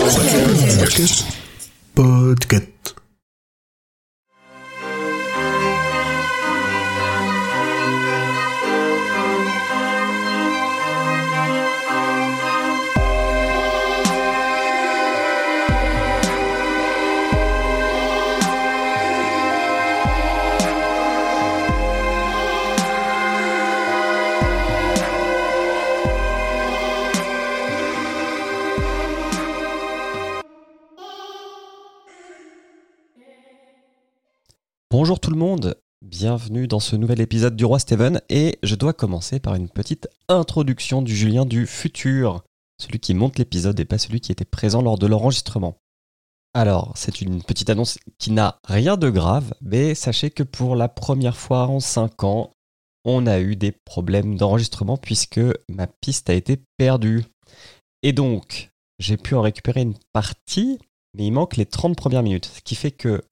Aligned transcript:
Podcast. 0.00 1.24
Podcast. 1.94 2.99
Bonjour 35.00 35.18
tout 35.18 35.30
le 35.30 35.38
monde, 35.38 35.80
bienvenue 36.02 36.68
dans 36.68 36.78
ce 36.78 36.94
nouvel 36.94 37.22
épisode 37.22 37.56
du 37.56 37.64
Roi 37.64 37.78
Steven 37.78 38.20
et 38.28 38.58
je 38.62 38.74
dois 38.74 38.92
commencer 38.92 39.40
par 39.40 39.54
une 39.54 39.70
petite 39.70 40.10
introduction 40.28 41.00
du 41.00 41.16
Julien 41.16 41.46
du 41.46 41.66
futur, 41.66 42.44
celui 42.78 43.00
qui 43.00 43.14
monte 43.14 43.38
l'épisode 43.38 43.80
et 43.80 43.86
pas 43.86 43.96
celui 43.96 44.20
qui 44.20 44.30
était 44.30 44.44
présent 44.44 44.82
lors 44.82 44.98
de 44.98 45.06
l'enregistrement. 45.06 45.78
Alors, 46.52 46.92
c'est 46.96 47.22
une 47.22 47.42
petite 47.42 47.70
annonce 47.70 47.98
qui 48.18 48.30
n'a 48.30 48.58
rien 48.68 48.98
de 48.98 49.08
grave, 49.08 49.54
mais 49.62 49.94
sachez 49.94 50.30
que 50.30 50.42
pour 50.42 50.76
la 50.76 50.90
première 50.90 51.38
fois 51.38 51.66
en 51.66 51.80
5 51.80 52.22
ans, 52.24 52.50
on 53.06 53.26
a 53.26 53.40
eu 53.40 53.56
des 53.56 53.72
problèmes 53.72 54.36
d'enregistrement 54.36 54.98
puisque 54.98 55.40
ma 55.70 55.86
piste 55.86 56.28
a 56.28 56.34
été 56.34 56.60
perdue. 56.76 57.24
Et 58.02 58.12
donc, 58.12 58.68
j'ai 58.98 59.16
pu 59.16 59.34
en 59.34 59.40
récupérer 59.40 59.80
une 59.80 59.96
partie, 60.12 60.78
mais 61.16 61.24
il 61.24 61.30
manque 61.30 61.56
les 61.56 61.64
30 61.64 61.96
premières 61.96 62.22
minutes, 62.22 62.52
ce 62.54 62.60
qui 62.60 62.74
fait 62.74 62.90
que 62.90 63.22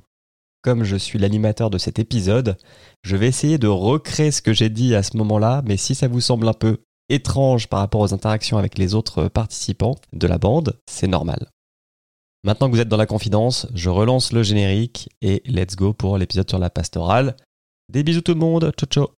comme 0.69 0.85
je 0.85 0.97
suis 0.97 1.19
l'animateur 1.19 1.71
de 1.71 1.79
cet 1.79 1.99
épisode, 1.99 2.59
je 3.03 3.17
vais 3.17 3.27
essayer 3.27 3.57
de 3.57 3.69
recréer 3.69 4.31
ce 4.31 4.43
que 4.43 4.53
j'ai 4.53 4.69
dit 4.69 4.95
à 4.95 5.03
ce 5.03 5.17
moment-là, 5.17 5.63
mais 5.65 5.79
si 5.79 5.95
ça 5.95 6.09
vous 6.09 6.21
semble 6.21 6.47
un 6.47 6.53
peu 6.53 6.77
étrange 7.09 7.69
par 7.69 7.81
rapport 7.81 8.03
aux 8.03 8.13
interactions 8.13 8.59
avec 8.59 8.77
les 8.77 8.95
autres 8.95 9.29
participants 9.29 9.95
de 10.13 10.27
la 10.27 10.37
bande, 10.37 10.79
c'est 10.85 11.07
normal. 11.07 11.49
Maintenant 12.45 12.69
que 12.69 12.75
vous 12.75 12.83
êtes 12.83 12.89
dans 12.91 12.99
la 12.99 13.07
confidence, 13.07 13.67
je 13.73 13.89
relance 13.89 14.31
le 14.35 14.43
générique 14.43 15.09
et 15.23 15.43
let's 15.47 15.75
go 15.75 15.95
pour 15.95 16.19
l'épisode 16.19 16.51
sur 16.51 16.59
la 16.59 16.69
pastorale. 16.69 17.35
Des 17.91 18.03
bisous 18.03 18.21
tout 18.21 18.35
le 18.35 18.41
monde, 18.41 18.71
ciao 18.77 18.87
ciao 18.91 19.18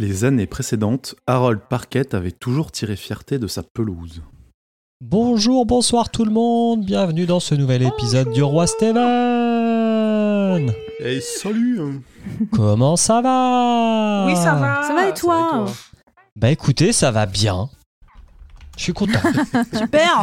Les 0.00 0.24
années 0.24 0.46
précédentes, 0.46 1.14
Harold 1.26 1.60
Parkett 1.68 2.14
avait 2.14 2.30
toujours 2.30 2.72
tiré 2.72 2.96
fierté 2.96 3.38
de 3.38 3.46
sa 3.46 3.62
pelouse. 3.62 4.22
Bonjour, 5.02 5.66
bonsoir 5.66 6.08
tout 6.08 6.24
le 6.24 6.30
monde, 6.30 6.86
bienvenue 6.86 7.26
dans 7.26 7.38
ce 7.38 7.54
nouvel 7.54 7.82
épisode 7.82 8.32
du 8.32 8.42
Roi 8.42 8.66
Steven 8.66 8.96
Hey, 11.00 11.20
salut. 11.20 12.00
Comment 12.50 12.96
ça 12.96 13.20
va? 13.20 14.24
Oui, 14.26 14.34
ça 14.36 14.54
va. 14.54 14.84
Ça 14.88 14.94
va 14.94 15.06
et 15.10 15.12
toi? 15.12 15.66
Bah 16.34 16.48
écoutez, 16.48 16.94
ça 16.94 17.10
va 17.10 17.26
bien. 17.26 17.68
Je 18.78 18.84
suis 18.84 18.94
content. 18.94 19.20
Super 19.74 20.22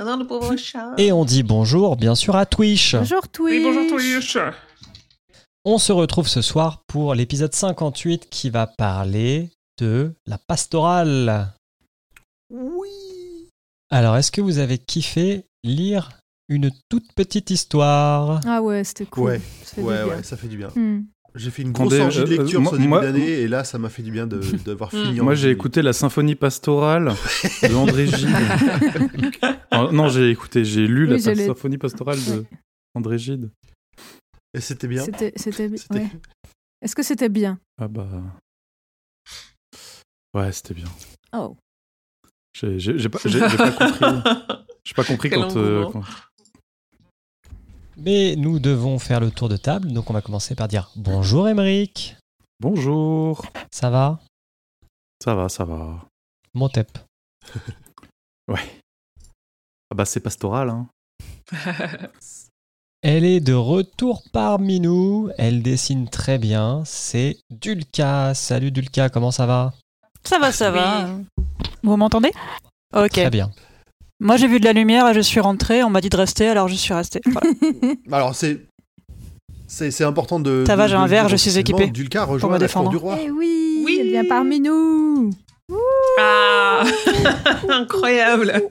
Non, 0.04 0.16
le 0.16 0.26
pauvre 0.26 0.56
chat. 0.56 0.94
Et 0.98 1.12
on 1.12 1.24
dit 1.24 1.44
bonjour 1.44 1.94
bien 1.94 2.16
sûr 2.16 2.34
à 2.34 2.44
Twitch. 2.44 2.96
Bonjour 2.96 3.28
Twitch 3.28 3.64
Oui, 3.64 3.72
bonjour 3.72 3.86
Twitch. 3.86 4.36
On 5.64 5.78
se 5.78 5.92
retrouve 5.92 6.26
ce 6.28 6.40
soir 6.42 6.82
pour 6.86 7.14
l'épisode 7.14 7.54
58 7.54 8.28
qui 8.30 8.50
va 8.50 8.66
parler 8.66 9.50
de 9.78 10.14
la 10.26 10.38
pastorale. 10.38 11.52
Oui 12.50 13.48
Alors, 13.90 14.16
est-ce 14.16 14.32
que 14.32 14.40
vous 14.40 14.58
avez 14.58 14.78
kiffé 14.78 15.44
lire 15.62 16.18
une 16.48 16.70
toute 16.88 17.12
petite 17.14 17.50
histoire? 17.50 18.40
Ah 18.46 18.62
ouais, 18.62 18.84
c'était 18.84 19.04
cool. 19.06 19.24
Ouais, 19.24 19.40
Ça 19.64 19.74
fait 19.76 19.82
ouais, 19.82 19.98
du 19.98 20.04
bien. 20.04 20.16
ouais, 20.16 20.22
ça 20.22 20.36
fait 20.36 20.48
du 20.48 20.56
bien. 20.56 20.68
Hmm. 20.74 21.02
J'ai 21.36 21.50
fait 21.50 21.62
une 21.62 21.70
grosse 21.70 21.92
orgie 21.92 22.18
de 22.18 22.24
euh, 22.24 22.26
euh, 22.26 22.38
lecture 22.42 22.60
moi- 22.60 22.72
ce 22.72 22.76
début 22.78 22.90
d'année 22.90 23.28
et 23.28 23.46
là, 23.46 23.62
ça 23.62 23.78
m'a 23.78 23.88
fait 23.88 24.02
du 24.02 24.10
bien 24.10 24.26
de- 24.26 24.40
d'avoir 24.64 24.90
fini. 24.90 25.20
en 25.20 25.24
Moi, 25.24 25.34
j'ai 25.36 25.50
écouté 25.50 25.80
la 25.82 25.92
symphonie 25.92 26.34
pastorale 26.34 27.12
de 27.62 27.74
André 27.74 28.06
Gide. 28.06 28.28
Non, 29.92 30.08
j'ai 30.08 30.30
écouté, 30.30 30.64
j'ai 30.64 30.86
lu 30.86 31.04
Oui, 31.10 31.20
la 31.22 31.34
symphonie 31.46 31.78
pastorale 31.78 32.18
de. 32.26 32.44
André 32.94 33.18
Gide. 33.18 33.50
Et 34.54 34.60
c'était 34.60 34.88
bien. 34.88 35.04
C'était, 35.04 35.32
c'était 35.36 35.68
bi- 35.68 35.78
C'était- 35.78 35.94
ouais. 36.00 36.10
Est-ce 36.82 36.94
que 36.96 37.02
c'était 37.02 37.28
bien? 37.28 37.58
Ah 37.80 37.88
bah. 37.88 38.08
Ouais, 40.34 40.50
c'était 40.52 40.74
bien. 40.74 40.88
Oh. 41.32 41.56
J'ai 42.54 43.08
pas, 43.08 43.18
pas 43.18 43.70
compris. 43.72 44.32
J'ai 44.84 44.94
pas 44.94 45.04
compris 45.04 45.30
quand, 45.30 45.56
euh, 45.56 45.90
quand- 45.90 46.02
Mais 47.96 48.34
nous 48.36 48.58
devons 48.58 48.98
faire 48.98 49.20
le 49.20 49.30
tour 49.30 49.48
de 49.48 49.56
table, 49.56 49.92
donc 49.92 50.10
on 50.10 50.12
va 50.14 50.22
commencer 50.22 50.54
par 50.54 50.68
dire 50.68 50.90
bonjour 50.96 51.48
Émeric. 51.48 52.16
Bonjour. 52.58 53.44
Ça 53.70 53.90
va? 53.90 54.20
Ça 55.22 55.34
va, 55.34 55.48
ça 55.48 55.64
va. 55.64 56.06
Montep. 56.54 56.98
Ah 59.92 59.96
bah, 59.96 60.04
c'est 60.04 60.20
pastoral, 60.20 60.70
hein. 60.70 60.88
Elle 63.02 63.24
est 63.24 63.40
de 63.40 63.54
retour 63.54 64.22
parmi 64.32 64.78
nous. 64.80 65.30
Elle 65.38 65.62
dessine 65.62 66.08
très 66.08 66.36
bien. 66.38 66.82
C'est 66.84 67.38
Dulka. 67.50 68.34
Salut 68.34 68.70
Dulka, 68.70 69.08
comment 69.08 69.30
ça 69.30 69.46
va? 69.46 69.72
Ça 70.24 70.38
va, 70.38 70.52
ça 70.52 70.70
Oui. 70.70 70.78
va. 70.78 71.08
Vous 71.82 71.96
m'entendez? 71.96 72.30
Ok. 72.94 73.10
Très 73.12 73.30
bien. 73.30 73.50
Moi, 74.20 74.36
j'ai 74.36 74.48
vu 74.48 74.60
de 74.60 74.66
la 74.66 74.74
lumière 74.74 75.08
et 75.08 75.14
je 75.14 75.20
suis 75.20 75.40
rentrée. 75.40 75.82
On 75.82 75.88
m'a 75.88 76.02
dit 76.02 76.10
de 76.10 76.16
rester, 76.16 76.48
alors 76.48 76.68
je 76.68 76.74
suis 76.74 76.92
restée. 76.92 77.22
Voilà. 77.24 77.50
Alors, 78.12 78.34
c'est. 78.34 78.66
C'est 79.66 80.02
important 80.04 80.40
de. 80.40 80.64
Ça 80.66 80.74
va, 80.76 80.88
j'ai 80.88 80.96
un 80.96 81.06
verre, 81.06 81.28
je 81.28 81.36
suis 81.36 81.56
équipée 81.56 81.86
Dulca 81.86 82.24
pour 82.24 82.32
rejoint 82.34 82.48
me 82.50 82.54
la 82.54 82.58
cour 82.58 82.66
défendre. 82.66 82.90
du 82.90 82.96
roi. 82.96 83.16
Eh 83.22 83.30
oui, 83.30 83.82
Oui. 83.84 83.98
elle 84.00 84.08
vient 84.08 84.24
parmi 84.28 84.58
nous 84.60 85.30
Ah 86.18 86.82
Incroyable 87.68 88.62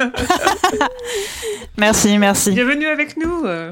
Merci, 1.78 2.18
merci. 2.18 2.52
Bienvenue 2.52 2.86
avec 2.88 3.16
nous 3.16 3.46
euh. 3.46 3.72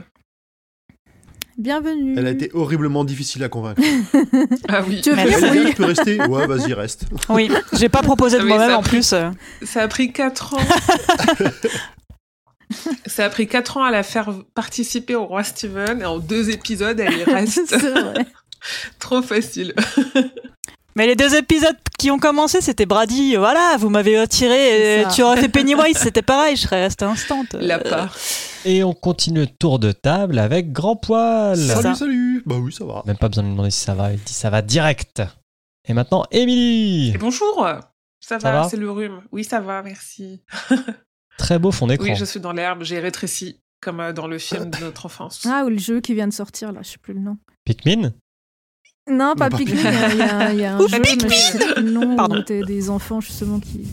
Bienvenue 1.57 2.13
Elle 2.17 2.27
a 2.27 2.29
été 2.31 2.51
horriblement 2.53 3.03
difficile 3.03 3.43
à 3.43 3.49
convaincre. 3.49 3.81
Ah 4.69 4.83
oui. 4.87 5.01
Tu 5.01 5.11
veux 5.11 5.15
Oui. 5.17 5.65
tu 5.69 5.75
peux 5.75 5.85
rester 5.85 6.21
Ouais, 6.21 6.45
vas-y, 6.45 6.73
reste. 6.73 7.05
Oui, 7.29 7.49
j'ai 7.73 7.89
pas 7.89 8.01
proposé 8.01 8.37
de 8.37 8.43
moi-même 8.43 8.75
en 8.75 8.81
pris- 8.81 8.97
plus. 8.97 9.13
euh. 9.13 9.31
Ça 9.63 9.81
a 9.83 9.87
pris 9.87 10.11
4 10.13 10.53
ans. 10.55 10.57
Ça 13.05 13.25
a 13.25 13.29
pris 13.29 13.47
4 13.47 13.77
ans 13.77 13.83
à 13.85 13.91
la 13.91 14.03
faire 14.03 14.29
participer 14.53 15.15
au 15.15 15.23
Roi 15.25 15.43
Steven 15.43 16.01
et 16.01 16.05
en 16.05 16.19
deux 16.19 16.49
épisodes, 16.49 16.99
elle 16.99 17.17
y 17.17 17.23
reste. 17.23 17.73
Trop 18.99 19.21
facile. 19.21 19.73
Mais 20.97 21.07
les 21.07 21.15
deux 21.15 21.33
épisodes 21.35 21.77
qui 21.97 22.11
ont 22.11 22.19
commencé, 22.19 22.59
c'était 22.59 22.85
Brady. 22.85 23.35
Voilà, 23.37 23.77
vous 23.79 23.89
m'avez 23.89 24.17
ça. 25.05 25.09
Tu 25.15 25.21
aurais 25.23 25.39
fait 25.39 25.47
Pennywise, 25.47 25.95
c'était 25.97 26.21
pareil. 26.21 26.55
Je 26.57 26.63
serais 26.63 26.81
restée 26.83 27.05
instant. 27.05 27.45
La 27.59 27.79
part. 27.79 28.13
Et 28.65 28.83
on 28.83 28.93
continue 28.93 29.41
le 29.41 29.47
tour 29.47 29.79
de 29.79 29.91
table 29.91 30.39
avec 30.39 30.71
Grand 30.71 30.95
Poil. 30.95 31.57
Salut, 31.57 31.81
ça. 31.81 31.95
salut 31.95 32.43
Bah 32.45 32.55
oui, 32.59 32.71
ça 32.73 32.83
va. 32.85 33.03
Même 33.05 33.17
pas 33.17 33.29
besoin 33.29 33.43
de 33.43 33.47
lui 33.49 33.53
demander 33.53 33.71
si 33.71 33.83
ça 33.83 33.93
va. 33.95 34.11
Il 34.13 34.19
dit 34.19 34.33
ça 34.33 34.49
va 34.49 34.61
direct. 34.61 35.21
Et 35.87 35.93
maintenant, 35.93 36.25
Émilie. 36.31 37.11
Et 37.15 37.17
bonjour 37.17 37.65
Ça 38.19 38.39
Ça 38.39 38.51
va, 38.51 38.61
va 38.63 38.69
c'est 38.69 38.77
le 38.77 38.91
rhume. 38.91 39.21
Oui, 39.31 39.43
ça 39.43 39.59
va, 39.61 39.81
merci. 39.83 40.41
Très 41.37 41.59
beau 41.59 41.71
fond 41.71 41.87
d'écran. 41.87 42.05
Oui, 42.07 42.15
je 42.15 42.25
suis 42.25 42.39
dans 42.39 42.51
l'herbe, 42.51 42.83
j'ai 42.83 42.99
rétréci, 42.99 43.61
comme 43.79 43.99
euh, 43.99 44.11
dans 44.11 44.27
le 44.27 44.37
film 44.39 44.69
de 44.71 44.79
notre 44.79 45.05
enfance. 45.05 45.45
Ah, 45.47 45.63
ou 45.65 45.69
le 45.69 45.77
jeu 45.77 46.01
qui 46.01 46.13
vient 46.15 46.27
de 46.27 46.33
sortir, 46.33 46.71
là, 46.73 46.81
je 46.83 46.89
sais 46.89 46.97
plus 46.97 47.13
le 47.13 47.19
nom. 47.21 47.37
Pikmin? 47.63 48.11
Non, 49.09 49.35
pas 49.35 49.49
pas 49.49 49.57
Pikmin, 49.57 49.79
il 50.11 50.17
y 50.17 50.21
a- 50.21 50.51
il 50.53 50.59
y 50.59 50.65
a, 50.65 50.75
un 50.75 50.79
Ouh, 50.81 50.87
jeu, 50.89 50.99
Pikmin 50.99 51.27
mais 51.29 51.35
je 51.35 51.41
sais 51.41 51.57
plus 51.73 51.83
le 51.83 51.91
nom, 51.91 52.15
Pardon. 52.17 52.39
où 52.39 52.41
t'as 52.41 52.61
des 52.63 52.89
enfants, 52.89 53.21
justement, 53.21 53.59
qui, 53.61 53.85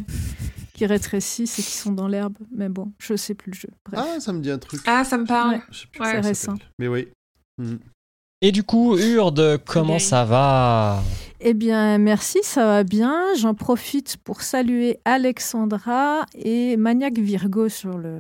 qui 0.74 0.84
rétrécissent 0.84 1.58
et 1.58 1.62
qui 1.62 1.70
sont 1.70 1.92
dans 1.92 2.08
l'herbe. 2.08 2.34
Mais 2.54 2.68
bon, 2.68 2.92
je 2.98 3.14
sais 3.16 3.34
plus 3.34 3.52
le 3.52 3.56
jeu. 3.56 3.68
Bref. 3.90 4.04
Ah, 4.06 4.20
ça 4.20 4.32
me 4.32 4.40
dit 4.40 4.50
un 4.50 4.58
truc. 4.58 4.82
Ah, 4.86 5.04
ça 5.04 5.16
me 5.16 5.24
parle. 5.24 5.54
Ouais. 5.54 5.62
Je 5.70 5.80
sais 5.80 5.86
plus 5.90 6.00
Ouais. 6.02 6.12
C'est 6.12 6.20
récent. 6.28 6.54
Mais 6.78 6.88
oui. 6.88 7.08
Hmm. 7.56 7.76
Et 8.42 8.52
du 8.52 8.62
coup, 8.62 8.98
Urde, 8.98 9.58
comment 9.64 9.98
ça 9.98 10.24
va? 10.24 11.02
Eh 11.40 11.54
bien, 11.54 11.96
merci, 11.98 12.38
ça 12.42 12.66
va 12.66 12.84
bien. 12.84 13.22
J'en 13.38 13.54
profite 13.54 14.16
pour 14.18 14.42
saluer 14.42 14.98
Alexandra 15.04 16.26
et 16.34 16.76
Maniac 16.76 17.18
Virgo 17.18 17.68
sur 17.68 17.96
le, 17.96 18.18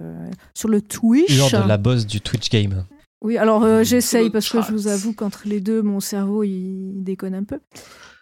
sur 0.54 0.68
le 0.68 0.80
Twitch. 0.80 1.36
Lors 1.36 1.50
de 1.62 1.68
la 1.68 1.76
boss 1.76 2.06
du 2.06 2.20
Twitch 2.20 2.48
Game. 2.48 2.84
Oui, 3.22 3.38
alors 3.38 3.64
euh, 3.64 3.82
j'essaye 3.82 4.26
le 4.26 4.30
parce 4.30 4.48
que 4.48 4.60
je 4.60 4.66
chat. 4.66 4.72
vous 4.72 4.86
avoue 4.86 5.14
qu'entre 5.14 5.42
les 5.46 5.60
deux, 5.60 5.82
mon 5.82 6.00
cerveau, 6.00 6.44
il 6.44 7.02
déconne 7.02 7.34
un 7.34 7.44
peu. 7.44 7.58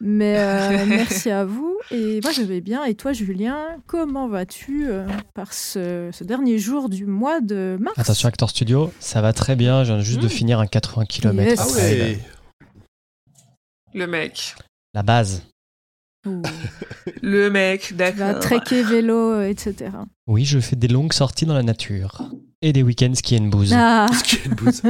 Mais 0.04 0.36
euh, 0.36 0.84
merci 0.88 1.30
à 1.30 1.44
vous. 1.44 1.76
Et 1.92 2.20
moi, 2.22 2.32
je 2.32 2.42
vais 2.42 2.60
bien. 2.60 2.84
Et 2.84 2.94
toi, 2.96 3.12
Julien, 3.12 3.76
comment 3.86 4.26
vas-tu 4.28 4.86
euh, 4.88 5.06
par 5.32 5.52
ce, 5.54 6.10
ce 6.12 6.24
dernier 6.24 6.58
jour 6.58 6.88
du 6.88 7.06
mois 7.06 7.40
de 7.40 7.76
mars 7.80 7.96
Attention, 7.98 8.28
Actor 8.28 8.50
Studio, 8.50 8.92
ça 8.98 9.20
va 9.20 9.32
très 9.32 9.54
bien. 9.54 9.84
Je 9.84 9.92
viens 9.92 10.02
juste 10.02 10.18
de 10.20 10.26
Mm. 10.26 10.30
finir 10.30 10.58
un 10.58 10.66
80 10.66 11.04
km. 11.06 11.48
Yes. 11.48 11.60
Ah 11.60 11.76
ouais. 11.76 12.18
Le 13.94 14.06
mec. 14.06 14.56
La 14.94 15.02
base. 15.04 15.42
Ouh, 16.26 16.42
Le 17.20 17.50
mec, 17.50 17.82
Tu 17.82 17.94
vas 17.94 18.10
d'accord. 18.12 18.40
trekker 18.42 18.82
vélo, 18.82 19.32
euh, 19.34 19.48
etc. 19.48 19.90
Oui, 20.26 20.44
je 20.44 20.58
fais 20.60 20.76
des 20.76 20.88
longues 20.88 21.12
sorties 21.12 21.46
dans 21.46 21.54
la 21.54 21.62
nature. 21.62 22.22
Et 22.64 22.72
des 22.72 22.82
week-ends 22.84 23.14
ski 23.14 23.38
and 23.40 23.46
booze. 23.48 23.72
Ah, 23.74 24.06
Est-ce 24.10 24.22
qu'il 24.22 24.38
y 24.38 24.42
a 24.42 24.46
une 24.46 24.54
bouse 24.54 24.82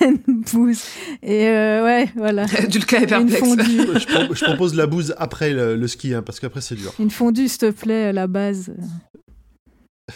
une 0.00 0.42
bouse. 0.50 0.82
Et 1.22 1.46
euh, 1.46 1.84
ouais, 1.84 2.08
voilà. 2.16 2.46
Dulka 2.68 2.96
est 2.98 3.02
Une 3.02 3.28
perplexe. 3.28 3.38
fondue. 3.40 3.62
je, 4.00 4.06
pro- 4.06 4.34
je 4.34 4.44
propose 4.46 4.74
la 4.74 4.86
bouse 4.86 5.14
après 5.18 5.50
le, 5.52 5.76
le 5.76 5.88
ski, 5.88 6.14
hein, 6.14 6.22
parce 6.22 6.40
qu'après 6.40 6.62
c'est 6.62 6.74
dur. 6.74 6.92
Une 6.98 7.10
fondue, 7.10 7.48
s'il 7.48 7.58
te 7.58 7.70
plaît, 7.70 8.04
à 8.06 8.12
la 8.12 8.26
base. 8.26 8.72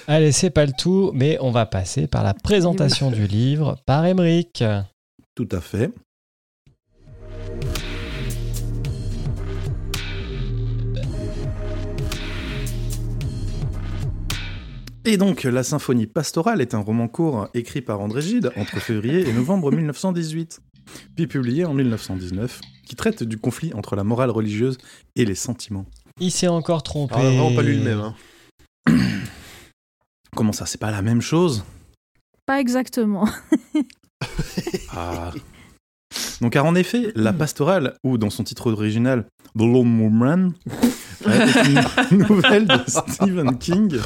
Allez, 0.09 0.33
c'est 0.33 0.51
pas 0.51 0.65
le 0.67 0.73
tout, 0.77 1.11
mais 1.15 1.37
on 1.41 1.51
va 1.51 1.67
passer 1.67 2.07
par 2.07 2.25
la 2.25 2.35
présentation 2.35 3.11
du 3.11 3.27
livre 3.27 3.77
par 3.87 4.05
Emeric. 4.07 4.65
Tout 5.35 5.49
à 5.53 5.61
fait. 5.61 5.91
Et 15.09 15.17
donc, 15.19 15.45
La 15.45 15.63
Symphonie 15.63 16.07
pastorale 16.09 16.61
est 16.61 16.75
un 16.75 16.81
roman 16.81 17.07
court 17.07 17.49
écrit 17.55 17.81
par 17.81 18.01
André 18.01 18.23
Gide 18.23 18.51
entre 18.57 18.81
février 18.81 19.29
et 19.29 19.33
novembre 19.33 19.71
1918, 19.71 20.61
puis 21.15 21.29
publié 21.29 21.65
en 21.65 21.75
1919, 21.75 22.61
qui 22.85 22.97
traite 22.97 23.23
du 23.23 23.39
conflit 23.39 23.73
entre 23.75 23.95
la 23.95 24.03
morale 24.03 24.31
religieuse 24.31 24.79
et 25.15 25.25
les 25.25 25.37
sentiments. 25.37 25.87
Il 26.19 26.33
s'est 26.33 26.49
encore 26.49 26.83
trompé. 26.83 27.15
Alors, 27.15 27.27
on 27.27 27.29
a 27.29 27.31
vraiment 27.31 27.55
pas 27.55 27.63
lu 27.63 27.75
le 27.77 27.85
même. 27.85 28.01
hein. 28.01 28.15
Comment 30.35 30.53
ça, 30.53 30.67
c'est 30.67 30.81
pas 30.81 30.91
la 30.91 31.03
même 31.03 31.21
chose? 31.23 31.65
Pas 32.45 32.61
exactement. 32.61 33.29
Ah. 34.99 35.33
Donc, 36.41 36.55
car 36.55 36.65
en 36.65 36.75
effet, 36.75 37.13
la 37.15 37.35
pastorale, 37.35 37.97
ou 38.03 38.17
dans 38.17 38.31
son 38.31 38.45
titre 38.45 38.73
original, 38.73 39.27
The 39.55 39.61
Lone 39.63 40.01
Woman, 40.01 40.55
est 41.27 42.11
une 42.11 42.19
nouvelle 42.27 42.67
de 42.67 42.79
Stephen 42.87 43.59
King, 43.59 43.99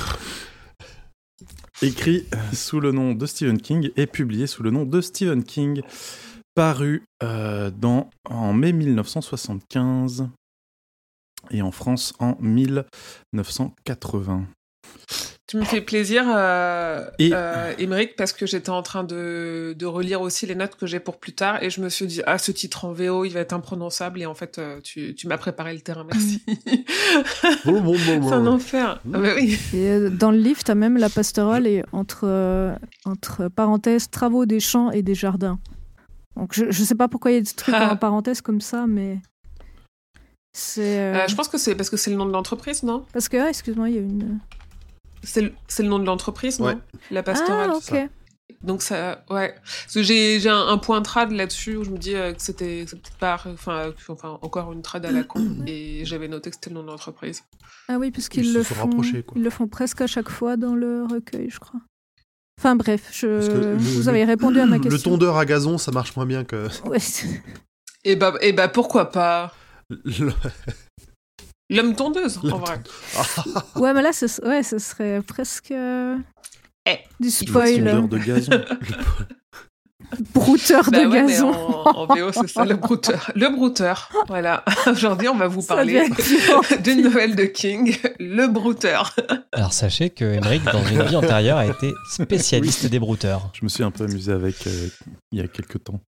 écrit 1.82 2.26
sous 2.52 2.80
le 2.80 2.92
nom 2.92 3.14
de 3.14 3.26
Stephen 3.26 3.60
King 3.60 3.90
et 3.96 4.06
publié 4.06 4.46
sous 4.46 4.62
le 4.62 4.70
nom 4.70 4.84
de 4.84 5.00
Stephen 5.00 5.42
King, 5.44 5.82
paru 6.54 7.04
euh, 7.22 7.70
dans, 7.70 8.10
en 8.28 8.52
mai 8.52 8.72
1975 8.72 10.28
et 11.50 11.62
en 11.62 11.70
France 11.70 12.12
en 12.18 12.36
1980. 12.40 14.46
Tu 15.50 15.56
me 15.56 15.64
fais 15.64 15.80
plaisir, 15.80 16.22
euh, 16.28 17.04
Et- 17.18 17.30
euh, 17.34 17.72
Émeric, 17.76 18.14
parce 18.14 18.32
que 18.32 18.46
j'étais 18.46 18.70
en 18.70 18.82
train 18.84 19.02
de, 19.02 19.74
de 19.76 19.84
relire 19.86 20.20
aussi 20.20 20.46
les 20.46 20.54
notes 20.54 20.76
que 20.76 20.86
j'ai 20.86 21.00
pour 21.00 21.18
plus 21.18 21.32
tard 21.32 21.60
et 21.60 21.70
je 21.70 21.80
me 21.80 21.88
suis 21.88 22.06
dit, 22.06 22.22
ah, 22.24 22.38
ce 22.38 22.52
titre 22.52 22.84
en 22.84 22.92
VO, 22.92 23.24
il 23.24 23.30
va 23.32 23.40
être 23.40 23.52
imprononçable 23.52 24.22
et 24.22 24.26
en 24.26 24.34
fait, 24.36 24.58
euh, 24.58 24.80
tu, 24.80 25.12
tu 25.16 25.26
m'as 25.26 25.38
préparé 25.38 25.74
le 25.74 25.80
terrain, 25.80 26.04
merci. 26.04 26.40
Bon, 27.64 27.80
bon, 27.80 27.96
bon, 27.96 28.28
C'est 28.28 28.34
un 28.34 28.46
enfer. 28.46 29.00
Ah 29.12 29.18
bah 29.18 29.30
oui. 29.34 29.58
Et 29.74 29.88
euh, 29.88 30.08
dans 30.10 30.30
le 30.30 30.38
livre, 30.38 30.62
t'as 30.62 30.76
même 30.76 30.96
la 30.96 31.08
pastorale 31.08 31.66
et 31.66 31.82
entre, 31.90 32.20
euh, 32.28 32.72
entre 33.04 33.48
parenthèses, 33.48 34.08
travaux 34.08 34.46
des 34.46 34.60
champs 34.60 34.92
et 34.92 35.02
des 35.02 35.16
jardins. 35.16 35.58
Donc 36.36 36.54
je, 36.54 36.66
je 36.70 36.84
sais 36.84 36.94
pas 36.94 37.08
pourquoi 37.08 37.32
il 37.32 37.34
y 37.34 37.38
a 37.38 37.40
des 37.40 37.50
trucs 37.50 37.74
Ah. 37.76 37.90
en 37.92 37.96
parenthèse 37.96 38.40
comme 38.40 38.60
ça, 38.60 38.86
mais 38.86 39.18
c'est 40.52 41.00
euh, 41.00 41.14
Euh, 41.16 41.26
je 41.28 41.34
pense 41.34 41.48
que 41.48 41.58
c'est 41.58 41.74
parce 41.74 41.90
que 41.90 41.96
c'est 41.96 42.10
le 42.10 42.16
nom 42.16 42.26
de 42.26 42.32
l'entreprise, 42.32 42.84
non? 42.84 43.04
Parce 43.12 43.28
que 43.28 43.36
ah, 43.36 43.48
excuse-moi, 43.48 43.88
il 43.90 43.94
y 43.96 43.98
a 43.98 44.02
une 44.02 44.38
C'est 45.22 45.42
le, 45.42 45.52
le 45.78 45.84
nom 45.84 45.98
de 45.98 46.04
l'entreprise, 46.06 46.58
non? 46.60 46.66
Ouais. 46.68 46.78
La 47.10 47.22
pastorale. 47.22 47.70
ah 47.72 47.76
ok. 47.76 48.10
Donc 48.62 48.82
ça, 48.82 49.24
ouais. 49.30 49.54
Parce 49.54 49.94
que 49.94 50.02
j'ai, 50.02 50.38
j'ai 50.40 50.48
un, 50.50 50.66
un 50.66 50.76
point 50.78 51.00
trad 51.02 51.30
là-dessus 51.32 51.76
où 51.76 51.84
je 51.84 51.90
me 51.90 51.98
dis 51.98 52.14
euh, 52.14 52.32
que 52.32 52.42
c'était 52.42 52.84
peut-être 52.84 53.16
pas, 53.18 53.40
enfin, 53.46 53.92
enfin, 54.08 54.38
encore 54.42 54.72
une 54.72 54.82
trad 54.82 55.04
à 55.06 55.10
la 55.12 55.22
con. 55.22 55.46
et 55.66 56.04
j'avais 56.04 56.28
noté 56.28 56.50
que 56.50 56.56
c'était 56.56 56.70
le 56.70 56.74
nom 56.76 56.82
de 56.82 56.88
l'entreprise. 56.88 57.42
Ah 57.88 57.96
oui, 57.98 58.10
parce 58.10 58.26
Ils 58.26 58.30
qu'ils 58.30 58.46
se 58.52 58.58
le 58.58 58.62
font, 58.64 58.90
ils 59.36 59.42
le 59.42 59.50
font 59.50 59.66
presque 59.68 60.00
à 60.02 60.06
chaque 60.06 60.28
fois 60.28 60.56
dans 60.56 60.74
le 60.74 61.04
recueil, 61.04 61.48
je 61.50 61.58
crois. 61.58 61.80
Enfin 62.60 62.76
bref, 62.76 63.08
je, 63.12 63.26
le- 63.26 63.76
vous 63.76 64.02
le- 64.02 64.08
avez 64.08 64.24
répondu 64.24 64.60
à 64.60 64.66
ma 64.66 64.76
Le 64.78 64.82
question. 64.90 65.12
tondeur 65.12 65.36
à 65.38 65.46
gazon, 65.46 65.78
ça 65.78 65.90
marche 65.92 66.14
moins 66.16 66.26
bien 66.26 66.44
que. 66.44 66.68
Ouais, 66.84 66.98
Et 68.04 68.16
bah, 68.16 68.34
et 68.42 68.52
bah 68.52 68.68
pourquoi 68.68 69.10
pas? 69.10 69.54
Le- 69.88 70.32
L'homme 71.70 71.94
tondeuse, 71.94 72.38
en 72.50 72.58
vrai. 72.58 72.80
ouais, 73.76 73.94
mais 73.94 74.02
là, 74.02 74.12
ce, 74.12 74.26
ouais, 74.46 74.62
ce 74.62 74.78
serait 74.78 75.22
presque 75.22 75.70
euh, 75.70 76.16
Eh, 76.86 76.98
du 77.20 77.30
spoil, 77.30 78.08
de 78.08 78.18
gazon. 78.18 78.50
brouteur 80.34 80.90
Bah 80.90 81.04
de 81.04 81.06
ouais, 81.06 81.26
gazon. 81.26 81.52
en, 81.52 81.90
en 81.90 82.06
VO, 82.06 82.32
c'est 82.32 82.48
ça, 82.48 82.64
le 82.64 82.74
brouteur. 82.74 83.30
Le 83.36 83.48
brouteur. 83.54 84.10
Voilà. 84.26 84.64
Aujourd'hui, 84.90 85.28
on 85.28 85.36
va 85.36 85.46
vous 85.46 85.62
parler 85.62 86.08
d'une 86.82 87.02
nouvelle 87.02 87.36
de 87.36 87.44
King, 87.44 87.96
Le 88.18 88.48
brouteur. 88.48 89.14
Alors 89.52 89.72
sachez 89.72 90.10
que 90.10 90.24
Emeric, 90.24 90.64
dans 90.64 90.84
une 90.84 91.02
vie 91.04 91.14
antérieure, 91.16 91.58
a 91.58 91.66
été 91.66 91.92
spécialiste 92.10 92.86
des 92.86 92.98
brouteurs. 92.98 93.50
Je 93.52 93.64
me 93.64 93.68
suis 93.68 93.84
un 93.84 93.92
peu 93.92 94.04
amusé 94.04 94.32
avec 94.32 94.66
euh, 94.66 94.88
il 95.30 95.38
y 95.38 95.42
a 95.42 95.46
quelques 95.46 95.84
temps. 95.84 96.00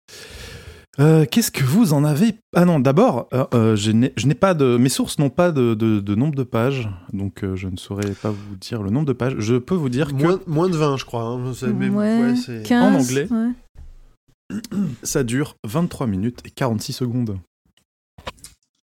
Euh, 0.99 1.25
Qu'est-ce 1.25 1.49
que 1.51 1.63
vous 1.63 1.93
en 1.93 2.03
avez? 2.03 2.35
Ah 2.55 2.65
non, 2.65 2.79
d'abord, 2.79 3.27
euh, 3.33 3.45
euh, 3.55 3.75
je 3.75 3.91
n'ai 3.91 4.35
pas 4.35 4.53
de. 4.53 4.77
Mes 4.77 4.89
sources 4.89 5.17
n'ont 5.17 5.31
pas 5.31 5.51
de, 5.51 5.73
de- 5.73 5.99
de 5.99 6.15
nombre 6.15 6.35
de 6.35 6.43
pages, 6.43 6.87
donc 7.13 7.43
euh, 7.43 7.55
je 7.55 7.67
ne 7.67 7.77
saurais 7.77 8.11
pas 8.11 8.29
vous 8.29 8.55
dire 8.57 8.83
le 8.83 8.91
nombre 8.91 9.07
de 9.07 9.13
pages. 9.13 9.33
Je 9.39 9.55
peux 9.55 9.73
vous 9.73 9.89
dire 9.89 10.15
que 10.15 10.47
moins, 10.47 10.69
de 10.69 10.77
20, 10.77 10.97
je 10.97 11.05
crois. 11.05 11.23
hein. 11.23 11.51
Mais 11.73 11.89
Ouais, 11.89 12.21
ouais, 12.21 12.35
c'est- 12.35 12.61
15, 12.63 12.95
En 12.95 12.99
anglais. 12.99 13.27
ouais. 13.31 14.59
ça 15.01 15.23
dure 15.23 15.55
23 15.63 16.05
minutes 16.05 16.41
et 16.45 16.51
46 16.51 16.93
secondes. 16.93 17.39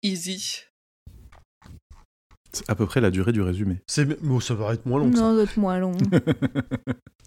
Easy. 0.05 0.61
C'est 2.53 2.71
à 2.71 2.77
peu 2.77 2.87
près 2.87 3.01
la 3.01 3.11
durée 3.11 3.33
du 3.33 3.43
résumé. 3.43 3.81
c'est- 3.89 4.05
bon, 4.23 4.39
ça 4.39 4.55
va 4.55 4.73
être 4.75 4.87
moins 4.87 5.01
long 5.01 5.11
que 5.11 5.17
ça. 5.17 5.23
Non, 5.23 5.35
d'autres 5.35 5.59
moins 5.59 5.79
long. 5.79 5.93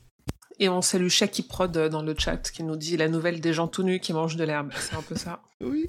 Et 0.59 0.67
on 0.67 0.81
salue 0.81 1.07
Shaki 1.07 1.43
Prod 1.43 1.71
dans 1.89 2.01
le 2.01 2.13
chat 2.17 2.51
qui 2.51 2.63
nous 2.63 2.75
dit 2.75 2.97
la 2.97 3.07
nouvelle 3.07 3.39
des 3.39 3.53
gens 3.53 3.67
tout 3.67 3.83
nus 3.83 3.99
qui 3.99 4.11
mangent 4.11 4.35
de 4.35 4.43
l'herbe. 4.43 4.71
C'est 4.77 4.95
un 4.95 5.01
peu 5.01 5.15
ça. 5.15 5.41
Oui. 5.61 5.87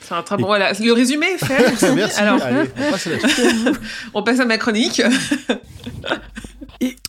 C'est 0.00 0.14
un 0.14 0.22
très 0.22 0.36
bon. 0.36 0.46
Voilà, 0.46 0.72
le 0.72 0.92
résumé 0.92 1.26
est 1.26 1.44
fait. 1.44 1.58
merci. 1.70 1.86
Merci. 1.94 2.20
Alors, 2.20 2.42
Allez, 2.42 2.68
on 2.76 2.90
passe 2.90 3.06
à 3.06 3.10
la 3.10 3.28
suite. 3.28 3.80
on 4.14 4.22
passe 4.22 4.40
à 4.40 4.44
ma 4.44 4.58
chronique. 4.58 5.02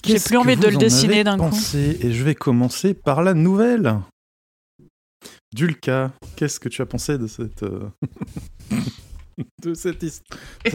J'ai 0.05 0.19
plus 0.19 0.37
envie 0.37 0.55
de 0.55 0.67
le 0.67 0.75
en 0.75 0.79
dessiner 0.79 1.23
d'un 1.23 1.37
coup. 1.37 1.55
Et 1.73 2.11
je 2.11 2.23
vais 2.23 2.35
commencer 2.35 2.93
par 2.93 3.23
la 3.23 3.33
nouvelle. 3.33 3.99
Dulka, 5.53 6.11
qu'est-ce 6.35 6.59
que 6.59 6.69
tu 6.69 6.81
as 6.81 6.85
pensé 6.85 7.17
de 7.17 7.27
cette 7.27 7.63
euh, 7.63 7.89
de 9.61 9.73
cette, 9.73 10.03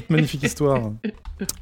magnifique 0.08 0.42
histoire 0.42 0.92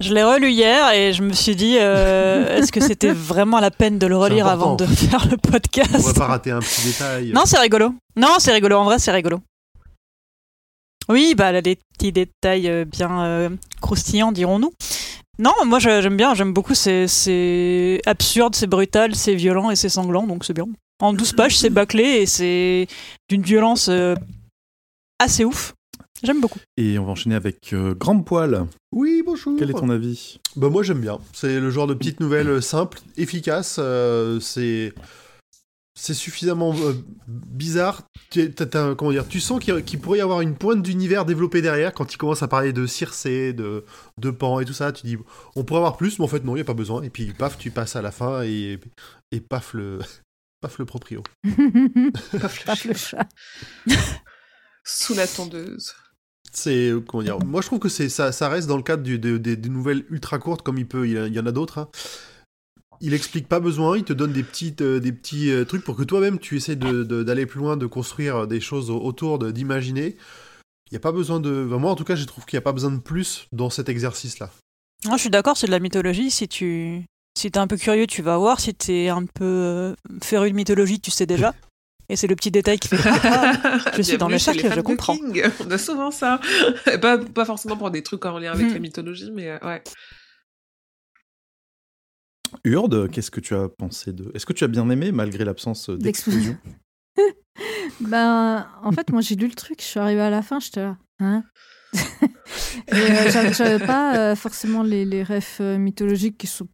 Je 0.01 0.15
l'ai 0.15 0.23
relu 0.23 0.51
hier 0.51 0.93
et 0.93 1.13
je 1.13 1.23
me 1.23 1.33
suis 1.33 1.57
dit, 1.57 1.77
euh, 1.79 2.57
est-ce 2.57 2.73
que 2.73 2.81
c'était 2.81 3.13
vraiment 3.13 3.61
la 3.61 3.71
peine 3.71 3.99
de 3.99 4.07
le 4.07 4.17
relire 4.17 4.47
avant 4.47 4.77
de 4.77 4.87
faire 4.87 5.27
le 5.27 5.37
On 5.47 5.51
va 5.51 5.59
podcast 5.59 6.19
pas 6.19 6.27
rater 6.27 6.51
un 6.51 6.61
petit 6.61 6.87
détail. 6.87 7.33
Non, 7.33 7.43
c'est 7.45 7.59
rigolo. 7.59 7.95
Non, 8.17 8.37
c'est 8.39 8.53
rigolo. 8.53 8.77
En 8.77 8.85
vrai, 8.85 8.99
c'est 8.99 9.13
rigolo. 9.13 9.41
Oui, 11.09 11.35
bah, 11.37 11.51
elle 11.51 11.57
a 11.57 11.63
des 11.63 11.77
petits 11.77 12.13
détails 12.13 12.69
euh, 12.69 12.85
bien 12.85 13.25
euh, 13.25 13.51
croustillants, 13.81 14.33
dirons-nous. 14.33 14.73
Non, 15.39 15.53
moi 15.67 15.79
j'aime 15.79 16.17
bien, 16.17 16.35
j'aime 16.35 16.53
beaucoup. 16.53 16.75
C'est 16.75 17.07
c'est 17.09 18.01
absurde, 18.07 18.55
c'est 18.55 18.67
brutal, 18.67 19.15
c'est 19.15 19.35
violent 19.35 19.71
et 19.71 19.77
c'est 19.77 19.91
sanglant, 19.91 20.27
donc 20.27 20.45
c'est 20.45 20.55
bien. 20.55 20.67
En 21.01 21.13
12 21.13 21.35
pages, 21.35 21.59
c'est 21.59 21.69
bâclé 21.69 22.03
et 22.03 22.27
c'est 22.27 22.87
d'une 23.29 23.43
violence 23.43 23.89
euh, 23.91 24.15
assez 25.19 25.45
ouf. 25.45 25.75
J'aime 26.23 26.41
beaucoup. 26.41 26.59
Et 26.77 26.99
on 26.99 27.05
va 27.05 27.13
enchaîner 27.13 27.35
avec 27.35 27.73
euh, 27.73 27.95
Grand 27.95 28.21
Poil. 28.23 28.67
Oui, 28.93 29.23
bonjour. 29.25 29.57
Quel 29.59 29.71
est 29.71 29.75
ton 29.75 29.91
avis? 29.91 30.39
Bah 30.57 30.69
moi 30.71 30.83
j'aime 30.83 31.01
bien. 31.01 31.19
C'est 31.33 31.61
le 31.61 31.71
genre 31.71 31.87
de 31.87 31.95
petite 31.95 32.21
nouvelle 32.21 32.49
euh, 32.49 32.61
simple, 32.61 32.99
efficace. 33.17 33.77
euh, 33.79 34.41
c'est 34.41 34.93
c'est 35.99 36.15
suffisamment 36.15 36.75
euh, 36.77 36.93
bizarre. 37.27 38.03
Tu, 38.31 38.53
comment 38.99 39.13
dire, 39.13 39.27
tu 39.27 39.41
sens 39.41 39.59
qu'il 39.65 39.99
pourrait 40.01 40.19
y 40.19 40.21
avoir 40.21 40.43
une 40.43 40.55
pointe 40.55 40.83
d'univers 40.83 41.25
développée 41.25 41.63
derrière 41.63 41.95
quand 41.95 42.13
il 42.13 42.19
commence 42.19 42.43
à 42.43 42.49
parler 42.49 42.75
de 42.75 42.87
Circé, 42.87 43.55
de, 43.55 43.83
de 44.21 44.31
Pan 44.31 44.61
et 44.61 44.67
tout 44.67 44.75
ça. 44.75 44.93
Tu 44.93 45.07
dis, 45.07 45.17
on 45.55 45.65
pourrait 45.65 45.79
avoir 45.79 45.97
plus, 45.97 46.19
mais 46.19 46.25
en 46.27 46.29
fait 46.29 46.45
non, 46.45 46.53
il 46.53 46.57
n'y 46.57 46.61
a 46.63 46.65
pas 46.67 46.75
besoin. 46.75 47.03
Et 47.03 47.09
puis 47.11 47.33
paf, 47.33 47.57
tu 47.57 47.71
passes 47.71 47.97
à 47.97 48.03
la 48.03 48.11
fin 48.11 48.43
et, 48.43 48.79
et 49.33 49.41
paf 49.41 49.73
le, 49.73 49.99
paf 50.61 50.79
le 50.79 50.85
proprio. 50.85 51.23
Paf, 51.45 52.61
le 52.61 52.65
Paf 52.67 52.83
chien. 52.83 52.91
le 52.91 52.95
chat. 52.95 53.29
Sous 54.85 55.15
la 55.15 55.27
tondeuse. 55.27 55.95
C'est 56.57 56.91
comment 57.07 57.23
dire 57.23 57.39
Moi, 57.45 57.61
je 57.61 57.67
trouve 57.67 57.79
que 57.81 57.91
c'est 57.91 58.09
ça, 58.09 58.33
ça 58.33 58.49
reste 58.49 58.67
dans 58.67 58.79
le 58.79 58.83
cadre 58.83 59.03
du- 59.03 59.19
des- 59.19 59.39
des 59.39 59.69
nouvelles 59.69 60.05
ultra 60.11 60.39
courtes, 60.39 60.63
comme 60.63 60.79
il 60.79 60.87
peut. 60.87 61.07
Il 61.07 61.35
y, 61.35 61.39
en 61.39 61.47
a 61.47 61.53
d'autres. 61.53 61.77
hein. 61.79 61.89
Il 63.03 63.13
explique 63.13 63.47
pas 63.47 63.61
besoin. 63.61 63.97
Il 63.99 64.05
te 64.05 64.15
donne 64.15 64.33
des 64.33 64.43
euh, 64.81 64.99
des 64.99 65.13
petits 65.13 65.51
euh, 65.51 65.67
trucs 65.67 65.85
pour 65.85 65.97
que 65.97 66.03
toi-même 66.03 66.39
tu 66.39 66.57
essaies 66.57 66.77
de- 66.77 67.03
de- 67.05 67.23
d'aller 67.23 67.45
plus 67.45 67.61
loin, 67.61 67.77
de 67.77 67.85
construire 67.85 68.47
des 68.47 68.61
choses 68.61 68.89
au- 68.91 68.99
autour, 69.03 69.39
d'imaginer. 69.53 70.17
Il 70.91 70.95
n'y 70.95 70.97
a 70.97 71.01
pas 71.01 71.13
besoin 71.13 71.41
de. 71.41 71.67
enfin, 71.69 71.79
moi, 71.79 71.91
en 71.91 71.95
tout 71.95 72.05
cas, 72.05 72.15
je 72.17 72.25
trouve 72.25 72.47
qu'il 72.47 72.57
n'y 72.57 72.63
a 72.63 72.63
pas 72.63 72.73
besoin 72.73 72.91
de 72.93 73.01
plus 73.01 73.49
dans 73.53 73.69
cet 73.69 73.91
exercice-là. 73.91 74.51
Moi, 75.05 75.17
je 75.17 75.21
suis 75.23 75.31
d'accord, 75.31 75.59
c'est 75.59 75.67
de 75.67 75.73
la 75.73 75.79
mythologie. 75.81 76.31
Si 76.31 76.49
tu 76.49 77.05
si 77.37 77.51
t'es 77.51 77.59
un 77.59 77.67
peu 77.67 77.77
curieux, 77.77 78.07
tu 78.07 78.23
vas 78.23 78.39
voir. 78.39 78.61
Si 78.61 78.73
t'es 78.75 79.09
un 79.11 79.27
peu 79.27 79.45
euh, 79.45 79.95
féru 80.23 80.51
de 80.51 80.57
mythologie, 80.57 81.01
tu 81.01 81.11
sais 81.11 81.27
déjà. 81.27 81.53
Et 82.09 82.17
c'est 82.17 82.27
le 82.29 82.37
petit 82.37 82.51
détail 82.51 82.79
qui 82.79 82.89
fait. 82.89 82.97
Ah, 83.25 83.79
je 83.97 84.03
suis 84.03 84.17
dans 84.19 84.29
le 84.29 84.39
cercle, 84.39 84.73
je 84.75 84.81
comprends. 84.81 85.17
King. 85.17 85.43
On 85.67 85.71
a 85.71 85.79
souvent 85.79 86.11
ça. 86.11 86.41
Pas, 87.03 87.19
pas 87.19 87.45
forcément 87.45 87.77
pour 87.77 87.91
des 87.91 88.03
trucs 88.03 88.25
en 88.25 88.39
lien 88.39 88.53
avec 88.53 88.69
Hmm. 88.69 88.73
la 88.75 88.79
mythologie, 88.79 89.31
mais 89.33 89.51
euh, 89.51 89.59
ouais. 89.63 89.83
Urde, 92.65 93.11
qu'est-ce 93.11 93.31
que 93.31 93.41
tu 93.41 93.55
as 93.55 93.69
pensé 93.69 94.13
de. 94.13 94.31
Est-ce 94.35 94.47
que 94.47 94.53
tu 94.53 94.65
as 94.65 94.69
bien 94.69 94.89
aimé 94.91 95.11
malgré 95.13 95.45
l'absence 95.45 95.91
d'explosion 95.91 96.57
Ben, 98.01 98.67
en 98.83 98.93
fait, 98.93 99.11
moi, 99.11 99.21
j'ai 99.21 99.35
lu 99.35 99.49
le 99.49 99.55
truc, 99.55 99.81
je 99.81 99.87
suis 99.87 100.01
arrivée 100.01 100.21
à 100.21 100.31
la 100.31 100.43
fin, 100.43 100.61
j'étais 100.61 100.81
là. 100.83 100.97
Hein 101.21 101.43
Et 102.89 102.95
euh, 102.95 103.53
j'avais- 103.53 103.85
pas 103.85 104.17
euh, 104.17 104.37
forcément 104.37 104.83
les, 104.83 105.05
les 105.05 105.23
refs 105.23 105.59
euh, 105.61 105.79
mythologiques 105.79 106.37
qui 106.39 106.47
sont 106.47 106.69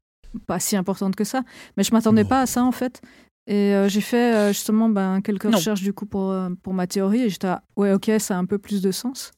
pas 0.47 0.59
si 0.59 0.77
importantes 0.77 1.15
que 1.15 1.25
ça, 1.25 1.43
mais 1.77 1.85
je 1.85 1.93
m'attendais 1.93 2.25
pas 2.25 2.41
à 2.43 2.47
ça 2.47 2.65
en 2.65 2.73
fait. 2.73 3.01
Et 3.47 3.75
euh, 3.75 3.89
j'ai 3.89 4.01
fait 4.01 4.35
euh, 4.35 4.49
justement 4.49 4.89
ben, 4.89 5.21
quelques 5.21 5.47
Non. 5.47 5.57
recherches 5.59 5.83
du 5.83 5.93
coup 5.93 6.07
pour, 6.07 6.31
euh, 6.31 6.49
pour 6.63 6.75
ma 6.75 6.87
théorie 6.87 7.23
et 7.23 7.29
j'étais 7.31 7.49
là, 7.49 7.63
ouais, 7.77 7.93
ok, 7.93 8.11
ça 8.19 8.37
a 8.37 8.39
un 8.39 8.45
peu 8.45 8.59
plus 8.59 8.83
de 8.83 8.91
sens. 8.93 9.33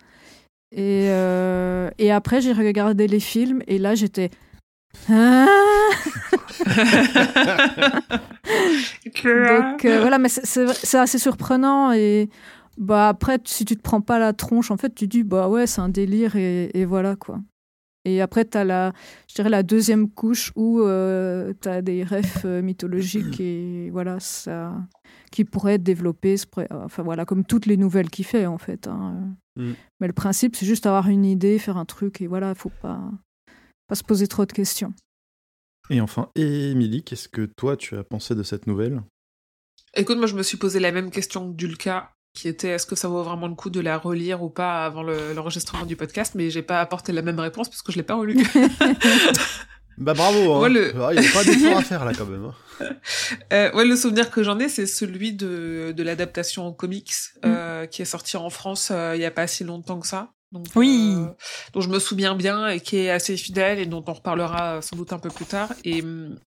Et, 0.73 1.07
euh, 1.09 1.91
et 1.99 2.11
après, 2.13 2.41
j'ai 2.41 2.53
regardé 2.53 3.07
les 3.07 3.21
films 3.21 3.63
et 3.67 3.79
là, 3.79 3.95
j'étais. 3.95 4.31
Ah 5.09 5.47
Donc 9.73 9.85
euh, 9.85 10.01
voilà, 10.01 10.19
mais 10.19 10.29
c'est 10.29 10.99
assez 10.99 11.19
surprenant 11.19 11.93
et 11.93 12.29
bah 12.77 13.09
après 13.09 13.39
si 13.45 13.65
tu 13.65 13.77
te 13.77 13.83
prends 13.83 14.01
pas 14.01 14.19
la 14.19 14.33
tronche, 14.33 14.71
en 14.71 14.77
fait 14.77 14.95
tu 14.95 15.07
dis 15.07 15.23
bah 15.23 15.49
ouais 15.49 15.67
c'est 15.67 15.81
un 15.81 15.89
délire 15.89 16.37
et, 16.37 16.71
et 16.75 16.85
voilà 16.85 17.17
quoi. 17.17 17.39
Et 18.05 18.21
après 18.21 18.45
t'as 18.45 18.65
la, 18.65 18.93
je 19.29 19.35
dirais 19.35 19.49
la 19.49 19.63
deuxième 19.63 20.11
couche 20.11 20.53
où 20.57 20.81
euh, 20.81 21.55
t'as 21.61 21.81
des 21.81 22.05
refs 22.05 22.45
euh, 22.45 22.61
mythologiques 22.61 23.41
et 23.41 23.89
voilà 23.91 24.21
ça 24.21 24.75
qui 25.31 25.45
pourraient 25.45 25.75
être 25.75 25.83
développés, 25.83 26.37
enfin 26.71 27.03
voilà 27.03 27.25
comme 27.25 27.45
toutes 27.45 27.67
les 27.67 27.77
nouvelles 27.77 28.11
qu'il 28.11 28.25
fait 28.25 28.47
en 28.47 28.59
fait. 28.59 28.87
hein. 28.87 29.35
Mm. 29.57 29.73
Mais 30.01 30.07
le 30.07 30.13
principe 30.13 30.55
c'est 30.55 30.67
juste 30.67 30.87
avoir 30.87 31.09
une 31.09 31.25
idée, 31.25 31.59
faire 31.59 31.79
un 31.79 31.87
truc 31.87 32.21
et 32.21 32.27
voilà 32.27 32.55
faut 32.55 32.73
pas 32.83 33.11
pas 33.87 33.95
se 33.95 34.05
poser 34.05 34.27
trop 34.27 34.47
de 34.47 34.53
questions. 34.53 34.93
Et 35.91 36.01
enfin, 36.01 36.31
Émilie, 36.35 37.03
qu'est-ce 37.03 37.29
que 37.29 37.45
toi 37.45 37.77
tu 37.77 37.97
as 37.97 38.05
pensé 38.05 38.35
de 38.35 38.43
cette 38.43 38.67
nouvelle? 38.67 39.03
Écoute, 39.97 40.19
moi, 40.19 40.27
je 40.27 40.35
me 40.35 40.43
suis 40.43 40.57
posé 40.57 40.81
la 40.81 40.93
même 40.93 41.11
question 41.11 41.51
que 41.51 41.57
Dulka, 41.57 42.14
qui 42.35 42.49
était 42.49 42.69
est-ce 42.69 42.85
que 42.87 42.97
ça 42.97 43.09
vaut 43.09 43.23
vraiment 43.23 43.47
le 43.49 43.55
coup 43.55 43.71
de 43.71 43.81
la 43.81 43.97
relire 43.97 44.43
ou 44.43 44.51
pas 44.51 44.85
avant 44.85 45.03
le- 45.03 45.33
l'enregistrement 45.35 45.87
du 45.87 45.97
podcast, 45.97 46.35
mais 46.35 46.51
j'ai 46.51 46.63
pas 46.63 46.81
apporté 46.81 47.13
la 47.13 47.23
même 47.23 47.39
réponse 47.41 47.69
parce 47.69 47.81
que 47.83 47.93
je 47.93 47.97
l'ai 47.97 48.03
pas 48.03 48.17
relue. 48.17 48.37
Bah 49.97 50.13
bravo. 50.13 50.55
hein. 50.55 50.61
Ouais, 50.63 50.69
le- 50.71 50.93
Ah, 51.01 51.11
Il 51.15 51.21
n'y 51.21 51.27
a 51.29 51.31
pas 51.31 51.45
d'effort 51.45 51.79
à 51.79 51.83
faire 51.83 52.05
là 52.05 52.13
quand 52.19 52.27
même. 52.27 52.47
hein. 52.47 52.55
Euh, 53.53 53.73
ouais, 53.75 53.85
le 53.85 53.95
souvenir 53.95 54.29
que 54.33 54.43
j'en 54.43 54.59
ai, 54.59 54.69
c'est 54.69 54.87
celui 54.87 55.33
de, 55.35 55.95
de 55.97 56.03
l'adaptation 56.03 56.67
en 56.67 56.73
comics 56.73 57.13
euh, 57.45 57.87
qui 57.87 58.03
est 58.03 58.07
sorti 58.07 58.37
en 58.37 58.51
France 58.51 58.89
euh, 58.91 59.13
il 59.15 59.21
y 59.23 59.25
a 59.25 59.31
pas 59.31 59.47
si 59.47 59.63
longtemps 59.63 60.01
que 60.01 60.09
ça. 60.09 60.33
Donc, 60.55 60.67
Oui. 60.77 61.15
euh, 61.19 61.27
dont 61.73 61.81
je 61.81 61.89
me 61.89 61.99
souviens 61.99 62.35
bien 62.35 62.69
et 62.69 62.81
qui 62.81 62.97
est 62.97 63.11
assez 63.11 63.37
fidèle 63.37 63.79
et 63.81 63.87
dont 63.87 64.05
on 64.07 64.13
reparlera 64.15 64.77
euh, 64.77 64.81
sans 64.81 64.97
doute 64.97 65.13
un 65.13 65.19
peu 65.19 65.29
plus 65.29 65.45
tard. 65.45 65.69
Et, 65.85 66.03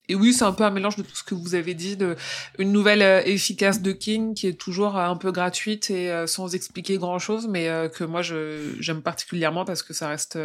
et 0.08 0.14
oui, 0.14 0.32
c'est 0.32 0.44
un 0.44 0.52
peu 0.52 0.64
un 0.64 0.70
mélange 0.70 0.96
de 0.96 1.02
tout 1.02 1.14
ce 1.16 1.24
que 1.24 1.34
vous 1.34 1.54
avez 1.56 1.74
dit, 1.74 1.96
de 1.96 2.16
une 2.58 2.70
nouvelle 2.72 3.02
euh, 3.02 3.20
efficace 3.24 3.82
de 3.82 3.92
King 3.92 4.34
qui 4.34 4.46
est 4.46 4.58
toujours 4.58 4.96
un 4.96 5.16
peu 5.16 5.32
gratuite 5.32 5.90
et 5.90 6.26
sans 6.26 6.54
expliquer 6.54 6.96
grand 6.98 7.18
chose, 7.18 7.48
mais 7.48 7.68
que 7.94 8.04
moi 8.04 8.22
je 8.22 8.74
j'aime 8.80 9.02
particulièrement 9.02 9.64
parce 9.64 9.82
que 9.82 9.92
ça 9.92 10.08
reste 10.08 10.38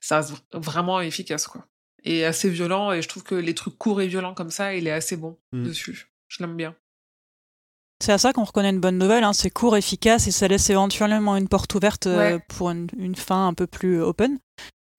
ça 0.00 0.16
reste 0.18 0.32
vraiment 0.52 1.00
efficace 1.00 1.46
quoi. 1.48 1.66
Et 2.04 2.24
assez 2.24 2.48
violent 2.48 2.92
et 2.92 3.02
je 3.02 3.08
trouve 3.08 3.24
que 3.24 3.34
les 3.34 3.54
trucs 3.54 3.76
courts 3.76 4.00
et 4.02 4.06
violents 4.06 4.34
comme 4.34 4.50
ça, 4.50 4.74
il 4.74 4.86
est 4.86 4.92
assez 4.92 5.16
bon 5.16 5.36
Mm. 5.52 5.64
dessus. 5.64 6.12
Je 6.28 6.42
l'aime 6.42 6.56
bien. 6.56 6.74
C'est 8.04 8.12
à 8.12 8.18
ça 8.18 8.34
qu'on 8.34 8.44
reconnaît 8.44 8.68
une 8.68 8.80
bonne 8.80 8.98
nouvelle. 8.98 9.24
Hein. 9.24 9.32
C'est 9.32 9.48
court, 9.50 9.76
efficace 9.78 10.26
et 10.26 10.30
ça 10.30 10.46
laisse 10.46 10.68
éventuellement 10.68 11.36
une 11.36 11.48
porte 11.48 11.74
ouverte 11.74 12.06
euh, 12.06 12.34
Ouais. 12.34 12.40
pour 12.48 12.70
une, 12.70 12.86
une 12.98 13.14
fin 13.14 13.46
un 13.48 13.54
peu 13.54 13.66
plus 13.66 14.02
open. 14.02 14.38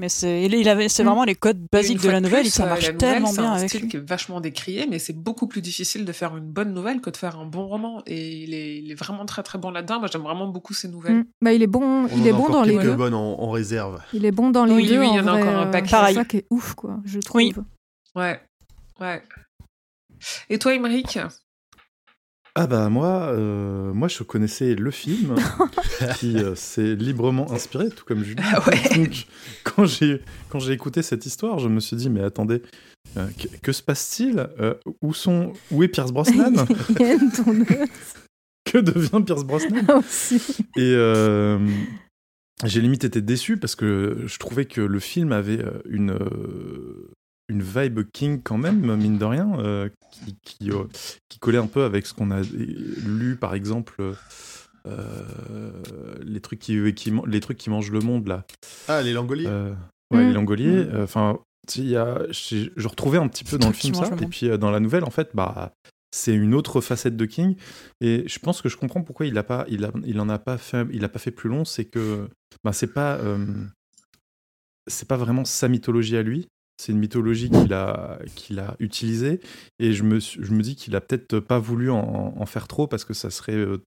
Mais 0.02 0.10
c'est 0.10 0.48
Mm. 0.50 1.04
vraiment 1.04 1.24
les 1.24 1.36
codes 1.36 1.68
basiques 1.72 2.02
de 2.02 2.10
la 2.10 2.20
nouvelle 2.20 2.42
plus, 2.42 2.48
et 2.48 2.52
ça 2.52 2.66
euh, 2.66 2.70
marche 2.70 2.88
la 2.88 2.94
nouvelle, 2.94 3.12
tellement 3.14 3.28
c'est 3.30 3.42
bien 3.42 3.52
un 3.52 3.56
avec 3.56 3.70
style 3.70 3.82
lui. 3.84 3.88
qui 3.90 3.98
est 3.98 4.10
vachement 4.10 4.42
décrié, 4.42 4.88
mais 4.90 4.98
c'est 5.00 5.14
beaucoup 5.14 5.48
plus 5.48 5.62
difficile 5.62 6.04
de 6.04 6.12
faire 6.12 6.36
une 6.36 6.52
bonne 6.52 6.74
nouvelle 6.74 7.00
que 7.00 7.10
de 7.12 7.16
faire 7.16 7.38
un 7.40 7.46
bon 7.46 7.68
roman. 7.68 8.02
Et 8.08 8.38
il 8.44 8.54
est, 8.56 8.78
il 8.80 8.92
est 8.92 8.96
vraiment 8.96 9.26
très 9.26 9.42
très 9.44 9.58
bon 9.60 9.70
là-dedans. 9.70 10.00
Moi, 10.00 10.10
j'aime 10.12 10.24
vraiment 10.24 10.48
beaucoup 10.48 10.74
ces 10.74 10.88
nouvelles. 10.90 11.20
Mm. 11.20 11.26
Bah, 11.44 11.54
il 11.54 11.62
est 11.64 11.68
bon, 11.68 11.82
On 11.84 12.08
il 12.08 12.24
en 12.24 12.26
est 12.26 12.30
a 12.30 12.34
bon 12.34 12.50
dans 12.50 12.64
les 12.64 12.74
quelques 12.74 12.84
deux. 12.86 12.96
bonnes 12.96 13.14
en, 13.14 13.40
en 13.40 13.52
réserve. 13.52 14.02
Il 14.14 14.26
est 14.26 14.32
bon 14.32 14.50
dans 14.50 14.66
les 14.66 14.74
Oui, 14.74 14.88
deux. 14.88 15.00
oui, 15.00 15.08
il 15.12 15.16
y 15.16 15.20
en 15.20 15.28
a 15.28 15.34
encore 15.40 15.48
un 15.56 15.68
euh, 15.68 15.72
paquet. 15.72 15.96
C'est 16.08 16.14
ça 16.16 16.26
qui 16.26 16.38
est 16.38 16.46
ouf, 16.50 16.74
quoi, 16.74 16.98
je 17.06 17.20
trouve. 17.20 17.38
Oui. 17.38 17.54
Ouais, 18.16 18.42
ouais. 19.00 19.22
Et 20.50 20.58
toi, 20.60 20.74
Émeric? 20.74 21.20
Ah 22.58 22.68
bah 22.68 22.88
moi, 22.88 23.34
euh, 23.34 23.94
moi 23.94 24.08
je 24.08 24.24
connaissais 24.24 24.76
le 24.76 24.90
film 24.90 25.36
qui 26.18 26.38
euh, 26.38 26.56
s'est 26.56 26.96
librement 26.96 27.52
inspiré, 27.52 27.90
tout 27.90 28.06
comme 28.06 28.24
Julie. 28.24 28.42
Ah 28.46 28.64
ouais. 28.66 28.96
Donc 28.96 29.28
quand 29.66 29.86
j'ai 29.86 30.22
quand 30.48 30.60
j'ai 30.60 30.72
écouté 30.72 31.02
cette 31.02 31.26
histoire, 31.26 31.60
je 31.60 31.68
me 31.68 31.82
suis 31.82 31.98
dit 31.98 32.10
mais 32.10 32.24
attendez, 32.24 32.62
euh, 33.18 33.28
que, 33.38 33.58
que 33.58 33.72
se 33.74 33.84
passe-t-il? 33.84 34.48
Où 35.02 35.14
sont 35.14 35.52
où 35.70 35.84
est 35.84 35.90
Pierce 35.90 36.14
Brosnan? 36.14 36.54
Que 38.64 38.80
devient 38.80 39.24
Pierce 39.24 39.44
Brosnan? 39.44 39.86
Aussi. 40.00 40.42
Et 40.76 40.96
j'ai 42.64 42.82
limite 42.82 43.04
été 43.04 43.22
déçu 43.22 43.58
parce 43.58 43.76
que 43.76 44.24
je 44.26 44.40
trouvais 44.40 44.66
que 44.66 44.82
le 44.82 45.00
film 45.00 45.34
avait 45.34 45.64
une, 45.88 46.18
une 47.48 47.62
vibe 47.62 48.02
King 48.12 48.42
quand 48.44 48.58
même, 48.58 48.96
mine 48.96 49.18
de 49.18 49.26
rien, 49.26 49.60
euh, 49.60 49.90
qui, 50.12 50.36
qui, 50.44 50.72
euh, 50.72 50.86
qui 51.30 51.40
collait 51.40 51.58
un 51.60 51.68
peu 51.68 51.84
avec 51.84 52.06
ce 52.06 52.14
qu'on 52.14 52.32
a 52.32 52.42
lu, 52.42 53.36
par 53.40 53.54
exemple, 53.54 54.14
euh, 54.88 55.72
les, 56.24 56.42
trucs 56.42 56.60
qui, 56.60 56.94
qui, 56.94 57.14
les 57.28 57.40
trucs 57.40 57.58
qui 57.58 57.70
mangent 57.70 57.92
le 57.92 58.00
monde, 58.00 58.28
là. 58.28 58.46
Ah, 58.88 59.02
les 59.02 59.14
langoliers 59.14 59.48
Euh, 59.48 59.74
ouais, 60.12 60.24
Mm. 60.24 60.28
les 60.28 60.34
langoliers. 60.34 60.76
euh, 60.76 61.04
Enfin, 61.04 61.40
il 61.76 61.88
y 61.88 61.96
a, 61.98 62.20
je, 62.30 62.88
retrouvais 62.88 63.18
un 63.18 63.28
petit 63.28 63.44
peu 63.44 63.58
dans 63.58 63.68
le 63.68 63.74
film 63.74 63.96
ça, 63.96 64.10
et 64.22 64.26
puis 64.28 64.50
euh, 64.50 64.58
dans 64.58 64.72
la 64.72 64.80
nouvelle, 64.80 65.04
en 65.04 65.10
fait, 65.10 65.30
bah, 65.34 65.74
c'est 66.12 66.34
une 66.34 66.54
autre 66.54 66.80
facette 66.82 67.18
de 67.18 67.26
King. 67.26 67.56
Et 68.02 68.24
je 68.28 68.40
pense 68.40 68.62
que 68.62 68.70
je 68.70 68.78
comprends 68.78 69.02
pourquoi 69.02 69.26
il 69.26 69.38
a 69.38 69.44
pas, 69.44 69.66
il 69.68 69.84
a, 69.86 69.92
il 70.06 70.20
en 70.20 70.30
a 70.30 70.40
pas 70.40 70.58
fait, 70.58 70.88
il 70.94 71.04
a 71.04 71.10
pas 71.10 71.20
fait 71.20 71.32
plus 71.32 71.50
long. 71.50 71.66
C'est 71.66 71.86
que, 71.86 72.28
bah, 72.64 72.72
c'est 72.74 72.94
pas, 72.94 73.16
euh, 73.18 73.46
c'est 74.88 75.08
pas 75.08 75.18
vraiment 75.18 75.44
sa 75.46 75.68
mythologie 75.68 76.16
à 76.18 76.24
lui. 76.24 76.48
C'est 76.78 76.92
une 76.92 77.00
mythologie 77.00 77.50
qu'il 77.50 77.74
a, 77.74 78.20
qu'il 78.36 78.60
a 78.60 78.76
utilisée. 78.80 79.40
Et 79.80 79.94
je 79.94 80.04
me, 80.04 80.20
je 80.20 80.52
me 80.52 80.62
dis 80.62 80.76
qu'il 80.76 80.96
a 80.96 81.02
peut-être 81.02 81.40
pas 81.40 81.60
voulu 81.60 81.90
en, 81.90 81.98
en 82.38 82.46
faire 82.46 82.68
trop 82.68 82.88
parce 82.88 83.06
que 83.06 83.14
ça 83.14 83.30
serait. 83.30 83.54
euh, 83.56 83.78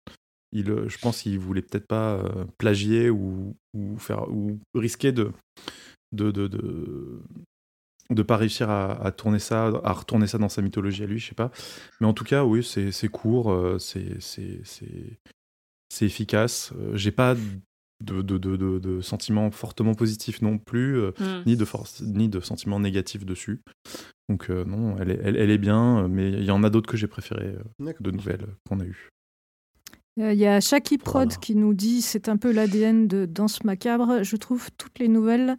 il, 0.53 0.71
euh, 0.71 0.89
je 0.89 0.99
pense 0.99 1.23
qu'il 1.23 1.39
voulait 1.39 1.63
peut-être 1.63 1.87
pas 1.87 2.15
euh, 2.15 2.45
plagier 2.59 3.11
ou, 3.11 3.57
ou, 3.75 3.99
faire, 3.99 4.31
ou 4.31 4.59
risquer 4.75 5.13
de 5.13 5.33
de, 6.13 6.31
de, 6.31 6.47
de, 6.49 7.21
de 8.11 8.23
pas 8.23 8.39
réussir 8.39 8.71
à, 8.71 9.13
tourner 9.13 9.39
ça, 9.39 9.67
à 9.85 9.93
retourner 9.93 10.27
ça 10.27 10.39
dans 10.39 10.49
sa 10.49 10.63
mythologie 10.63 11.03
à 11.03 11.07
lui, 11.07 11.19
je 11.19 11.29
sais 11.29 11.35
pas. 11.35 11.51
Mais 12.01 12.07
en 12.07 12.15
tout 12.15 12.25
cas, 12.25 12.45
oui, 12.45 12.65
c'est 12.65 13.09
court, 13.09 13.55
c'est 13.79 14.19
efficace. 16.01 16.73
J'ai 16.95 17.13
pas 17.13 17.37
de, 18.05 18.23
de, 18.23 18.39
de, 18.39 18.57
de, 18.57 18.79
de 18.79 19.01
sentiments 19.01 19.51
fortement 19.51 19.95
positifs 19.95 20.41
non 20.43 20.59
plus, 20.59 20.97
euh, 20.99 21.11
Hmm. 21.19 21.43
ni, 21.47 21.57
de 21.57 21.65
force, 21.65 22.01
ni 22.03 22.29
de 22.29 22.41
sentiments 22.41 22.81
négatifs 22.81 23.25
dessus. 23.25 23.61
Donc 24.29 24.51
euh, 24.51 24.65
non, 24.65 24.97
elle 24.99 25.11
est, 25.11 25.21
elle, 25.23 25.37
elle 25.37 25.51
est 25.51 25.59
bien, 25.59 26.07
mais 26.09 26.31
il 26.31 26.45
y 26.45 26.51
en 26.51 26.63
a 26.63 26.71
d'autres 26.71 26.89
que 26.91 26.97
j'ai 26.97 27.07
préférées 27.09 27.57
euh, 27.81 27.93
de 28.01 28.11
nouvelles 28.11 28.47
qu'on 28.69 28.81
a 28.81 28.85
eues. 28.85 29.09
Euh, 30.21 30.33
Il 30.33 30.39
y 30.39 30.47
a 30.47 30.61
Shaki 30.61 30.99
Prod 30.99 31.29
Voilà. 31.29 31.37
qui 31.41 31.55
nous 31.55 31.75
dit 31.75 32.03
c'est 32.03 32.29
un 32.29 32.37
peu 32.37 32.53
l'ADN 32.53 33.07
de 33.09 33.25
Danse 33.27 33.65
Macabre. 33.65 34.23
Je 34.23 34.37
trouve 34.37 34.69
toutes 34.77 34.99
les 34.99 35.09
nouvelles 35.09 35.57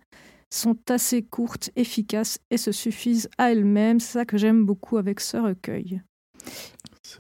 sont 0.52 0.78
assez 0.90 1.22
courtes, 1.22 1.70
efficaces 1.76 2.40
et 2.52 2.58
se 2.58 2.72
suffisent 2.72 3.30
à 3.38 3.52
elles-mêmes. 3.52 4.00
C'est 4.00 4.14
ça 4.20 4.26
que 4.26 4.38
j'aime 4.38 4.66
beaucoup 4.66 4.98
avec 4.98 5.20
ce 5.20 5.38
recueil. 5.38 6.02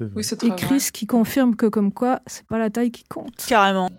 Oui, 0.01 0.23
Et 0.43 0.47
vrai. 0.47 0.55
Chris 0.55 0.89
qui 0.93 1.07
confirme 1.07 1.55
que 1.55 1.65
comme 1.65 1.91
quoi 1.93 2.21
c'est 2.27 2.45
pas 2.45 2.57
la 2.59 2.69
taille 2.69 2.91
qui 2.91 3.03
compte. 3.03 3.35
Carrément. 3.47 3.89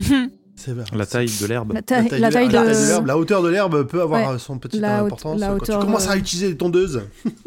La 0.94 1.06
taille 1.06 1.30
de 1.40 1.46
l'herbe. 1.46 1.72
La 1.74 1.82
taille, 1.82 2.08
la 2.18 2.30
taille 2.30 2.46
de, 2.48 2.52
de, 2.52 2.56
la 2.56 2.64
taille 2.64 2.74
de 2.82 2.88
l'herbe, 2.88 3.06
la 3.06 3.18
hauteur 3.18 3.42
de 3.42 3.48
l'herbe 3.48 3.86
peut 3.86 4.00
avoir 4.02 4.32
Ouais. 4.32 4.38
son 4.38 4.58
petite 4.58 4.80
La 4.80 5.02
haute- 5.04 5.06
importance 5.12 5.40
la 5.40 5.48
quand 5.48 5.54
hauteur, 5.56 5.80
tu 5.80 5.86
commences 5.86 6.08
à 6.08 6.16
utiliser 6.16 6.48
les 6.48 6.56
tondeuses. 6.56 7.02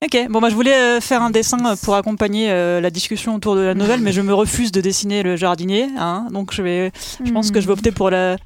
Ok, 0.00 0.16
bon 0.30 0.40
bah 0.40 0.48
je 0.48 0.54
voulais 0.54 0.76
euh, 0.76 1.00
faire 1.00 1.22
un 1.22 1.30
dessin 1.30 1.58
euh, 1.66 1.74
pour 1.82 1.96
accompagner 1.96 2.52
euh, 2.52 2.80
la 2.80 2.88
discussion 2.88 3.34
autour 3.34 3.56
de 3.56 3.62
la 3.62 3.74
nouvelle, 3.74 4.00
mais 4.00 4.12
je 4.12 4.20
me 4.20 4.32
refuse 4.32 4.70
de 4.70 4.80
dessiner 4.80 5.24
le 5.24 5.34
jardinier, 5.34 5.88
hein, 5.98 6.28
donc 6.30 6.54
je 6.54 6.62
vais, 6.62 6.92
je 7.24 7.32
pense 7.32 7.50
que 7.50 7.60
je 7.60 7.66
vais 7.66 7.72
opter 7.72 7.90
pour 7.90 8.08
la 8.08 8.36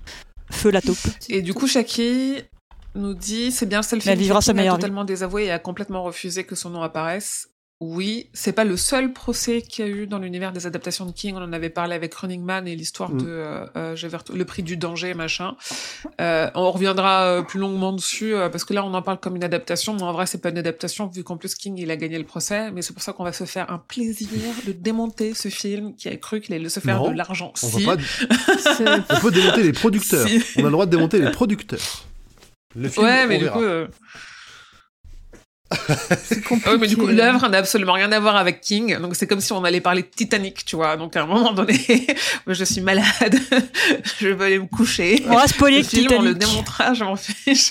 feu 0.51 0.71
la 0.71 0.81
taupe. 0.81 0.97
Et 1.29 1.43
du 1.43 1.53
coup, 1.53 1.67
Shaki 1.67 2.37
nous 2.95 3.12
dit 3.12 3.53
c'est 3.53 3.67
bien 3.67 3.81
le 3.81 3.83
seul 3.83 4.01
Mais 4.07 4.12
elle 4.12 4.19
vivra 4.19 4.41
sa 4.41 4.55
meilleure 4.55 4.77
vie. 4.77 4.81
totalement 4.81 5.05
désavoué 5.05 5.45
et 5.45 5.51
a 5.51 5.59
complètement 5.59 6.03
refusé 6.03 6.45
que 6.45 6.55
son 6.55 6.71
nom 6.71 6.81
apparaisse. 6.81 7.51
Oui, 7.85 8.29
c'est 8.33 8.53
pas 8.53 8.62
le 8.62 8.77
seul 8.77 9.12
procès 9.12 9.61
qu'il 9.61 9.85
y 9.85 9.89
a 9.89 9.91
eu 9.91 10.07
dans 10.07 10.21
l'univers 10.21 10.53
des 10.53 10.69
adaptations 10.69 11.05
de 11.05 11.11
King. 11.11 11.35
On 11.37 11.43
en 11.43 11.53
avait 11.53 11.69
parlé 11.69 11.97
avec 11.97 12.15
Running 12.15 12.41
Man 12.45 12.69
et 12.69 12.77
l'histoire 12.77 13.11
Mm. 13.11 13.23
de 13.23 13.27
euh, 13.29 13.67
euh, 13.77 13.97
le 14.33 14.45
prix 14.45 14.62
du 14.62 14.77
danger, 14.77 15.15
machin. 15.15 15.57
Euh, 16.21 16.49
on 16.55 16.71
reviendra 16.71 17.43
plus 17.49 17.59
longuement 17.59 17.93
dessus 17.93 18.35
parce 18.53 18.65
que 18.65 18.73
là, 18.73 18.85
on 18.85 18.95
en 18.95 19.03
parle 19.03 19.19
comme 19.19 19.35
une 19.35 19.43
adaptation, 19.43 19.95
mais 19.95 20.03
en 20.03 20.12
vrai, 20.12 20.27
c'est 20.27 20.39
pas 20.41 20.51
une 20.51 20.59
adaptation 20.59 21.09
vu 21.09 21.25
qu'en 21.25 21.37
plus 21.37 21.57
King 21.57 21.77
il 21.77 21.91
a 21.91 21.97
gagné 21.97 22.19
le 22.19 22.25
procès. 22.25 22.71
Mais 22.71 22.83
c'est 22.83 22.93
pour 22.93 23.03
ça 23.03 23.12
qu'on 23.12 23.25
va 23.25 23.33
se 23.33 23.45
faire 23.45 23.69
un 23.73 23.79
plaisir 23.79 24.29
de 24.65 24.71
démonter 24.71 25.35
ce 25.35 25.49
film 25.49 25.97
qui 25.97 26.09
a 26.09 26.17
cru 26.17 26.41
qu'il 26.41 26.55
allait 26.55 26.69
se 26.69 26.79
faire 26.79 26.99
Non, 27.03 27.11
de 27.11 27.17
l'argent. 27.17 27.53
On, 27.65 27.67
Si. 27.69 27.85
pas... 27.85 27.97
On 29.11 29.21
peut 29.21 29.31
démonter 29.33 29.65
les 29.65 29.73
producteurs. 29.73 30.29
Si. 30.29 30.41
On 30.57 30.61
a 30.61 30.65
le 30.67 30.71
droit 30.71 30.87
de 30.87 30.91
démonter 30.93 31.19
les 31.19 31.33
producteurs. 31.33 32.05
Le 32.77 32.89
film, 32.89 33.05
Ouais, 33.05 33.23
on 33.25 33.29
mais 33.29 33.39
du 33.39 33.45
verra. 33.45 33.57
coup. 33.59 33.65
euh, 33.65 33.89
c'est 36.25 36.43
compliqué. 36.43 36.62
Ah 36.67 36.73
oui, 36.73 36.79
mais 36.81 36.87
du 36.87 36.97
coup, 36.97 37.07
l'œuvre 37.07 37.49
n'a 37.49 37.59
absolument 37.59 37.93
rien 37.93 38.11
à 38.12 38.21
voir 38.21 38.37
avec 38.37 38.61
King. 38.61 38.99
Donc, 38.99 39.17
c'est 39.17 39.26
comme 39.26 39.41
si 39.41 39.52
on 39.52 39.64
allait 39.64 39.81
parler 39.81 40.02
de 40.02 40.09
Titanic, 40.09 40.64
tu 40.64 40.76
vois. 40.76 40.97
Donc, 40.97 41.17
à 41.17 41.23
un 41.23 41.26
moment 41.26 41.52
donné, 41.52 41.75
je 42.47 42.64
suis 42.64 42.81
malade. 42.81 43.38
je 44.21 44.29
vais 44.29 44.45
aller 44.45 44.59
me 44.59 44.67
coucher. 44.67 45.23
On 45.26 45.35
va 45.35 45.47
spoiler 45.47 45.79
Le 45.79 45.85
film, 45.85 46.09
on 46.12 46.23
le 46.23 46.35
Titanic. 46.35 46.50
démontrera, 46.50 46.95
je 46.95 47.05
m'en 47.05 47.17
fiche. 47.17 47.71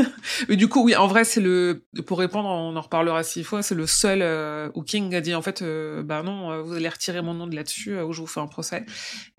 mais 0.48 0.56
du 0.56 0.68
coup, 0.68 0.84
oui, 0.84 0.96
en 0.96 1.06
vrai, 1.06 1.24
c'est 1.24 1.40
le, 1.40 1.84
pour 2.06 2.18
répondre, 2.18 2.48
on 2.48 2.74
en 2.76 2.80
reparlera 2.80 3.22
six 3.22 3.44
fois, 3.44 3.62
c'est 3.62 3.74
le 3.74 3.86
seul 3.86 4.20
euh, 4.22 4.68
où 4.74 4.82
King 4.82 5.14
a 5.14 5.20
dit, 5.20 5.34
en 5.34 5.42
fait, 5.42 5.62
euh, 5.62 6.02
bah 6.02 6.22
non, 6.22 6.50
euh, 6.50 6.62
vous 6.62 6.74
allez 6.74 6.88
retirer 6.88 7.22
mon 7.22 7.34
nom 7.34 7.46
de 7.46 7.54
là-dessus, 7.54 7.96
euh, 7.96 8.04
où 8.04 8.12
je 8.12 8.20
vous 8.20 8.26
fais 8.26 8.40
un 8.40 8.46
procès. 8.46 8.84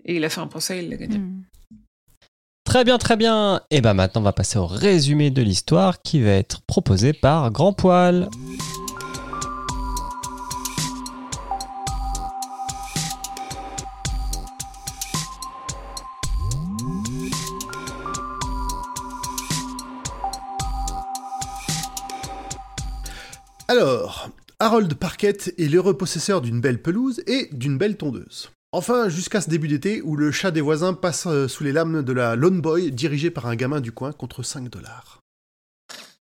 Et 0.04 0.16
il 0.16 0.24
a 0.24 0.28
fait 0.28 0.40
un 0.40 0.46
procès, 0.46 0.82
il 0.82 0.90
l'a 0.90 0.96
gagné. 0.96 1.18
Hmm. 1.18 1.42
Très 2.64 2.82
bien, 2.82 2.98
très 2.98 3.16
bien. 3.16 3.60
Et 3.70 3.80
ben 3.80 3.94
maintenant, 3.94 4.22
on 4.22 4.24
va 4.24 4.32
passer 4.32 4.58
au 4.58 4.66
résumé 4.66 5.30
de 5.30 5.42
l'histoire 5.42 6.02
qui 6.02 6.20
va 6.22 6.30
être 6.30 6.62
proposé 6.62 7.12
par 7.12 7.50
Grand 7.52 7.72
Poil. 7.72 8.28
Alors, 23.68 24.30
Harold 24.58 24.94
Parkett 24.94 25.54
est 25.58 25.68
l'heureux 25.68 25.96
possesseur 25.96 26.40
d'une 26.40 26.60
belle 26.60 26.80
pelouse 26.80 27.22
et 27.26 27.48
d'une 27.52 27.78
belle 27.78 27.96
tondeuse. 27.96 28.50
Enfin, 28.76 29.08
jusqu'à 29.08 29.40
ce 29.40 29.48
début 29.48 29.68
d'été 29.68 30.02
où 30.02 30.16
le 30.16 30.32
chat 30.32 30.50
des 30.50 30.60
voisins 30.60 30.94
passe 30.94 31.28
euh, 31.28 31.46
sous 31.46 31.62
les 31.62 31.70
lames 31.70 32.02
de 32.02 32.12
la 32.12 32.34
Lone 32.34 32.60
Boy 32.60 32.90
dirigée 32.90 33.30
par 33.30 33.46
un 33.46 33.54
gamin 33.54 33.80
du 33.80 33.92
coin 33.92 34.10
contre 34.10 34.42
5 34.42 34.68
dollars. 34.68 35.20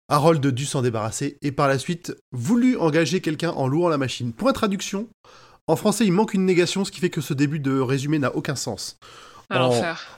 Harold 0.08 0.46
dut 0.46 0.68
s'en 0.68 0.84
débarrasser 0.84 1.40
et 1.42 1.52
par 1.52 1.68
la 1.68 1.80
suite 1.80 2.16
voulut 2.32 2.78
engager 2.78 3.22
quelqu'un 3.22 3.50
en 3.50 3.68
louant 3.68 3.90
la 3.90 3.98
machine. 3.98 4.34
Point 4.34 4.54
traduction, 4.54 5.08
en 5.66 5.76
français 5.76 6.06
il 6.06 6.12
manque 6.14 6.36
une 6.36 6.46
négation, 6.46 6.86
ce 6.86 6.92
qui 6.92 7.00
fait 7.00 7.10
que 7.10 7.22
ce 7.22 7.34
début 7.34 7.60
de 7.60 7.80
résumé 7.80 8.20
n'a 8.20 8.36
aucun 8.36 8.56
sens. 8.56 8.98
À 9.50 9.58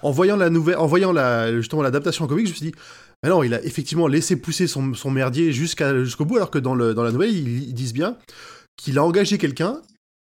En- 0.01 0.11
voyant 0.11 0.35
la 0.35 0.49
nouvelle, 0.49 0.75
en 0.75 0.87
voyant 0.87 1.13
la, 1.13 1.53
justement 1.55 1.83
l'adaptation 1.83 2.25
en 2.25 2.27
comics, 2.27 2.47
je 2.47 2.51
me 2.51 2.57
suis 2.57 2.65
dit, 2.71 2.75
mais 3.23 3.29
non, 3.29 3.43
il 3.43 3.53
a 3.53 3.63
effectivement 3.63 4.07
laissé 4.07 4.35
pousser 4.35 4.67
son, 4.67 4.93
son 4.93 5.09
merdier 5.09 5.53
jusqu'à, 5.53 6.03
jusqu'au 6.03 6.25
bout, 6.25 6.35
alors 6.35 6.51
que 6.51 6.59
dans, 6.59 6.75
le, 6.75 6.93
dans 6.93 7.03
la 7.03 7.13
nouvelle, 7.13 7.31
ils, 7.31 7.63
ils 7.69 7.73
disent 7.73 7.93
bien 7.93 8.17
qu'il 8.75 8.97
a 8.97 9.05
engagé 9.05 9.37
quelqu'un, 9.37 9.79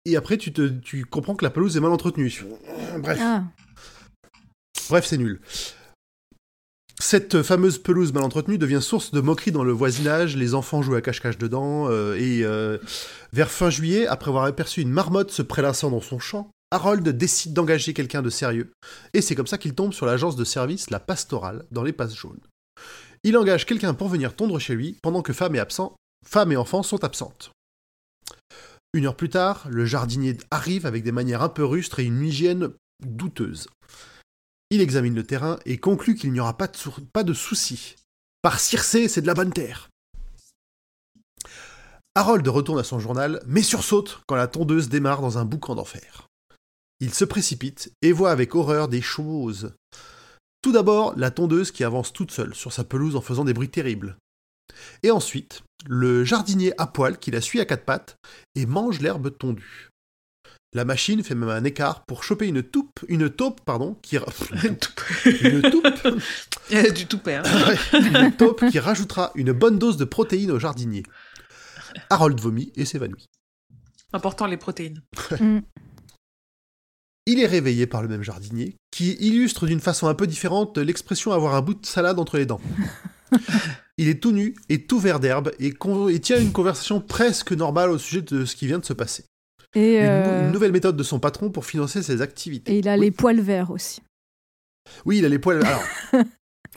et 0.07 0.17
après 0.17 0.39
tu, 0.39 0.53
te, 0.53 0.69
tu 0.69 1.05
comprends 1.05 1.35
que 1.35 1.45
la 1.45 1.51
pelouse 1.51 1.77
est 1.77 1.81
mal 1.81 1.93
entretenue. 1.93 2.45
Bref, 2.99 3.19
Ah, 3.21 3.45
bref, 4.89 5.05
c'est 5.05 5.19
nul. 5.19 5.41
Cette 6.99 7.43
fameuse 7.43 7.79
pelouse 7.79 8.15
mal 8.15 8.25
entretenue 8.25 8.57
devient 8.57 8.81
source 8.81 9.11
de 9.11 9.21
moqueries 9.21 9.53
dans 9.53 9.65
le 9.65 9.73
voisinage, 9.73 10.35
les 10.35 10.55
enfants 10.55 10.81
jouent 10.81 10.95
à 10.95 11.03
cache-cache 11.03 11.37
dedans, 11.37 11.91
euh, 11.91 12.17
et 12.17 12.43
euh, 12.43 12.79
vers 13.35 13.51
fin 13.51 13.69
juillet, 13.69 14.07
après 14.07 14.31
avoir 14.31 14.45
aperçu 14.45 14.81
une 14.81 14.91
marmotte 14.91 15.31
se 15.31 15.43
prélassant 15.43 15.91
dans 15.91 16.01
son 16.01 16.19
champ, 16.19 16.51
Harold 16.71 17.07
décide 17.07 17.53
d'engager 17.53 17.93
quelqu'un 17.93 18.23
de 18.23 18.31
sérieux, 18.31 18.73
et 19.13 19.21
c'est 19.21 19.35
comme 19.35 19.47
ça 19.47 19.59
qu'il 19.59 19.75
tombe 19.75 19.93
sur 19.93 20.07
l'agence 20.07 20.37
de 20.37 20.45
service 20.45 20.89
La 20.89 20.99
Pastorale, 20.99 21.67
dans 21.71 21.83
les 21.83 21.93
Passes 21.93 22.17
jaunes. 22.17 22.41
Il 23.25 23.37
engage 23.37 23.67
quelqu'un 23.67 23.93
pour 23.93 24.09
venir 24.09 24.35
tondre 24.35 24.59
chez 24.59 24.75
lui, 24.75 24.97
pendant 25.03 25.21
que 25.21 25.35
femme 25.35 25.55
et, 25.55 25.61
absent, 25.61 25.97
femme 26.25 26.51
et 26.51 26.57
enfants 26.57 26.83
sont 26.83 27.05
absentes. 27.05 27.51
Une 28.97 29.05
heure 29.05 29.15
plus 29.15 29.29
tard, 29.29 29.67
le 29.69 29.85
jardinier 29.85 30.39
arrive 30.51 30.87
avec 30.87 31.05
des 31.05 31.13
manières 31.13 31.43
un 31.43 31.51
peu 31.51 31.67
rustres 31.67 32.01
et 32.01 32.05
une 32.05 32.23
hygiène 32.23 32.71
douteuse. 33.05 33.69
Il 34.71 34.81
examine 34.81 35.15
le 35.15 35.23
terrain 35.23 35.59
et 35.67 35.77
conclut 35.77 36.15
qu'il 36.15 36.33
n'y 36.33 36.41
aura 36.41 36.57
pas 36.57 36.67
de, 36.67 37.35
souci. 37.35 37.97
Par 38.41 38.59
Circé, 38.59 39.09
c'est 39.09 39.21
de 39.21 39.27
la 39.27 39.35
bonne 39.35 39.53
terre. 39.53 39.91
Harold 42.15 42.49
retourne 42.49 42.79
à 42.79 42.85
son 42.85 42.99
journal, 42.99 43.43
mais 43.47 43.61
sursaute 43.61 44.23
quand 44.27 44.35
la 44.35 44.49
tondeuse 44.49 44.89
démarre 44.89 45.21
dans 45.21 45.37
un 45.37 45.45
boucan 45.45 45.75
d'enfer. 45.75 46.29
Il 47.01 47.13
se 47.13 47.27
précipite 47.27 47.93
et 48.01 48.13
voit 48.13 48.31
avec 48.31 48.55
horreur 48.55 48.89
des 48.89 49.03
choses. 49.03 49.75
Tout 50.63 50.73
d'abord, 50.73 51.13
la 51.19 51.31
tondeuse 51.31 51.71
qui 51.71 51.85
avance 51.85 52.15
toute 52.15 52.31
seule 52.31 52.55
sur 52.55 52.73
sa 52.73 52.83
pelouse 52.83 53.15
en 53.15 53.21
faisant 53.21 53.45
des 53.45 53.53
bruits 53.53 53.69
terribles. 53.69 54.17
Et 55.03 55.11
ensuite, 55.11 55.63
le 55.89 56.25
jardinier 56.25 56.73
à 56.79 56.87
poil 56.87 57.19
qui 57.19 57.31
la 57.31 57.41
suit 57.41 57.61
à 57.61 57.65
quatre 57.65 57.85
pattes 57.85 58.17
et 58.55 58.67
mange 58.67 59.01
l'herbe 59.01 59.37
tondue. 59.37 59.91
La 60.77 60.85
machine 60.85 61.23
fait 61.23 61.35
même 61.35 61.49
un 61.49 61.65
écart 61.65 62.05
pour 62.05 62.23
choper 62.23 62.49
une 62.49 62.63
toupe, 62.63 63.01
une 63.09 63.31
taupe, 63.31 63.63
pardon, 63.65 63.97
qui 64.03 64.17
une 64.65 64.77
toupe, 65.63 65.87
a 66.71 66.91
du 66.91 67.07
tout 67.07 67.19
père. 67.19 67.45
une 67.95 68.33
taupe 68.37 68.69
qui 68.71 68.79
rajoutera 68.79 69.33
une 69.37 69.53
bonne 69.53 69.79
dose 69.79 69.97
de 69.97 70.05
protéines 70.05 70.51
au 70.51 70.59
jardinier. 70.59 71.03
Harold 72.11 72.39
vomit 72.39 72.73
et 72.77 72.85
s'évanouit. 72.85 73.27
Important 74.13 74.47
les 74.47 74.59
protéines. 74.59 75.03
hmm. 75.41 75.61
Il 77.25 77.41
est 77.41 77.47
réveillé 77.47 77.87
par 77.87 78.03
le 78.03 78.09
même 78.09 78.23
jardinier, 78.23 78.77
qui 78.91 79.13
illustre 79.15 79.67
d'une 79.67 79.81
façon 79.81 80.09
un 80.09 80.15
peu 80.15 80.27
différente 80.27 80.79
l'expression 80.79 81.33
avoir 81.33 81.55
un 81.55 81.63
bout 81.63 81.75
de 81.75 81.87
salade 81.87 82.19
entre 82.19 82.37
les 82.37 82.47
dents. 82.47 82.61
Il 83.99 84.09
est 84.09 84.21
tout 84.23 84.33
nu 84.33 84.55
et 84.69 84.85
tout 84.85 84.99
vert 84.99 85.21
d'herbe 85.21 85.53
et, 85.59 85.73
tient 86.21 86.41
une 86.41 86.53
conversation 86.53 87.01
presque 87.01 87.53
normale 87.53 87.91
au 87.91 87.99
sujet 87.99 88.23
de 88.23 88.45
ce 88.45 88.57
qui 88.57 88.67
vient 88.67 88.79
de 88.79 88.85
se 88.85 88.93
passer. 88.93 89.25
Et, 89.75 89.97
Une, 89.99 90.05
euh, 90.05 90.47
une 90.47 90.53
nouvelle 90.53 90.73
méthode 90.73 90.97
de 90.97 91.03
son 91.03 91.19
patron 91.19 91.51
pour 91.51 91.67
financer 91.67 92.03
ses 92.03 92.23
activités. 92.23 92.75
et 92.75 92.79
il 92.79 92.89
a 92.89 92.95
oui. 92.95 93.01
les 93.07 93.11
poils 93.11 93.41
verts 93.41 93.71
aussi. 93.71 94.03
Oui, 95.05 95.19
il 95.19 95.25
a 95.25 95.29
les 95.29 95.39
poils. 95.39 95.65
Alors, 95.65 95.83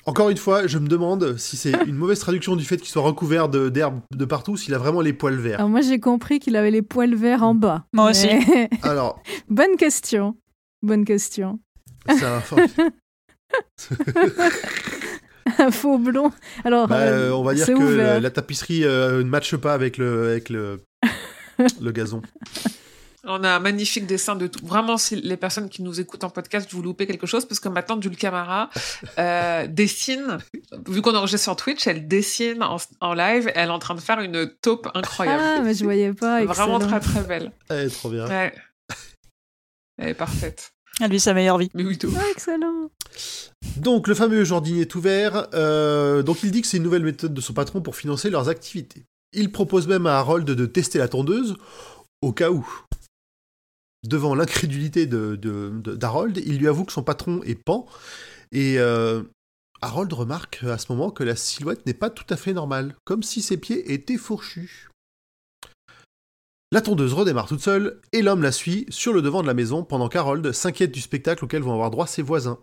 encore 0.06 0.30
une 0.30 0.38
fois, 0.38 0.66
je 0.68 0.78
me 0.80 0.88
demande 0.88 1.38
si 1.38 1.58
c'est 1.58 1.72
une 1.86 1.96
mauvaise 1.96 2.20
traduction 2.20 2.56
du 2.56 2.66
fait 2.66 2.78
qu'il 2.78 2.88
soit 2.90 3.04
recouvert 3.04 3.50
de- 3.50 3.70
d'herbe 3.70 4.00
de, 4.16 4.26
partout, 4.26 4.58
s'il 4.58 4.74
a 4.74 4.78
vraiment 4.78 5.02
les 5.02 5.14
poils 5.14 5.38
verts. 5.38 5.60
Alors 5.60 5.70
moi 5.70 5.82
j'ai 5.82 6.00
compris 6.00 6.40
qu'il 6.40 6.56
avait 6.56 6.72
les 6.72 6.82
poils 6.82 7.16
verts 7.16 7.44
en 7.44 7.54
bas. 7.54 7.86
Moi 7.94 8.10
aussi. 8.12 8.28
Mais- 8.28 8.70
Alors, 8.82 9.22
Bonne 9.50 9.76
question. 9.78 10.36
Bonne 10.82 11.06
question. 11.06 11.60
c'est 12.08 12.24
un. 12.24 12.42
Un 15.58 15.72
faux 15.72 15.98
blond. 15.98 16.32
Alors, 16.64 16.88
Bah, 16.88 16.98
euh, 16.98 17.30
euh, 17.30 17.34
on 17.34 17.44
va 17.44 17.54
dire 17.54 17.66
que 17.68 17.72
ouvert. 17.74 18.14
la, 18.16 18.20
la 18.20 18.30
tapisserie 18.30 18.84
euh, 18.86 19.20
ne 19.20 19.30
matche 19.30 19.56
pas 19.56 19.74
avec 19.74 19.98
le, 19.98 20.30
avec 20.30 20.50
le, 20.50 20.82
le 21.82 21.92
gazon. 21.92 22.22
On 23.26 23.44
a 23.44 23.50
un 23.50 23.60
magnifique 23.60 24.08
dessin 24.08 24.36
de 24.36 24.48
tout. 24.48 24.66
Vraiment, 24.66 24.98
si 24.98 25.18
les 25.18 25.36
personnes 25.36 25.68
qui 25.70 25.84
nous 25.84 26.00
écoutent 26.00 26.24
en 26.24 26.30
podcast, 26.30 26.70
vous 26.72 26.82
loupez 26.82 27.06
quelque 27.06 27.28
chose, 27.28 27.46
parce 27.46 27.60
que 27.60 27.68
maintenant, 27.68 28.02
Jules 28.02 28.16
Camara 28.16 28.70
euh, 29.20 29.68
dessine, 29.70 30.38
vu 30.88 31.02
qu'on 31.02 31.14
enregistre 31.14 31.44
sur 31.44 31.56
Twitch, 31.58 31.86
elle 31.86 32.08
dessine 32.08 32.64
en, 32.64 32.78
en 33.02 33.14
live, 33.14 33.52
elle 33.56 33.68
est 33.68 33.72
en 33.72 33.78
train 33.80 33.94
de 33.96 34.00
faire 34.00 34.20
une 34.22 34.50
taupe 34.62 34.88
incroyable. 34.96 35.44
Ah, 35.46 35.60
mais 35.62 35.74
je 35.74 35.84
voyais 35.84 36.14
pas. 36.14 36.44
Vraiment 36.46 36.78
excellent. 36.80 36.80
très 36.80 37.00
très 37.02 37.22
belle. 37.24 37.52
Elle 37.70 37.88
est 37.88 37.90
trop 37.90 38.10
bien. 38.10 38.26
Ouais. 38.28 38.54
Elle 39.98 40.10
est 40.10 40.14
parfaite. 40.14 40.72
Elle 41.00 41.12
vit 41.12 41.20
sa 41.20 41.34
meilleure 41.34 41.58
vie. 41.58 41.70
Mais 41.74 41.84
oui, 41.84 41.98
tout. 41.98 42.12
Ah, 42.18 42.24
excellent. 42.32 42.90
Donc, 43.78 44.08
le 44.08 44.16
fameux 44.16 44.44
jardinier 44.44 44.86
tout 44.88 45.02
vert, 45.02 45.48
euh, 45.54 46.24
donc 46.24 46.44
il 46.44 46.52
dit 46.52 46.62
que 46.62 46.68
c'est 46.68 46.78
une 46.78 46.84
nouvelle 46.84 47.04
méthode 47.04 47.34
de 47.34 47.42
son 47.42 47.54
patron 47.54 47.82
pour 47.82 47.96
financer 47.96 48.30
leurs 48.30 48.50
activités. 48.50 49.06
Il 49.34 49.52
propose 49.52 49.88
même 49.88 50.06
à 50.08 50.18
Harold 50.18 50.46
de 50.50 50.66
tester 50.66 50.98
la 50.98 51.08
tondeuse, 51.08 51.56
au 52.22 52.32
cas 52.34 52.50
où. 52.52 52.68
Devant 54.08 54.34
l'incrédulité 54.34 55.06
de, 55.08 55.36
de- 55.36 55.72
de- 55.84 55.96
d'Harold, 55.96 56.38
il 56.38 56.58
lui 56.58 56.68
avoue 56.68 56.86
que 56.86 56.94
son 56.94 57.04
patron 57.04 57.42
est 57.44 57.56
pan, 57.62 57.86
et 58.52 58.80
euh, 58.80 59.24
Harold 59.82 60.12
remarque 60.14 60.64
à 60.64 60.78
ce 60.78 60.92
moment 60.92 61.12
que 61.12 61.24
la 61.24 61.36
silhouette 61.36 61.86
n'est 61.86 61.94
pas 61.94 62.10
tout 62.10 62.26
à 62.30 62.38
fait 62.38 62.54
normale, 62.54 62.96
comme 63.04 63.24
si 63.24 63.42
ses 63.42 63.58
pieds 63.58 63.92
étaient 63.94 64.18
fourchus. 64.18 64.88
La 66.72 66.82
tondeuse 66.82 67.14
redémarre 67.14 67.48
toute 67.48 67.62
seule, 67.62 68.00
et 68.12 68.22
l'homme 68.22 68.44
la 68.44 68.52
suit 68.52 68.86
sur 68.90 69.12
le 69.12 69.24
devant 69.24 69.42
de 69.42 69.48
la 69.48 69.56
maison 69.56 69.84
pendant 69.84 70.08
qu'Harold 70.08 70.52
s'inquiète 70.52 70.92
du 70.92 71.02
spectacle 71.02 71.44
auquel 71.44 71.64
vont 71.64 71.74
avoir 71.74 71.90
droit 71.90 72.06
ses 72.06 72.22
voisins. 72.22 72.60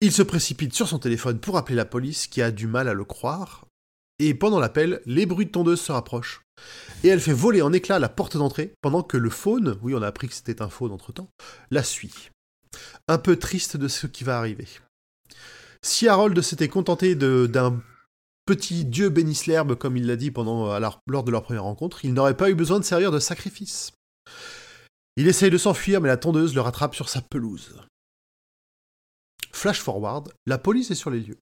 Il 0.00 0.12
se 0.12 0.22
précipite 0.22 0.72
sur 0.72 0.88
son 0.88 1.00
téléphone 1.00 1.40
pour 1.40 1.58
appeler 1.58 1.74
la 1.74 1.84
police 1.84 2.28
qui 2.28 2.42
a 2.42 2.52
du 2.52 2.68
mal 2.68 2.88
à 2.88 2.94
le 2.94 3.04
croire. 3.04 3.66
Et 4.20 4.34
pendant 4.34 4.60
l'appel, 4.60 5.02
les 5.04 5.26
bruits 5.26 5.46
de 5.46 5.50
tondeuse 5.50 5.80
se 5.80 5.90
rapprochent. 5.90 6.42
Et 7.02 7.08
elle 7.08 7.20
fait 7.20 7.32
voler 7.32 7.60
en 7.60 7.72
éclats 7.72 7.98
la 7.98 8.08
porte 8.08 8.36
d'entrée, 8.36 8.72
pendant 8.82 9.02
que 9.02 9.16
le 9.16 9.30
faune, 9.30 9.76
oui 9.82 9.94
on 9.94 10.02
a 10.02 10.06
appris 10.06 10.28
que 10.28 10.34
c'était 10.34 10.62
un 10.62 10.68
faune 10.68 10.92
entre-temps, 10.92 11.28
la 11.70 11.82
suit. 11.82 12.30
Un 13.08 13.18
peu 13.18 13.36
triste 13.36 13.76
de 13.76 13.88
ce 13.88 14.06
qui 14.06 14.22
va 14.22 14.38
arriver. 14.38 14.68
Si 15.82 16.06
Harold 16.06 16.40
s'était 16.40 16.68
contenté 16.68 17.14
d'un 17.14 17.82
petit 18.46 18.84
dieu 18.84 19.08
bénisse 19.08 19.46
l'herbe, 19.46 19.74
comme 19.74 19.96
il 19.96 20.06
l'a 20.06 20.16
dit 20.16 20.30
pendant, 20.30 20.78
leur- 20.78 21.00
lors 21.06 21.24
de 21.24 21.30
leur 21.30 21.42
première 21.42 21.64
rencontre, 21.64 22.04
il 22.04 22.14
n'aurait 22.14 22.36
pas 22.36 22.50
eu 22.50 22.54
besoin 22.54 22.78
de 22.78 22.84
servir 22.84 23.10
de 23.10 23.18
sacrifice. 23.18 23.92
Il 25.16 25.28
essaye 25.28 25.50
de 25.50 25.58
s'enfuir, 25.58 26.00
mais 26.00 26.08
la 26.08 26.16
tondeuse 26.16 26.54
le 26.54 26.60
rattrape 26.60 26.94
sur 26.94 27.08
sa 27.08 27.20
pelouse. 27.20 27.76
Flash 29.52 29.80
forward, 29.80 30.32
la 30.46 30.58
police 30.58 30.90
est 30.90 30.94
sur 30.94 31.10
les 31.10 31.20
lieux. 31.20 31.38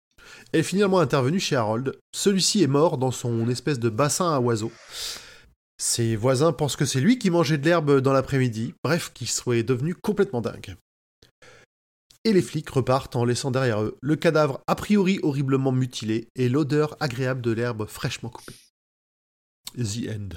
Elle 0.52 0.60
est 0.60 0.64
finalement 0.64 0.98
intervenue 0.98 1.40
chez 1.40 1.56
Harold. 1.56 1.96
Celui-ci 2.14 2.62
est 2.62 2.66
mort 2.66 2.98
dans 2.98 3.10
son 3.12 3.48
espèce 3.48 3.78
de 3.78 3.88
bassin 3.88 4.32
à 4.34 4.40
oiseaux. 4.40 4.72
Ses 5.80 6.16
voisins 6.16 6.52
pensent 6.52 6.76
que 6.76 6.84
c'est 6.84 7.00
lui 7.00 7.18
qui 7.18 7.30
mangeait 7.30 7.58
de 7.58 7.64
l'herbe 7.64 8.00
dans 8.00 8.12
l'après-midi, 8.12 8.74
bref, 8.82 9.12
qu'il 9.14 9.28
soit 9.28 9.62
devenu 9.62 9.94
complètement 9.94 10.40
dingue. 10.40 10.76
Et 12.24 12.32
les 12.32 12.42
flics 12.42 12.68
repartent 12.70 13.16
en 13.16 13.24
laissant 13.24 13.50
derrière 13.50 13.82
eux 13.82 13.96
le 14.02 14.16
cadavre 14.16 14.60
a 14.66 14.74
priori 14.74 15.18
horriblement 15.22 15.72
mutilé 15.72 16.28
et 16.34 16.48
l'odeur 16.48 16.96
agréable 17.00 17.40
de 17.40 17.52
l'herbe 17.52 17.86
fraîchement 17.86 18.28
coupée. 18.30 18.54
The 19.76 20.08
End. 20.10 20.28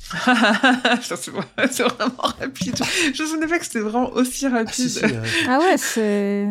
C'est 1.02 1.28
vrai- 1.30 1.68
c'est 1.70 1.84
vraiment 1.84 2.16
rapide. 2.22 2.76
Je 3.14 3.22
ne 3.22 3.28
savais 3.28 3.46
pas 3.46 3.58
que 3.58 3.64
c'était 3.64 3.80
vraiment 3.80 4.10
aussi 4.12 4.46
Ah, 4.46 4.50
rapide. 4.50 4.74
si, 4.74 4.90
si, 4.90 5.04
euh, 5.04 5.24
Ah 5.48 5.58
ouais, 5.60 5.76
c'est. 5.78 6.48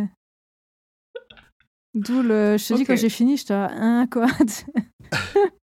D'où 1.94 2.22
le. 2.22 2.58
Je 2.58 2.68
te 2.70 2.74
dis, 2.76 2.86
quand 2.86 2.96
j'ai 2.96 3.10
fini, 3.10 3.36
j'étais 3.38 3.54
à 3.54 3.70
un 3.72 4.08
quoi. 4.08 4.28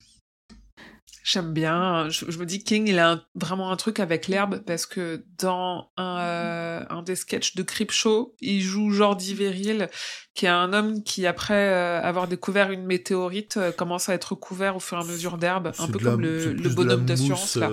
J'aime 1.27 1.55
bien. 1.55 2.11
Je, 2.11 2.27
je 2.31 2.39
me 2.39 2.45
dis 2.45 2.63
King, 2.63 2.87
il 2.87 2.99
a 2.99 3.13
un- 3.13 3.23
vraiment 3.35 3.73
un 3.73 3.77
truc 3.77 3.99
avec 3.99 4.29
l'herbe 4.29 4.61
parce 4.67 4.85
que 4.85 5.25
dans 5.41 5.89
un, 5.97 6.19
euh, 6.21 6.81
un 6.91 7.03
des 7.03 7.17
sketchs 7.17 7.55
de 7.55 7.63
Creepshow, 7.63 8.35
il 8.43 8.61
joue 8.61 8.91
Jordi 8.91 9.33
Veril, 9.35 9.89
qui 10.35 10.45
est 10.45 10.51
un 10.51 10.75
homme 10.75 11.03
qui, 11.03 11.27
après 11.27 11.55
euh, 11.55 12.03
avoir 12.03 12.29
découvert 12.29 12.71
une 12.71 12.85
météorite, 12.85 13.57
euh, 13.57 13.73
commence 13.73 14.11
à 14.11 14.15
être 14.15 14.35
couvert 14.35 14.77
au 14.77 14.81
fur 14.81 14.99
et 14.99 15.01
à 15.01 15.05
mesure 15.05 15.39
d'herbe, 15.39 15.73
un 15.79 15.87
peu 15.89 15.99
la- 16.05 16.11
comme 16.11 16.21
le, 16.21 16.69
bonhomme 16.75 17.07
d'assurance 17.07 17.57
là. 17.57 17.71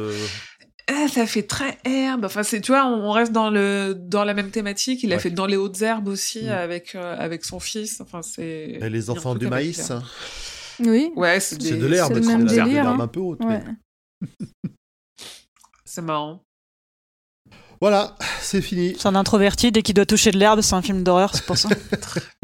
Ah, 0.88 1.08
ça 1.10 1.26
fait 1.26 1.44
très 1.44 1.78
herbe. 1.86 2.26
Enfin, 2.26 2.44
c'est, 2.44 2.60
tu 2.62 2.72
vois, 2.72 2.86
on, 2.86 3.10
on 3.10 3.12
reste 3.12 3.32
dans 3.34 3.50
le 3.50 3.94
dans 3.98 4.24
la 4.24 4.34
même 4.34 4.50
thématique. 4.50 5.04
Il 5.04 5.12
a 5.14 5.18
Ouais. 5.18 5.22
fait 5.22 5.30
dans 5.30 5.46
les 5.46 5.56
hautes 5.58 5.82
herbes 5.82 6.08
aussi 6.08 6.46
Mm. 6.46 6.50
avec 6.50 6.96
avec 6.96 7.44
son 7.46 7.60
fils. 7.60 8.00
Enfin, 8.02 8.22
c'est. 8.22 8.80
les 8.82 9.10
enfants 9.10 9.36
du 9.36 9.48
maïs. 9.48 9.92
hein. 9.92 10.02
Oui. 10.84 11.12
Ouais, 11.16 11.40
c'est, 11.40 11.58
des- 11.58 11.78
de 11.78 11.86
l'herbe, 11.88 12.14
c'est 12.14 12.20
de 12.38 12.46
l'herbe 12.72 12.88
hein. 12.88 13.04
un 13.04 13.08
peu 13.08 13.20
haute. 13.20 13.40
mais-. 13.44 13.64
C'est 15.86 16.02
marrant. 16.02 16.42
Voilà, 17.82 18.16
c'est 18.40 18.62
fini. 18.62 18.96
C'est 18.98 19.08
un 19.08 19.16
introverti, 19.16 19.72
dès 19.72 19.82
qu'il 19.82 19.96
doit 19.96 20.06
toucher 20.06 20.32
de 20.32 20.38
l'herbe, 20.38 20.62
c'est 20.62 20.76
un 20.76 20.82
film 20.84 21.04
d'horreur, 21.04 21.34
c'est 21.36 21.46
pour 21.46 21.58
ça. 21.58 21.68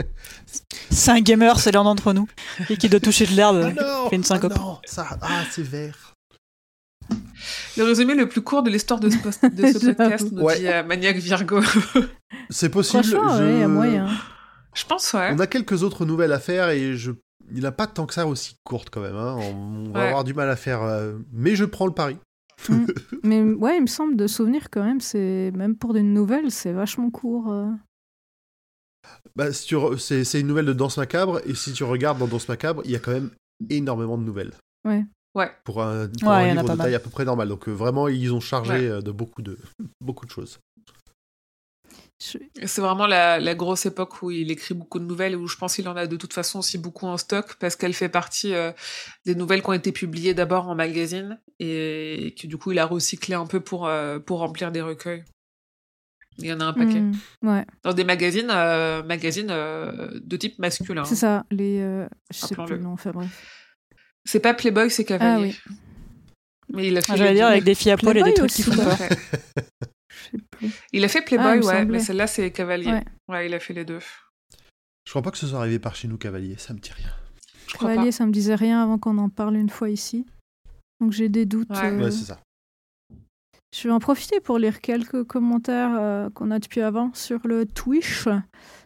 c'est 0.90 1.12
un 1.12 1.22
gamer, 1.22 1.60
c'est 1.60 1.72
l'un 1.72 1.84
d'entre 1.84 2.12
nous. 2.12 2.28
Dès 2.68 2.76
qu'il 2.76 2.90
doit 2.90 3.00
toucher 3.00 3.26
de 3.28 3.34
l'herbe, 3.34 3.72
Ah 3.78 3.82
non, 3.82 4.10
fait 4.10 4.16
une 4.16 4.24
syncope. 4.24 4.54
ah 4.56 4.60
non, 4.60 4.80
ça, 4.84 5.08
ah, 5.22 5.44
c'est 5.52 5.62
vert. 5.62 6.14
Le 7.78 7.84
résumé 7.84 8.16
le 8.16 8.28
plus 8.28 8.42
court 8.42 8.64
de 8.64 8.72
l'histoire 8.72 9.00
de 9.00 9.10
ce, 9.12 9.18
post- 9.18 9.46
de 9.46 9.68
ce 9.68 9.74
J'avoue. 9.80 9.94
podcast, 9.94 10.28
nous 10.32 10.42
Ouais. 10.42 10.60
dit 10.60 10.68
euh, 10.68 10.84
Maniac 10.84 11.16
Virgo. 11.18 11.62
C'est 12.50 12.70
possible. 12.70 13.04
Franchement, 13.04 13.38
je- 13.38 13.44
ouais, 13.44 13.54
il 13.54 13.60
y 13.60 13.64
a 13.64 13.68
moyen. 13.68 14.10
Je 14.74 14.84
pense, 14.86 15.14
ouais. 15.14 15.30
On 15.34 15.40
a 15.40 15.48
quelques 15.48 15.84
autres 15.84 16.06
nouvelles 16.06 16.34
à 16.34 16.40
faire 16.40 16.70
et 16.72 16.98
je... 16.98 17.12
il 17.52 17.62
n'a 17.62 17.72
pas 17.72 17.88
tant 17.88 18.06
que 18.06 18.14
ça 18.14 18.28
aussi 18.28 18.56
courte 18.64 18.90
quand 18.90 19.02
même. 19.02 19.16
hein. 19.16 19.36
On 19.38 19.90
va 19.92 20.00
Ouais. 20.02 20.08
avoir 20.08 20.24
du 20.24 20.34
mal 20.34 20.50
à 20.50 20.56
faire. 20.56 20.82
euh, 20.84 21.18
Mais 21.32 21.56
je 21.56 21.66
prends 21.66 21.86
le 21.88 21.94
pari. 21.94 22.18
Mais 23.24 23.42
ouais, 23.44 23.78
il 23.78 23.82
me 23.82 23.88
semble 23.88 24.16
de 24.16 24.26
souvenir 24.28 24.70
quand 24.72 24.84
même, 24.84 25.00
c'est 25.02 25.52
même 25.56 25.76
pour 25.76 25.96
une 25.96 26.14
nouvelle, 26.14 26.50
c'est 26.52 26.72
vachement 26.74 27.10
court. 27.12 27.52
euh. 27.52 27.72
Bah, 29.36 29.54
si 29.54 29.68
tu 29.68 29.76
re- 29.76 29.98
c'est, 29.98 30.40
une 30.40 30.48
nouvelle 30.48 30.66
de 30.66 30.74
Danse 30.74 30.98
Macabre 30.98 31.40
et 31.46 31.54
si 31.56 31.72
tu 31.74 31.84
regardes 31.84 32.18
dans 32.18 32.28
Danse 32.28 32.48
Macabre, 32.50 32.82
il 32.86 32.92
y 32.92 32.96
a 32.96 33.00
quand 33.00 33.12
même 33.12 33.30
énormément 33.70 34.18
de 34.18 34.24
nouvelles. 34.24 34.54
Ouais. 34.86 35.06
Ouais. 35.36 35.52
Pour 35.64 35.84
un, 35.84 36.08
pour 36.08 36.30
Ouais, 36.30 36.50
un 36.50 36.56
livre 36.56 36.70
de 36.76 36.78
taille 36.78 36.96
à 36.96 37.00
peu 37.00 37.10
près 37.12 37.24
normale. 37.26 37.48
Donc 37.48 37.68
euh, 37.70 37.72
vraiment, 37.72 38.08
ils 38.08 38.34
ont 38.34 38.40
chargé 38.40 38.92
Ouais. 38.92 39.02
de 39.04 39.12
beaucoup 39.12 39.42
de, 39.44 39.58
beaucoup 40.02 40.26
de 40.26 40.32
choses. 40.32 40.60
Je- 42.20 42.38
C'est 42.66 42.82
vraiment 42.82 43.06
la, 43.06 43.40
la 43.40 43.54
grosse 43.56 43.86
époque 43.86 44.24
où 44.24 44.32
il 44.32 44.50
écrit 44.50 44.74
beaucoup 44.74 44.98
de 45.00 45.06
nouvelles 45.06 45.34
et 45.34 45.36
où 45.36 45.48
je 45.48 45.56
pense 45.56 45.76
qu'il 45.76 45.88
en 45.88 45.96
a 45.96 46.08
de 46.08 46.16
toute 46.16 46.34
façon 46.34 46.60
aussi 46.60 46.78
beaucoup 46.80 47.06
en 47.06 47.18
stock 47.18 47.56
parce 47.60 47.76
qu'elle 47.76 47.94
fait 47.94 48.10
partie 48.10 48.54
euh, 48.56 48.72
des 49.26 49.36
nouvelles 49.36 49.62
qui 49.62 49.70
ont 49.70 49.74
été 49.74 49.92
publiées 49.92 50.34
d'abord 50.34 50.68
en 50.68 50.74
magazine 50.76 51.40
et 51.60 52.34
que 52.42 52.48
du 52.48 52.58
coup 52.58 52.72
il 52.72 52.80
a 52.80 52.86
recyclé 52.86 53.36
un 53.36 53.46
peu 53.46 53.60
pour, 53.60 53.86
euh, 53.88 54.18
pour 54.20 54.40
remplir 54.40 54.72
des 54.72 54.82
recueils. 54.82 55.24
Il 56.40 56.46
y 56.46 56.54
en 56.54 56.60
a 56.60 56.66
un 56.66 56.74
paquet. 56.74 57.00
Hmm, 57.02 57.14
ouais, 57.44 57.66
Dans 57.84 57.94
des 57.94 58.04
magazines, 58.04 58.50
euh, 58.52 59.02
magazines 59.04 59.50
euh, 59.50 60.20
de 60.24 60.38
type 60.38 60.60
masculin. 60.60 61.04
c'est 61.04 61.16
ça. 61.16 61.46
Les, 61.52 61.80
euh, 61.82 62.08
je 62.32 62.38
sais 62.40 62.56
plus 62.56 62.66
le 62.76 62.78
nom, 62.78 62.92
enfin 62.94 63.12
bref. 63.12 63.28
C'est 64.26 64.40
pas 64.40 64.54
Playboy, 64.54 64.90
c'est 64.92 65.06
Cavalier. 65.06 65.56
Ah 65.68 65.72
Mais 66.74 66.88
il 66.88 66.98
a 66.98 67.02
fait 67.02 67.14
Ah, 67.14 67.16
J'allais 67.16 67.34
dire 67.36 67.48
avec 67.48 67.64
des 67.64 67.74
filles 67.76 67.92
à 67.92 67.98
poil 67.98 68.18
et 68.18 68.24
des 68.24 68.34
trucs 68.34 68.52
qui 68.52 68.62
aussi, 68.62 68.72
font 68.72 68.84
peur. 68.84 68.98
Sais 70.32 70.38
plus. 70.52 70.72
Il 70.94 71.04
a 71.04 71.08
fait 71.08 71.20
Ah, 71.20 71.26
Playboy, 71.26 71.60
ouais, 71.66 71.86
mais 71.86 72.00
celle-là 72.00 72.28
c'est 72.28 72.52
Cavalier. 72.52 72.92
Ouais. 72.92 73.04
Ouais. 73.30 73.46
il 73.48 73.54
a 73.54 73.60
fait 73.60 73.74
les 73.74 73.86
deux. 73.86 74.00
Je 75.06 75.12
crois 75.12 75.22
pas 75.22 75.32
que 75.32 75.38
ce 75.38 75.48
soit 75.48 75.60
arrivé 75.60 75.80
par 75.80 75.96
chez 75.96 76.08
nous, 76.08 76.18
Cavalier. 76.18 76.56
Ça 76.58 76.74
me 76.74 76.80
dit 76.80 76.92
rien. 76.92 77.10
Je 77.68 77.78
Cavalier, 77.78 78.12
ça 78.12 78.26
me 78.26 78.32
disait 78.32 78.56
rien 78.56 78.82
avant 78.84 78.98
qu'on 78.98 79.18
en 79.18 79.30
parle 79.30 79.56
une 79.56 79.70
fois 79.70 79.90
ici. 79.90 80.26
Donc 81.00 81.12
j'ai 81.12 81.30
des 81.30 81.46
doutes. 81.46 81.70
Ouais. 81.70 81.92
euh, 81.92 82.04
Ouais, 82.06 82.12
c'est 82.12 82.26
ça. 82.26 82.40
Je 83.76 83.88
vais 83.88 83.94
en 83.94 84.00
profiter 84.00 84.40
pour 84.40 84.58
lire 84.58 84.80
quelques 84.82 85.24
commentaires 85.26 85.96
euh, 86.00 86.30
qu'on 86.30 86.52
a 86.52 86.60
depuis 86.60 86.82
avant 86.82 87.12
sur 87.14 87.40
le 87.46 87.66
Twitch. 87.66 88.26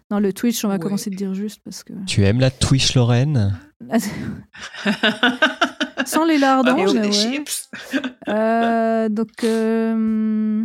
Non, 0.10 0.20
le 0.20 0.34
Twitch, 0.34 0.66
on 0.66 0.68
va 0.68 0.74
Ouais. 0.74 0.80
commencer 0.80 1.10
de 1.10 1.16
dire 1.16 1.34
juste 1.34 1.62
parce 1.64 1.84
que. 1.84 1.94
Tu 2.06 2.24
aimes 2.24 2.40
la 2.40 2.52
Twitch 2.52 2.96
Lorraine? 2.96 3.58
Pas. 3.88 3.98
Sans 6.06 6.26
les 6.26 6.40
lardons, 6.40 6.92
des 6.92 7.00
ouais. 7.00 7.12
chips. 7.12 7.70
Euh, 8.28 9.08
donc, 9.10 9.44
euh, 9.44 10.64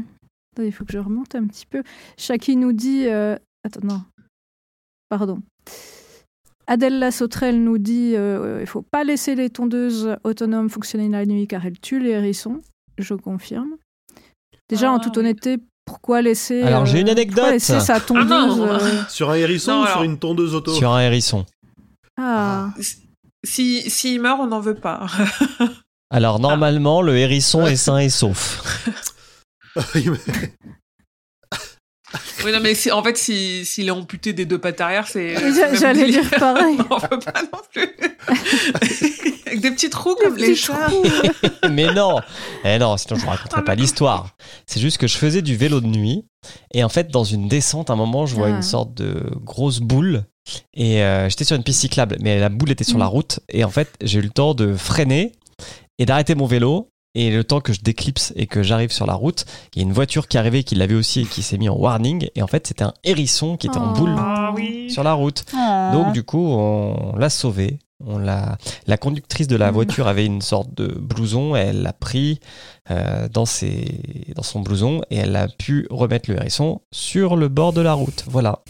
il 0.65 0.73
faut 0.73 0.85
que 0.85 0.93
je 0.93 0.99
remonte 0.99 1.35
un 1.35 1.47
petit 1.47 1.67
peu. 1.67 1.83
Chaki 2.17 2.57
nous 2.57 2.73
dit. 2.73 3.07
euh, 3.07 3.37
Attends, 3.65 3.81
non. 3.87 4.03
Pardon. 5.09 5.41
Adèle 6.69 7.13
Sautrelle 7.13 7.63
nous 7.63 7.79
dit 7.79 8.15
euh, 8.17 8.59
il 8.61 8.67
faut 8.67 8.83
pas 8.83 9.05
laisser 9.05 9.35
les 9.37 9.51
tondeuses 9.51 10.17
autonomes 10.25 10.69
fonctionner 10.69 11.09
la 11.09 11.25
nuit 11.25 11.47
car 11.47 11.65
elles 11.65 11.79
tuent 11.79 12.01
les 12.01 12.11
hérissons. 12.11 12.61
Je 12.99 13.15
confirme. 13.15 13.77
Déjà, 14.69 14.91
en 14.91 14.97
Ah, 14.97 15.01
toute 15.01 15.17
honnêteté, 15.19 15.59
pourquoi 15.85 16.23
laisser. 16.23 16.63
Alors, 16.63 16.87
j'ai 16.87 17.01
une 17.01 17.09
anecdote. 17.09 17.37
pourquoi 17.37 17.53
laisser 17.53 17.79
sa 17.79 18.01
tondeuse. 18.01 18.29
non. 18.59 18.63
euh, 18.69 18.79
Sur 19.09 19.31
un 19.31 19.35
hérisson 19.35 19.73
Non, 19.73 19.83
ou 19.85 19.87
sur 19.87 20.03
une 20.03 20.19
tondeuse 20.19 20.55
auto? 20.57 20.73
Sur 20.75 20.91
un 20.93 21.01
hérisson. 21.03 21.47
Ah, 22.17 22.71
Si, 23.45 23.89
s'il 23.89 24.21
meurt, 24.21 24.41
on 24.41 24.49
n'en 24.49 24.59
veut 24.61 24.75
pas. 24.75 25.07
Alors 26.11 26.41
normalement, 26.41 27.01
le 27.03 27.17
hérisson 27.17 27.67
est 27.67 27.77
sain 27.77 27.99
et 27.99 28.09
sauf. 28.09 28.63
oui, 32.45 32.53
non, 32.53 32.61
mais 32.63 32.75
si, 32.75 32.91
en 32.93 33.03
fait, 33.03 33.17
si- 33.17 33.65
s'il 33.67 33.89
est 33.89 33.91
amputé 33.91 34.33
des 34.33 34.47
deux 34.47 34.59
pattes 34.59 34.81
arrière, 34.81 35.07
c'est. 35.09 35.35
J'allais 35.77 36.11
dire 36.11 36.29
pareil. 36.31 36.77
on 36.91 36.99
veut 36.99 37.19
pas 37.19 37.43
non 37.43 37.59
plus. 37.73 37.89
Avec 39.47 39.61
des 39.61 39.71
petits 39.71 39.91
trous 39.91 40.15
comme 40.17 40.37
les 40.37 40.55
chats. 40.55 40.89
Mais 41.71 41.93
non, 41.93 42.21
eh 42.65 42.79
non, 42.79 42.97
sinon 42.97 43.17
je 43.19 43.25
vous 43.25 43.31
raconterai 43.31 43.65
pas 43.65 43.75
l'histoire. 43.75 44.31
C'est 44.67 44.81
juste 44.81 44.99
que 44.99 45.07
je 45.07 45.17
faisais 45.17 45.43
du 45.43 45.57
vélo 45.57 45.81
de 45.81 45.87
nuit 45.87 46.25
et 46.73 46.85
en 46.85 46.89
fait 46.89 47.09
dans 47.11 47.25
une 47.25 47.49
descente, 47.49 47.91
à 47.91 47.95
un 47.95 47.97
moment, 47.97 48.27
je 48.27 48.35
vois 48.35 48.47
Ah. 48.49 48.57
une 48.57 48.63
sorte 48.63 48.95
de 48.95 49.23
grosse 49.45 49.81
boule 49.81 50.25
et 50.75 51.03
euh, 51.03 51.29
j'étais 51.29 51.45
sur 51.45 51.57
une 51.57 51.65
piste 51.65 51.81
cyclable, 51.81 52.17
mais 52.21 52.39
la 52.39 52.49
boule 52.49 52.71
était 52.71 52.85
sur 52.85 52.97
Mm. 52.97 53.01
la 53.01 53.07
route 53.07 53.41
et 53.49 53.65
en 53.65 53.71
fait 53.71 53.89
j'ai 54.03 54.19
eu 54.19 54.23
le 54.23 54.31
temps 54.31 54.55
de 54.55 54.75
freiner 54.75 55.33
et 55.99 56.07
d'arrêter 56.07 56.35
mon 56.35 56.47
vélo. 56.47 56.89
Et 57.19 57.31
le 57.31 57.45
temps 57.45 57.61
que 57.63 57.73
je 57.73 57.81
déclipse 57.81 58.35
et 58.37 58.47
que 58.47 58.63
j'arrive 58.63 58.93
sur 58.93 59.07
la 59.07 59.15
route, 59.15 59.47
il 59.75 59.79
y 59.81 59.83
a 59.83 59.89
une 59.89 59.95
voiture 59.95 60.29
qui 60.29 60.37
arrivait, 60.37 60.65
qui 60.65 60.75
l'avait 60.75 60.95
aussi 60.95 61.23
et 61.23 61.25
qui 61.25 61.43
s'est 61.43 61.57
mis 61.57 61.71
en 61.71 61.75
warning. 61.77 62.29
Et 62.35 62.43
en 62.43 62.47
fait, 62.47 62.67
c'était 62.67 62.85
un 62.85 62.93
hérisson 63.05 63.57
qui 63.57 63.69
était 63.69 63.79
en 63.79 63.93
Oh. 63.95 63.97
boule 63.97 64.15
Ah 64.19 64.53
oui. 64.55 64.91
sur 64.91 65.03
la 65.03 65.15
route. 65.15 65.45
Oh. 65.55 65.93
Donc 65.93 66.13
du 66.13 66.23
coup, 66.25 66.45
on 66.47 67.17
l'a 67.17 67.31
sauvé. 67.31 67.79
On 68.05 68.19
l'a. 68.19 68.59
La 68.87 68.99
conductrice 68.99 69.49
de 69.49 69.57
la 69.57 69.71
Mm. 69.71 69.75
voiture 69.75 70.07
avait 70.09 70.27
une 70.27 70.43
sorte 70.43 70.75
de 70.75 70.89
blouson. 70.89 71.57
Elle 71.57 71.81
l'a 71.81 71.95
pris 71.95 72.39
euh, 72.91 73.27
dans 73.33 73.47
ses, 73.47 74.27
dans 74.37 74.43
son 74.43 74.61
blouson 74.61 75.01
et 75.11 75.17
elle 75.17 75.35
a 75.37 75.49
pu 75.49 75.87
remettre 75.91 76.31
le 76.31 76.37
hérisson 76.37 76.83
sur 76.93 77.37
le 77.37 77.49
bord 77.49 77.73
de 77.73 77.81
la 77.81 77.95
route. 77.95 78.25
Voilà. 78.29 78.61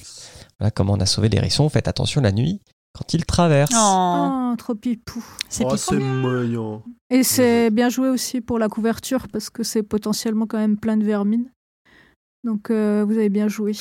Voilà 0.61 0.71
comment 0.71 0.93
on 0.93 1.01
a 1.01 1.07
sauvé 1.07 1.29
l'hérisson. 1.29 1.69
Faites 1.69 1.89
attention 1.89 2.21
la 2.21 2.31
nuit 2.31 2.61
quand 2.97 3.15
il 3.15 3.25
traverse. 3.25 3.73
Oh, 3.77 4.51
oh, 4.53 4.57
trop 4.57 4.75
pipou. 4.75 5.25
c'est 5.49 5.65
Oh, 5.65 5.95
moyen. 6.01 6.83
Et 7.11 7.23
c'est 7.23 7.71
bien 7.71 7.89
joué 7.89 8.09
aussi 8.09 8.41
pour 8.41 8.59
la 8.59 8.69
couverture 8.69 9.29
parce 9.29 9.51
que 9.51 9.63
c'est 9.63 9.83
potentiellement 9.83 10.47
quand 10.47 10.59
même 10.59 10.79
plein 10.79 10.97
de 10.97 11.05
vermine. 11.05 11.51
Donc 12.45 12.71
euh, 12.71 13.05
vous 13.07 13.15
avez 13.15 13.29
bien 13.29 13.49
joué. 13.49 13.73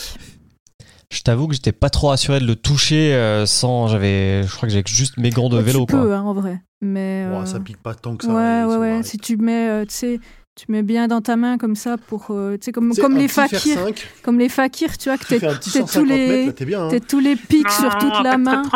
Je 1.11 1.21
t'avoue 1.21 1.47
que 1.47 1.53
j'étais 1.53 1.71
pas 1.71 1.89
trop 1.89 2.11
assuré 2.11 2.39
de 2.39 2.45
le 2.45 2.55
toucher 2.55 3.13
euh, 3.13 3.45
sans. 3.45 3.87
J'avais, 3.87 4.43
je 4.43 4.53
crois 4.55 4.67
que 4.67 4.73
j'ai 4.73 4.83
juste 4.85 5.17
mes 5.17 5.29
gants 5.29 5.49
de 5.49 5.57
Ouais, 5.57 5.63
vélo 5.63 5.85
tu 5.87 5.93
quoi. 5.95 6.15
hein, 6.15 6.21
en 6.23 6.33
vrai. 6.33 6.61
Mais. 6.81 7.25
Euh, 7.27 7.45
ça 7.45 7.59
pique 7.59 7.81
pas 7.81 7.93
tant 7.95 8.15
que 8.17 8.25
ça. 8.25 8.33
Ouais, 8.33 8.65
ouais, 8.65 8.77
ouais. 8.77 9.03
Si 9.03 9.17
tu 9.17 9.37
mets, 9.37 9.69
euh, 9.69 9.85
tu 9.85 9.93
sais, 9.93 10.19
tu 10.55 10.65
mets 10.69 10.83
bien 10.83 11.07
dans 11.07 11.21
ta 11.21 11.35
main 11.35 11.57
comme 11.57 11.75
ça 11.75 11.97
pour, 11.97 12.31
euh, 12.31 12.53
tu 12.57 12.65
sais, 12.65 12.71
comme, 12.71 12.93
comme 12.95 13.17
les 13.17 13.27
fakirs, 13.27 13.59
5, 13.59 14.07
comme 14.23 14.39
les 14.39 14.49
fakirs, 14.49 14.97
tu 14.97 15.09
vois, 15.09 15.17
que 15.17 15.23
tu 15.23 15.29
t'es 15.29 15.39
fais 15.39 15.47
un 15.47 15.55
petit 15.55 15.71
t'es 15.71 15.79
150 15.79 16.01
tous 16.03 16.09
les, 16.09 16.27
mètres, 16.27 16.47
là, 16.47 16.53
t'es 16.53 16.65
bien. 16.65 16.89
hein. 16.89 16.99
tous 17.07 17.19
les 17.19 17.35
pics 17.35 17.69
sur 17.71 17.97
toute 17.97 18.23
la 18.23 18.37
main. 18.37 18.63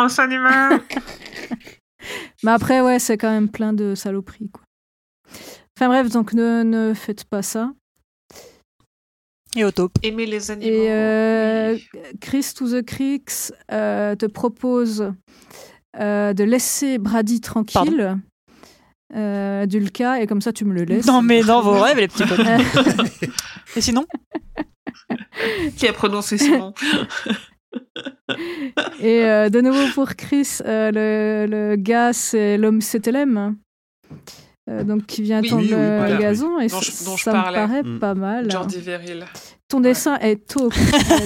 Mais 2.42 2.50
après, 2.50 2.80
ouais, 2.80 2.98
c'est 2.98 3.16
quand 3.18 3.30
même 3.30 3.48
plein 3.48 3.72
de 3.72 3.94
saloperies, 3.94 4.50
quoi. 4.50 4.62
Enfin 5.76 5.88
bref, 5.88 6.10
donc 6.10 6.34
ne, 6.34 6.62
ne 6.62 6.92
faites 6.94 7.24
pas 7.24 7.42
ça. 7.42 7.72
Et 9.56 9.64
au 9.64 9.70
taupe. 9.70 9.92
Aimer 10.02 10.26
les 10.26 10.50
animaux. 10.50 10.70
Et 10.70 10.90
euh. 10.92 11.76
Chris 12.20 12.52
to 12.54 12.68
the 12.68 12.84
Creeks 12.84 13.52
euh, 13.72 14.14
te 14.14 14.26
propose 14.26 15.12
euh, 15.98 16.32
de 16.34 16.44
laisser 16.44 16.98
Brady 16.98 17.40
tranquille. 17.40 18.16
Euh, 19.16 19.66
Dulka, 19.66 20.20
et 20.22 20.26
comme 20.28 20.40
ça 20.40 20.52
tu 20.52 20.64
me 20.64 20.72
le 20.72 20.84
laisses. 20.84 21.06
Non, 21.06 21.20
mais 21.22 21.42
dans 21.42 21.62
vos 21.62 21.72
rêves, 21.80 21.98
les 21.98 22.06
petits 22.08 22.24
potes. 22.24 22.38
Et 23.76 23.80
sinon 23.80 24.04
Qui 25.76 25.88
a 25.88 25.92
prononcé 25.92 26.38
ce 26.38 26.50
nom 26.58 26.72
Et 29.00 29.24
euh, 29.24 29.48
de 29.48 29.60
nouveau 29.60 29.86
pour 29.94 30.14
Chris, 30.16 30.58
euh, 30.64 30.90
le, 30.92 31.46
le 31.50 31.76
gars, 31.76 32.12
c'est 32.12 32.56
l'homme 32.58 32.80
CTLM. 32.80 33.56
euh, 34.68 34.84
donc 34.84 35.06
qui 35.06 35.22
vient 35.22 35.40
Oui, 35.40 35.48
tondre 35.48 35.62
oui, 35.62 35.68
oui, 35.72 35.76
le 35.80 35.96
voilà, 35.98 36.16
gazon. 36.16 36.58
Et 36.60 36.68
Dont 36.68 36.80
ça, 36.80 36.90
je- 36.92 37.04
dont 37.04 37.16
je 37.16 37.22
ça 37.24 37.32
me 37.32 37.42
paraît 37.42 37.82
Mm. 37.82 37.98
pas 37.98 38.14
mal. 38.14 38.50
Jordi 38.50 38.78
Veril. 38.80 39.24
Ton 39.68 39.80
dessin 39.80 40.16
est 40.18 40.46
top, 40.46 40.72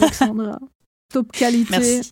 Alexandra. 0.01 0.59
top 1.13 1.33
qualité. 1.33 1.71
Merci. 1.71 2.11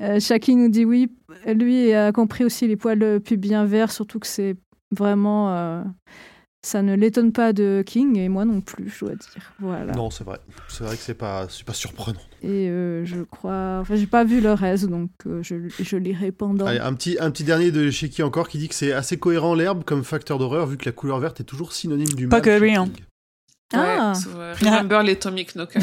Euh, 0.00 0.20
Shaki 0.20 0.54
nous 0.56 0.68
dit 0.68 0.84
oui. 0.84 1.10
Lui 1.46 1.92
a 1.92 2.12
compris 2.12 2.44
aussi 2.44 2.66
les 2.68 2.76
poils 2.76 3.20
pubiens 3.20 3.64
verts, 3.64 3.90
surtout 3.92 4.18
que 4.18 4.26
c'est 4.26 4.56
vraiment. 4.90 5.50
euh, 5.54 5.82
ça 6.60 6.82
ne 6.82 6.94
l'étonne 6.96 7.30
pas 7.32 7.52
de 7.52 7.84
King, 7.86 8.18
et 8.18 8.28
moi 8.28 8.44
non 8.44 8.60
plus, 8.60 8.88
je 8.90 9.04
dois 9.04 9.14
dire. 9.14 9.52
Voilà. 9.60 9.92
Non, 9.92 10.10
c'est 10.10 10.24
vrai. 10.24 10.38
C'est 10.68 10.82
vrai 10.82 10.96
que 10.96 11.02
c'est 11.02 11.14
pas, 11.14 11.46
c'est 11.48 11.64
pas 11.64 11.72
surprenant. 11.72 12.18
Et 12.42 12.68
euh, 12.68 13.04
je 13.04 13.22
crois. 13.22 13.78
Enfin, 13.80 13.94
j'ai 13.94 14.08
pas 14.08 14.24
vu 14.24 14.40
le 14.40 14.52
reste, 14.52 14.86
donc 14.86 15.10
euh, 15.26 15.40
je, 15.42 15.54
je 15.68 15.96
lirai 15.96 16.32
pendant. 16.32 16.66
Allez, 16.66 16.80
un 16.80 16.92
petit, 16.94 17.16
un 17.20 17.30
petit 17.30 17.44
dernier 17.44 17.70
de 17.70 17.90
chez 17.90 18.08
qui 18.08 18.22
encore 18.24 18.48
qui 18.48 18.58
dit 18.58 18.68
que 18.68 18.74
c'est 18.74 18.92
assez 18.92 19.18
cohérent 19.18 19.54
l'herbe 19.54 19.84
comme 19.84 20.02
facteur 20.02 20.38
d'horreur 20.38 20.66
vu 20.66 20.76
que 20.76 20.84
la 20.86 20.92
couleur 20.92 21.20
verte 21.20 21.40
est 21.40 21.44
toujours 21.44 21.72
synonyme 21.72 22.08
du 22.08 22.26
Pas 22.28 22.36
mal. 22.36 22.42
que 22.44 22.50
chez 22.50 22.60
lui, 22.60 22.74
hein. 22.74 22.88
Ah. 23.74 24.12
Ouais. 24.36 24.52
Remember 24.54 25.02
les 25.02 25.12
Atomic 25.12 25.54
Knockers. 25.54 25.82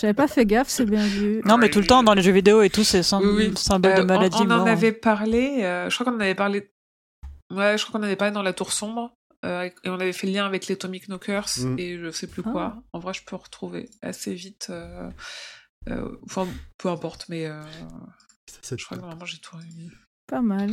J'avais 0.00 0.14
pas 0.14 0.28
fait 0.28 0.46
gaffe, 0.46 0.68
c'est 0.68 0.84
bien 0.84 1.06
vu. 1.06 1.40
Non, 1.44 1.58
mais 1.58 1.70
tout 1.70 1.80
le 1.80 1.86
temps, 1.86 2.02
dans 2.02 2.14
les 2.14 2.22
jeux 2.22 2.32
vidéo 2.32 2.62
et 2.62 2.70
tout, 2.70 2.84
c'est 2.84 3.02
sym- 3.02 3.20
Oui, 3.22 3.48
oui. 3.48 3.56
symbole 3.56 3.92
Euh, 3.92 3.96
de 3.98 4.02
on- 4.02 4.06
maladie. 4.06 4.36
on, 4.40 4.50
en 4.50 4.66
avait 4.66 4.92
parlé, 4.92 5.64
euh, 5.64 5.90
je 5.90 5.94
crois 5.94 6.06
qu'on 6.06 6.16
en 6.16 6.20
avait 6.20 6.34
parlé. 6.34 6.70
Ouais, 7.52 7.76
je 7.78 7.84
crois 7.84 7.98
qu'on 7.98 8.04
en 8.04 8.06
avait 8.06 8.16
parlé 8.16 8.32
dans 8.32 8.42
la 8.42 8.52
tour 8.52 8.72
sombre. 8.72 9.12
euh, 9.44 9.70
et 9.84 9.88
on 9.88 9.94
avait 10.00 10.12
fait 10.12 10.26
le 10.26 10.32
lien 10.32 10.46
avec 10.46 10.66
les 10.66 10.72
Atomic 10.74 11.06
Knockers 11.08 11.46
Mm. 11.58 11.78
et 11.78 11.96
je 11.96 12.10
sais 12.10 12.26
plus 12.26 12.42
Ah. 12.46 12.50
quoi. 12.50 12.82
En 12.92 12.98
vrai, 12.98 13.14
je 13.14 13.22
peux 13.24 13.36
retrouver 13.36 13.88
assez 14.02 14.34
vite. 14.34 14.66
euh, 14.70 15.08
euh, 15.88 16.08
enfin, 16.24 16.46
peu 16.76 16.88
importe, 16.88 17.26
mais 17.28 17.46
euh, 17.46 17.62
je 18.68 18.84
crois 18.84 18.96
que 18.96 19.00
normalement 19.02 19.24
j'ai 19.26 19.38
tout 19.38 19.56
réuni. 19.56 19.90
Pas 20.26 20.42
mal. 20.42 20.72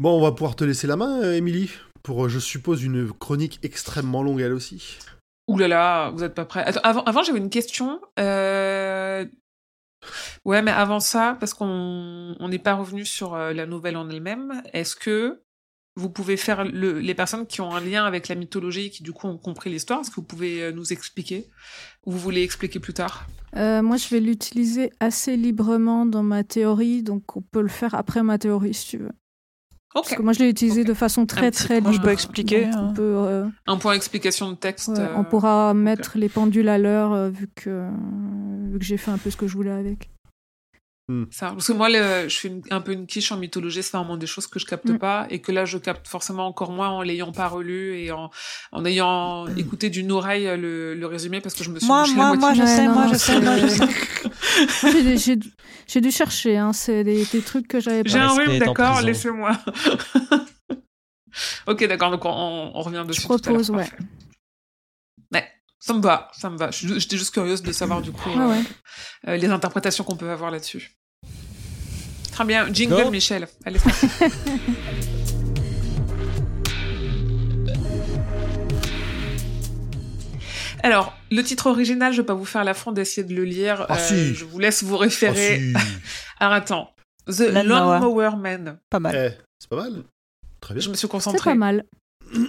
Bon, 0.00 0.18
on 0.18 0.20
va 0.22 0.32
pouvoir 0.32 0.56
te 0.56 0.64
laisser 0.64 0.88
la 0.88 0.96
main, 0.96 1.20
euh, 1.22 1.34
Émilie, 1.36 1.70
pour, 2.08 2.24
euh, 2.24 2.28
je 2.30 2.38
suppose, 2.38 2.82
une 2.82 3.12
chronique 3.12 3.58
extrêmement 3.62 4.22
longue 4.22 4.40
elle 4.40 4.54
aussi. 4.54 4.96
Ouh 5.46 5.58
là 5.58 5.68
là, 5.68 6.10
vous 6.12 6.24
êtes 6.24 6.34
pas 6.34 6.46
prêts. 6.46 6.64
Attends, 6.64 6.80
avant, 6.82 7.02
avant 7.02 7.22
j'avais 7.22 7.38
une 7.38 7.50
question. 7.50 8.00
Euh... 8.18 9.26
Ouais, 10.46 10.62
mais 10.62 10.70
avant 10.70 11.00
ça, 11.00 11.36
parce 11.38 11.52
qu'on 11.52 12.34
on 12.40 12.48
n'est 12.48 12.58
pas 12.58 12.72
revenu 12.72 13.04
sur 13.04 13.34
euh, 13.34 13.52
la 13.52 13.66
nouvelle 13.66 13.98
en 13.98 14.08
elle-même, 14.08 14.62
est-ce 14.72 14.96
que 14.96 15.42
vous 15.96 16.08
pouvez 16.08 16.38
faire 16.38 16.64
le, 16.64 16.98
les 16.98 17.14
personnes 17.14 17.46
qui 17.46 17.60
ont 17.60 17.74
un 17.74 17.80
lien 17.80 18.06
avec 18.06 18.28
la 18.28 18.36
mythologie 18.36 18.86
et 18.86 18.90
qui 18.90 19.02
du 19.02 19.12
coup 19.12 19.26
ont 19.26 19.36
compris 19.36 19.68
l'histoire, 19.68 20.00
est-ce 20.00 20.08
que 20.08 20.16
vous 20.16 20.22
pouvez 20.22 20.72
nous 20.72 20.94
expliquer 20.94 21.50
Ou 22.06 22.12
vous 22.12 22.18
voulez 22.18 22.42
expliquer 22.42 22.80
plus 22.80 22.94
tard? 22.94 23.26
Euh, 23.54 23.82
moi, 23.82 23.98
je 23.98 24.08
vais 24.08 24.20
l'utiliser 24.20 24.92
assez 24.98 25.36
librement 25.36 26.06
dans 26.06 26.22
ma 26.22 26.42
théorie, 26.42 27.02
donc 27.02 27.36
on 27.36 27.42
peut 27.42 27.60
le 27.60 27.68
faire 27.68 27.94
après 27.94 28.22
ma 28.22 28.38
théorie 28.38 28.72
si 28.72 28.86
tu 28.86 28.96
veux. 28.96 29.12
Parce 29.94 30.12
Ok. 30.12 30.18
que 30.18 30.22
moi, 30.22 30.32
je 30.32 30.40
l'ai 30.40 30.50
utilisé 30.50 30.84
de 30.84 30.92
façon 30.94 31.24
très 31.26 31.50
très 31.50 31.80
point. 31.80 31.90
libre. 31.90 32.08
Expliquer, 32.10 32.66
Donc, 32.66 32.90
on, 32.90 32.92
peut, 32.92 33.02
euh, 33.02 33.46
Un 33.66 33.76
point 33.78 33.94
explication 33.94 34.50
de 34.50 34.56
texte. 34.56 34.88
ouais, 34.88 35.00
euh, 35.00 35.16
on 35.16 35.24
pourra 35.24 35.72
mettre 35.74 36.18
les 36.18 36.28
pendules 36.28 36.68
à 36.68 36.76
l'heure 36.78 37.12
euh, 37.14 37.30
vu 37.30 37.48
que, 37.54 37.88
vu 38.70 38.78
que 38.78 38.84
j'ai 38.84 38.98
fait 38.98 39.10
un 39.10 39.18
peu 39.18 39.30
ce 39.30 39.36
que 39.36 39.46
je 39.48 39.54
voulais 39.54 39.70
avec. 39.70 40.10
Ça, 41.30 41.52
parce 41.52 41.66
que 41.66 41.72
moi, 41.72 41.88
le- 41.88 42.28
je 42.28 42.38
fais 42.38 42.48
une- 42.48 42.60
un 42.70 42.82
peu 42.82 42.92
une 42.92 43.06
quiche 43.06 43.32
en 43.32 43.38
mythologie, 43.38 43.82
c'est 43.82 43.96
vraiment 43.96 44.18
des 44.18 44.26
choses 44.26 44.46
que 44.46 44.58
je 44.58 44.66
capte 44.66 44.90
Mm. 44.90 44.98
pas 44.98 45.26
et 45.30 45.40
que 45.40 45.52
là, 45.52 45.64
je 45.64 45.78
capte 45.78 46.06
forcément 46.06 46.46
encore 46.46 46.70
moins 46.70 46.90
en 46.90 47.00
l'ayant 47.00 47.32
pas 47.32 47.48
relu 47.48 47.96
et 47.98 48.12
en, 48.12 48.30
en 48.72 48.84
ayant 48.84 49.46
écouté 49.56 49.88
d'une 49.88 50.12
oreille 50.12 50.44
le, 50.58 50.94
le 50.94 51.06
résumé 51.06 51.40
parce 51.40 51.54
que 51.54 51.64
je 51.64 51.70
me 51.70 51.78
suis 51.78 51.88
Moi, 51.88 52.02
bouché 52.02 52.14
moi, 52.14 52.30
la 52.32 52.36
moi, 52.36 52.52
je 52.54 52.64
sais, 52.66 52.86
non, 52.86 52.92
moi, 52.92 53.06
je 53.10 53.16
sais, 53.16 53.40
moi, 53.40 53.56
je 53.56 53.66
sais. 53.68 53.86
Moi, 54.82 54.92
j'ai- 55.02 55.16
j'ai 55.16 55.36
dû- 55.36 55.50
j'ai 55.86 56.10
chercher, 56.10 56.58
hein, 56.58 56.74
c'est 56.74 57.04
des, 57.04 57.24
des 57.24 57.40
trucs 57.40 57.68
que 57.68 57.80
j'avais 57.80 58.02
J'ai 58.04 58.18
pas. 58.18 58.24
un 58.24 58.28
Rester 58.34 58.50
rhume, 58.50 58.58
d'accord, 58.58 59.00
laissez-moi. 59.00 59.52
ok, 61.66 61.86
d'accord, 61.88 62.10
donc 62.10 62.24
on, 62.26 62.72
on 62.74 62.82
revient 62.82 63.04
dessus. 63.06 63.22
Je 63.22 63.26
tout 63.26 63.32
à 63.32 63.36
l'heure, 63.36 63.62
propose, 63.62 63.70
ouais. 63.70 63.88
Ça 65.80 65.94
me 65.94 66.00
va, 66.00 66.30
ça 66.36 66.50
me 66.50 66.56
va. 66.58 66.70
J'étais 66.70 67.16
juste 67.16 67.32
curieuse 67.32 67.62
de 67.62 67.72
savoir 67.72 68.02
du 68.02 68.12
coup 68.12 68.30
Ah 68.36 68.40
euh, 68.40 68.48
ouais. 68.50 68.62
euh, 69.28 69.36
les 69.36 69.48
interprétations 69.48 70.04
qu'on 70.04 70.16
peut 70.16 70.30
avoir 70.30 70.50
là-dessus. 70.50 70.92
Très 72.32 72.44
bien, 72.44 72.72
jingle 72.72 73.04
Go. 73.04 73.10
Michel. 73.10 73.48
Allez, 73.64 73.78
c'est 73.78 74.08
parti. 74.08 74.32
Alors, 80.82 81.16
le 81.30 81.42
titre 81.42 81.66
original, 81.66 82.12
je 82.12 82.20
vais 82.20 82.26
pas 82.26 82.34
vous 82.34 82.44
faire 82.44 82.62
l'affront 82.64 82.92
d'essayer 82.92 83.26
de 83.26 83.34
le 83.34 83.44
lire. 83.44 83.84
Ah, 83.88 83.94
Euh, 83.96 83.98
si. 83.98 84.34
Je 84.34 84.44
vous 84.44 84.58
laisse 84.58 84.82
vous 84.84 84.94
Ah, 84.96 85.00
référer. 85.00 85.58
si. 85.58 85.74
Alors 86.38 86.54
attends. 86.54 86.90
The 87.26 87.40
Lawnmower. 87.64 88.30
Man. 88.38 88.78
Pas 88.88 89.00
mal. 89.00 89.14
Eh, 89.16 89.42
c'est 89.58 89.68
pas 89.68 89.76
mal. 89.76 90.04
Très 90.60 90.74
bien. 90.74 90.80
Je 90.82 90.88
me 90.88 90.94
suis 90.94 91.02
C'est 91.02 91.08
concentrée. 91.10 91.50
pas 91.50 91.54
mal. 91.56 91.84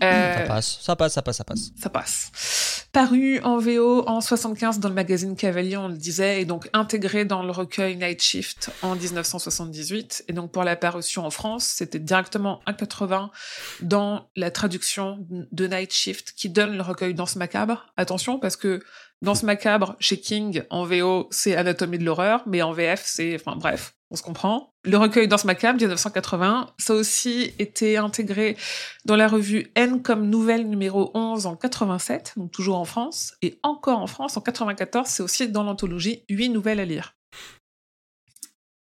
Euh, 0.04 0.36
Ça 0.36 0.42
passe, 0.46 0.80
ça 0.82 0.96
passe, 0.96 1.14
ça 1.14 1.22
passe, 1.22 1.38
ça 1.38 1.44
passe. 1.44 1.72
ça 1.78 1.90
passe. 1.90 2.86
Paru 2.92 3.40
en 3.44 3.58
VO 3.58 4.04
en 4.08 4.20
75 4.20 4.80
dans 4.80 4.90
le 4.90 4.96
magazine 4.96 5.36
Cavalier, 5.36 5.78
on 5.78 5.88
le 5.88 5.96
disait, 5.98 6.42
et 6.42 6.46
donc 6.46 6.70
intégré 6.74 7.24
dans 7.24 7.44
le 7.44 7.52
recueil 7.52 7.96
Night 7.96 8.22
Shift 8.22 8.72
en 8.82 8.96
1978. 8.96 10.26
Et 10.28 10.34
donc 10.34 10.52
pour 10.52 10.64
la 10.64 10.76
parution 10.76 11.26
en 11.26 11.30
France, 11.30 11.66
c'était 11.66 12.00
directement 12.00 12.62
1,80 12.68 13.30
dans 13.82 14.28
la 14.36 14.52
traduction 14.52 15.26
de 15.30 15.68
Night 15.68 15.94
Shift 15.94 16.34
qui 16.36 16.50
donne 16.50 16.76
le 16.76 16.82
recueil 16.82 17.14
Danse 17.14 17.36
Macabre. 17.36 17.86
Attention, 17.96 18.40
parce 18.40 18.56
que 18.56 18.82
Danse 19.22 19.44
Macabre, 19.44 19.96
chez 20.00 20.20
King, 20.20 20.64
en 20.70 20.86
VO, 20.86 21.28
c'est 21.30 21.56
Anatomie 21.56 21.98
de 21.98 22.06
l'horreur, 22.06 22.44
mais 22.46 22.62
en 22.62 22.72
VF, 22.72 23.04
c'est... 23.06 23.36
Enfin 23.36 23.58
bref, 23.58 23.96
on 24.12 24.16
se 24.16 24.24
comprend. 24.24 24.72
Le 24.86 24.98
recueil 24.98 25.28
Danse 25.28 25.44
Macabre, 25.44 25.78
1980, 25.78 26.70
ça 26.78 26.94
a 26.94 26.96
aussi 26.96 27.54
été 27.60 27.98
intégré 27.98 28.56
dans 29.04 29.18
la 29.18 29.28
revue 29.28 29.68
N 29.76 30.02
comme 30.02 30.30
nouvelle 30.30 30.70
numéro 30.70 31.12
11 31.16 31.48
en 31.48 31.58
87, 31.58 32.34
donc 32.38 32.52
toujours 32.52 32.78
en 32.78 32.86
France, 32.86 33.34
et 33.42 33.60
encore 33.62 34.00
en 34.00 34.08
France 34.08 34.38
en 34.38 34.42
94, 34.42 35.06
c'est 35.08 35.22
aussi 35.22 35.50
dans 35.50 35.64
l'anthologie 35.64 36.24
8 36.30 36.50
nouvelles 36.50 36.80
à 36.80 36.86
lire. 36.86 37.16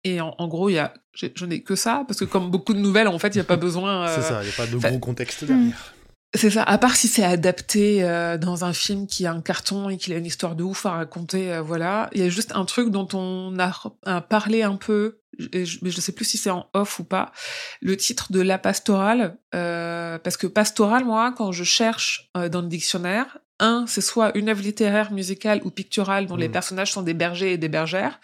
Et 0.04 0.20
en, 0.20 0.36
en 0.38 0.46
gros, 0.46 0.68
il 0.70 0.74
y 0.74 0.78
a, 0.78 0.94
je 1.14 1.44
n'ai 1.46 1.62
que 1.64 1.74
ça, 1.74 2.04
parce 2.06 2.20
que 2.20 2.24
comme 2.24 2.52
beaucoup 2.52 2.72
de 2.74 2.78
nouvelles, 2.78 3.08
en 3.08 3.18
fait, 3.18 3.34
il 3.34 3.38
n'y 3.38 3.42
a 3.42 3.44
pas 3.44 3.56
besoin... 3.56 4.06
euh, 4.06 4.14
C'est 4.14 4.22
ça, 4.22 4.40
il 4.42 4.46
n'y 4.46 4.52
a 4.52 4.56
pas 4.56 4.66
de 4.68 4.76
gros 4.76 5.00
contexte 5.00 5.44
derrière. 5.44 5.94
C'est 6.34 6.50
ça, 6.50 6.62
à 6.62 6.76
part 6.78 6.94
si 6.96 7.08
c'est 7.08 7.24
adapté 7.24 8.02
euh, 8.04 8.36
dans 8.36 8.64
un 8.64 8.72
film 8.72 9.06
qui 9.06 9.26
a 9.26 9.32
un 9.32 9.40
carton 9.40 9.88
et 9.88 9.96
qu'il 9.96 10.12
a 10.12 10.16
une 10.16 10.26
histoire 10.26 10.54
de 10.56 10.62
ouf 10.62 10.84
à 10.86 10.90
raconter, 10.92 11.52
euh, 11.52 11.62
voilà. 11.62 12.10
Il 12.12 12.20
y 12.20 12.24
a 12.24 12.28
juste 12.28 12.52
un 12.54 12.64
truc 12.64 12.90
dont 12.90 13.08
on 13.14 13.58
a, 13.58 13.72
a 14.04 14.20
parlé 14.20 14.62
un 14.62 14.76
peu, 14.76 15.20
je- 15.38 15.78
mais 15.82 15.90
je 15.90 16.00
sais 16.00 16.12
plus 16.12 16.24
si 16.26 16.36
c'est 16.36 16.50
en 16.50 16.68
off 16.74 16.98
ou 16.98 17.04
pas, 17.04 17.32
le 17.80 17.96
titre 17.96 18.30
de 18.32 18.40
La 18.40 18.58
Pastorale, 18.58 19.38
euh, 19.54 20.18
parce 20.18 20.36
que 20.36 20.46
pastorale, 20.46 21.04
moi, 21.04 21.32
quand 21.36 21.50
je 21.52 21.64
cherche 21.64 22.28
euh, 22.36 22.48
dans 22.50 22.60
le 22.60 22.68
dictionnaire, 22.68 23.38
un, 23.60 23.86
c'est 23.88 24.02
soit 24.02 24.36
une 24.36 24.50
œuvre 24.50 24.62
littéraire, 24.62 25.10
musicale 25.10 25.60
ou 25.64 25.70
picturale 25.70 26.26
dont 26.26 26.36
les 26.36 26.48
Mm. 26.48 26.52
personnages 26.52 26.92
sont 26.92 27.02
des 27.02 27.14
bergers 27.14 27.52
et 27.54 27.58
des 27.58 27.68
bergères, 27.68 28.20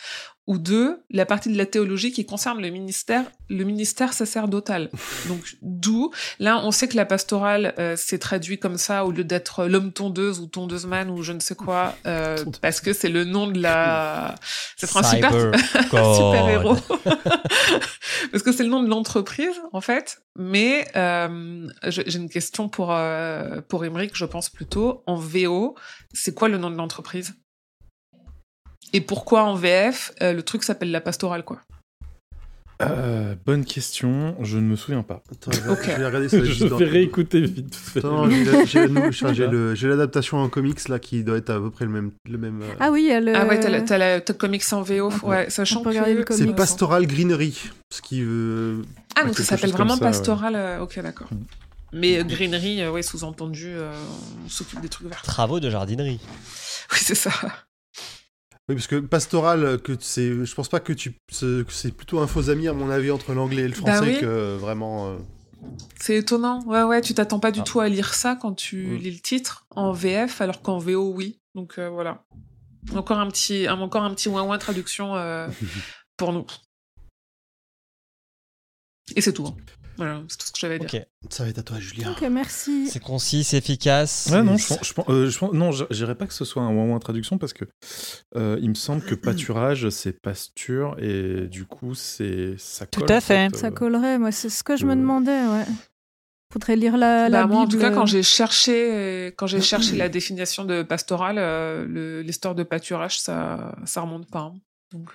ou 0.46 0.58
deux, 0.58 1.02
la 1.10 1.24
partie 1.24 1.50
de 1.50 1.56
la 1.56 1.64
théologie 1.64 2.12
qui 2.12 2.26
concerne 2.26 2.60
le 2.60 2.68
ministère, 2.68 3.24
le 3.48 3.64
ministère 3.64 4.12
sacerdotal. 4.12 4.90
Donc, 5.28 5.56
d'où, 5.62 6.10
là, 6.38 6.60
on 6.64 6.70
sait 6.70 6.86
que 6.88 6.96
la 6.96 7.06
pastorale 7.06 7.74
euh, 7.78 7.96
s'est 7.96 8.18
traduit 8.18 8.58
comme 8.58 8.76
ça 8.76 9.06
au 9.06 9.10
lieu 9.10 9.24
d'être 9.24 9.66
l'homme 9.66 9.92
tondeuse 9.92 10.40
ou 10.40 10.46
tondeuse 10.46 10.86
man 10.86 11.08
ou 11.10 11.22
je 11.22 11.32
ne 11.32 11.40
sais 11.40 11.54
quoi, 11.54 11.96
euh, 12.06 12.36
parce 12.60 12.80
que 12.80 12.92
c'est 12.92 13.08
le 13.08 13.24
nom 13.24 13.46
de 13.46 13.60
la. 13.60 14.34
C'est 14.76 14.94
un 14.96 15.02
super, 15.02 15.32
super 15.72 16.48
héros. 16.48 16.76
parce 18.30 18.42
que 18.42 18.52
c'est 18.52 18.64
le 18.64 18.68
nom 18.68 18.82
de 18.82 18.88
l'entreprise, 18.88 19.60
en 19.72 19.80
fait. 19.80 20.20
Mais 20.36 20.86
euh, 20.96 21.68
j'ai 21.86 22.16
une 22.16 22.28
question 22.28 22.68
pour 22.68 22.92
euh, 22.92 23.60
pour 23.68 23.84
Émeric, 23.84 24.12
je 24.14 24.24
pense 24.24 24.50
plutôt. 24.50 25.02
En 25.06 25.14
VO, 25.14 25.76
c'est 26.12 26.34
quoi 26.34 26.48
le 26.48 26.58
nom 26.58 26.70
de 26.70 26.76
l'entreprise? 26.76 27.34
Et 28.94 29.00
pourquoi 29.00 29.42
en 29.42 29.56
VF, 29.56 30.12
euh, 30.22 30.32
le 30.32 30.42
truc 30.42 30.62
s'appelle 30.62 30.92
la 30.92 31.00
pastorale, 31.00 31.44
quoi 31.44 31.60
euh, 32.82 33.36
bonne 33.46 33.64
question, 33.64 34.34
je 34.40 34.58
ne 34.58 34.62
me 34.62 34.74
souviens 34.74 35.04
pas. 35.04 35.22
Attends, 35.30 35.52
je, 35.52 35.60
vais, 35.60 35.92
je 35.92 35.96
vais 35.96 36.06
regarder 36.06 36.28
ça. 36.28 36.44
je 36.44 36.66
vais 36.66 36.84
réécouter 36.84 37.40
vite 37.42 37.74
fait. 37.74 38.00
J'ai 39.74 39.88
l'adaptation 39.88 40.38
en 40.38 40.48
comics 40.48 40.88
là 40.88 40.98
qui 40.98 41.22
doit 41.22 41.36
être 41.36 41.50
à 41.50 41.60
peu 41.60 41.70
près 41.70 41.84
le 41.84 41.92
même. 41.92 42.10
Le 42.28 42.36
même 42.36 42.62
euh, 42.62 42.74
Ah 42.80 42.90
oui, 42.90 43.08
elle. 43.08 43.28
Ah 43.28 43.46
ouais, 43.46 43.60
t'as 43.60 43.98
le 43.98 44.32
comics 44.32 44.64
en 44.72 44.82
VO, 44.82 45.10
ouais, 45.22 45.48
sachant 45.50 45.82
que 45.82 46.34
c'est 46.34 46.54
Pastoral 46.54 47.06
Greenery, 47.06 47.70
ce 47.92 48.02
qui 48.02 48.22
veut. 48.22 48.82
Ah 49.14 49.24
donc 49.24 49.36
ça 49.36 49.44
s'appelle 49.44 49.70
vraiment 49.70 49.96
Pastoral. 49.96 50.54
Ouais. 50.54 50.78
Ok, 50.80 51.00
d'accord. 51.00 51.28
Mm. 51.30 51.36
Mais 51.92 52.24
Greenery, 52.24 52.88
ouais, 52.88 53.02
sous-entendu, 53.02 53.72
on 54.44 54.48
s'occupe 54.48 54.80
des 54.80 54.88
trucs 54.88 55.06
verts. 55.06 55.22
Travaux 55.22 55.60
de 55.60 55.70
jardinerie. 55.70 56.20
Oui, 56.92 56.98
c'est 57.00 57.14
ça. 57.14 57.30
Oui, 58.68 58.76
parce 58.76 58.86
que 58.86 58.96
pastoral, 58.96 59.78
que 59.82 59.92
c'est, 60.00 60.44
je 60.44 60.54
pense 60.54 60.70
pas 60.70 60.80
que 60.80 60.94
tu, 60.94 61.14
c'est 61.30 61.94
plutôt 61.94 62.20
un 62.20 62.26
faux 62.26 62.48
ami 62.48 62.66
à 62.66 62.72
mon 62.72 62.88
avis 62.88 63.10
entre 63.10 63.34
l'anglais 63.34 63.62
et 63.62 63.68
le 63.68 63.74
bah 63.82 63.94
français 63.94 64.20
que 64.20 64.56
vraiment. 64.56 65.08
Euh, 65.10 65.16
c'est 66.00 66.16
étonnant. 66.16 66.62
Ouais, 66.64 66.82
ouais, 66.82 67.00
tu 67.02 67.12
t'attends 67.12 67.40
pas 67.40 67.50
du 67.50 67.60
ah. 67.60 67.64
tout 67.64 67.80
à 67.80 67.88
lire 67.88 68.14
ça 68.14 68.36
quand 68.36 68.54
tu 68.54 68.86
mm. 68.86 68.96
lis 68.96 69.10
le 69.10 69.20
titre 69.20 69.66
en 69.70 69.92
VF, 69.92 70.40
alors 70.40 70.62
qu'en 70.62 70.78
VO, 70.78 71.12
oui. 71.12 71.40
Donc 71.54 71.78
euh, 71.78 71.90
voilà. 71.90 72.24
Encore 72.94 73.18
un 73.18 73.28
petit, 73.28 73.68
encore 73.68 74.02
un 74.02 74.14
petit 74.14 74.28
ouin 74.28 74.42
ouin 74.42 74.58
traduction 74.58 75.14
euh, 75.14 75.48
pour 76.16 76.32
nous. 76.32 76.46
Et 79.14 79.20
c'est 79.20 79.32
tout. 79.32 79.46
Hein. 79.46 79.56
Voilà, 79.96 80.22
c'est 80.28 80.38
tout 80.38 80.46
ce 80.46 80.52
que 80.52 80.58
j'avais 80.58 80.74
à 80.74 80.78
dire. 80.78 81.04
Ça 81.30 81.44
va 81.44 81.50
être 81.50 81.58
à 81.58 81.62
toi, 81.62 81.78
Julien. 81.78 82.12
Ok, 82.12 82.22
merci. 82.30 82.88
C'est 82.88 83.00
concis, 83.00 83.44
c'est 83.44 83.58
efficace. 83.58 84.28
Ouais, 84.32 84.42
non, 84.42 84.56
je, 84.56 84.66
pense, 84.66 84.78
je, 84.82 85.12
euh, 85.12 85.30
je 85.30 85.44
non, 85.56 85.70
j'irais 85.90 86.14
pas 86.14 86.26
que 86.26 86.34
ce 86.34 86.44
soit 86.44 86.62
un 86.62 86.72
moment 86.72 86.94
en 86.94 86.98
traduction 86.98 87.38
parce 87.38 87.52
que 87.52 87.64
euh, 88.36 88.58
il 88.60 88.70
me 88.70 88.74
semble 88.74 89.02
que 89.02 89.14
pâturage, 89.14 89.88
c'est 89.90 90.20
pasture 90.20 90.96
et 90.98 91.46
du 91.46 91.64
coup, 91.64 91.94
c'est 91.94 92.56
ça 92.58 92.86
colle. 92.86 93.06
Tout 93.06 93.12
à 93.12 93.20
fait. 93.20 93.54
ça 93.54 93.68
euh, 93.68 93.70
collerait, 93.70 94.18
moi, 94.18 94.32
c'est 94.32 94.50
ce 94.50 94.64
que 94.64 94.76
je 94.76 94.86
me 94.86 94.96
demandais, 94.96 95.46
ouais. 95.46 95.64
Faudrait 96.52 96.76
lire 96.76 96.96
la, 96.96 97.30
bah, 97.30 97.46
Moi, 97.46 97.60
en 97.60 97.66
tout 97.66 97.78
cas, 97.78 97.90
quand 97.90 98.06
j'ai 98.06 98.22
cherché, 98.22 99.28
quand 99.36 99.46
j'ai 99.46 99.60
cherché 99.60 99.96
la 99.96 100.08
définition 100.10 100.64
de 100.64 100.82
pastoral, 100.82 101.36
l'histoire 102.22 102.54
de 102.54 102.62
pâturage, 102.62 103.18
ça, 103.18 103.74
ça 103.84 104.00
remonte 104.00 104.30
pas. 104.30 104.52
Hein. 104.52 104.54
Donc. 104.92 105.14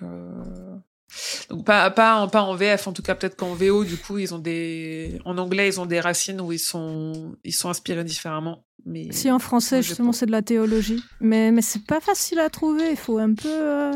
Donc 1.50 1.66
pas 1.66 1.90
pas 1.90 2.28
pas 2.28 2.42
en 2.42 2.56
VF 2.56 2.88
en 2.88 2.94
tout 2.94 3.02
cas 3.02 3.16
peut-être 3.16 3.36
qu'en 3.36 3.54
VO 3.54 3.84
du 3.84 3.98
coup 3.98 4.18
ils 4.18 4.34
ont 4.34 4.40
des 4.40 5.20
en 5.26 5.38
anglais 5.38 5.68
ils 5.68 5.80
ont 5.80 5.86
des 5.86 6.00
racines 6.00 6.42
où 6.42 6.52
ils 6.52 6.60
sont 6.60 7.36
ils 7.44 7.54
sont 7.54 7.70
inspirés 7.70 8.04
différemment 8.04 8.64
mais 8.86 9.12
si 9.12 9.32
en 9.32 9.40
français 9.40 9.82
justement 9.82 10.12
c'est 10.12 10.26
de 10.26 10.32
la 10.32 10.42
théologie 10.42 11.04
mais 11.20 11.52
mais 11.52 11.62
c'est 11.62 11.86
pas 11.86 12.00
facile 12.00 12.40
à 12.40 12.50
trouver 12.50 12.92
il 12.92 12.98
faut 12.98 13.18
un 13.18 13.34
peu 13.34 13.50
euh, 13.50 13.94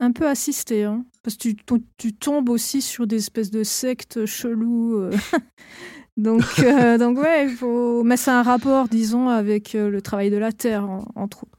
un 0.00 0.12
peu 0.12 0.28
assister 0.28 0.84
hein. 0.84 1.04
parce 1.22 1.36
que 1.36 1.48
tu, 1.48 1.56
tu 1.96 2.14
tombes 2.14 2.48
aussi 2.48 2.82
sur 2.82 3.06
des 3.06 3.16
espèces 3.16 3.50
de 3.50 3.64
sectes 3.64 4.24
cheloues 4.26 4.96
euh. 4.96 5.12
donc 6.16 6.44
euh, 6.60 6.98
donc 6.98 7.18
ouais 7.18 7.46
il 7.46 7.56
faut 7.56 8.04
mais 8.04 8.16
c'est 8.16 8.30
un 8.30 8.42
rapport 8.42 8.88
disons 8.88 9.28
avec 9.28 9.72
le 9.72 10.00
travail 10.00 10.30
de 10.30 10.38
la 10.38 10.52
terre 10.52 10.88
entre 11.16 11.44
autres 11.44 11.57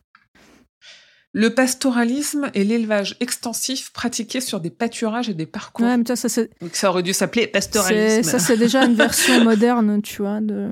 le 1.33 1.53
pastoralisme 1.53 2.49
est 2.55 2.63
l'élevage 2.63 3.15
extensif 3.19 3.91
pratiqué 3.93 4.41
sur 4.41 4.59
des 4.59 4.71
pâturages 4.71 5.29
et 5.29 5.35
des 5.35 5.45
parcours. 5.45 5.85
Ouais, 5.85 5.97
mais 5.97 6.15
ça, 6.15 6.27
c'est... 6.27 6.49
Donc 6.59 6.75
ça 6.75 6.89
aurait 6.89 7.03
dû 7.03 7.13
s'appeler 7.13 7.47
pastoralisme. 7.47 8.23
Ça, 8.23 8.39
c'est 8.39 8.57
déjà 8.57 8.83
une 8.85 8.95
version 8.95 9.43
moderne, 9.43 10.01
tu 10.01 10.23
vois. 10.23 10.41
De... 10.41 10.71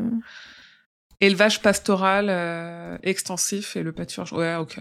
Élevage 1.22 1.62
pastoral 1.62 2.28
euh, 2.30 2.98
extensif 3.04 3.76
et 3.76 3.84
le 3.84 3.92
pâturage. 3.92 4.34
Ouais, 4.34 4.56
ok. 4.56 4.80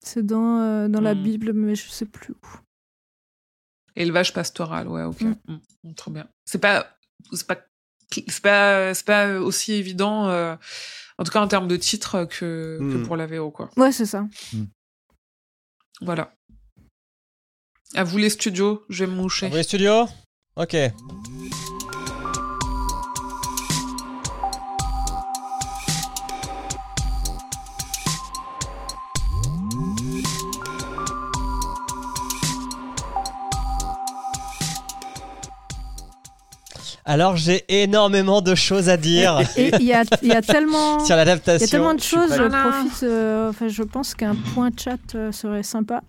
C'est 0.00 0.24
dans, 0.24 0.60
euh, 0.60 0.88
dans 0.88 1.00
la 1.00 1.14
hmm. 1.14 1.22
Bible, 1.22 1.52
mais 1.52 1.74
je 1.74 1.88
sais 1.88 2.06
plus 2.06 2.32
où. 2.32 2.46
Élevage 3.94 4.32
pastoral, 4.32 4.88
ouais, 4.88 5.02
ok. 5.02 5.20
Mm. 5.20 5.60
Mm, 5.84 5.94
trop 5.94 6.10
bien. 6.10 6.26
C'est 6.46 6.58
pas, 6.58 6.96
c'est 7.32 7.46
pas, 7.46 7.58
c'est 8.10 8.42
pas, 8.42 8.94
c'est 8.94 9.06
pas 9.06 9.38
aussi 9.38 9.74
évident. 9.74 10.28
Euh, 10.30 10.56
en 11.22 11.24
tout 11.24 11.30
cas, 11.30 11.40
en 11.40 11.46
termes 11.46 11.68
de 11.68 11.76
titre, 11.76 12.24
que, 12.24 12.78
hmm. 12.80 13.06
pour 13.06 13.16
la 13.16 13.28
VO, 13.28 13.52
quoi. 13.52 13.70
Ouais, 13.76 13.92
c'est 13.92 14.06
ça. 14.06 14.26
Hmm. 14.52 14.64
Voilà. 16.00 16.34
À 17.94 18.02
vous 18.02 18.18
les 18.18 18.28
studios, 18.28 18.82
je 18.88 19.04
vais 19.04 19.10
me 19.10 19.16
moucher. 19.16 19.46
À 19.46 19.48
vous 19.50 19.54
les 19.54 19.62
studios? 19.62 20.08
Ok. 20.56 20.74
Alors 37.04 37.36
j'ai 37.36 37.64
énormément 37.68 38.42
de 38.42 38.54
choses 38.54 38.88
à 38.88 38.96
dire. 38.96 39.40
Et 39.56 39.72
il 39.80 39.86
y 39.86 39.92
a, 39.92 40.04
tellement 40.42 41.00
sur 41.04 41.16
l'adaptation. 41.16 41.58
Il 41.58 41.68
y 41.68 41.68
a 41.68 41.70
tellement 41.70 41.94
de 41.94 42.00
choses. 42.00 42.34
Je 42.36 42.42
profite. 42.44 43.02
Euh, 43.02 43.50
enfin, 43.50 43.68
je 43.68 43.82
pense 43.82 44.14
qu'un 44.14 44.36
point 44.54 44.70
chat 44.76 44.98
euh, 45.14 45.32
serait 45.32 45.64
sympa. 45.64 46.02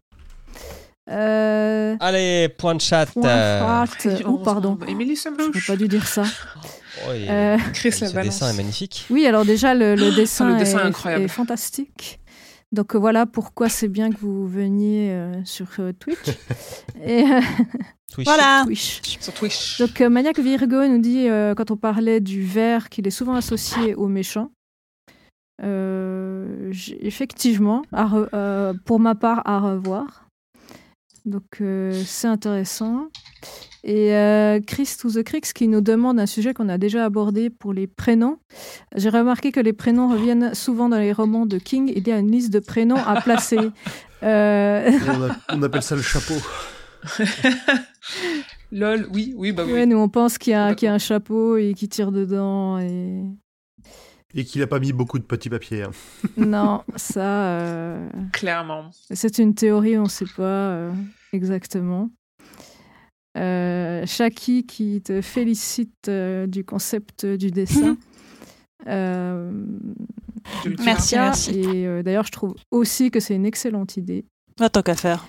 Euh, 1.09 1.95
Allez, 1.99 2.47
point 2.49 2.75
de 2.75 2.81
chat. 2.81 3.07
Point 3.07 3.85
oh, 4.25 4.37
pardon. 4.37 4.77
Émilie 4.87 5.15
Je 5.15 5.67
pas 5.67 5.75
dû 5.75 5.87
dire 5.87 6.07
ça. 6.07 6.23
Oh, 7.05 7.09
ce 7.09 8.21
dessin 8.21 8.51
est 8.51 8.55
magnifique. 8.55 9.07
Oui, 9.09 9.25
alors 9.25 9.45
déjà 9.45 9.73
le, 9.73 9.95
dessin, 10.15 10.57
est, 10.59 11.27
fantastique. 11.27 12.19
Donc 12.73 12.95
voilà 12.95 13.25
pourquoi 13.25 13.69
c'est 13.69 13.87
bien 13.87 14.11
que 14.11 14.17
vous 14.17 14.47
veniez 14.47 15.15
sur 15.45 15.67
Twitch. 15.99 16.37
Et, 17.05 17.23
voilà. 18.21 18.65
Sur 18.73 19.33
Twitch. 19.33 19.79
Donc, 19.79 20.01
euh, 20.01 20.09
Maniac 20.09 20.39
Virgo 20.39 20.87
nous 20.87 20.99
dit, 20.99 21.27
euh, 21.27 21.55
quand 21.55 21.71
on 21.71 21.77
parlait 21.77 22.19
du 22.19 22.43
vert, 22.43 22.89
qu'il 22.89 23.07
est 23.07 23.11
souvent 23.11 23.33
associé 23.33 23.95
aux 23.95 24.07
méchants. 24.07 24.51
Euh, 25.61 26.71
effectivement, 26.99 27.83
pour 28.85 28.99
ma 28.99 29.15
part, 29.15 29.41
à 29.45 29.59
revoir. 29.59 30.27
Donc, 31.25 31.61
c'est 32.05 32.27
intéressant. 32.27 33.07
Et 33.85 34.11
Chris 34.65 34.95
to 34.99 35.09
the 35.09 35.23
Crix 35.23 35.51
qui 35.53 35.67
nous 35.67 35.81
demande 35.81 36.19
un 36.19 36.25
sujet 36.25 36.53
qu'on 36.53 36.69
a 36.69 36.77
déjà 36.77 37.03
abordé 37.03 37.49
pour 37.49 37.73
les 37.73 37.85
prénoms. 37.87 38.39
J'ai 38.95 39.09
remarqué 39.09 39.51
que 39.51 39.59
les 39.59 39.73
prénoms 39.73 40.09
reviennent 40.09 40.55
souvent 40.55 40.87
dans 40.87 40.99
les 40.99 41.11
romans 41.11 41.45
de 41.45 41.57
King. 41.57 41.91
Il 41.93 42.07
y 42.07 42.11
a 42.11 42.17
une 42.17 42.31
liste 42.31 42.53
de 42.53 42.59
prénoms 42.59 42.95
à 42.95 43.19
placer. 43.21 43.57
on, 44.21 45.63
appelle 45.63 45.81
ça 45.81 45.95
le 45.95 46.01
chapeau. 46.01 46.35
Lol, 48.71 49.07
oui, 49.13 49.33
oui, 49.37 49.51
bah 49.51 49.65
oui. 49.67 49.85
nous 49.85 49.97
on 49.97 50.09
pense 50.09 50.37
qu'il 50.37 50.51
y, 50.51 50.55
a, 50.55 50.73
un 50.81 50.97
chapeau 50.97 51.57
et 51.57 51.73
qui 51.75 51.87
tire 51.87 52.11
dedans 52.11 52.79
et. 52.79 53.23
Et 54.35 54.45
qu'il 54.45 54.63
a 54.63 54.67
pas 54.67 54.79
mis 54.79 54.93
beaucoup 54.93 55.19
de 55.19 55.23
petits 55.23 55.49
papiers. 55.49 55.83
Hein. 55.83 55.91
non, 56.37 56.83
ça. 56.95 57.49
Euh, 57.51 58.09
Clairement. 58.31 58.89
C'est 59.11 59.37
une 59.37 59.53
théorie, 59.53 59.95
on 59.99 60.03
ne 60.03 60.09
sait 60.09 60.25
pas 60.25 60.41
euh, 60.41 60.91
exactement. 61.33 62.09
Euh, 63.37 64.05
Shaki 64.05 64.65
qui 64.65 65.01
te 65.01 65.21
félicite 65.21 66.07
euh, 66.07 66.45
du 66.45 66.63
concept 66.63 67.25
du 67.25 67.51
dessin. 67.51 67.97
merci, 68.85 71.15
merci. 71.15 71.59
Et 71.59 72.03
d'ailleurs, 72.03 72.25
je 72.25 72.31
trouve 72.31 72.55
aussi 72.71 73.11
que 73.11 73.19
c'est 73.19 73.35
une 73.35 73.45
excellente 73.45 73.97
idée. 73.97 74.25
Pas 74.55 74.69
tant 74.69 74.81
qu'à 74.81 74.95
faire. 74.95 75.25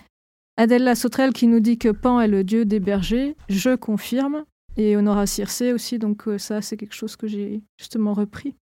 Adèle 0.56 0.96
Sautrelle 0.96 1.32
qui 1.32 1.46
nous 1.46 1.60
dit 1.60 1.78
que 1.78 1.88
Pan 1.88 2.20
est 2.20 2.28
le 2.28 2.44
dieu 2.44 2.64
des 2.64 2.80
bergers, 2.80 3.36
je 3.48 3.74
confirme. 3.74 4.44
Et 4.76 4.96
Honora 4.96 5.26
Circé 5.26 5.72
aussi, 5.72 5.98
donc 5.98 6.26
euh, 6.26 6.38
ça 6.38 6.60
c'est 6.60 6.76
quelque 6.76 6.94
chose 6.94 7.16
que 7.16 7.28
j'ai 7.28 7.62
justement 7.78 8.12
repris. 8.12 8.56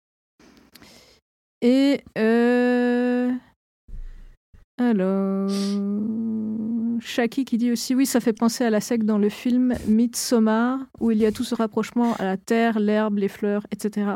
Et 1.62 2.02
euh... 2.18 3.32
alors, 4.78 5.48
Shaki 7.00 7.44
qui 7.44 7.58
dit 7.58 7.70
aussi 7.70 7.94
oui, 7.94 8.06
ça 8.06 8.20
fait 8.20 8.32
penser 8.32 8.64
à 8.64 8.70
la 8.70 8.80
secte 8.80 9.04
dans 9.04 9.18
le 9.18 9.28
film 9.28 9.74
Midsommar, 9.86 10.78
où 11.00 11.10
il 11.10 11.18
y 11.18 11.26
a 11.26 11.32
tout 11.32 11.44
ce 11.44 11.54
rapprochement 11.54 12.14
à 12.14 12.24
la 12.24 12.36
terre, 12.36 12.78
l'herbe, 12.78 13.18
les 13.18 13.28
fleurs, 13.28 13.66
etc. 13.70 14.06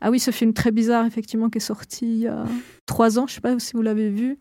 Ah 0.00 0.10
oui, 0.10 0.18
ce 0.18 0.30
film 0.30 0.52
très 0.52 0.72
bizarre, 0.72 1.06
effectivement, 1.06 1.48
qui 1.48 1.58
est 1.58 1.60
sorti 1.60 2.06
il 2.06 2.18
y 2.18 2.26
a 2.26 2.44
trois 2.86 3.18
ans, 3.18 3.26
je 3.26 3.34
sais 3.34 3.40
pas 3.40 3.58
si 3.58 3.72
vous 3.74 3.82
l'avez 3.82 4.10
vu. 4.10 4.38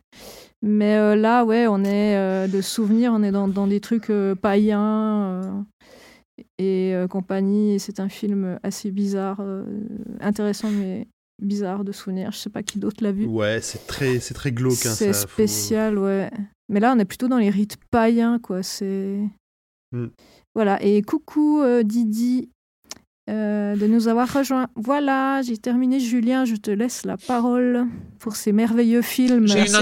Mais 0.62 0.98
euh, 0.98 1.16
là, 1.16 1.46
ouais, 1.46 1.68
on 1.68 1.84
est 1.84 2.18
euh, 2.18 2.48
de 2.48 2.60
souvenirs, 2.62 3.12
on 3.14 3.22
est 3.22 3.32
dans, 3.32 3.68
des 3.68 3.80
trucs 3.80 4.10
euh, 4.10 4.34
païens 4.36 5.66
et 6.58 6.96
compagnie. 7.10 7.80
C'est 7.80 8.00
un 8.00 8.10
film 8.10 8.60
assez 8.64 8.92
bizarre, 8.92 9.42
intéressant, 10.20 10.70
mais 10.70 11.08
bizarre 11.42 11.84
de 11.84 11.92
souvenirs. 11.92 12.32
Je 12.32 12.38
sais 12.38 12.50
pas 12.50 12.64
qui 12.64 12.80
d'autre 12.80 13.04
l'a 13.04 13.12
vu. 13.12 13.26
Ouais, 13.26 13.60
c'est 13.62 13.86
très, 13.88 14.20
c'est 14.20 14.34
très 14.34 14.52
glauque. 14.52 14.86
hein, 14.86 14.94
C'est 14.96 15.14
faut- 15.14 15.28
spécial, 15.28 15.98
ouais. 15.98 16.30
Mais 16.70 16.80
là, 16.80 16.94
on 16.96 17.00
est 17.00 17.06
plutôt 17.06 17.28
dans 17.28 17.38
les 17.38 17.50
rites 17.50 17.78
païens, 17.92 18.40
quoi. 18.40 18.64
C'est. 18.64 19.20
Mm. 19.92 20.08
Voilà. 20.56 20.82
Et 20.84 21.02
coucou 21.02 21.62
euh, 21.62 21.84
Didi 21.84 22.50
euh, 23.28 23.76
de 23.76 23.88
nous 23.88 24.08
avoir 24.08 24.32
rejoints. 24.32 24.68
Voilà, 24.76 25.42
j'ai 25.42 25.58
terminé. 25.58 26.00
Julien, 26.00 26.46
je 26.46 26.56
te 26.56 26.70
laisse 26.70 27.06
la 27.06 27.18
parole 27.18 27.88
pour 28.20 28.36
ces 28.36 28.52
merveilleux 28.52 29.02
films. 29.02 29.48
J'ai 29.48 29.68
une, 29.68 29.76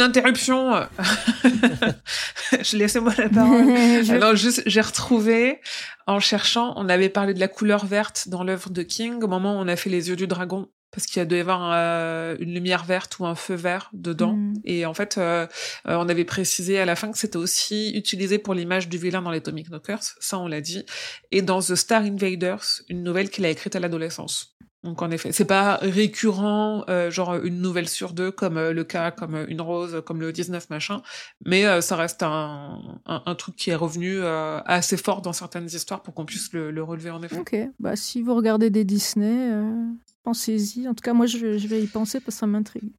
interruption. 0.00 0.72
je 2.62 2.76
laissez-moi 2.76 3.12
la 3.18 3.28
parole. 3.28 3.66
Je- 4.04 4.12
Alors 4.12 4.34
juste, 4.34 4.62
j'ai 4.66 4.80
retrouvé 4.80 5.60
en 6.06 6.18
cherchant, 6.18 6.72
on 6.76 6.88
avait 6.88 7.08
parlé 7.08 7.34
de 7.34 7.40
la 7.40 7.48
couleur 7.48 7.86
verte 7.86 8.28
dans 8.28 8.42
l'œuvre 8.42 8.70
de 8.70 8.82
King 8.82 9.22
au 9.22 9.28
moment 9.28 9.54
où 9.54 9.58
on 9.58 9.68
a 9.68 9.76
fait 9.76 9.90
les 9.90 10.08
yeux 10.08 10.16
du 10.16 10.26
dragon 10.26 10.66
parce 10.92 11.06
qu'il 11.06 11.18
y 11.18 11.22
a 11.22 11.24
dû 11.24 11.36
y 11.36 11.40
avoir 11.40 11.70
euh, 11.72 12.36
une 12.40 12.52
lumière 12.52 12.84
verte 12.84 13.18
ou 13.18 13.26
un 13.26 13.34
feu 13.34 13.54
vert 13.54 13.90
dedans. 13.92 14.34
Mm. 14.34 14.54
Et 14.64 14.86
en 14.86 14.94
fait, 14.94 15.18
euh, 15.18 15.46
euh, 15.86 15.96
on 15.96 16.08
avait 16.08 16.24
précisé 16.24 16.78
à 16.78 16.84
la 16.84 16.96
fin 16.96 17.12
que 17.12 17.18
c'était 17.18 17.36
aussi 17.36 17.90
utilisé 17.94 18.38
pour 18.38 18.54
l'image 18.54 18.88
du 18.88 18.98
vilain 18.98 19.22
dans 19.22 19.30
les 19.30 19.38
Atomic 19.38 19.68
Knockers, 19.70 20.02
ça 20.18 20.38
on 20.38 20.46
l'a 20.46 20.60
dit, 20.60 20.84
et 21.30 21.42
dans 21.42 21.60
The 21.60 21.74
Star 21.74 22.02
Invaders, 22.02 22.64
une 22.88 23.02
nouvelle 23.02 23.30
qu'il 23.30 23.44
a 23.44 23.50
écrite 23.50 23.76
à 23.76 23.80
l'adolescence. 23.80 24.56
Donc 24.82 25.02
en 25.02 25.10
effet, 25.10 25.30
c'est 25.32 25.44
pas 25.44 25.76
récurrent, 25.82 26.84
euh, 26.88 27.10
genre 27.10 27.34
une 27.34 27.60
nouvelle 27.60 27.86
sur 27.88 28.14
deux 28.14 28.30
comme 28.30 28.56
euh, 28.56 28.72
le 28.72 28.82
cas, 28.82 29.10
comme 29.10 29.34
euh, 29.34 29.44
une 29.48 29.60
rose, 29.60 30.02
comme 30.06 30.20
le 30.22 30.32
19 30.32 30.70
machin, 30.70 31.02
mais 31.44 31.66
euh, 31.66 31.82
ça 31.82 31.96
reste 31.96 32.22
un, 32.22 32.80
un, 33.04 33.22
un 33.26 33.34
truc 33.34 33.56
qui 33.56 33.68
est 33.68 33.74
revenu 33.74 34.20
euh, 34.22 34.58
assez 34.64 34.96
fort 34.96 35.20
dans 35.20 35.34
certaines 35.34 35.66
histoires 35.66 36.02
pour 36.02 36.14
qu'on 36.14 36.24
puisse 36.24 36.52
le, 36.54 36.70
le 36.70 36.82
relever 36.82 37.10
en 37.10 37.22
effet. 37.22 37.38
Ok, 37.38 37.54
bah, 37.78 37.94
si 37.94 38.22
vous 38.22 38.34
regardez 38.34 38.70
des 38.70 38.84
Disney, 38.84 39.50
euh, 39.52 39.84
pensez-y. 40.22 40.88
En 40.88 40.94
tout 40.94 41.02
cas, 41.02 41.12
moi, 41.12 41.26
je 41.26 41.36
vais, 41.36 41.58
je 41.58 41.68
vais 41.68 41.82
y 41.82 41.86
penser 41.86 42.18
parce 42.20 42.36
que 42.36 42.40
ça 42.40 42.46
m'intrigue. 42.46 42.92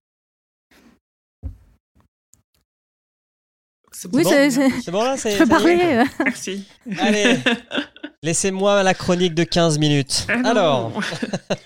C'est 3.93 4.07
Oui, 4.15 4.23
bon. 4.23 4.29
c'est. 4.29 4.49
c'est- 4.51 4.91
bon 4.91 5.03
là 5.03 5.17
c'est- 5.17 5.31
Je 5.37 5.43
peux 5.43 5.49
parler. 5.49 6.03
Merci. 6.23 6.65
Allez, 6.97 7.37
laissez-moi 8.23 8.83
la 8.83 8.93
chronique 8.93 9.33
de 9.33 9.43
15 9.43 9.79
minutes. 9.79 10.27
Ah. 10.29 10.49
Alors, 10.49 10.91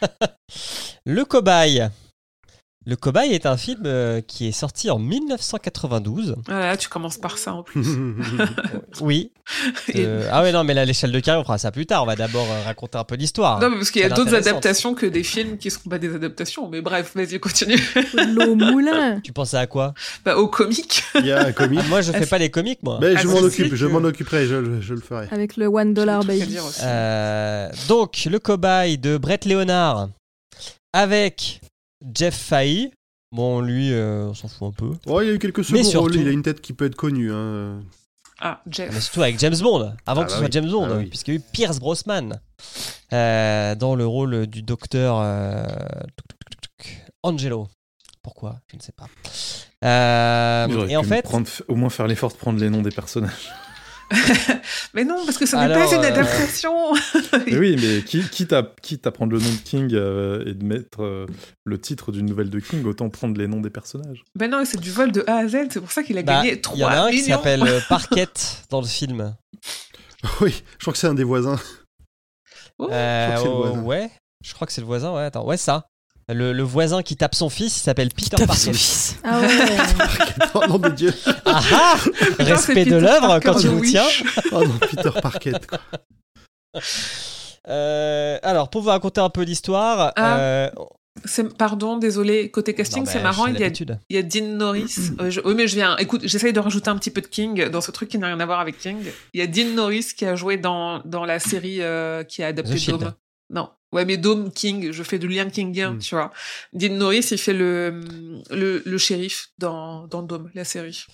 Le 1.06 1.26
Cobaye. 1.26 1.90
Le 2.88 2.96
Cobaye 2.96 3.34
est 3.34 3.48
un 3.48 3.58
film 3.58 3.82
euh, 3.86 4.22
qui 4.22 4.48
est 4.48 4.52
sorti 4.52 4.92
en 4.92 5.00
1992. 5.00 6.36
Voilà, 6.48 6.78
tu 6.78 6.88
commences 6.88 7.18
par 7.18 7.38
ça 7.40 7.54
en 7.54 7.64
plus. 7.64 7.86
Oui. 9.02 9.32
Et- 9.90 10.06
Euh, 10.06 10.30
ah 10.32 10.42
ouais, 10.44 10.52
non, 10.52 10.64
mais 10.64 10.74
là, 10.74 10.86
l'échelle 10.86 11.12
de 11.12 11.20
carré, 11.20 11.38
on 11.40 11.44
fera 11.44 11.58
ça 11.58 11.72
plus 11.72 11.86
tard. 11.86 12.04
On 12.04 12.06
va 12.06 12.16
d'abord 12.16 12.46
euh, 12.50 12.64
raconter 12.64 12.98
un 12.98 13.04
peu 13.04 13.16
l'histoire. 13.16 13.60
Non, 13.60 13.70
mais 13.72 13.78
parce 13.78 13.92
qu'il 13.92 14.02
y 14.02 14.06
a 14.06 14.10
d'autres 14.10 14.34
adaptations 14.36 14.94
que 14.94 15.06
des 15.06 15.24
films 15.24 15.58
qui 15.58 15.70
seront 15.72 15.90
pas 15.90 15.98
des 15.98 16.14
adaptations. 16.16 16.70
Mais 16.70 16.82
bref, 16.82 17.12
vas-y, 17.16 17.40
continue. 17.40 17.78
L'eau 18.14 18.56
moulin. 18.56 19.20
Tu 19.24 19.34
pensais 19.34 19.58
à 19.58 19.68
quoi? 19.68 19.94
Bah, 20.24 20.38
au 20.38 20.48
comique. 20.48 21.04
Il 21.16 21.26
y 21.26 21.32
a 21.32 21.46
un 21.48 21.52
comique. 21.52 21.82
Ah, 21.84 21.88
Moi, 21.90 22.02
je 22.02 22.12
fais 22.12 22.24
Ah, 22.24 22.28
pas 22.28 22.38
les 22.38 22.50
comiques, 22.52 22.84
moi. 22.84 23.00
Mais 23.02 23.14
Ah, 23.16 23.22
je 23.22 23.28
si, 23.28 23.34
m'en 23.34 23.40
occupe, 23.42 23.76
je 23.76 23.86
m'en 23.88 24.04
occuperai, 24.04 24.46
je, 24.46 24.80
je 24.82 24.94
le 24.94 25.02
ferai. 25.02 25.28
Avec 25.32 25.58
le 25.58 25.66
One 25.68 25.94
Dollar 25.94 26.24
Baby. 26.24 26.58
Euh, 26.84 27.70
donc, 27.88 28.26
le 28.30 28.40
cobaye 28.40 28.98
de 28.98 29.18
Brett 29.18 29.46
Leonard 29.46 30.10
avec 30.94 31.60
Jeff 32.14 32.36
Fahey. 32.36 32.92
Bon, 33.32 33.60
lui, 33.62 33.92
euh, 33.92 34.28
on 34.30 34.34
s'en 34.34 34.48
fout 34.48 34.68
un 34.70 34.72
peu. 34.72 34.92
Oh, 35.08 35.22
il 35.22 35.28
y 35.28 35.32
a 35.32 35.34
eu 35.34 35.40
quelques 35.40 35.58
Mais 35.72 35.84
secondes 35.84 36.02
rôles, 36.02 36.12
surtout- 36.14 36.20
il 36.20 36.28
a 36.28 36.32
une 36.32 36.44
tête 36.44 36.62
qui 36.62 36.74
peut 36.74 36.86
être 36.86 36.96
connue. 36.96 37.32
Hein. 37.34 37.82
Ah, 38.40 38.62
Jeff. 38.70 38.92
Mais 38.94 39.00
surtout 39.02 39.22
avec 39.22 39.40
James 39.40 39.56
Bond, 39.62 39.94
avant 40.06 40.22
Ah 40.22 40.26
que 40.26 40.32
ce 40.32 40.36
bah 40.36 40.40
soit 40.40 40.46
oui. 40.46 40.52
James 40.52 40.70
Bond, 40.70 40.88
Ah 40.92 40.96
oui. 40.98 41.06
puisqu'il 41.08 41.34
y 41.34 41.38
a 41.38 41.40
eu 41.40 41.44
Pierce 41.54 41.80
Brosnan 41.80 42.30
euh, 43.14 43.76
dans 43.76 43.96
le 43.96 44.06
rôle 44.06 44.46
du 44.48 44.62
docteur 44.62 45.20
euh, 45.22 45.66
Angelo. 47.24 47.68
Pourquoi? 48.22 48.60
Je 48.72 48.78
ne 48.78 48.82
sais 48.82 48.92
pas. 48.92 49.08
Euh, 49.84 50.88
et 50.88 50.98
en 50.98 51.04
fait, 51.04 51.22
prendre- 51.24 51.48
au 51.68 51.76
moins 51.76 51.90
faire 51.90 52.08
l'effort 52.08 52.32
de 52.32 52.38
prendre 52.38 52.60
les 52.60 52.70
noms 52.70 52.82
des 52.82 52.92
personnages. 52.92 53.52
Mais 54.94 55.04
non, 55.04 55.26
parce 55.26 55.38
que 55.38 55.46
ça 55.46 55.68
n'est 55.68 55.74
pas 55.74 55.88
une 55.94 56.04
euh, 56.04 56.08
adaptation. 56.08 56.94
Mais 57.48 57.58
oui, 57.58 57.76
mais 57.80 58.02
qui- 58.04 58.28
quitte 58.30 58.54
à, 58.54 58.64
quitte 58.82 59.06
à 59.08 59.12
prendre 59.12 59.32
le 59.34 59.40
nom 59.40 59.50
de 59.52 59.58
King 59.64 59.90
euh, 59.94 60.44
et 60.46 60.54
de 60.54 60.64
mettre 60.64 61.04
euh, 61.04 61.26
le 61.66 61.80
titre 61.80 62.12
d'une 62.12 62.26
nouvelle 62.26 62.50
de 62.50 62.60
King, 62.60 62.86
autant 62.86 63.10
prendre 63.10 63.38
les 63.38 63.48
noms 63.48 63.62
des 63.62 63.70
personnages. 63.70 64.24
Ben 64.36 64.50
non, 64.50 64.64
c'est 64.66 64.80
du 64.80 64.92
vol 64.92 65.12
de 65.12 65.24
A 65.28 65.38
à 65.38 65.48
Z. 65.48 65.68
C'est 65.72 65.80
pour 65.82 65.92
ça 65.92 66.04
qu'il 66.04 66.18
a 66.18 66.24
bah, 66.24 66.38
gagné 66.44 66.62
il 66.74 66.80
y 66.80 66.84
en 66.84 66.88
a 66.88 66.92
3 66.96 67.06
un 67.08 67.10
qui 67.10 67.16
millions. 67.18 67.36
s'appelle 67.38 67.64
euh, 67.64 67.80
Parquette 67.90 68.64
dans 68.70 68.82
le 68.82 68.88
film. 68.88 69.36
Oui, 70.42 70.64
je 70.78 70.84
crois 70.84 70.94
que 70.94 71.00
c'est 71.00 71.08
un 71.08 71.14
des 71.14 71.24
voisins. 71.24 71.60
Oh, 72.78 72.88
Euh, 72.92 73.36
que 73.38 73.44
le 73.44 73.50
oh, 73.50 73.58
voisin. 73.64 73.82
ouais, 73.84 74.12
je 74.44 74.54
crois 74.54 74.68
que 74.68 74.74
c'est 74.74 74.82
le 74.82 74.88
voisin. 74.88 75.14
Ouais, 75.16 75.24
attends, 75.24 75.46
ouais, 75.46 75.58
ça. 75.58 75.88
Le, 76.28 76.54
le 76.54 76.64
voisin 76.64 77.04
qui 77.04 77.16
tape 77.16 77.36
son 77.36 77.50
fils, 77.50 77.78
il 77.78 77.82
s'appelle 77.82 78.10
Peter 78.10 78.36
Tape 78.38 78.48
Parker. 78.48 78.62
son 78.62 78.74
fils. 78.74 79.18
Ah 79.24 79.40
ouais. 79.42 79.48
oh 80.56 80.62
non, 80.68 80.80
de 80.80 80.90
Dieu. 80.90 81.14
Ah 81.46 81.62
ah 81.72 81.96
Respect 82.40 82.86
de 82.86 82.96
l'œuvre 82.96 83.40
quand 83.44 83.56
tu 83.60 83.68
de 83.68 83.72
nous 83.74 83.82
tiens. 83.86 84.06
Oh 84.52 84.64
non, 84.66 84.78
Peter 84.80 85.12
Parker. 85.22 85.54
quoi. 85.70 85.80
Euh, 87.68 88.38
alors, 88.44 88.70
pour 88.70 88.82
vous 88.84 88.90
raconter 88.90 89.22
un 89.22 89.30
peu 89.32 89.42
l'histoire, 89.42 90.14
Ah. 90.16 90.38
euh, 90.38 90.70
C'est- 91.26 91.58
Pardon, 91.58 91.98
désolé. 91.98 92.52
Côté 92.52 92.76
casting, 92.76 93.06
c'est 93.08 93.18
bah, 93.20 93.24
marrant. 93.24 93.48
Il 93.48 93.58
y, 93.60 93.64
a, 93.64 93.68
il 94.10 94.16
y 94.16 94.18
a 94.20 94.22
Dean 94.22 94.50
Norris. 94.58 94.96
Euh, 95.20 95.32
je- 95.32 95.40
oui, 95.46 95.54
mais 95.56 95.66
je 95.68 95.76
viens. 95.76 95.96
Écoute, 95.98 96.22
j'essaye 96.26 96.52
de 96.54 96.60
rajouter 96.60 96.90
un 96.90 96.98
petit 96.98 97.10
peu 97.10 97.22
de 97.22 97.28
King 97.28 97.70
dans 97.70 97.80
ce 97.82 97.90
truc 97.92 98.10
qui 98.10 98.18
n'a 98.20 98.28
rien 98.28 98.40
à 98.40 98.46
voir 98.46 98.60
avec 98.60 98.78
King. 98.78 98.98
Il 99.34 99.40
y 99.40 99.42
a 99.44 99.48
Dean 99.48 99.74
Norris 99.74 100.08
qui 100.16 100.26
a 100.26 100.36
joué 100.36 100.58
dans, 100.58 101.00
dans 101.06 101.24
la 101.26 101.40
série 101.40 101.82
euh, 101.82 102.24
qui 102.24 102.44
a 102.44 102.48
adapté. 102.48 102.76
Dome. 102.92 103.14
Non. 103.50 103.70
Ouais, 103.96 104.06
mais 104.06 104.18
Dome 104.18 104.52
King, 104.52 104.92
je 104.92 105.04
fais 105.04 105.18
du 105.18 105.28
lien 105.28 105.50
kingien, 105.50 105.94
Mm. 105.94 106.00
tu 106.00 106.16
vois. 106.16 106.32
Dean 106.74 106.94
Norris, 106.96 107.28
il 107.32 107.38
fait 107.38 107.54
le, 107.54 108.02
le, 108.52 108.84
le 108.86 108.98
shérif 108.98 109.50
dans, 109.58 110.06
dans 110.08 110.22
Dome, 110.22 110.52
la 110.54 110.66
série. 110.66 111.06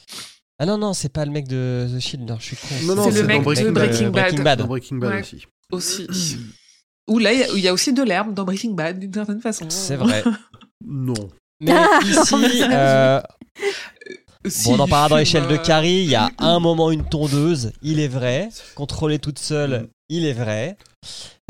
Ah 0.59 0.65
non, 0.65 0.77
non, 0.77 0.93
c'est 0.93 1.09
pas 1.13 1.23
le 1.25 1.31
mec 1.31 1.47
de 1.47 1.87
The 1.95 1.99
Shield, 1.99 2.27
non, 2.27 2.37
je 2.39 2.43
suis 2.45 2.55
con. 2.55 2.67
Non, 2.85 2.95
non, 2.95 3.11
C'est 3.11 3.21
le 3.21 3.27
mec 3.27 3.43
Breaking 3.43 3.65
de. 3.65 3.71
Breaking 3.71 4.09
Bad. 4.09 4.11
Breaking 4.11 4.43
Bad. 4.43 4.59
Dans 4.59 4.67
Breaking 4.67 4.97
Bad 4.97 5.11
Ouais. 5.13 5.21
aussi. 5.21 6.07
Aussi. 6.09 6.37
Ou 7.09 7.17
là, 7.19 7.33
il 7.33 7.39
y 7.39 7.43
a- 7.43 7.47
il 7.55 7.59
y, 7.59 7.67
a 7.67 7.73
aussi 7.73 7.93
de 7.93 8.03
l'herbe 8.03 8.33
dans 8.33 8.43
Breaking 8.43 8.71
Bad, 8.73 8.99
d'une 8.99 9.13
certaine 9.13 9.41
façon. 9.41 9.65
C'est 9.69 9.95
vrai. 9.95 10.23
Non. 10.83 11.29
Mais 11.59 11.71
Ah, 11.73 11.99
ici, 12.05 12.63
euh, 12.63 13.21
Si, 14.47 14.65
bon, 14.69 14.75
on 14.75 14.79
en 14.79 14.87
parlera 14.87 15.09
dans 15.09 15.17
l'échelle 15.17 15.47
de 15.47 15.53
euh, 15.53 15.57
Carrie, 15.59 16.01
il 16.03 16.09
y 16.09 16.15
a 16.15 16.29
un 16.39 16.59
moment 16.59 16.89
une 16.91 17.07
tondeuse, 17.07 17.71
il 17.83 17.99
est 17.99 18.07
vrai. 18.07 18.49
Contrôler 18.75 19.19
toute 19.19 19.39
Mm. 19.39 19.43
seule, 19.43 19.89
il 20.09 20.25
est 20.25 20.33
vrai. 20.33 20.77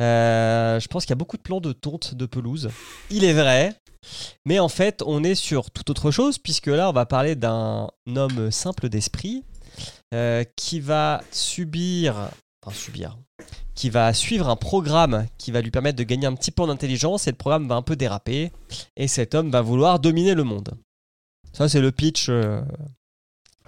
Euh, 0.01 0.79
je 0.79 0.87
pense 0.87 1.05
qu'il 1.05 1.11
y 1.11 1.13
a 1.13 1.15
beaucoup 1.15 1.37
de 1.37 1.41
plans 1.41 1.61
de 1.61 1.73
tonte 1.73 2.15
de 2.15 2.25
pelouse, 2.25 2.69
il 3.09 3.23
est 3.23 3.33
vrai. 3.33 3.75
Mais 4.45 4.59
en 4.59 4.69
fait, 4.69 5.03
on 5.05 5.23
est 5.23 5.35
sur 5.35 5.69
toute 5.69 5.89
autre 5.91 6.09
chose, 6.09 6.39
puisque 6.39 6.67
là, 6.67 6.89
on 6.89 6.93
va 6.93 7.05
parler 7.05 7.35
d'un 7.35 7.87
homme 8.07 8.49
simple 8.49 8.89
d'esprit 8.89 9.43
euh, 10.13 10.43
qui 10.55 10.79
va 10.79 11.21
subir, 11.31 12.31
enfin 12.65 12.75
subir, 12.75 13.19
qui 13.75 13.91
va 13.91 14.11
suivre 14.13 14.49
un 14.49 14.55
programme 14.55 15.27
qui 15.37 15.51
va 15.51 15.61
lui 15.61 15.69
permettre 15.69 15.99
de 15.99 16.03
gagner 16.03 16.25
un 16.25 16.33
petit 16.33 16.51
peu 16.51 16.63
en 16.63 16.69
intelligence, 16.69 17.27
et 17.27 17.31
le 17.31 17.37
programme 17.37 17.67
va 17.67 17.75
un 17.75 17.83
peu 17.83 17.95
déraper, 17.95 18.51
et 18.97 19.07
cet 19.07 19.35
homme 19.35 19.51
va 19.51 19.61
vouloir 19.61 19.99
dominer 19.99 20.33
le 20.33 20.43
monde. 20.43 20.71
Ça, 21.53 21.69
c'est 21.69 21.81
le 21.81 21.91
pitch 21.91 22.27
euh, 22.29 22.61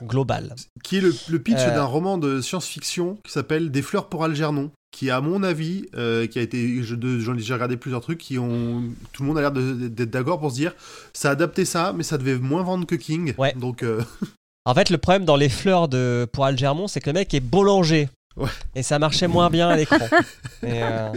global. 0.02 0.56
Qui 0.84 0.98
est 0.98 1.02
le, 1.02 1.14
le 1.30 1.40
pitch 1.40 1.60
Euh. 1.60 1.76
d'un 1.76 1.84
roman 1.86 2.18
de 2.18 2.42
science-fiction 2.42 3.18
qui 3.24 3.32
s'appelle 3.32 3.70
Des 3.72 3.82
fleurs 3.82 4.08
pour 4.10 4.24
Algernon. 4.24 4.72
Qui, 4.92 5.10
à 5.10 5.22
mon 5.22 5.42
avis, 5.42 5.86
euh, 5.96 6.28
qui 6.28 6.38
a 6.38 6.42
été. 6.44 6.84
je- 6.84 6.96
J'en 7.20 7.34
ai 7.34 7.38
déjà 7.38 7.56
regardé 7.56 7.78
plusieurs 7.78 8.02
trucs 8.02 8.20
qui 8.20 8.38
ont. 8.38 8.84
Tout 9.12 9.24
le 9.24 9.28
monde 9.28 9.38
a 9.40 9.42
l'air 9.42 9.52
d'être 9.52 10.12
d'accord 10.12 10.40
pour 10.40 10.52
se 10.52 10.56
dire 10.56 10.76
ça 11.14 11.30
a 11.30 11.32
adapté 11.32 11.66
ça, 11.66 11.94
mais 11.94 12.04
ça 12.04 12.18
devait 12.20 12.38
moins 12.38 12.62
vendre 12.62 12.86
que 12.86 12.96
King. 12.96 13.34
Ouais. 13.38 13.54
Donc. 13.54 13.82
euh, 13.84 14.04
En 14.66 14.74
fait, 14.76 14.90
le 14.92 14.98
problème 14.98 15.26
dans 15.26 15.36
les 15.36 15.50
fleurs 15.50 15.88
de 15.90 16.26
pour 16.32 16.46
Algermont, 16.46 16.88
c'est 16.88 17.02
que 17.02 17.10
le 17.10 17.16
mec 17.16 17.34
est 17.34 17.40
boulanger. 17.42 18.08
Ouais. 18.38 18.50
Et 18.76 18.82
ça 18.84 18.98
marchait 18.98 19.28
moins 19.28 19.50
bien 19.50 19.68
à 19.68 19.76
l'écran. 19.76 19.98
Mais, 20.64 20.82
euh, 20.84 21.10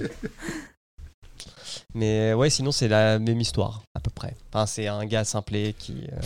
Mais 1.95 2.35
ouais, 2.35 2.51
sinon 2.51 2.73
c'est 2.73 2.89
la 2.89 3.19
même 3.19 3.41
histoire 3.41 3.83
à 3.95 4.01
peu 4.01 4.11
près. 4.11 4.35
Enfin, 4.53 4.67
c'est 4.67 4.87
un 4.89 5.05
gars 5.07 5.25
simplé 5.25 5.75
qui 5.79 6.05
euh, 6.13 6.21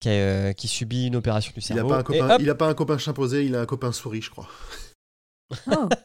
qui, 0.00 0.08
euh, 0.08 0.52
qui 0.52 0.68
subit 0.68 1.06
une 1.06 1.16
opération 1.16 1.52
du 1.52 1.60
il, 1.60 1.62
cerveau. 1.62 1.88
pas 1.88 1.96
un 1.96 2.00
et 2.00 2.04
copain, 2.04 2.30
hop, 2.34 2.40
il 2.40 2.50
a 2.50 2.54
pas 2.54 2.68
un 2.68 2.74
copain 2.74 2.98
chimpanzé, 2.98 3.44
il 3.44 3.54
a 3.54 3.60
un 3.60 3.66
copain 3.66 3.92
souris, 3.92 4.22
je 4.22 4.30
crois. 4.30 4.48
Oh. 5.70 5.88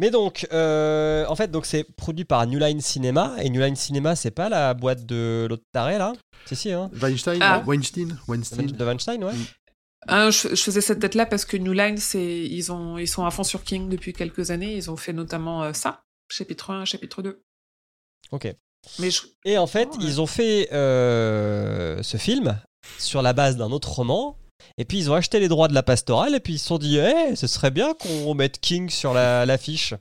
Mais 0.00 0.10
donc, 0.10 0.46
euh, 0.52 1.26
en 1.26 1.34
fait, 1.34 1.50
donc 1.50 1.66
c'est 1.66 1.82
produit 1.82 2.24
par 2.24 2.46
New 2.46 2.58
Line 2.60 2.80
Cinema 2.80 3.34
et 3.42 3.50
New 3.50 3.60
Line 3.60 3.74
Cinema, 3.74 4.14
c'est 4.14 4.30
pas 4.30 4.48
la 4.48 4.72
boîte 4.72 5.04
de 5.04 5.46
l'autre 5.50 5.64
taré 5.72 5.98
là? 5.98 6.12
Si 6.46 6.54
si, 6.54 6.70
hein. 6.72 6.88
Weinstein 7.02 7.38
Ah. 7.42 7.64
Weinstein 7.66 8.16
Weinstein 8.28 8.66
De 8.66 8.84
Weinstein, 8.84 9.24
ouais. 9.24 9.32
Mm. 9.32 9.44
Ah, 10.06 10.30
je, 10.30 10.54
je 10.54 10.62
faisais 10.62 10.80
cette 10.80 11.00
tête-là 11.00 11.26
parce 11.26 11.44
que 11.44 11.56
New 11.56 11.72
Line, 11.72 11.96
c'est 11.98 12.44
ils 12.44 12.70
ont 12.70 12.96
ils 12.96 13.08
sont 13.08 13.26
à 13.26 13.32
fond 13.32 13.42
sur 13.42 13.64
King 13.64 13.88
depuis 13.88 14.12
quelques 14.12 14.52
années. 14.52 14.76
Ils 14.76 14.88
ont 14.90 14.96
fait 14.96 15.12
notamment 15.12 15.64
euh, 15.64 15.72
ça, 15.72 16.04
chapitre 16.30 16.70
1, 16.70 16.84
chapitre 16.84 17.20
2. 17.20 17.42
Ok. 18.30 18.54
Mais 18.98 19.10
je... 19.10 19.20
Et 19.44 19.58
en 19.58 19.66
fait, 19.66 19.88
Oh, 19.92 19.96
ouais. 19.98 20.04
ils 20.04 20.20
ont 20.20 20.26
fait 20.26 20.68
euh, 20.72 22.02
ce 22.02 22.16
film 22.16 22.58
sur 22.98 23.22
la 23.22 23.32
base 23.32 23.56
d'un 23.56 23.70
autre 23.70 23.90
roman. 23.92 24.36
Et 24.76 24.84
puis 24.84 24.98
ils 24.98 25.10
ont 25.10 25.14
acheté 25.14 25.40
les 25.40 25.48
droits 25.48 25.68
de 25.68 25.74
la 25.74 25.82
pastorale 25.82 26.34
et 26.34 26.40
puis 26.40 26.54
ils 26.54 26.58
se 26.58 26.66
sont 26.66 26.78
dit, 26.78 26.98
Eh, 26.98 27.34
ce 27.36 27.46
serait 27.46 27.70
bien 27.70 27.94
qu'on 27.94 28.34
mette 28.34 28.60
King 28.60 28.88
sur 28.90 29.12
la- 29.14 29.44
l'affiche. 29.46 29.94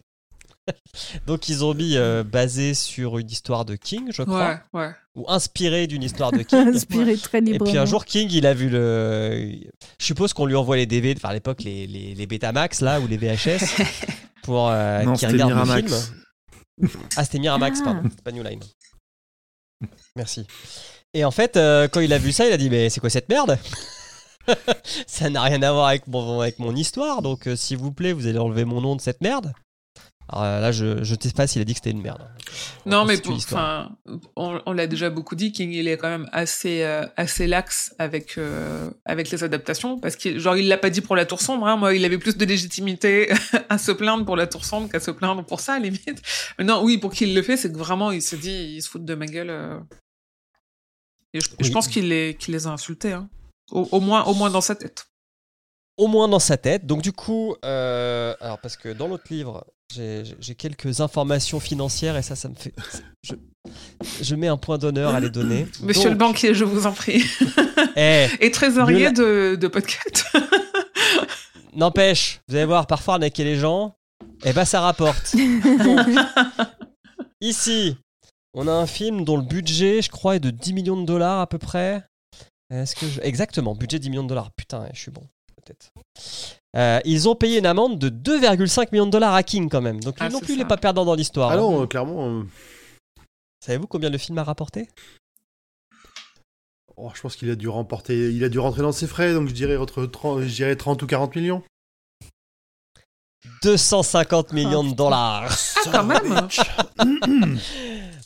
Donc 1.28 1.48
ils 1.50 1.64
ont 1.64 1.74
mis 1.74 1.96
euh, 1.96 2.24
basé 2.24 2.74
sur 2.74 3.18
une 3.18 3.30
histoire 3.30 3.66
de 3.66 3.76
King, 3.76 4.10
je 4.14 4.22
crois, 4.24 4.60
ouais, 4.74 4.82
ouais. 4.82 4.92
ou 5.16 5.26
inspiré 5.30 5.88
d'une 5.88 6.04
histoire 6.04 6.32
de 6.32 6.40
King. 6.44 6.68
Inspiré 6.76 7.16
très 7.18 7.38
Et 7.38 7.42
librement. 7.42 7.70
puis 7.72 7.78
un 7.80 7.86
jour, 7.86 8.04
King, 8.06 8.28
il 8.32 8.46
a 8.46 8.54
vu 8.54 8.70
le. 8.70 9.52
Je 10.00 10.06
suppose 10.06 10.34
qu'on 10.34 10.46
lui 10.46 10.56
envoie 10.56 10.76
les 10.76 10.86
DVD, 10.86 11.18
enfin 11.18 11.30
à 11.30 11.34
l'époque, 11.34 11.64
les, 11.64 11.88
les, 11.88 12.14
les 12.16 12.28
Betamax, 12.28 12.82
là, 12.82 13.00
ou 13.00 13.08
les 13.08 13.16
VHS, 13.18 13.82
pour 14.44 14.68
euh, 14.70 15.02
qu'il 15.16 15.28
regarde 15.30 15.52
le 15.52 15.56
Miramax. 15.56 16.06
film. 16.06 16.16
Ah, 17.16 17.24
c'était 17.24 17.40
Miramax, 17.40 17.80
Ah. 17.82 17.84
pardon, 17.86 18.10
c'est 18.10 18.22
pas 18.24 18.32
New 18.32 18.44
Line. 18.44 18.60
Merci. 20.16 20.46
Et 21.14 21.24
en 21.26 21.32
fait, 21.32 21.58
euh, 21.58 21.88
quand 21.88 22.00
il 22.02 22.14
a 22.14 22.18
vu 22.18 22.32
ça, 22.32 22.46
il 22.48 22.52
a 22.54 22.58
dit 22.58 22.70
Mais 22.70 22.90
c'est 22.90 23.00
quoi 23.00 23.10
cette 23.10 23.30
merde? 23.30 23.58
Ça 25.08 25.30
n'a 25.30 25.42
rien 25.42 25.62
à 25.62 25.72
voir 25.74 25.88
avec 25.88 26.08
mon, 26.08 26.40
avec 26.40 26.58
mon 26.60 26.76
histoire, 26.76 27.22
donc 27.22 27.48
euh, 27.48 27.56
s'il 27.56 27.78
vous 27.78 27.92
plaît, 27.92 28.14
vous 28.14 28.28
allez 28.28 28.40
enlever 28.40 28.64
mon 28.66 28.80
nom 28.82 28.96
de 28.96 29.02
cette 29.02 29.22
merde. 29.22 29.54
Alors 30.30 30.44
euh, 30.44 30.60
là, 30.60 30.72
je 30.72 30.86
ne 31.00 31.04
sais 31.04 31.32
pas 31.32 31.48
s'il 31.48 31.62
a 31.62 31.66
dit 31.66 31.74
que 31.74 31.78
c'était 31.80 31.92
une 31.92 32.02
merde. 32.02 32.22
On 32.86 32.90
Non, 32.90 33.06
mais 33.06 33.18
pour- 33.18 33.34
enfin, 33.36 33.96
on, 34.36 34.62
on 34.66 34.74
l'a 34.74 34.86
déjà 34.88 35.10
beaucoup 35.10 35.36
dit, 35.36 35.52
King, 35.52 35.72
il 35.72 35.88
est 35.88 35.98
quand 35.98 36.10
même 36.10 36.28
assez, 36.34 36.84
euh, 36.84 37.06
assez 37.16 37.48
lax 37.48 37.96
avec, 37.98 38.38
euh, 38.38 38.90
avec 39.06 39.30
les 39.32 39.44
adaptations, 39.44 40.00
parce 40.00 40.16
qu'il, 40.16 40.40
genre, 40.40 40.58
il 40.58 40.68
l'a 40.68 40.78
pas 40.78 40.90
dit 40.90 41.02
pour 41.02 41.16
la 41.16 41.26
Tour 41.26 41.42
Sombre, 41.42 41.68
hein, 41.68 41.78
moi, 41.78 41.94
il 41.96 42.04
avait 42.04 42.18
plus 42.18 42.36
de 42.38 42.46
légitimité 42.46 43.30
à 43.70 43.78
se 43.78 43.92
plaindre 43.92 44.26
pour 44.26 44.36
la 44.36 44.48
Tour 44.48 44.66
Sombre 44.66 44.90
qu'à 44.90 45.00
se 45.00 45.12
plaindre 45.12 45.46
pour 45.46 45.60
ça, 45.62 45.76
à 45.76 45.80
limite. 45.80 46.22
Mais 46.60 46.66
non, 46.66 46.84
oui, 46.84 46.98
pour 46.98 47.14
qu'il 47.14 47.34
le 47.34 47.42
fait, 47.42 47.56
c'est 47.58 47.72
que 47.72 47.78
vraiment, 47.78 48.12
il 48.12 48.22
se 48.22 48.36
dit, 48.36 48.74
il 48.76 48.82
se 48.82 48.90
fout 48.90 49.06
de 49.06 49.16
ma 49.16 49.26
gueule. 49.28 49.50
euh. 49.50 49.80
Et 51.34 51.40
je, 51.42 51.50
je 51.60 51.72
pense 51.72 51.88
qu'il 51.88 52.08
les, 52.10 52.36
qu'il 52.40 52.54
les 52.54 52.68
a 52.68 52.72
insultés, 52.72 53.14
hein. 53.14 53.30
Au, 53.72 53.88
au 53.92 54.00
moins, 54.00 54.24
au 54.26 54.34
moins 54.34 54.50
dans 54.50 54.62
sa 54.62 54.76
tête. 54.76 55.08
au 55.98 56.08
moins 56.08 56.28
dans 56.30 56.40
sa 56.40 56.56
tête. 56.58 56.86
Donc 56.86 57.02
du 57.02 57.12
coup, 57.12 57.56
alors 57.64 58.60
parce 58.62 58.78
que 58.78 58.90
dans 58.94 59.08
l'autre 59.10 59.26
livre, 59.30 59.66
j'ai 59.96 60.56
quelques 60.56 61.02
informations 61.02 61.60
financières 61.60 62.18
et 62.18 62.22
ça, 62.22 62.36
ça 62.36 62.50
me 62.50 62.56
fait... 62.56 62.74
Je, 63.24 63.34
je 64.22 64.36
mets 64.36 64.48
un 64.48 64.58
point 64.58 64.78
d'honneur 64.78 65.14
à 65.16 65.20
les 65.20 65.30
donner. 65.30 65.68
Monsieur 65.82 66.04
Donc, 66.04 66.12
le 66.12 66.18
banquier, 66.18 66.54
je 66.54 66.64
vous 66.64 66.86
en 66.86 66.92
prie. 66.94 67.24
eh, 67.96 68.28
Et 68.40 68.52
trésorier 68.52 69.12
de, 69.12 69.58
de 69.60 69.68
podcast. 69.68 70.26
n'empêche, 71.74 72.40
vous 72.48 72.56
allez 72.56 72.66
voir, 72.66 72.88
parfois 72.88 73.16
arnaquer 73.16 73.44
les 73.44 73.58
gens, 73.58 73.96
eh 74.44 74.54
ben 74.54 74.66
ça 74.66 74.82
rapporte. 74.82 75.36
Donc, 75.36 76.08
ici, 77.42 77.96
on 78.54 78.68
a 78.68 78.72
un 78.72 78.88
film 78.88 79.24
dont 79.26 79.38
le 79.38 79.44
budget, 79.44 80.02
je 80.02 80.10
crois, 80.10 80.36
est 80.36 80.40
de 80.40 80.50
10 80.52 80.74
millions 80.74 81.00
de 81.00 81.06
dollars 81.06 81.40
à 81.42 81.48
peu 81.48 81.58
près. 81.58 82.04
Est-ce 82.70 82.96
que 82.96 83.08
je- 83.08 83.22
Exactement, 83.22 83.76
budget 83.76 84.00
10 84.00 84.10
millions 84.10 84.24
de 84.24 84.30
dollars. 84.30 84.52
Putain, 84.56 84.88
je 84.94 85.00
suis 85.00 85.12
bon, 85.12 85.24
peut-être. 85.56 85.92
Euh, 86.78 87.00
ils 87.06 87.28
ont 87.28 87.36
payé 87.36 87.58
une 87.58 87.66
amende 87.66 87.98
de 87.98 88.10
2,5 88.10 88.90
millions 88.92 89.08
de 89.08 89.12
dollars 89.12 89.34
à 89.34 89.42
King 89.44 89.68
quand 89.70 89.82
même. 89.82 90.00
Donc 90.02 90.20
lui 90.20 90.26
Ah, 90.26 90.30
non 90.30 90.40
plus, 90.40 90.54
il 90.54 90.60
n'est 90.60 90.66
pas 90.66 90.78
perdant 90.78 91.06
dans 91.06 91.16
l'histoire. 91.16 91.50
Ah 91.52 91.54
hein. 91.56 91.58
non, 91.58 91.82
euh, 91.84 91.88
clairement. 91.88 92.28
euh, 92.40 92.44
Savez-vous 93.66 93.88
combien 93.88 94.10
le 94.12 94.18
film 94.18 94.38
a 94.38 94.44
rapporté? 94.44 94.88
Oh, 96.96 97.12
je 97.14 97.22
pense 97.22 97.36
qu'il 97.36 97.50
a 97.50 97.56
dû 97.56 97.68
remporter, 97.68 98.32
il 98.32 98.44
a 98.44 98.50
dû 98.50 98.60
rentrer 98.60 98.82
dans 98.82 98.92
ses 98.92 99.08
frais, 99.08 99.34
donc 99.34 99.48
je 99.48 99.54
dirais 99.54 99.78
entre 99.78 100.06
30, 100.06 100.42
je 100.42 100.54
dirais 100.54 100.76
30 100.76 101.02
ou 101.04 101.08
40 101.08 101.36
millions. 101.36 101.64
250 103.64 104.52
millions 104.54 104.84
de 104.84 104.94
dollars. 104.96 105.50
Ah, 105.78 105.90
quand 105.92 106.04
même. 106.04 106.48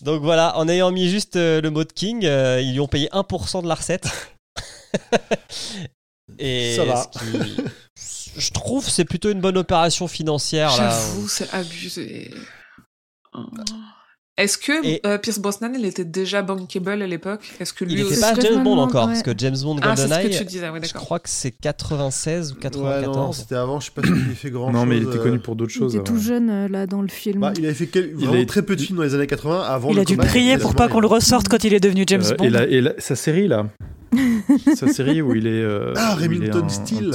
Donc 0.01 0.21
voilà, 0.23 0.57
en 0.57 0.67
ayant 0.67 0.91
mis 0.91 1.09
juste 1.09 1.35
le 1.35 1.69
mot 1.69 1.83
de 1.83 1.91
King, 1.91 2.25
euh, 2.25 2.59
ils 2.59 2.73
lui 2.73 2.79
ont 2.79 2.87
payé 2.87 3.07
1% 3.09 3.61
de 3.61 3.67
la 3.67 3.75
recette. 3.75 4.07
Et 6.39 6.75
Ça 6.75 6.85
va. 6.85 7.09
je 8.37 8.51
trouve 8.51 8.87
c'est 8.89 9.05
plutôt 9.05 9.29
une 9.31 9.41
bonne 9.41 9.57
opération 9.57 10.07
financière. 10.07 10.69
J'avoue, 10.71 11.27
c'est 11.27 11.53
abusé. 11.53 12.31
Est-ce 14.37 14.57
que 14.57 14.83
Et- 14.85 15.01
euh, 15.05 15.17
Pierce 15.17 15.39
Brosnan, 15.39 15.73
il 15.77 15.85
était 15.85 16.05
déjà 16.05 16.41
bankable 16.41 17.01
à 17.01 17.05
l'époque? 17.05 17.41
Est-ce 17.59 17.73
que 17.73 17.83
lui 17.85 17.93
Il 17.93 17.97
n'était 18.03 18.11
aussi 18.13 18.21
pas 18.21 18.33
James 18.41 18.59
me 18.59 18.63
Bond 18.63 18.77
encore, 18.79 19.05
ouais. 19.07 19.13
parce 19.13 19.23
que 19.23 19.31
James 19.37 19.55
Bond 19.61 19.77
Ah, 19.81 19.93
GoldenEye, 19.93 20.27
oui, 20.27 20.79
je 20.83 20.93
crois 20.93 21.19
que 21.19 21.29
c'est 21.29 21.51
96 21.51 22.53
ou 22.53 22.55
Ouais, 22.55 22.55
non, 22.55 22.61
94. 22.61 23.37
c'était 23.37 23.55
avant, 23.55 23.79
je 23.79 23.85
sais 23.87 23.91
pas 23.93 24.01
s'il 24.01 24.13
a 24.13 24.33
fait 24.33 24.49
grand 24.49 24.71
Non, 24.71 24.85
mais 24.85 24.97
il 24.97 25.03
chose, 25.03 25.11
était 25.13 25.19
euh, 25.19 25.23
connu 25.25 25.39
pour 25.39 25.55
d'autres 25.57 25.71
Il 25.75 25.77
choses. 25.79 25.95
était 25.95 26.03
tout 26.05 26.17
jeune 26.17 26.49
euh, 26.49 26.67
là 26.69 26.87
dans 26.87 27.01
le 27.01 27.09
film. 27.09 27.41
Bah, 27.41 27.53
il 27.57 27.65
avait 27.65 27.73
fait 27.75 27.87
quel- 27.87 28.13
Il 28.17 28.25
vraiment 28.25 28.41
a- 28.41 28.45
très 28.45 28.63
peu 28.63 28.75
de 28.75 28.81
films 28.81 28.97
dans 28.97 29.03
les 29.03 29.13
années 29.13 29.27
80 29.27 29.61
avant 29.61 29.89
Il 29.89 29.95
le 29.97 30.01
a 30.01 30.05
dû 30.05 30.15
combat, 30.15 30.27
prier 30.29 30.57
pour 30.57 30.75
pas 30.75 30.87
qu'on 30.87 31.01
le 31.01 31.07
ressorte 31.07 31.47
quand 31.47 31.63
il 31.63 31.73
est 31.73 31.79
devenu 31.81 32.05
James 32.07 32.23
Euh, 32.25 32.35
Bond. 32.35 32.45
et, 32.45 32.49
la- 32.49 32.67
et 32.67 32.81
la- 32.81 32.93
sa 32.99 33.15
série 33.15 33.47
là, 33.47 33.67
sa 34.75 34.87
série 34.87 35.21
où 35.21 35.33
il 35.35 35.47
est. 35.47 35.61
euh, 35.61 35.93
Ah, 35.95 36.15
Remington 36.15 36.67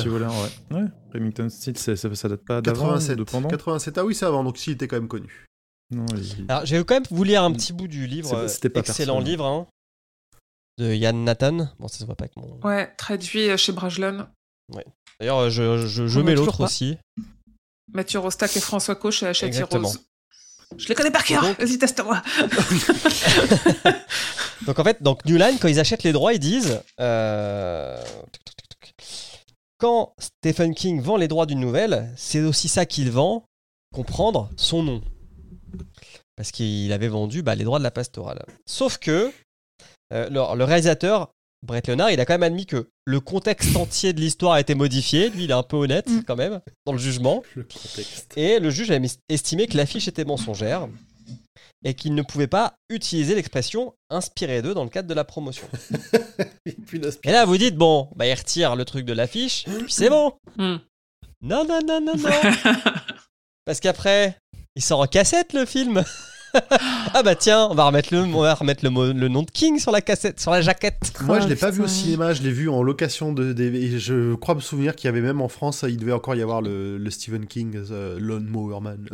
voleur, 0.06 0.32
ouais. 0.70 0.76
ouais. 0.76 0.84
Remington 1.14 1.48
Steele, 1.48 1.78
c'est- 1.78 1.96
ça, 1.96 2.14
ça 2.14 2.28
date 2.28 2.44
pas 2.44 2.60
d'avant 2.60 2.86
ou 2.86 2.88
87. 2.94 3.18
de 3.18 3.24
pendant 3.24 3.48
87, 3.48 3.98
ah 3.98 4.04
oui, 4.04 4.14
c'est 4.14 4.24
avant, 4.26 4.44
donc 4.44 4.58
s'il 4.58 4.72
était 4.74 4.88
quand 4.88 4.96
même 4.96 5.08
connu. 5.08 5.44
Non, 5.90 6.06
il- 6.16 6.46
Alors 6.48 6.66
j'ai 6.66 6.82
quand 6.84 6.94
même 6.94 7.04
vous 7.10 7.24
lire 7.24 7.42
un 7.42 7.52
petit 7.52 7.72
bout 7.72 7.88
du 7.88 8.06
livre, 8.06 8.48
c'était 8.48 8.70
pas 8.70 8.80
excellent 8.80 9.20
livre, 9.20 9.44
hein, 9.46 9.66
de 10.78 10.92
Yann 10.94 11.24
Nathan. 11.24 11.68
Bon, 11.78 11.88
ça 11.88 11.98
se 11.98 12.04
voit 12.04 12.16
pas 12.16 12.24
avec 12.24 12.36
mon. 12.36 12.58
Ouais, 12.64 12.92
traduit 12.96 13.48
euh, 13.50 13.56
chez 13.56 13.72
Brajlon. 13.72 14.26
D'ailleurs, 15.20 15.48
je, 15.48 15.86
je, 15.86 16.20
mets 16.20 16.32
toujours 16.34 16.46
l'autre 16.46 16.64
aussi. 16.64 16.98
Mathieu 17.92 18.18
Rostac 18.18 18.54
et 18.56 18.60
François 18.60 18.96
Coche 18.96 19.18
chez 19.20 19.26
Hachette 19.26 19.48
Exactement. 19.48 19.88
Rose. 19.88 20.00
Je 20.76 20.88
les 20.88 20.94
connais 20.94 21.10
par 21.10 21.24
cœur. 21.24 21.42
Donc- 21.42 21.58
Vas-y, 21.60 21.78
teste-moi. 21.78 22.22
Donc 24.66 24.78
en 24.78 24.84
fait, 24.84 25.02
donc 25.02 25.24
New 25.26 25.36
Line, 25.36 25.58
quand 25.60 25.68
ils 25.68 25.78
achètent 25.78 26.02
les 26.02 26.12
droits, 26.12 26.32
ils 26.32 26.38
disent 26.40 26.80
euh, 27.00 28.02
quand 29.78 30.14
Stephen 30.18 30.74
King 30.74 31.00
vend 31.00 31.16
les 31.16 31.28
droits 31.28 31.46
d'une 31.46 31.60
nouvelle, 31.60 32.10
c'est 32.16 32.40
aussi 32.40 32.68
ça 32.68 32.86
qu'il 32.86 33.10
vend, 33.10 33.44
comprendre 33.94 34.50
son 34.56 34.82
nom. 34.82 35.02
Parce 36.36 36.50
qu'il 36.50 36.92
avait 36.92 37.08
vendu 37.08 37.42
bah, 37.42 37.54
les 37.54 37.64
droits 37.64 37.78
de 37.78 37.84
la 37.84 37.90
pastorale. 37.90 38.44
Sauf 38.66 38.98
que 38.98 39.30
euh, 40.12 40.28
le, 40.30 40.56
le 40.56 40.64
réalisateur, 40.64 41.30
Brett 41.66 41.88
Leonard, 41.88 42.10
il 42.10 42.20
a 42.20 42.24
quand 42.24 42.34
même 42.34 42.42
admis 42.44 42.64
que 42.66 42.88
le 43.04 43.20
contexte 43.20 43.76
entier 43.76 44.12
de 44.12 44.20
l'histoire 44.20 44.52
a 44.54 44.60
été 44.60 44.74
modifié. 44.74 45.30
Lui, 45.30 45.44
il 45.44 45.50
est 45.50 45.54
un 45.54 45.62
peu 45.62 45.76
honnête 45.76 46.08
Mm. 46.08 46.22
quand 46.26 46.36
même 46.36 46.60
dans 46.86 46.92
le 46.92 46.98
jugement. 46.98 47.42
Le 47.54 47.64
contexte. 47.64 48.32
Et 48.36 48.58
le 48.60 48.70
juge 48.70 48.90
a 48.90 48.98
estimé 49.28 49.66
que 49.66 49.76
l'affiche 49.76 50.08
était 50.08 50.24
mensongère 50.24 50.88
et 51.84 51.94
qu'il 51.94 52.14
ne 52.14 52.22
pouvait 52.22 52.46
pas 52.46 52.74
utiliser 52.88 53.34
l'expression 53.34 53.94
inspiré 54.10 54.62
d'eux 54.62 54.74
dans 54.74 54.84
le 54.84 54.90
cadre 54.90 55.08
de 55.08 55.14
la 55.14 55.24
promotion. 55.24 55.68
Et 57.24 57.30
là, 57.32 57.44
vous 57.44 57.58
dites, 57.58 57.76
bon, 57.76 58.08
bah, 58.16 58.26
il 58.26 58.32
retire 58.34 58.74
le 58.76 58.84
truc 58.84 59.04
de 59.04 59.12
l'affiche, 59.12 59.64
puis 59.64 59.92
c'est 59.92 60.08
bon. 60.08 60.32
Hmm. 60.56 60.76
Non, 61.42 61.64
non, 61.64 61.80
non, 61.86 62.00
non, 62.00 62.16
non. 62.16 62.30
Parce 63.64 63.80
qu'après, 63.80 64.36
il 64.74 64.82
sort 64.82 65.00
en 65.00 65.06
cassette 65.06 65.52
le 65.52 65.64
film. 65.64 66.02
ah 67.14 67.22
bah 67.22 67.34
tiens, 67.34 67.68
on 67.70 67.74
va 67.74 67.84
remettre 67.84 68.14
le, 68.14 68.20
on 68.20 68.40
va 68.40 68.54
remettre 68.54 68.84
le, 68.84 68.90
mot- 68.90 69.12
le 69.12 69.28
nom 69.28 69.42
de 69.42 69.50
King 69.50 69.78
sur 69.78 69.92
la 69.92 70.00
cassette, 70.00 70.40
sur 70.40 70.50
la 70.50 70.60
jaquette. 70.62 71.12
Moi, 71.22 71.40
je 71.40 71.48
l'ai 71.48 71.56
pas 71.56 71.70
vu 71.70 71.82
au 71.82 71.86
cinéma, 71.88 72.32
je 72.32 72.42
l'ai 72.42 72.50
vu 72.52 72.68
en 72.68 72.82
location 72.82 73.32
de 73.32 73.52
DVD. 73.52 73.84
Et 73.94 73.98
je 73.98 74.34
crois 74.34 74.54
me 74.54 74.60
souvenir 74.60 74.94
qu'il 74.96 75.06
y 75.06 75.08
avait 75.08 75.20
même 75.20 75.40
en 75.40 75.48
France, 75.48 75.84
il 75.88 75.96
devait 75.98 76.12
encore 76.12 76.34
y 76.34 76.42
avoir 76.42 76.62
le, 76.62 76.96
le 76.98 77.10
Stephen 77.10 77.46
King, 77.46 77.76
euh, 77.90 78.18
Lone 78.18 78.46
Mower 78.46 78.80
Man. 78.80 79.06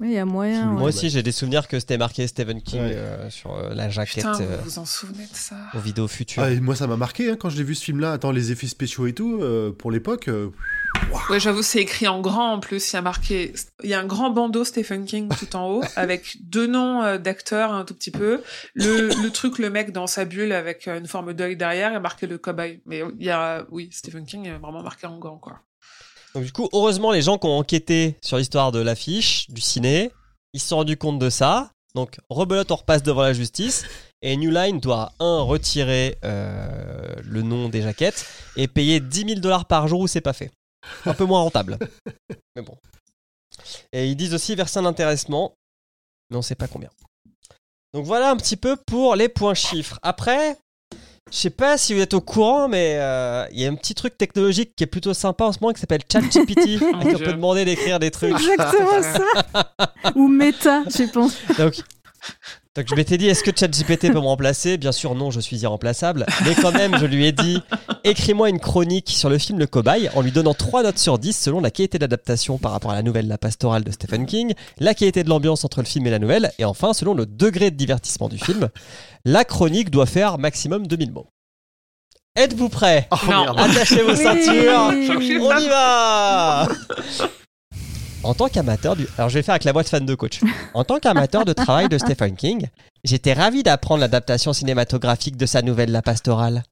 Oui, 0.00 0.08
il 0.08 0.12
y 0.14 0.18
a 0.18 0.26
moyen. 0.26 0.66
Moi 0.66 0.88
aussi, 0.88 1.08
j'ai 1.08 1.22
des 1.22 1.32
souvenirs 1.32 1.68
que 1.68 1.80
c'était 1.80 1.96
marqué 1.96 2.26
Stephen 2.26 2.60
King 2.60 2.82
Ouais. 2.82 2.92
euh, 2.94 3.30
sur 3.30 3.54
euh, 3.54 3.72
la 3.74 3.88
jaquette 3.88 4.16
Putain, 4.26 4.38
euh, 4.42 4.58
vous 4.62 4.70
vous 4.72 4.78
en 4.78 4.84
souvenez 4.84 5.24
de 5.24 5.34
ça 5.34 5.56
aux 5.74 5.78
vidéos 5.78 6.06
futures. 6.08 6.42
Ah, 6.42 6.50
moi, 6.60 6.76
ça 6.76 6.86
m'a 6.86 6.98
marqué 6.98 7.30
hein, 7.30 7.36
quand 7.40 7.48
je 7.48 7.56
l'ai 7.56 7.64
vu 7.64 7.74
ce 7.74 7.84
film-là. 7.84 8.12
Attends, 8.12 8.30
les 8.30 8.52
effets 8.52 8.66
spéciaux 8.66 9.06
et 9.06 9.14
tout, 9.14 9.38
euh, 9.40 9.72
pour 9.72 9.90
l'époque. 9.90 10.28
Ouais, 11.30 11.40
j'avoue, 11.40 11.62
c'est 11.62 11.80
écrit 11.80 12.06
en 12.06 12.20
grand 12.20 12.52
en 12.52 12.60
plus. 12.60 12.92
Il 12.92 12.94
y 12.94 12.98
a 12.98 13.02
marqué, 13.02 13.52
il 13.82 13.90
y 13.90 13.94
a 13.94 14.00
un 14.00 14.04
grand 14.04 14.30
bandeau 14.30 14.64
Stephen 14.64 15.04
King 15.06 15.28
tout 15.38 15.56
en 15.56 15.68
haut 15.70 15.82
avec 15.96 16.36
deux 16.42 16.66
noms 16.66 17.02
euh, 17.02 17.18
d'acteurs 17.18 17.72
un 17.72 17.84
tout 17.84 17.94
petit 17.94 18.10
peu. 18.10 18.42
Le, 18.74 19.08
le 19.08 19.30
truc, 19.30 19.58
le 19.58 19.70
mec 19.70 19.92
dans 19.92 20.06
sa 20.06 20.24
bulle 20.24 20.52
avec 20.52 20.86
euh, 20.86 20.98
une 20.98 21.06
forme 21.06 21.32
d'œil 21.32 21.56
derrière 21.56 21.94
et 21.94 22.00
marqué 22.00 22.26
le 22.26 22.38
cobaye. 22.38 22.80
Mais 22.86 23.02
il 23.18 23.24
y 23.24 23.30
a, 23.30 23.64
oui, 23.70 23.88
Stephen 23.92 24.24
King 24.24 24.46
est 24.46 24.58
vraiment 24.58 24.82
marqué 24.82 25.06
en 25.06 25.18
grand 25.18 25.38
quoi. 25.38 25.60
Donc 26.34 26.44
du 26.44 26.52
coup, 26.52 26.68
heureusement, 26.72 27.12
les 27.12 27.22
gens 27.22 27.38
qui 27.38 27.46
ont 27.46 27.58
enquêté 27.58 28.16
sur 28.20 28.36
l'histoire 28.36 28.70
de 28.70 28.78
l'affiche, 28.78 29.48
du 29.50 29.60
ciné, 29.60 30.12
ils 30.52 30.60
se 30.60 30.68
sont 30.68 30.76
rendus 30.76 30.96
compte 30.96 31.18
de 31.18 31.30
ça. 31.30 31.70
Donc, 31.94 32.18
rebelote, 32.28 32.70
on 32.70 32.76
repasse 32.76 33.02
devant 33.02 33.22
la 33.22 33.32
justice. 33.32 33.84
Et 34.20 34.36
New 34.36 34.50
Line 34.50 34.80
doit, 34.80 35.12
un, 35.18 35.40
retirer 35.40 36.18
euh, 36.24 37.14
le 37.24 37.42
nom 37.42 37.68
des 37.68 37.82
jaquettes 37.82 38.26
et 38.56 38.68
payer 38.68 39.00
10 39.00 39.28
000 39.28 39.40
dollars 39.40 39.64
par 39.64 39.88
jour 39.88 40.00
où 40.00 40.06
c'est 40.06 40.20
pas 40.20 40.34
fait. 40.34 40.50
Un 41.04 41.14
peu 41.14 41.24
moins 41.24 41.40
rentable. 41.40 41.78
Mais 42.54 42.62
bon. 42.62 42.76
Et 43.92 44.06
ils 44.08 44.16
disent 44.16 44.34
aussi 44.34 44.54
verser 44.54 44.78
un 44.78 44.84
intéressement, 44.86 45.54
mais 46.30 46.36
on 46.36 46.42
sait 46.42 46.54
pas 46.54 46.68
combien. 46.68 46.90
Donc 47.94 48.04
voilà 48.04 48.30
un 48.30 48.36
petit 48.36 48.56
peu 48.56 48.76
pour 48.76 49.16
les 49.16 49.28
points 49.28 49.54
chiffres. 49.54 49.98
Après, 50.02 50.58
Je 51.32 51.38
sais 51.38 51.50
pas 51.50 51.76
si 51.76 51.92
vous 51.92 52.00
êtes 52.00 52.14
au 52.14 52.20
courant, 52.20 52.68
mais 52.68 52.96
euh, 52.98 53.46
il 53.50 53.58
y 53.58 53.66
a 53.66 53.68
un 53.68 53.74
petit 53.74 53.96
truc 53.96 54.16
technologique 54.16 54.76
qui 54.76 54.84
est 54.84 54.86
plutôt 54.86 55.12
sympa 55.12 55.44
en 55.44 55.52
ce 55.52 55.58
moment 55.60 55.72
qui 55.72 55.80
s'appelle 55.80 56.02
ChatGPT. 56.10 56.58
À 56.58 56.64
qui 56.64 56.78
on 56.80 57.18
peut 57.18 57.32
demander 57.32 57.64
d'écrire 57.64 57.98
des 57.98 58.12
trucs. 58.12 58.30
Exactement 58.32 59.02
ça. 59.02 59.72
Ou 60.14 60.28
méta, 60.28 60.84
j'ai 60.88 61.08
pensé. 61.08 61.36
Donc, 61.58 61.82
donc 62.76 62.86
je 62.88 62.94
m'étais 62.94 63.16
dit, 63.16 63.26
est-ce 63.26 63.42
que 63.42 63.50
ChatGPT 63.56 64.08
peut 64.12 64.20
me 64.20 64.26
remplacer? 64.26 64.76
Bien 64.76 64.92
sûr, 64.92 65.14
non, 65.14 65.30
je 65.30 65.40
suis 65.40 65.56
irremplaçable. 65.58 66.26
Mais 66.44 66.54
quand 66.54 66.72
même, 66.72 66.96
je 66.98 67.06
lui 67.06 67.26
ai 67.26 67.32
dit, 67.32 67.60
écris-moi 68.04 68.50
une 68.50 68.60
chronique 68.60 69.08
sur 69.10 69.30
le 69.30 69.38
film 69.38 69.58
Le 69.58 69.66
Cobaye 69.66 70.10
en 70.14 70.20
lui 70.20 70.30
donnant 70.30 70.52
3 70.54 70.82
notes 70.82 70.98
sur 70.98 71.18
10 71.18 71.32
selon 71.36 71.60
la 71.60 71.70
qualité 71.70 71.98
d'adaptation 71.98 72.58
par 72.58 72.72
rapport 72.72 72.90
à 72.90 72.94
la 72.94 73.02
nouvelle 73.02 73.28
La 73.28 73.38
Pastorale 73.38 73.82
de 73.82 73.90
Stephen 73.90 74.26
King, 74.26 74.52
la 74.78 74.92
qualité 74.94 75.24
de 75.24 75.28
l'ambiance 75.30 75.64
entre 75.64 75.80
le 75.80 75.86
film 75.86 76.06
et 76.06 76.10
la 76.10 76.18
nouvelle, 76.18 76.52
et 76.58 76.64
enfin, 76.66 76.92
selon 76.92 77.14
le 77.14 77.24
degré 77.24 77.70
de 77.70 77.76
divertissement 77.76 78.28
du 78.28 78.38
film. 78.38 78.68
La 79.24 79.44
chronique 79.44 79.90
doit 79.90 80.06
faire 80.06 80.38
maximum 80.38 80.86
2000 80.86 81.12
mots. 81.12 81.28
Êtes-vous 82.36 82.68
prêts? 82.68 83.08
Oh. 83.10 83.16
Attachez 83.56 84.02
vos 84.02 84.10
Oui. 84.10 84.16
ceintures 84.18 84.92
on 84.92 85.58
y 85.58 85.68
va 85.68 86.68
En 88.22 88.34
tant 88.34 88.48
qu'amateur 88.48 88.96
du... 88.96 89.06
Alors 89.18 89.28
je 89.28 89.34
vais 89.34 89.42
faire 89.42 89.54
avec 89.54 89.64
la 89.64 89.72
voix 89.72 89.82
de 89.82 89.88
fan 89.88 90.04
de 90.04 90.14
coach. 90.14 90.40
En 90.74 90.84
tant 90.84 90.98
qu'amateur 90.98 91.44
de 91.44 91.52
travail 91.52 91.88
de 91.88 91.98
Stephen 91.98 92.34
King, 92.34 92.68
j'étais 93.04 93.32
ravi 93.32 93.62
d'apprendre 93.62 94.00
l'adaptation 94.00 94.52
cinématographique 94.52 95.36
de 95.36 95.46
sa 95.46 95.62
nouvelle 95.62 95.92
La 95.92 96.02
Pastorale. 96.02 96.64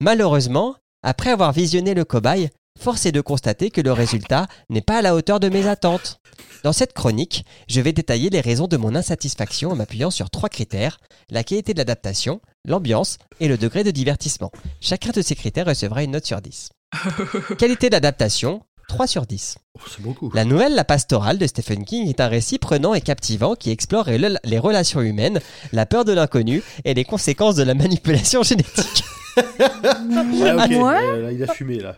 Malheureusement, 0.00 0.76
après 1.02 1.30
avoir 1.30 1.52
visionné 1.52 1.94
Le 1.94 2.04
Cobaye, 2.04 2.50
force 2.78 3.06
est 3.06 3.12
de 3.12 3.20
constater 3.20 3.70
que 3.70 3.80
le 3.80 3.92
résultat 3.92 4.46
n'est 4.70 4.82
pas 4.82 4.98
à 4.98 5.02
la 5.02 5.14
hauteur 5.14 5.40
de 5.40 5.48
mes 5.48 5.66
attentes. 5.66 6.20
Dans 6.64 6.72
cette 6.72 6.92
chronique, 6.92 7.44
je 7.68 7.80
vais 7.80 7.92
détailler 7.92 8.30
les 8.30 8.40
raisons 8.40 8.66
de 8.66 8.76
mon 8.76 8.94
insatisfaction 8.94 9.70
en 9.70 9.76
m'appuyant 9.76 10.10
sur 10.10 10.30
trois 10.30 10.48
critères, 10.48 10.98
la 11.30 11.44
qualité 11.44 11.72
de 11.72 11.78
l'adaptation, 11.78 12.40
l'ambiance 12.66 13.18
et 13.40 13.48
le 13.48 13.58
degré 13.58 13.84
de 13.84 13.90
divertissement. 13.90 14.50
Chacun 14.80 15.10
de 15.10 15.22
ces 15.22 15.34
critères 15.34 15.66
recevra 15.66 16.02
une 16.02 16.12
note 16.12 16.26
sur 16.26 16.40
10. 16.40 16.70
Qualité 17.58 17.90
d'adaptation, 17.90 18.62
3 18.88 19.06
sur 19.06 19.26
10. 19.26 19.56
Oh, 19.76 19.80
c'est 19.88 20.02
beaucoup. 20.02 20.30
La 20.34 20.44
nouvelle 20.44 20.74
La 20.74 20.84
Pastorale 20.84 21.38
de 21.38 21.46
Stephen 21.46 21.84
King 21.84 22.08
est 22.08 22.20
un 22.20 22.26
récit 22.28 22.58
prenant 22.58 22.94
et 22.94 23.00
captivant 23.00 23.54
qui 23.54 23.70
explore 23.70 24.06
le- 24.08 24.38
les 24.42 24.58
relations 24.58 25.00
humaines, 25.00 25.40
la 25.72 25.86
peur 25.86 26.04
de 26.04 26.12
l'inconnu 26.12 26.62
et 26.84 26.94
les 26.94 27.04
conséquences 27.04 27.54
de 27.56 27.62
la 27.62 27.74
manipulation 27.74 28.42
génétique. 28.42 29.04
Ouais, 29.38 30.52
ok. 30.52 30.70
Ouais. 30.70 30.96
Euh, 31.00 31.22
là, 31.22 31.30
il 31.32 31.40
a 31.44 31.46
fumé 31.46 31.78
là. 31.78 31.96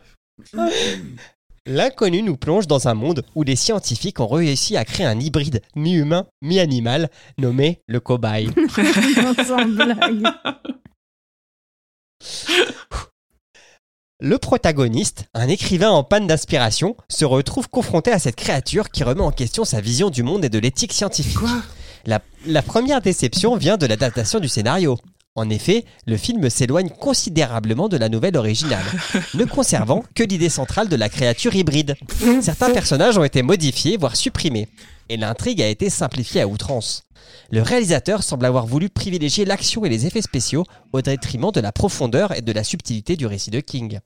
L'inconnu 1.65 2.23
nous 2.23 2.37
plonge 2.37 2.67
dans 2.67 2.87
un 2.87 2.93
monde 2.93 3.25
où 3.35 3.45
des 3.45 3.57
scientifiques 3.57 4.21
ont 4.21 4.27
réussi 4.27 4.77
à 4.77 4.85
créer 4.85 5.07
un 5.07 5.19
hybride 5.19 5.63
mi-humain, 5.75 6.27
mi-animal 6.43 7.09
nommé 7.39 7.81
le 7.87 7.99
cobaye. 8.01 8.51
Sans 9.47 9.65
blague. 9.65 10.23
Le 14.23 14.37
protagoniste, 14.37 15.25
un 15.33 15.49
écrivain 15.49 15.91
en 15.91 16.05
panne 16.05 16.27
d'inspiration, 16.27 16.95
se 17.09 17.25
retrouve 17.25 17.71
confronté 17.71 18.13
à 18.13 18.19
cette 18.19 18.37
créature 18.37 18.91
qui 18.91 19.03
remet 19.03 19.23
en 19.23 19.31
question 19.31 19.65
sa 19.65 19.81
vision 19.81 20.11
du 20.11 20.23
monde 20.23 20.45
et 20.45 20.51
de 20.51 20.59
l'éthique 20.59 20.93
scientifique. 20.93 21.39
la, 22.05 22.21
la 22.47 22.61
première 22.61 23.01
déception 23.01 23.57
vient 23.57 23.79
de 23.79 23.87
l'adaptation 23.87 24.39
du 24.39 24.49
scénario. 24.49 24.99
En 25.37 25.49
effet, 25.49 25.87
le 26.07 26.19
film 26.19 26.51
s'éloigne 26.51 26.91
considérablement 26.91 27.89
de 27.89 27.97
la 27.97 28.11
nouvelle 28.11 28.37
originale, 28.37 28.85
ne 29.35 29.45
conservant 29.45 30.05
que 30.15 30.23
l'idée 30.23 30.51
centrale 30.51 30.91
de 30.91 30.97
la 30.97 31.09
créature 31.09 31.55
hybride. 31.55 31.97
Certains 32.43 32.73
personnages 32.73 33.17
ont 33.17 33.25
été 33.25 33.41
modifiés, 33.43 33.97
voire 33.97 34.17
supprimés, 34.17 34.69
et 35.09 35.17
l'intrigue 35.17 35.63
a 35.63 35.69
été 35.69 35.89
simplifiée 35.89 36.43
à 36.43 36.47
outrance. 36.47 37.05
Le 37.51 37.63
réalisateur 37.63 38.23
semble 38.23 38.45
avoir 38.45 38.67
voulu 38.67 38.91
privilégier 38.91 39.45
l'action 39.45 39.85
et 39.85 39.89
les 39.89 40.07
effets 40.07 40.23
spéciaux 40.23 40.65
au 40.93 41.01
détriment 41.01 41.53
de 41.53 41.61
la 41.61 41.73
profondeur 41.73 42.37
et 42.37 42.43
de 42.43 42.53
la 42.53 42.65
subtilité 42.65 43.17
du 43.17 43.27
récit 43.27 43.51
de 43.51 43.61
King. 43.61 44.01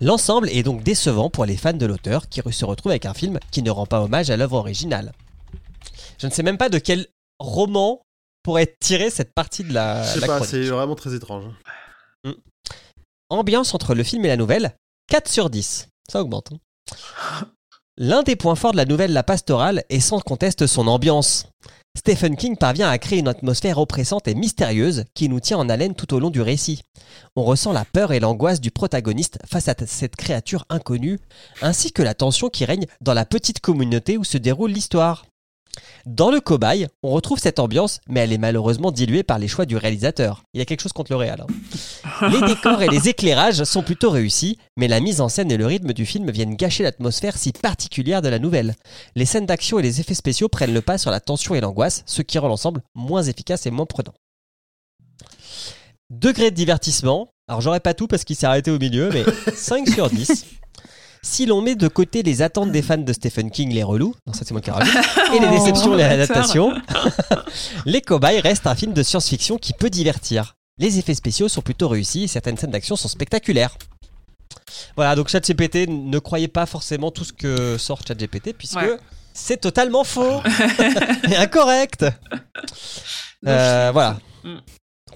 L'ensemble 0.00 0.48
est 0.50 0.62
donc 0.62 0.82
décevant 0.82 1.28
pour 1.28 1.44
les 1.44 1.56
fans 1.56 1.72
de 1.72 1.86
l'auteur 1.86 2.28
qui 2.28 2.40
se 2.52 2.64
retrouvent 2.64 2.92
avec 2.92 3.06
un 3.06 3.14
film 3.14 3.38
qui 3.50 3.62
ne 3.62 3.70
rend 3.70 3.86
pas 3.86 4.00
hommage 4.00 4.30
à 4.30 4.36
l'œuvre 4.36 4.56
originale. 4.56 5.12
Je 6.18 6.26
ne 6.26 6.32
sais 6.32 6.42
même 6.42 6.58
pas 6.58 6.68
de 6.68 6.78
quel 6.78 7.06
roman 7.40 8.00
pourrait 8.42 8.76
tirer 8.80 9.10
cette 9.10 9.34
partie 9.34 9.64
de 9.64 9.72
la, 9.72 10.02
Je 10.04 10.14
sais 10.14 10.20
la 10.20 10.26
pas, 10.26 10.44
c'est 10.44 10.62
vraiment 10.66 10.94
très 10.94 11.14
étrange. 11.14 11.44
Ambiance 13.30 13.74
entre 13.74 13.94
le 13.94 14.04
film 14.04 14.24
et 14.24 14.28
la 14.28 14.36
nouvelle, 14.36 14.74
4 15.08 15.28
sur 15.28 15.50
10. 15.50 15.88
Ça 16.10 16.20
augmente. 16.22 16.50
hein. 16.52 17.46
L'un 17.98 18.22
des 18.22 18.36
points 18.36 18.54
forts 18.54 18.72
de 18.72 18.76
la 18.76 18.84
nouvelle 18.84 19.12
La 19.12 19.24
Pastorale 19.24 19.82
est 19.90 20.00
sans 20.00 20.20
conteste 20.20 20.66
son 20.68 20.86
ambiance. 20.86 21.46
Stephen 21.98 22.36
King 22.36 22.56
parvient 22.56 22.88
à 22.88 22.96
créer 22.96 23.18
une 23.18 23.26
atmosphère 23.26 23.78
oppressante 23.78 24.28
et 24.28 24.36
mystérieuse 24.36 25.02
qui 25.14 25.28
nous 25.28 25.40
tient 25.40 25.58
en 25.58 25.68
haleine 25.68 25.96
tout 25.96 26.14
au 26.14 26.20
long 26.20 26.30
du 26.30 26.40
récit. 26.40 26.82
On 27.34 27.42
ressent 27.42 27.72
la 27.72 27.84
peur 27.84 28.12
et 28.12 28.20
l'angoisse 28.20 28.60
du 28.60 28.70
protagoniste 28.70 29.40
face 29.44 29.66
à 29.66 29.74
cette 29.84 30.14
créature 30.14 30.64
inconnue, 30.70 31.18
ainsi 31.60 31.90
que 31.90 32.04
la 32.04 32.14
tension 32.14 32.50
qui 32.50 32.64
règne 32.64 32.86
dans 33.00 33.14
la 33.14 33.24
petite 33.24 33.58
communauté 33.58 34.16
où 34.16 34.22
se 34.22 34.38
déroule 34.38 34.70
l'histoire. 34.70 35.26
Dans 36.06 36.30
le 36.30 36.40
cobaye, 36.40 36.88
on 37.02 37.10
retrouve 37.10 37.38
cette 37.38 37.58
ambiance, 37.58 38.00
mais 38.08 38.20
elle 38.20 38.32
est 38.32 38.38
malheureusement 38.38 38.90
diluée 38.90 39.22
par 39.22 39.38
les 39.38 39.48
choix 39.48 39.66
du 39.66 39.76
réalisateur. 39.76 40.42
Il 40.54 40.58
y 40.58 40.62
a 40.62 40.64
quelque 40.64 40.80
chose 40.80 40.92
contre 40.92 41.12
le 41.12 41.16
réal. 41.16 41.42
hein. 41.42 42.28
Les 42.32 42.40
décors 42.46 42.82
et 42.82 42.88
les 42.88 43.08
éclairages 43.08 43.62
sont 43.64 43.82
plutôt 43.82 44.10
réussis, 44.10 44.58
mais 44.76 44.88
la 44.88 45.00
mise 45.00 45.20
en 45.20 45.28
scène 45.28 45.52
et 45.52 45.56
le 45.56 45.66
rythme 45.66 45.92
du 45.92 46.06
film 46.06 46.30
viennent 46.30 46.56
gâcher 46.56 46.82
l'atmosphère 46.82 47.36
si 47.36 47.52
particulière 47.52 48.22
de 48.22 48.28
la 48.28 48.38
nouvelle. 48.38 48.74
Les 49.14 49.24
scènes 49.24 49.46
d'action 49.46 49.78
et 49.78 49.82
les 49.82 50.00
effets 50.00 50.14
spéciaux 50.14 50.48
prennent 50.48 50.74
le 50.74 50.80
pas 50.82 50.98
sur 50.98 51.10
la 51.10 51.20
tension 51.20 51.54
et 51.54 51.60
l'angoisse, 51.60 52.02
ce 52.06 52.22
qui 52.22 52.38
rend 52.38 52.48
l'ensemble 52.48 52.82
moins 52.94 53.22
efficace 53.22 53.66
et 53.66 53.70
moins 53.70 53.86
prenant. 53.86 54.14
Degré 56.10 56.50
de 56.50 56.56
divertissement, 56.56 57.28
alors 57.48 57.60
j'aurais 57.60 57.80
pas 57.80 57.94
tout 57.94 58.06
parce 58.06 58.24
qu'il 58.24 58.34
s'est 58.36 58.46
arrêté 58.46 58.70
au 58.70 58.78
milieu, 58.78 59.10
mais 59.12 59.24
5 59.54 59.88
sur 59.88 60.08
10. 60.10 60.46
Si 61.22 61.46
l'on 61.46 61.60
met 61.62 61.74
de 61.74 61.88
côté 61.88 62.22
les 62.22 62.42
attentes 62.42 62.70
des 62.72 62.82
fans 62.82 62.96
de 62.98 63.12
Stephen 63.12 63.50
King, 63.50 63.72
les 63.72 63.82
relous, 63.82 64.14
non 64.26 64.32
ça 64.32 64.40
c'est 64.44 64.52
moi 64.52 64.60
qui 64.60 64.70
rajoute, 64.70 64.94
et 65.34 65.38
les 65.40 65.46
Oh, 65.46 65.50
déceptions, 65.50 65.94
les 65.94 66.04
adaptations, 66.04 66.72
Les 67.86 68.00
Cobayes 68.00 68.40
restent 68.40 68.66
un 68.66 68.74
film 68.74 68.92
de 68.92 69.02
science-fiction 69.02 69.58
qui 69.58 69.72
peut 69.72 69.90
divertir. 69.90 70.54
Les 70.78 70.98
effets 70.98 71.14
spéciaux 71.14 71.48
sont 71.48 71.60
plutôt 71.62 71.88
réussis 71.88 72.24
et 72.24 72.28
certaines 72.28 72.56
scènes 72.56 72.70
d'action 72.70 72.94
sont 72.96 73.08
spectaculaires. 73.08 73.76
Voilà, 74.96 75.16
donc 75.16 75.28
ChatGPT, 75.28 75.88
ne 75.88 76.18
croyez 76.18 76.48
pas 76.48 76.66
forcément 76.66 77.10
tout 77.10 77.24
ce 77.24 77.32
que 77.32 77.76
sort 77.78 78.00
ChatGPT 78.06 78.52
puisque 78.56 78.76
Ouais. 78.76 78.96
c'est 79.34 79.56
totalement 79.60 80.04
faux 80.04 80.40
et 81.30 81.36
incorrect. 81.36 82.04
Euh, 83.46 83.90
voilà. 83.92 84.18
Mm. 84.44 84.56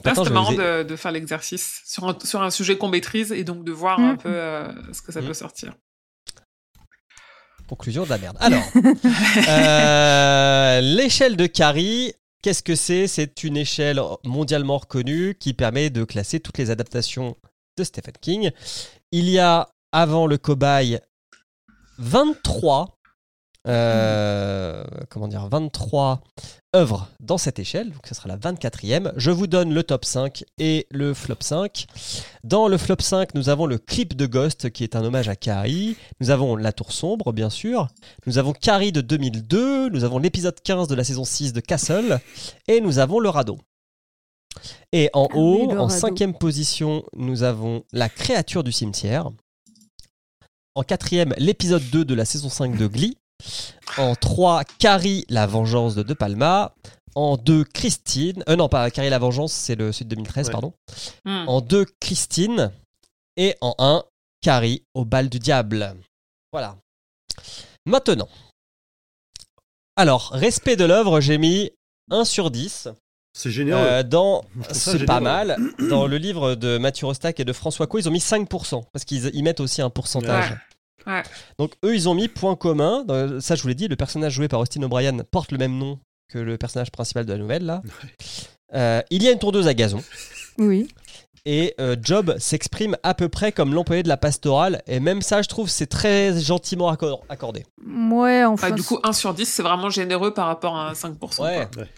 Là, 0.04 0.14
c'était 0.16 0.30
marrant 0.30 0.52
de, 0.52 0.82
de 0.82 0.96
faire 0.96 1.12
l'exercice 1.12 1.80
sur 1.86 2.08
un, 2.08 2.16
sur 2.24 2.42
un 2.42 2.50
sujet 2.50 2.76
qu'on 2.76 2.88
maîtrise 2.88 3.30
et 3.30 3.44
donc 3.44 3.64
de 3.64 3.70
voir 3.72 4.00
Mm. 4.00 4.04
un 4.04 4.16
peu 4.16 4.28
euh, 4.32 4.66
ce 4.92 5.00
que 5.02 5.12
ça 5.12 5.20
Mm. 5.20 5.26
peut 5.26 5.34
sortir. 5.34 5.74
Conclusion 7.72 8.04
de 8.04 8.10
la 8.10 8.18
merde. 8.18 8.36
Alors, 8.38 8.62
euh, 9.48 10.80
l'échelle 10.82 11.38
de 11.38 11.46
Carrie, 11.46 12.12
qu'est-ce 12.42 12.62
que 12.62 12.74
c'est? 12.74 13.06
C'est 13.06 13.44
une 13.44 13.56
échelle 13.56 13.98
mondialement 14.26 14.76
reconnue 14.76 15.34
qui 15.40 15.54
permet 15.54 15.88
de 15.88 16.04
classer 16.04 16.38
toutes 16.38 16.58
les 16.58 16.68
adaptations 16.68 17.34
de 17.78 17.84
Stephen 17.84 18.12
King. 18.20 18.50
Il 19.10 19.26
y 19.30 19.38
a, 19.38 19.70
avant 19.90 20.26
le 20.26 20.36
cobaye, 20.36 21.00
23, 21.96 22.98
euh, 23.68 24.84
comment 25.08 25.28
dire, 25.28 25.46
23 25.48 26.20
œuvres 26.74 27.08
dans 27.20 27.38
cette 27.38 27.58
échelle, 27.58 27.90
donc 27.90 28.06
ce 28.06 28.14
sera 28.14 28.28
la 28.28 28.36
24e. 28.36 29.12
Je 29.16 29.30
vous 29.30 29.46
donne 29.46 29.72
le 29.72 29.82
top 29.82 30.04
5 30.04 30.44
et 30.58 30.86
le 30.90 31.14
flop 31.14 31.36
5. 31.40 31.86
Dans 32.44 32.66
le 32.66 32.78
flop 32.78 32.96
5, 33.00 33.34
nous 33.34 33.48
avons 33.48 33.66
le 33.66 33.78
clip 33.78 34.16
de 34.16 34.26
Ghost 34.26 34.70
qui 34.70 34.82
est 34.82 34.96
un 34.96 35.04
hommage 35.04 35.28
à 35.28 35.36
Carrie. 35.36 35.96
Nous 36.20 36.30
avons 36.30 36.56
La 36.56 36.72
Tour 36.72 36.92
Sombre, 36.92 37.32
bien 37.32 37.50
sûr. 37.50 37.88
Nous 38.26 38.38
avons 38.38 38.52
Carrie 38.52 38.92
de 38.92 39.00
2002. 39.00 39.90
Nous 39.90 40.04
avons 40.04 40.18
l'épisode 40.18 40.60
15 40.60 40.88
de 40.88 40.94
la 40.94 41.04
saison 41.04 41.24
6 41.24 41.52
de 41.52 41.60
Castle. 41.60 42.20
Et 42.68 42.80
nous 42.80 42.98
avons 42.98 43.20
Le 43.20 43.28
Radeau. 43.28 43.58
Et 44.92 45.08
en 45.12 45.28
Ah 45.30 45.36
haut, 45.36 45.66
oui, 45.68 45.78
en 45.78 45.88
cinquième 45.88 46.34
position, 46.34 47.04
nous 47.16 47.42
avons 47.42 47.84
La 47.92 48.08
créature 48.08 48.64
du 48.64 48.72
cimetière. 48.72 49.30
En 50.74 50.82
quatrième, 50.82 51.34
l'épisode 51.36 51.82
2 51.90 52.04
de 52.04 52.14
la 52.14 52.24
saison 52.24 52.48
5 52.48 52.76
de 52.76 52.86
Glee. 52.86 53.16
En 53.98 54.14
3, 54.14 54.64
Carrie, 54.78 55.24
la 55.28 55.46
vengeance 55.46 55.94
de 55.94 56.02
De 56.02 56.14
Palma. 56.14 56.74
En 57.14 57.36
2, 57.36 57.64
Christine. 57.64 58.42
Euh, 58.48 58.56
non, 58.56 58.68
pas 58.68 58.90
Carrie, 58.90 59.10
la 59.10 59.18
vengeance, 59.18 59.52
c'est 59.52 59.74
le 59.74 59.90
de 59.90 60.04
2013, 60.04 60.46
Ouais. 60.46 60.52
pardon. 60.52 60.72
Mm. 61.24 61.48
En 61.48 61.60
2, 61.60 61.86
Christine. 62.00 62.72
Et 63.36 63.56
en 63.60 63.74
1, 63.78 64.04
Carrie 64.40 64.82
au 64.94 65.04
bal 65.04 65.28
du 65.28 65.38
diable. 65.38 65.94
Voilà. 66.52 66.76
Maintenant. 67.86 68.28
Alors, 69.96 70.30
respect 70.32 70.76
de 70.76 70.84
l'œuvre, 70.84 71.20
j'ai 71.20 71.38
mis 71.38 71.70
1 72.10 72.24
sur 72.24 72.50
10. 72.50 72.88
C'est 73.34 73.50
généreux. 73.50 73.80
Euh, 73.80 74.02
dans, 74.02 74.44
c'est 74.72 75.04
pas 75.04 75.20
mal. 75.20 75.56
Dans 75.90 76.06
le 76.06 76.18
livre 76.18 76.54
de 76.54 76.76
Mathieu 76.78 77.06
Rostac 77.06 77.40
et 77.40 77.44
de 77.44 77.52
François 77.52 77.86
Co, 77.86 77.98
ils 77.98 78.08
ont 78.08 78.12
mis 78.12 78.18
5%. 78.20 78.84
Parce 78.92 79.04
qu'ils 79.04 79.30
ils 79.34 79.42
mettent 79.42 79.60
aussi 79.60 79.80
un 79.82 79.90
pourcentage. 79.90 80.54
Ouais. 81.06 81.22
Donc 81.58 81.72
eux, 81.84 81.94
ils 81.94 82.08
ont 82.08 82.14
mis 82.14 82.28
point 82.28 82.54
commun. 82.56 83.04
Dans- 83.04 83.40
Ça, 83.40 83.54
je 83.54 83.62
vous 83.62 83.68
l'ai 83.68 83.74
dit, 83.74 83.88
le 83.88 83.96
personnage 83.96 84.32
joué 84.34 84.48
par 84.48 84.60
Austin 84.60 84.82
O'Brien 84.82 85.16
porte 85.30 85.52
le 85.52 85.58
même 85.58 85.76
nom 85.78 85.98
que 86.28 86.38
le 86.38 86.56
personnage 86.58 86.90
principal 86.90 87.26
de 87.26 87.32
la 87.32 87.38
nouvelle, 87.38 87.64
là. 87.66 87.82
Euh, 88.74 89.02
il 89.10 89.22
y 89.22 89.28
a 89.28 89.32
une 89.32 89.38
tondeuse 89.38 89.68
à 89.68 89.74
gazon. 89.74 90.02
Oui. 90.58 90.88
Et 91.44 91.74
euh, 91.80 91.96
Job 92.00 92.36
s'exprime 92.38 92.96
à 93.02 93.14
peu 93.14 93.28
près 93.28 93.50
comme 93.52 93.74
l'employé 93.74 94.02
de 94.04 94.08
la 94.08 94.16
pastorale. 94.16 94.80
Et 94.86 95.00
même 95.00 95.22
ça, 95.22 95.42
je 95.42 95.48
trouve, 95.48 95.68
c'est 95.68 95.86
très 95.88 96.38
gentiment 96.40 96.90
accor- 96.92 97.20
accordé. 97.28 97.64
Ouais, 97.84 98.44
enfin. 98.44 98.68
Enfin, 98.68 98.74
du 98.76 98.82
coup, 98.82 98.98
1 99.02 99.12
sur 99.12 99.34
10, 99.34 99.44
c'est 99.46 99.62
vraiment 99.62 99.90
généreux 99.90 100.32
par 100.32 100.46
rapport 100.46 100.76
à 100.76 100.90
un 100.90 100.92
5%. 100.94 101.42
Ouais. 101.42 101.68
quoi. 101.74 101.82
Ouais. 101.82 101.88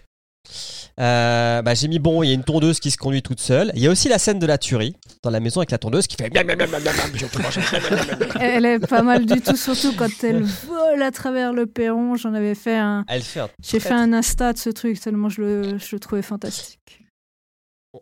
Euh, 0.99 1.61
bah, 1.61 1.73
j'ai 1.73 1.87
mis 1.87 1.99
bon, 1.99 2.23
il 2.23 2.27
y 2.27 2.31
a 2.31 2.33
une 2.33 2.43
tondeuse 2.43 2.79
qui 2.79 2.91
se 2.91 2.97
conduit 2.97 3.21
toute 3.21 3.39
seule. 3.39 3.71
Il 3.75 3.81
y 3.81 3.87
a 3.87 3.91
aussi 3.91 4.07
la 4.07 4.17
scène 4.19 4.39
de 4.39 4.45
la 4.45 4.57
tuerie 4.57 4.95
dans 5.23 5.29
la 5.29 5.39
maison 5.39 5.59
avec 5.59 5.71
la 5.71 5.77
tondeuse 5.77 6.07
qui 6.07 6.15
fait. 6.15 6.31
Elle 8.39 8.65
est 8.65 8.79
pas 8.87 9.01
mal 9.01 9.25
du 9.25 9.41
tout, 9.41 9.55
surtout 9.55 9.93
quand 9.97 10.23
elle 10.23 10.43
vole 10.43 11.01
à 11.01 11.11
travers 11.11 11.53
le 11.53 11.65
perron. 11.65 12.15
J'en 12.15 12.33
avais 12.33 12.55
fait 12.55 12.77
un. 12.77 13.03
Elle 13.07 13.21
fait 13.23 13.41
un 13.41 13.49
J'ai 13.61 13.79
fait 13.79 13.93
un 13.93 14.13
Insta 14.13 14.53
de 14.53 14.57
ce 14.57 14.69
truc 14.69 14.99
tellement 14.99 15.29
je 15.29 15.41
le, 15.41 15.77
je 15.77 15.95
le 15.95 15.99
trouvais 15.99 16.21
fantastique. 16.21 17.01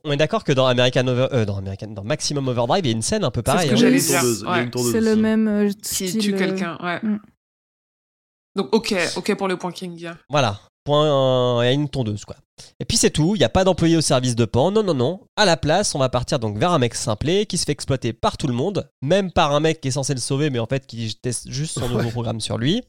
On 0.03 0.11
est 0.11 0.17
d'accord 0.17 0.43
que 0.43 0.51
dans 0.51 0.65
American 0.65 1.05
Over- 1.07 1.27
euh, 1.33 1.45
dans 1.45 1.57
American, 1.57 1.87
dans 1.87 2.03
Maximum 2.03 2.47
Overdrive, 2.47 2.83
il 2.85 2.87
y 2.89 2.93
a 2.93 2.95
une 2.95 3.03
scène 3.03 3.23
un 3.23 3.29
peu 3.29 3.41
C'est 3.45 3.51
ce 3.51 3.55
pareille. 3.55 3.69
que 3.69 3.73
hein. 3.75 3.77
j'allais 3.77 3.99
dire. 3.99 4.21
C'est 4.91 5.01
le 5.01 5.15
même 5.15 5.47
euh, 5.47 5.69
Qui 5.83 6.07
style. 6.09 6.17
tue 6.21 6.33
euh, 6.33 6.37
quelqu'un, 6.37 6.77
ouais. 6.83 6.99
Mm. 7.03 7.19
Donc, 8.55 8.69
ok, 8.75 8.95
ok 9.17 9.35
pour 9.35 9.47
le 9.47 9.57
point 9.57 9.71
King. 9.71 10.09
Voilà. 10.29 10.59
Point, 10.85 11.63
il 11.63 11.65
y 11.65 11.69
a 11.69 11.71
une 11.71 11.87
tondeuse 11.87 12.25
quoi. 12.25 12.35
Et 12.79 12.85
puis 12.85 12.97
c'est 12.97 13.09
tout, 13.09 13.35
il 13.35 13.39
n'y 13.39 13.45
a 13.45 13.49
pas 13.49 13.63
d'employé 13.63 13.95
au 13.97 14.01
service 14.01 14.35
de 14.35 14.45
Pan, 14.45 14.69
non 14.71 14.83
non 14.83 14.93
non. 14.93 15.21
À 15.37 15.45
la 15.45 15.55
place, 15.57 15.95
on 15.95 15.99
va 15.99 16.09
partir 16.09 16.39
donc 16.39 16.57
vers 16.57 16.71
un 16.71 16.77
mec 16.79 16.93
simplet 16.93 17.45
qui 17.45 17.57
se 17.57 17.65
fait 17.65 17.71
exploiter 17.71 18.11
par 18.13 18.37
tout 18.37 18.47
le 18.47 18.53
monde, 18.53 18.89
même 19.01 19.31
par 19.31 19.53
un 19.53 19.59
mec 19.59 19.79
qui 19.81 19.87
est 19.87 19.91
censé 19.91 20.13
le 20.13 20.19
sauver 20.19 20.49
mais 20.49 20.59
en 20.59 20.65
fait 20.65 20.85
qui 20.85 21.15
teste 21.21 21.49
juste 21.49 21.79
son 21.79 21.87
nouveau 21.89 22.09
programme 22.11 22.41
sur 22.41 22.57
lui. 22.57 22.83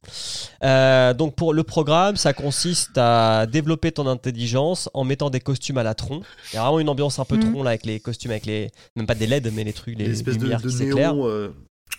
Euh, 0.64 1.14
donc 1.14 1.34
pour 1.34 1.54
le 1.54 1.62
programme, 1.62 2.16
ça 2.16 2.32
consiste 2.32 2.96
à 2.98 3.46
développer 3.46 3.92
ton 3.92 4.06
intelligence 4.06 4.90
en 4.94 5.04
mettant 5.04 5.30
des 5.30 5.40
costumes 5.40 5.78
à 5.78 5.82
la 5.82 5.94
tronc. 5.94 6.20
Il 6.52 6.56
y 6.56 6.58
a 6.58 6.62
vraiment 6.62 6.80
une 6.80 6.88
ambiance 6.88 7.18
un 7.18 7.24
peu 7.24 7.36
Mhm. 7.36 7.52
tronc 7.52 7.62
là 7.62 7.70
avec 7.70 7.86
les 7.86 8.00
costumes, 8.00 8.32
avec 8.32 8.46
les 8.46 8.70
même 8.96 9.06
pas 9.06 9.14
des 9.14 9.26
LED 9.26 9.50
mais 9.54 9.64
les 9.64 9.72
trucs, 9.72 9.96
les 9.98 10.06
Une 10.06 10.10
espèce 10.12 10.36
de, 10.36 10.42
lumières 10.42 10.60
de 10.60 10.68
qui 10.68 10.76
néon. 10.84 11.26
euh, 11.28 11.48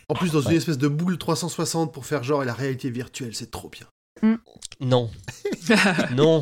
En 0.10 0.14
plus, 0.14 0.32
dans 0.32 0.40
Ouais. 0.42 0.52
une 0.52 0.58
espèce 0.58 0.78
de 0.78 0.88
boule 0.88 1.18
360 1.18 1.92
pour 1.94 2.06
faire 2.06 2.24
genre 2.24 2.44
et 2.44 2.46
la 2.46 2.54
réalité 2.54 2.90
virtuelle, 2.92 3.34
c'est 3.34 3.50
trop 3.50 3.70
bien. 3.70 3.88
Non, 4.80 5.10
non. 6.16 6.42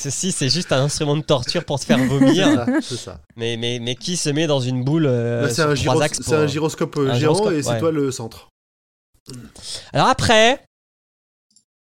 Ceci 0.00 0.32
c'est 0.32 0.48
juste 0.48 0.72
un 0.72 0.82
instrument 0.82 1.16
de 1.16 1.22
torture 1.22 1.64
pour 1.64 1.78
te 1.78 1.84
faire 1.84 1.98
vomir. 1.98 2.46
C'est 2.48 2.54
ça, 2.56 2.66
c'est 2.82 2.96
ça. 2.96 3.20
Mais, 3.36 3.56
mais, 3.56 3.78
mais 3.80 3.94
qui 3.94 4.16
se 4.16 4.30
met 4.30 4.46
dans 4.46 4.60
une 4.60 4.82
boule 4.82 5.06
euh, 5.06 5.42
Là, 5.42 5.48
c'est 5.48 5.62
un, 5.62 5.64
trois 5.66 5.76
gyros- 5.76 6.00
axes 6.02 6.18
c'est 6.18 6.24
pour- 6.24 6.34
un 6.34 6.46
gyroscope 6.46 6.96
euh, 6.96 7.10
un 7.10 7.14
géant 7.14 7.34
gyroscope, 7.34 7.52
et 7.52 7.62
c'est 7.62 7.70
ouais. 7.70 7.78
toi 7.78 7.92
le 7.92 8.10
centre. 8.10 8.48
Alors 9.92 10.08
après, 10.08 10.64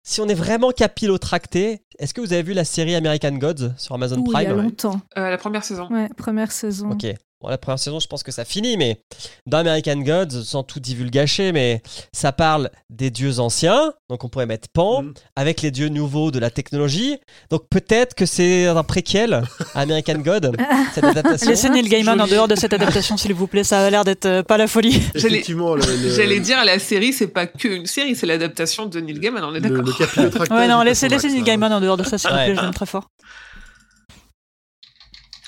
si 0.07 0.21
on 0.21 0.27
est 0.27 0.33
vraiment 0.35 0.71
capillotracté, 0.71 1.81
est-ce 1.99 2.13
que 2.13 2.21
vous 2.21 2.31
avez 2.31 2.43
vu 2.43 2.53
la 2.53 2.63
série 2.65 2.95
American 2.95 3.31
Gods 3.33 3.73
sur 3.77 3.95
Amazon 3.95 4.17
Ouh, 4.19 4.25
il 4.27 4.31
y 4.43 4.45
a 4.45 4.53
Prime? 4.53 4.61
longtemps. 4.61 5.01
Euh, 5.17 5.29
la 5.29 5.37
première 5.37 5.63
saison. 5.65 5.89
Ouais, 5.91 6.07
première 6.15 6.51
saison. 6.51 6.91
Ok. 6.91 7.05
Bon, 7.41 7.49
la 7.49 7.57
première 7.57 7.77
saison, 7.79 7.99
je 7.99 8.07
pense 8.07 8.23
que 8.23 8.31
ça 8.31 8.45
finit, 8.45 8.77
mais 8.77 9.01
dans 9.45 9.57
American 9.57 9.97
Gods, 9.97 10.43
sans 10.45 10.63
tout 10.63 10.79
divulgacher, 10.79 11.51
mais 11.51 11.81
ça 12.13 12.31
parle 12.31 12.69
des 12.89 13.09
dieux 13.11 13.39
anciens, 13.39 13.93
donc 14.09 14.23
on 14.23 14.29
pourrait 14.29 14.45
mettre 14.45 14.69
Pan, 14.73 15.01
Mhm. 15.03 15.13
avec 15.35 15.61
les 15.61 15.69
dieux 15.69 15.89
nouveaux 15.89 16.31
de 16.31 16.39
la 16.39 16.49
technologie. 16.49 17.17
Donc 17.49 17.63
peut-être 17.69 18.15
que 18.15 18.25
c'est 18.25 18.67
un 18.67 18.83
préquel 18.83 19.33
à 19.73 19.81
American 19.81 20.19
God, 20.19 20.55
cette 20.95 21.03
adaptation. 21.03 21.49
Laissez 21.49 21.69
Neil 21.69 21.89
Gaiman 21.89 22.19
en 22.21 22.25
dehors 22.27 22.47
de 22.47 22.55
cette 22.55 22.71
adaptation, 22.71 23.17
s'il 23.17 23.33
vous 23.33 23.47
plaît. 23.47 23.65
Ça 23.65 23.85
a 23.85 23.89
l'air 23.89 24.05
d'être 24.05 24.25
euh, 24.25 24.41
pas 24.41 24.57
la 24.57 24.67
folie. 24.67 24.93
J'allais- 25.15 25.35
Effectivement, 25.35 25.75
le- 25.75 25.81
J'allais 26.15 26.39
dire, 26.39 26.63
la 26.63 26.79
série, 26.79 27.11
c'est 27.11 27.27
pas 27.27 27.47
qu'une 27.47 27.85
série, 27.85 28.15
c'est 28.15 28.25
l'adaptation 28.27 28.85
de 28.85 28.99
Neil 29.01 29.19
Gaiman, 29.19 29.43
on 29.43 29.53
est 29.53 29.59
d'accord. 29.61 29.83
Ouais, 30.51 30.67
non, 30.69 30.81
laissez, 30.83 31.09
Neil. 31.09 31.43
Gaiman 31.43 31.71
en 31.73 31.81
dehors 31.81 31.97
de 31.97 32.03
ça, 32.03 32.17
s'il 32.17 32.29
vous 32.29 32.35
plaît. 32.37 32.55
Je 32.55 32.61
l'aime 32.61 32.73
très 32.73 32.85
fort. 32.85 33.09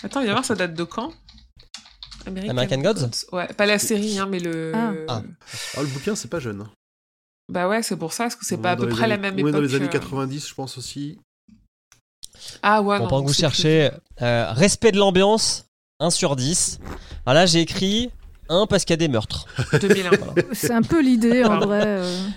Attends, 0.03 0.19
il 0.21 0.27
va 0.27 0.33
voir, 0.33 0.45
ça 0.45 0.53
date 0.53 0.73
de 0.73 0.83
quand? 0.83 1.11
American 2.27 2.77
Gods 2.79 3.09
Ouais, 3.31 3.47
pas 3.53 3.65
la 3.65 3.79
série, 3.79 4.17
hein, 4.19 4.27
mais 4.29 4.39
le. 4.39 4.71
Ah. 4.75 4.93
Ah. 5.07 5.21
Ah, 5.75 5.81
le 5.81 5.87
bouquin, 5.87 6.15
c'est 6.15 6.29
pas 6.29 6.39
jeune. 6.39 6.61
hein. 6.61 6.69
Bah 7.49 7.67
ouais, 7.69 7.81
c'est 7.81 7.95
pour 7.95 8.11
ça, 8.13 8.25
parce 8.25 8.35
que 8.35 8.45
c'est 8.45 8.57
On 8.57 8.61
pas 8.61 8.71
à 8.71 8.75
peu 8.75 8.89
près 8.89 9.07
la 9.07 9.17
même 9.17 9.33
on 9.35 9.37
est 9.37 9.41
époque. 9.41 9.53
dans 9.53 9.61
les 9.61 9.75
années 9.75 9.85
euh. 9.85 9.89
90, 9.89 10.47
je 10.49 10.53
pense 10.53 10.77
aussi. 10.77 11.17
Ah 12.61 12.81
ouais, 12.81 12.97
Bon, 12.97 13.03
non. 13.05 13.09
pendant 13.09 13.23
que 13.23 13.27
vous 13.29 13.33
cherchez, 13.33 13.89
euh, 14.21 14.51
respect 14.51 14.91
de 14.91 14.97
l'ambiance, 14.97 15.65
1 15.99 16.09
sur 16.09 16.35
10. 16.35 16.79
Alors 17.25 17.35
là, 17.35 17.45
j'ai 17.45 17.61
écrit 17.61 18.11
1 18.49 18.67
parce 18.67 18.83
qu'il 18.85 18.91
y 18.93 18.95
a 18.95 18.97
des 18.97 19.07
meurtres. 19.07 19.45
plus 19.69 19.79
2001. 19.79 20.09
C'est 20.53 20.71
un 20.73 20.81
peu 20.81 21.01
l'idée 21.01 21.43
en 21.45 21.59
vrai. 21.59 21.83
euh. 21.85 22.27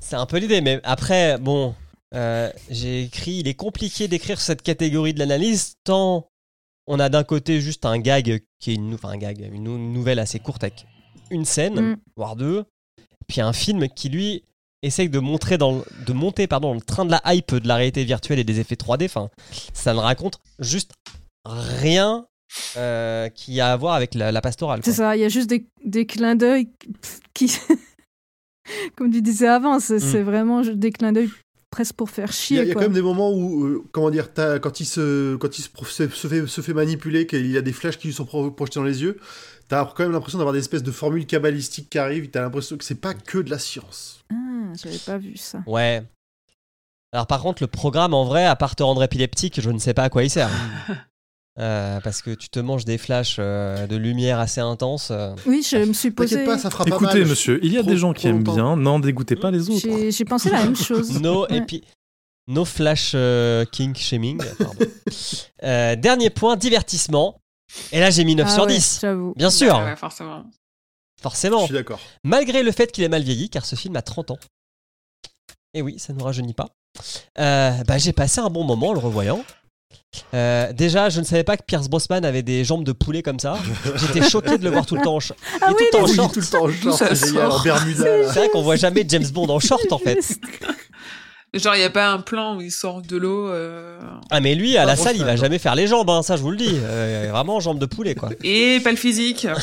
C'est 0.00 0.16
un 0.16 0.26
peu 0.26 0.38
l'idée, 0.38 0.60
mais 0.60 0.80
après, 0.84 1.38
bon, 1.38 1.74
euh, 2.14 2.50
j'ai 2.70 3.02
écrit, 3.04 3.36
il 3.38 3.48
est 3.48 3.54
compliqué 3.54 4.06
d'écrire 4.08 4.40
cette 4.40 4.62
catégorie 4.62 5.14
de 5.14 5.18
l'analyse 5.18 5.74
tant 5.84 6.26
on 6.92 6.98
a 6.98 7.08
d'un 7.08 7.24
côté 7.24 7.60
juste 7.60 7.86
un 7.86 7.98
gag 7.98 8.42
qui 8.58 8.70
est 8.72 8.74
une, 8.74 8.94
enfin 8.94 9.10
un 9.10 9.16
gag, 9.16 9.48
une, 9.52 9.64
nou- 9.64 9.76
une 9.76 9.92
nouvelle 9.92 10.18
assez 10.18 10.38
courte 10.38 10.62
avec 10.64 10.86
une 11.30 11.44
scène, 11.44 11.80
Mm. 11.80 11.96
voire 12.16 12.36
deux, 12.36 12.64
puis 13.28 13.40
un 13.40 13.52
film 13.52 13.88
qui 13.88 14.08
lui 14.08 14.42
essaye 14.82 15.08
de 15.08 15.18
montrer 15.20 15.56
dans, 15.58 15.72
le- 15.78 15.84
de 16.06 16.12
monter 16.12 16.46
pardon 16.46 16.74
le 16.74 16.80
train 16.80 17.04
de 17.04 17.10
la 17.10 17.20
hype 17.26 17.54
de 17.54 17.68
la 17.68 17.76
réalité 17.76 18.02
virtuelle 18.04 18.38
et 18.38 18.44
des 18.44 18.60
effets 18.60 18.74
3D. 18.76 19.04
Enfin, 19.04 19.28
ça 19.72 19.92
ne 19.94 19.98
raconte 19.98 20.40
juste 20.58 20.92
rien 21.44 22.26
euh, 22.76 23.28
qui 23.28 23.60
a 23.60 23.72
à 23.72 23.76
voir 23.76 23.94
avec 23.94 24.14
la, 24.14 24.32
la 24.32 24.40
pastorale. 24.40 24.80
C'est 24.84 24.92
ça, 24.92 25.16
il 25.16 25.20
y 25.20 25.24
a 25.24 25.28
juste 25.28 25.48
des, 25.48 25.66
des 25.84 26.06
clins 26.06 26.34
d'œil 26.36 26.68
qui. 27.34 27.52
Comme 28.96 29.10
tu 29.12 29.22
disais 29.22 29.48
avant, 29.48 29.80
c'est 29.80 29.96
Mm. 29.96 30.10
c'est 30.10 30.22
vraiment 30.22 30.62
des 30.62 30.90
clins 30.92 31.12
d'œil 31.12 31.30
presque 31.70 31.94
pour 31.94 32.10
faire 32.10 32.26
Il 32.26 32.28
y 32.28 32.30
a, 32.30 32.32
chier. 32.32 32.62
il 32.62 32.68
y 32.68 32.70
a 32.70 32.74
quoi. 32.74 32.82
quand 32.82 32.88
même 32.88 32.94
des 32.94 33.02
moments 33.02 33.30
où, 33.32 33.64
euh, 33.64 33.84
comment 33.92 34.10
dire, 34.10 34.28
quand 34.34 34.80
il, 34.80 34.84
se, 34.86 35.36
quand 35.36 35.58
il 35.58 35.62
se, 35.62 35.68
pro- 35.68 35.84
se, 35.84 36.08
se 36.08 36.26
fait, 36.28 36.46
se 36.46 36.60
fait 36.60 36.74
manipuler, 36.74 37.26
qu'il 37.26 37.50
y 37.50 37.56
a 37.56 37.62
des 37.62 37.72
flashs 37.72 37.96
qui 37.98 38.08
lui 38.08 38.14
sont 38.14 38.24
pro- 38.24 38.50
projetés 38.50 38.80
dans 38.80 38.84
les 38.86 39.02
yeux, 39.02 39.18
t'as 39.68 39.84
quand 39.84 40.02
même 40.02 40.12
l'impression 40.12 40.38
d'avoir 40.38 40.52
des 40.52 40.58
espèces 40.60 40.82
de 40.82 40.90
formules 40.90 41.26
cabalistiques 41.26 41.88
qui 41.90 41.98
arrivent, 41.98 42.28
t'as 42.30 42.42
l'impression 42.42 42.76
que 42.76 42.84
c'est 42.84 42.94
pas 43.00 43.14
que 43.14 43.38
de 43.38 43.50
la 43.50 43.58
science. 43.58 44.24
Ah, 44.32 44.72
j'avais 44.82 44.98
pas 44.98 45.18
vu 45.18 45.36
ça. 45.36 45.62
Ouais. 45.66 46.02
Alors 47.12 47.26
par 47.26 47.42
contre, 47.42 47.62
le 47.62 47.66
programme 47.66 48.14
en 48.14 48.24
vrai, 48.24 48.44
à 48.46 48.54
part 48.56 48.76
te 48.76 48.82
rendre 48.82 49.02
épileptique, 49.02 49.60
je 49.60 49.70
ne 49.70 49.78
sais 49.78 49.94
pas 49.94 50.04
à 50.04 50.10
quoi 50.10 50.22
il 50.24 50.30
sert. 50.30 50.50
Euh, 51.60 52.00
parce 52.00 52.22
que 52.22 52.30
tu 52.30 52.48
te 52.48 52.58
manges 52.58 52.86
des 52.86 52.96
flashs 52.96 53.36
euh, 53.38 53.86
de 53.86 53.94
lumière 53.96 54.38
assez 54.38 54.60
intenses. 54.62 55.10
euh. 55.10 55.34
Oui, 55.44 55.62
je 55.68 55.76
me 55.76 55.92
suis 55.92 56.10
posé. 56.10 56.44
Pas, 56.46 56.56
ça 56.56 56.70
fera 56.70 56.84
pas 56.86 56.96
Écoutez, 56.96 57.18
mal. 57.20 57.28
monsieur, 57.28 57.60
il 57.62 57.70
y 57.72 57.76
a 57.76 57.82
Trop- 57.82 57.90
des 57.90 57.96
gens 57.98 58.12
qui 58.14 58.28
aiment 58.28 58.38
longtemps. 58.38 58.54
bien, 58.54 58.76
n'en 58.76 58.98
dégoûtez 58.98 59.36
pas 59.36 59.50
les 59.50 59.68
autres. 59.68 60.10
J'ai 60.10 60.24
pensé 60.24 60.48
la 60.48 60.62
même 60.64 60.74
chose. 60.88 61.20
No, 61.20 61.42
Ouais. 61.42 61.58
et 61.58 61.60
puis, 61.60 61.84
no 62.48 62.64
flash 62.64 63.12
euh, 63.14 63.66
king 63.66 63.94
shaming. 63.94 64.40
Euh, 65.62 65.96
dernier 65.96 66.30
point, 66.30 66.56
divertissement. 66.56 67.40
Et 67.92 68.00
là, 68.00 68.10
j'ai 68.10 68.24
mis 68.24 68.34
9 68.34 68.46
Ah 68.48 68.54
sur 68.54 68.64
ouais, 68.64 68.74
10. 68.74 68.98
J'avoue. 69.02 69.34
Bien 69.36 69.50
sûr, 69.50 69.76
Ouais, 69.76 69.84
ouais, 69.84 69.96
forcément. 69.96 70.44
Je 71.18 71.22
forcément. 71.22 71.64
suis 71.66 71.74
d'accord. 71.74 72.00
Malgré 72.24 72.62
le 72.62 72.72
fait 72.72 72.90
qu'il 72.90 73.04
est 73.04 73.08
mal 73.08 73.22
vieilli, 73.22 73.50
car 73.50 73.66
ce 73.66 73.76
film 73.76 73.94
a 73.96 74.02
30 74.02 74.30
ans. 74.30 74.38
Et 75.74 75.82
oui, 75.82 75.98
ça 75.98 76.12
ne 76.14 76.18
nous 76.18 76.24
rajeunit 76.24 76.54
pas. 76.54 76.68
Euh, 77.38 77.72
bah, 77.86 77.98
j'ai 77.98 78.12
passé 78.12 78.40
un 78.40 78.48
bon 78.50 78.64
moment 78.64 78.88
en 78.88 78.92
le 78.94 78.98
revoyant. 78.98 79.44
Euh, 80.34 80.72
déjà, 80.72 81.08
je 81.08 81.20
ne 81.20 81.24
savais 81.24 81.44
pas 81.44 81.56
que 81.56 81.62
Pierce 81.64 81.88
Brosnan 81.88 82.24
avait 82.24 82.42
des 82.42 82.64
jambes 82.64 82.84
de 82.84 82.92
poulet 82.92 83.22
comme 83.22 83.38
ça. 83.38 83.56
J'étais 83.96 84.28
choqué 84.28 84.58
de 84.58 84.64
le 84.64 84.70
voir 84.70 84.84
tout 84.86 84.96
le 84.96 85.02
temps 85.02 85.16
en, 85.16 85.18
Ah 85.60 85.68
il 85.68 85.72
est 85.72 85.74
oui, 85.74 85.76
tout 85.76 85.84
le 85.84 85.90
temps 85.90 85.98
en 86.00 86.04
Oui, 86.06 86.14
short. 86.16 86.34
tout 86.34 86.40
le 86.40 86.46
temps 86.46 86.64
en 86.64 86.70
short, 86.72 86.96
ça 86.98 87.14
c'est 87.14 87.26
génial, 87.28 87.50
en 87.50 87.60
Bermuda. 87.64 88.04
C'est 88.32 88.38
vrai 88.40 88.48
qu'on 88.50 88.62
voit 88.62 88.76
jamais 88.76 89.04
James 89.08 89.26
Bond 89.32 89.48
en 89.48 89.60
short 89.60 89.90
en 89.92 89.98
fait. 89.98 90.18
Genre, 91.52 91.74
il 91.74 91.78
n'y 91.78 91.84
a 91.84 91.90
pas 91.90 92.08
un 92.12 92.20
plan 92.20 92.56
où 92.56 92.60
il 92.60 92.70
sort 92.70 93.02
de 93.02 93.16
l'eau. 93.16 93.48
euh, 93.48 93.98
Ah 94.30 94.40
mais 94.40 94.54
lui 94.54 94.76
à 94.76 94.84
la 94.84 94.94
salle 94.94 95.16
il 95.16 95.24
va 95.24 95.34
jamais 95.34 95.58
faire 95.58 95.74
les 95.74 95.88
jambes, 95.88 96.08
hein, 96.08 96.22
ça 96.22 96.36
je 96.36 96.42
vous 96.42 96.50
le 96.52 96.56
dis. 96.56 96.76
Euh, 96.80 97.28
vraiment 97.32 97.58
jambes 97.58 97.80
de 97.80 97.86
poulet 97.86 98.14
quoi. 98.14 98.28
Et 98.44 98.78
pas 98.84 98.90
le 98.90 98.96
physique. 98.96 99.46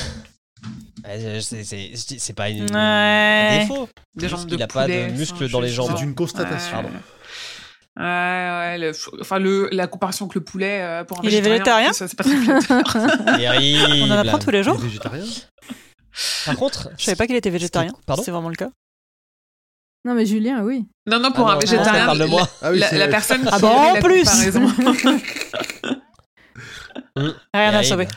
Euh, 1.09 1.39
C'est 1.41 2.33
pas 2.35 2.49
une, 2.49 2.63
Ouais. 2.63 2.69
un 2.75 3.59
défaut. 3.59 3.87
Des 4.15 4.27
jambes 4.27 4.45
de 4.45 4.61
a 4.61 4.67
pas 4.67 4.87
de 4.87 5.11
muscles 5.11 5.49
dans 5.49 5.61
les 5.61 5.69
jambes. 5.69 5.93
C'est 5.95 6.03
une 6.03 6.15
constatation. 6.15 6.79
Ouais, 6.79 6.89
ouais, 7.97 8.03
ouais, 8.03 8.77
le- 8.77 8.91
enfin 9.21 9.39
le, 9.39 9.69
la 9.71 9.87
comparaison 9.87 10.25
avec 10.25 10.35
le 10.35 10.41
poulet 10.43 10.81
euh, 10.81 11.03
pour 11.03 11.19
un 11.19 11.21
Il 11.23 11.33
est 11.33 11.41
végétarien 11.41 11.93
ça, 11.93 12.07
c'est 12.07 12.15
pas 12.15 12.23
très. 12.23 12.35
On 14.01 14.11
en 14.11 14.17
apprend 14.17 14.39
tous 14.39 14.51
les 14.51 14.59
Il 14.59 14.63
jours. 14.63 14.75
est 14.75 14.83
végétarien 14.83 15.23
Par 16.45 16.55
contre, 16.55 16.89
Je 16.97 17.03
savais 17.05 17.15
pas 17.15 17.27
qu'il 17.27 17.35
était 17.35 17.49
végétarien. 17.49 17.93
Pardon 18.05 18.23
C'est 18.23 18.31
vraiment 18.31 18.49
le 18.49 18.55
cas. 18.55 18.69
Non, 20.05 20.13
mais 20.13 20.25
Julien, 20.25 20.61
oui. 20.63 20.85
Non, 21.05 21.19
non, 21.19 21.31
pour 21.31 21.47
Ah 21.49 21.51
un 21.51 21.55
non, 21.55 21.59
végétarien, 21.59 22.05
parle 22.05 22.19
de 22.19 22.25
moi. 22.25 22.47
Ah 22.61 22.71
oui, 22.71 22.79
la, 22.79 22.87
c'est- 22.89 22.97
la 22.97 23.07
personne 23.09 23.41
qui 23.41 23.49
Ah 23.51 23.59
bon, 23.59 23.67
en 23.67 23.93
la 23.93 24.01
plus 24.01 24.23
Rien 27.53 27.73
à 27.73 27.83
sauver. 27.83 28.07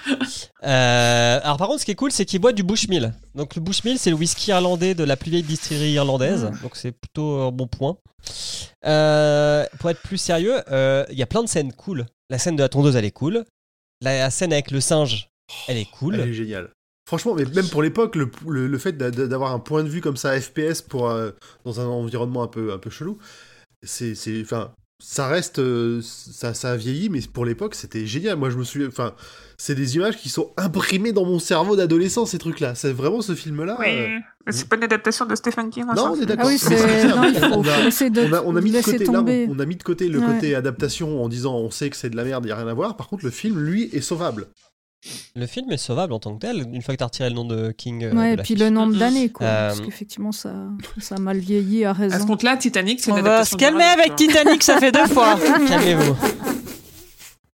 Euh, 0.64 1.40
alors 1.42 1.56
par 1.56 1.68
contre, 1.68 1.80
ce 1.80 1.84
qui 1.86 1.90
est 1.90 1.94
cool, 1.96 2.12
c'est 2.12 2.24
qu'il 2.26 2.38
boit 2.40 2.52
du 2.52 2.62
Bushmill. 2.62 3.12
Donc 3.34 3.54
le 3.54 3.60
Bushmill, 3.62 3.98
c'est 3.98 4.10
le 4.10 4.16
whisky 4.16 4.50
irlandais 4.50 4.94
de 4.94 5.04
la 5.04 5.16
plus 5.16 5.30
vieille 5.30 5.42
distillerie 5.42 5.92
irlandaise. 5.92 6.50
Donc 6.62 6.76
c'est 6.76 6.92
plutôt 6.92 7.40
un 7.42 7.50
bon 7.50 7.66
point. 7.66 7.96
Euh, 8.86 9.64
pour 9.78 9.90
être 9.90 10.00
plus 10.02 10.18
sérieux, 10.18 10.56
euh, 10.70 11.04
il 11.10 11.18
y 11.18 11.22
a 11.22 11.26
plein 11.26 11.42
de 11.42 11.48
scènes 11.48 11.72
cool. 11.72 12.06
La 12.30 12.38
scène 12.38 12.56
de 12.56 12.62
la 12.62 12.68
tondeuse, 12.68 12.96
elle 12.96 13.04
est 13.04 13.10
cool. 13.10 13.44
La 14.00 14.30
scène 14.30 14.52
avec 14.52 14.70
le 14.70 14.80
singe, 14.80 15.28
elle 15.68 15.76
est 15.76 15.90
cool. 15.90 16.14
Elle 16.14 16.30
est 16.30 16.34
géniale. 16.34 16.70
Franchement, 17.08 17.34
mais 17.34 17.44
même 17.44 17.68
pour 17.68 17.82
l'époque, 17.82 18.16
le, 18.16 18.78
fait 18.78 18.92
d'a- 18.92 19.10
d'avoir 19.10 19.52
un 19.52 19.58
point 19.58 19.82
de 19.82 19.88
vue 19.88 20.00
comme 20.00 20.16
ça 20.16 20.40
FPS 20.40 20.84
euh, 20.94 21.32
dans 21.64 21.80
un 21.80 21.86
environnement 21.86 22.42
un 22.42 22.48
peu, 22.48 22.72
un 22.72 22.78
peu 22.78 22.88
chelou, 22.88 23.18
c'est, 23.82 24.14
ça 25.02 25.26
reste, 25.28 25.60
ça, 26.02 26.54
ça 26.54 26.72
a 26.72 26.76
vieilli, 26.76 27.08
mais 27.08 27.20
pour 27.22 27.44
l'époque, 27.44 27.74
c'était 27.74 28.06
génial. 28.06 28.36
Moi, 28.36 28.50
je 28.50 28.58
me 28.58 28.64
souviens, 28.64 28.88
enfin, 28.88 29.14
c'est 29.62 29.74
des 29.74 29.96
images 29.96 30.16
qui 30.16 30.30
sont 30.30 30.50
imprimées 30.56 31.12
dans 31.12 31.26
mon 31.26 31.38
cerveau 31.38 31.76
d'adolescent, 31.76 32.24
ces 32.24 32.38
trucs-là. 32.38 32.74
C'est 32.74 32.92
vraiment 32.92 33.20
ce 33.20 33.34
film-là. 33.34 33.76
euh, 33.86 34.08
mais 34.46 34.52
c'est 34.52 34.66
pas 34.66 34.76
une 34.76 34.84
adaptation 34.84 35.26
de 35.26 35.34
Stephen 35.34 35.68
King. 35.68 35.84
Non, 35.94 36.12
on 36.12 36.16
est 36.16 36.20
Ah 36.22 36.24
d'accord. 36.26 36.46
oui, 36.46 36.54
il 36.54 36.58
faut, 36.58 36.72
on 36.72 38.32
a- 38.32 38.42
on 38.42 38.52
mis 38.62 38.70
de 38.72 38.80
côté, 38.80 38.98
là, 39.04 39.04
tomber. 39.12 39.46
on, 39.50 39.56
on 39.56 39.58
a 39.58 39.66
mis 39.66 39.76
de 39.76 39.82
côté 39.82 40.08
le 40.08 40.18
Ouais. 40.18 40.26
côté 40.34 40.54
adaptation 40.54 41.22
en 41.22 41.28
disant 41.28 41.54
on 41.56 41.70
sait 41.70 41.90
que 41.90 41.96
c'est 41.96 42.08
de 42.11 42.16
la 42.16 42.24
merde, 42.24 42.44
il 42.44 42.48
n'y 42.48 42.52
a 42.52 42.56
rien 42.56 42.68
à 42.68 42.74
voir. 42.74 42.96
Par 42.96 43.08
contre, 43.08 43.24
le 43.24 43.30
film, 43.30 43.58
lui, 43.61 43.90
est 43.92 44.00
sauvable. 44.00 44.46
Le 45.34 45.46
film 45.46 45.70
est 45.72 45.78
sauvable 45.78 46.12
en 46.12 46.18
tant 46.18 46.34
que 46.36 46.40
tel, 46.46 46.58
une 46.74 46.82
fois 46.82 46.94
que 46.94 46.98
t'as 46.98 47.06
retiré 47.06 47.30
le 47.30 47.34
nom 47.34 47.46
de 47.46 47.70
King. 47.70 48.04
euh, 48.04 48.12
Ouais, 48.14 48.36
de 48.36 48.40
et 48.40 48.42
puis 48.42 48.54
le 48.54 48.68
nombre 48.68 48.94
d'années, 48.96 49.30
quoi. 49.30 49.46
Euh, 49.46 49.68
Parce 49.68 49.80
qu'effectivement, 49.80 50.30
ça, 50.32 50.52
ça 50.98 51.14
a 51.14 51.18
mal 51.18 51.38
vieilli 51.38 51.86
à 51.86 51.92
À 51.92 51.94
ce 51.94 52.00
raison. 52.00 52.26
compte-là, 52.26 52.58
Titanic, 52.58 53.00
c'est 53.00 53.11
une 53.11 53.18
On 53.18 53.22
va 53.22 53.36
adaptation. 53.36 53.58
se 53.58 53.64
calmer 53.64 53.84
avec. 53.84 54.14
Titanic, 54.16 54.62
ça 54.62 54.78
fait 54.78 54.92
deux 54.92 55.06
fois. 55.14 55.36
Calmez-vous, 55.68 56.16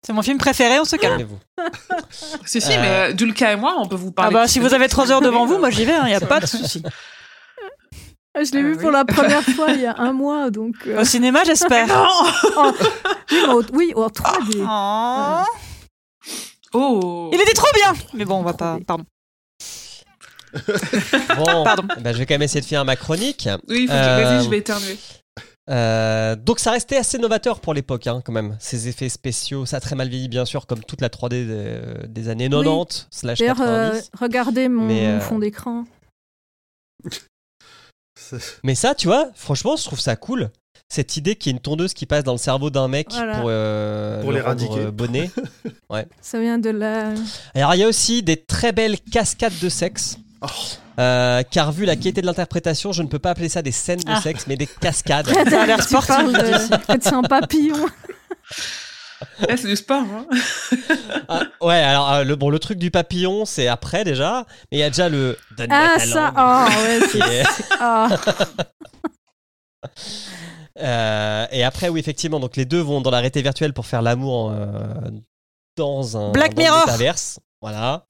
C'est 0.07 0.13
mon 0.13 0.23
film 0.23 0.37
préféré, 0.39 0.79
on 0.81 0.85
se 0.85 0.97
calme. 0.97 1.17
calmez-vous. 1.19 1.39
Si, 2.45 2.61
si, 2.61 2.73
Euh, 2.73 2.77
mais 2.83 2.89
euh, 2.91 3.13
Dulka 3.13 3.53
et 3.53 3.57
moi, 3.57 3.77
on 3.79 3.87
peut 3.89 3.97
vous 3.97 4.09
Ah 4.11 4.23
parler. 4.23 4.35
bah 4.35 4.45
de 4.45 4.51
si 4.51 4.59
vous 4.61 4.75
avez 4.75 4.89
trois 4.89 5.11
heures 5.11 5.21
devant 5.23 5.47
vous, 5.47 5.59
moi 5.59 5.71
j'y 5.71 5.85
vais, 5.85 5.95
il 6.03 6.07
n'y 6.09 6.15
a 6.15 6.21
pas 6.21 6.41
de 6.41 6.47
souci. 6.47 6.83
Ah, 8.37 8.43
Je 8.45 8.51
l'ai 8.53 8.59
Ah 8.59 8.63
vu 8.63 8.73
oui. 8.75 8.79
pour 8.81 8.91
la 8.91 9.05
première 9.07 9.43
fois 9.43 9.71
il 9.71 9.81
y 9.81 9.87
a 9.87 9.95
un 9.99 10.13
mois, 10.13 10.51
donc. 10.51 10.75
euh, 10.87 11.01
Au 11.01 11.05
cinéma, 11.05 11.43
j'espère. 11.45 11.87
Non 11.87 12.07
oui, 13.73 13.93
en 13.97 14.09
3D. 14.09 14.67
Oh. 14.69 15.45
Oh 16.75 17.31
Il 17.33 17.41
était 17.41 17.53
trop 17.55 17.69
bien 17.75 17.95
Mais 18.13 18.25
bon, 18.25 18.41
on 18.41 18.43
va 18.43 18.53
pas... 18.53 18.79
Pardon. 18.87 19.05
Bon, 21.37 21.65
Pardon. 21.65 21.85
bah, 22.01 22.13
je 22.13 22.19
vais 22.19 22.27
quand 22.27 22.35
même 22.35 22.43
essayer 22.43 22.61
de 22.61 22.67
finir 22.67 22.85
ma 22.85 22.97
chronique. 22.97 23.49
Oui, 23.69 23.87
faut 23.87 23.93
que- 23.93 23.97
Euh, 23.99 24.25
vas-y, 24.37 24.45
je 24.45 24.51
vais 24.51 24.59
éternuer. 24.59 24.99
Euh, 25.71 26.37
donc 26.37 26.59
ça 26.61 26.73
restait 26.73 26.97
assez 26.99 27.19
novateur 27.19 27.61
pour 27.61 27.73
l'époque, 27.73 28.07
hein, 28.07 28.21
quand 28.25 28.33
même. 28.33 28.57
Ces 28.61 28.89
effets 28.89 29.09
spéciaux, 29.09 29.65
ça 29.65 29.79
a 29.79 29.81
très 29.81 29.97
mal 29.97 30.09
vieilli, 30.09 30.29
bien 30.29 30.45
sûr, 30.45 30.67
comme 30.67 30.85
toute 30.85 31.01
la 31.01 31.09
3D 31.09 31.29
des, 31.47 32.09
des 32.09 32.29
années 32.29 32.51
90 32.51 33.07
slash 33.11 33.39
D'ailleurs, 33.39 33.57
90. 33.57 33.99
euh, 33.99 34.03
regardez 34.21 34.69
mon, 34.69 34.85
Mais, 34.87 35.07
euh, 35.07 35.21
fond 35.21 35.39
d'écran. 35.39 35.85
Mais 38.63 38.75
ça, 38.75 38.95
tu 38.95 39.07
vois, 39.09 39.31
franchement, 39.35 39.77
je 39.77 39.85
trouve 39.85 40.01
ça 40.01 40.17
cool. 40.17 40.51
Cette 40.89 41.17
idée 41.17 41.35
qu'il 41.35 41.51
y 41.51 41.55
ait 41.55 41.57
une 41.57 41.63
tondeuse 41.63 41.95
qui 41.95 42.07
passe 42.07 42.25
dans 42.25 42.33
le 42.33 42.39
cerveau 42.39 42.71
d'un 42.71 42.89
mec 42.89 43.09
Voilà. 43.11 43.39
pour, 43.39 43.47
euh, 43.49 44.23
Pour 44.23 44.33
l'éradiquer. 44.33 44.71
rendre, 44.71 44.87
euh, 44.87 44.91
bonnet. 44.91 45.31
Ça 46.21 46.41
vient 46.41 46.59
de 46.59 46.71
la. 46.71 47.15
Alors, 47.55 47.75
il 47.75 47.79
y 47.81 47.85
a 47.85 47.89
aussi 47.89 48.23
des 48.23 48.37
très 48.37 48.73
belles 48.73 49.01
cascades 49.01 49.59
de 49.61 49.69
sexe. 49.69 50.19
Oh. 50.45 51.01
Euh, 51.01 51.43
car 51.51 51.73
vu 51.73 51.85
la 51.87 51.97
qualité 51.97 52.21
de 52.21 52.27
l'interprétation, 52.27 52.93
je 52.93 53.03
ne 53.03 53.09
peux 53.09 53.19
pas 53.19 53.31
appeler 53.31 53.49
ça 53.49 53.63
des 53.63 53.73
scènes 53.73 54.01
de 54.01 54.13
Ah. 54.13 54.21
sexe, 54.21 54.47
mais 54.47 54.57
des 54.57 54.67
cascades. 54.67 55.27
Ça 55.51 55.63
a 55.63 55.67
l'air 55.67 55.83
sportif, 55.83 56.17
de... 56.33 56.99
c'est 57.01 57.13
un 57.13 57.23
papillon. 57.23 57.77
Eh, 59.49 59.57
c'est 59.57 59.69
du 59.69 59.77
sport, 59.77 60.03
hein. 60.03 60.27
Ah, 61.29 61.41
ouais, 61.63 61.77
alors 61.83 62.13
euh, 62.13 62.25
le, 62.25 62.37
bon, 62.37 62.51
le 62.51 62.59
truc 62.59 62.79
du 62.79 62.91
papillon, 62.91 63.47
c'est 63.47 63.69
après 63.69 64.05
déjà, 64.05 64.45
mais 64.71 64.79
il 64.79 64.81
y 64.81 64.83
a 64.83 64.91
déjà 64.91 65.09
le. 65.09 65.39
Donne-moi 65.57 65.79
Ah, 65.95 65.99
ta 65.99 66.07
ça. 66.07 66.33
Ah, 66.37 66.69
ouais. 66.85 67.01
c'est- 67.11 67.19
est-. 67.21 67.47
Euh, 70.81 71.47
et 71.53 71.65
après, 71.65 71.89
oui, 71.89 72.01
effectivement, 72.01 72.41
donc 72.41 72.57
les 72.57 72.65
deux 72.65 72.81
vont 72.81 73.01
dans 73.01 73.11
la 73.11 73.19
réalité 73.19 73.41
virtuelle 73.41 73.73
pour 73.73 73.87
faire 73.87 74.03
l'amour 74.03 74.51
euh, 74.51 74.67
dans 75.77 76.17
un 76.17 76.33
Black 76.33 76.55
dans 76.55 76.63
Mirror. 76.63 76.85
Voilà. 77.65 78.05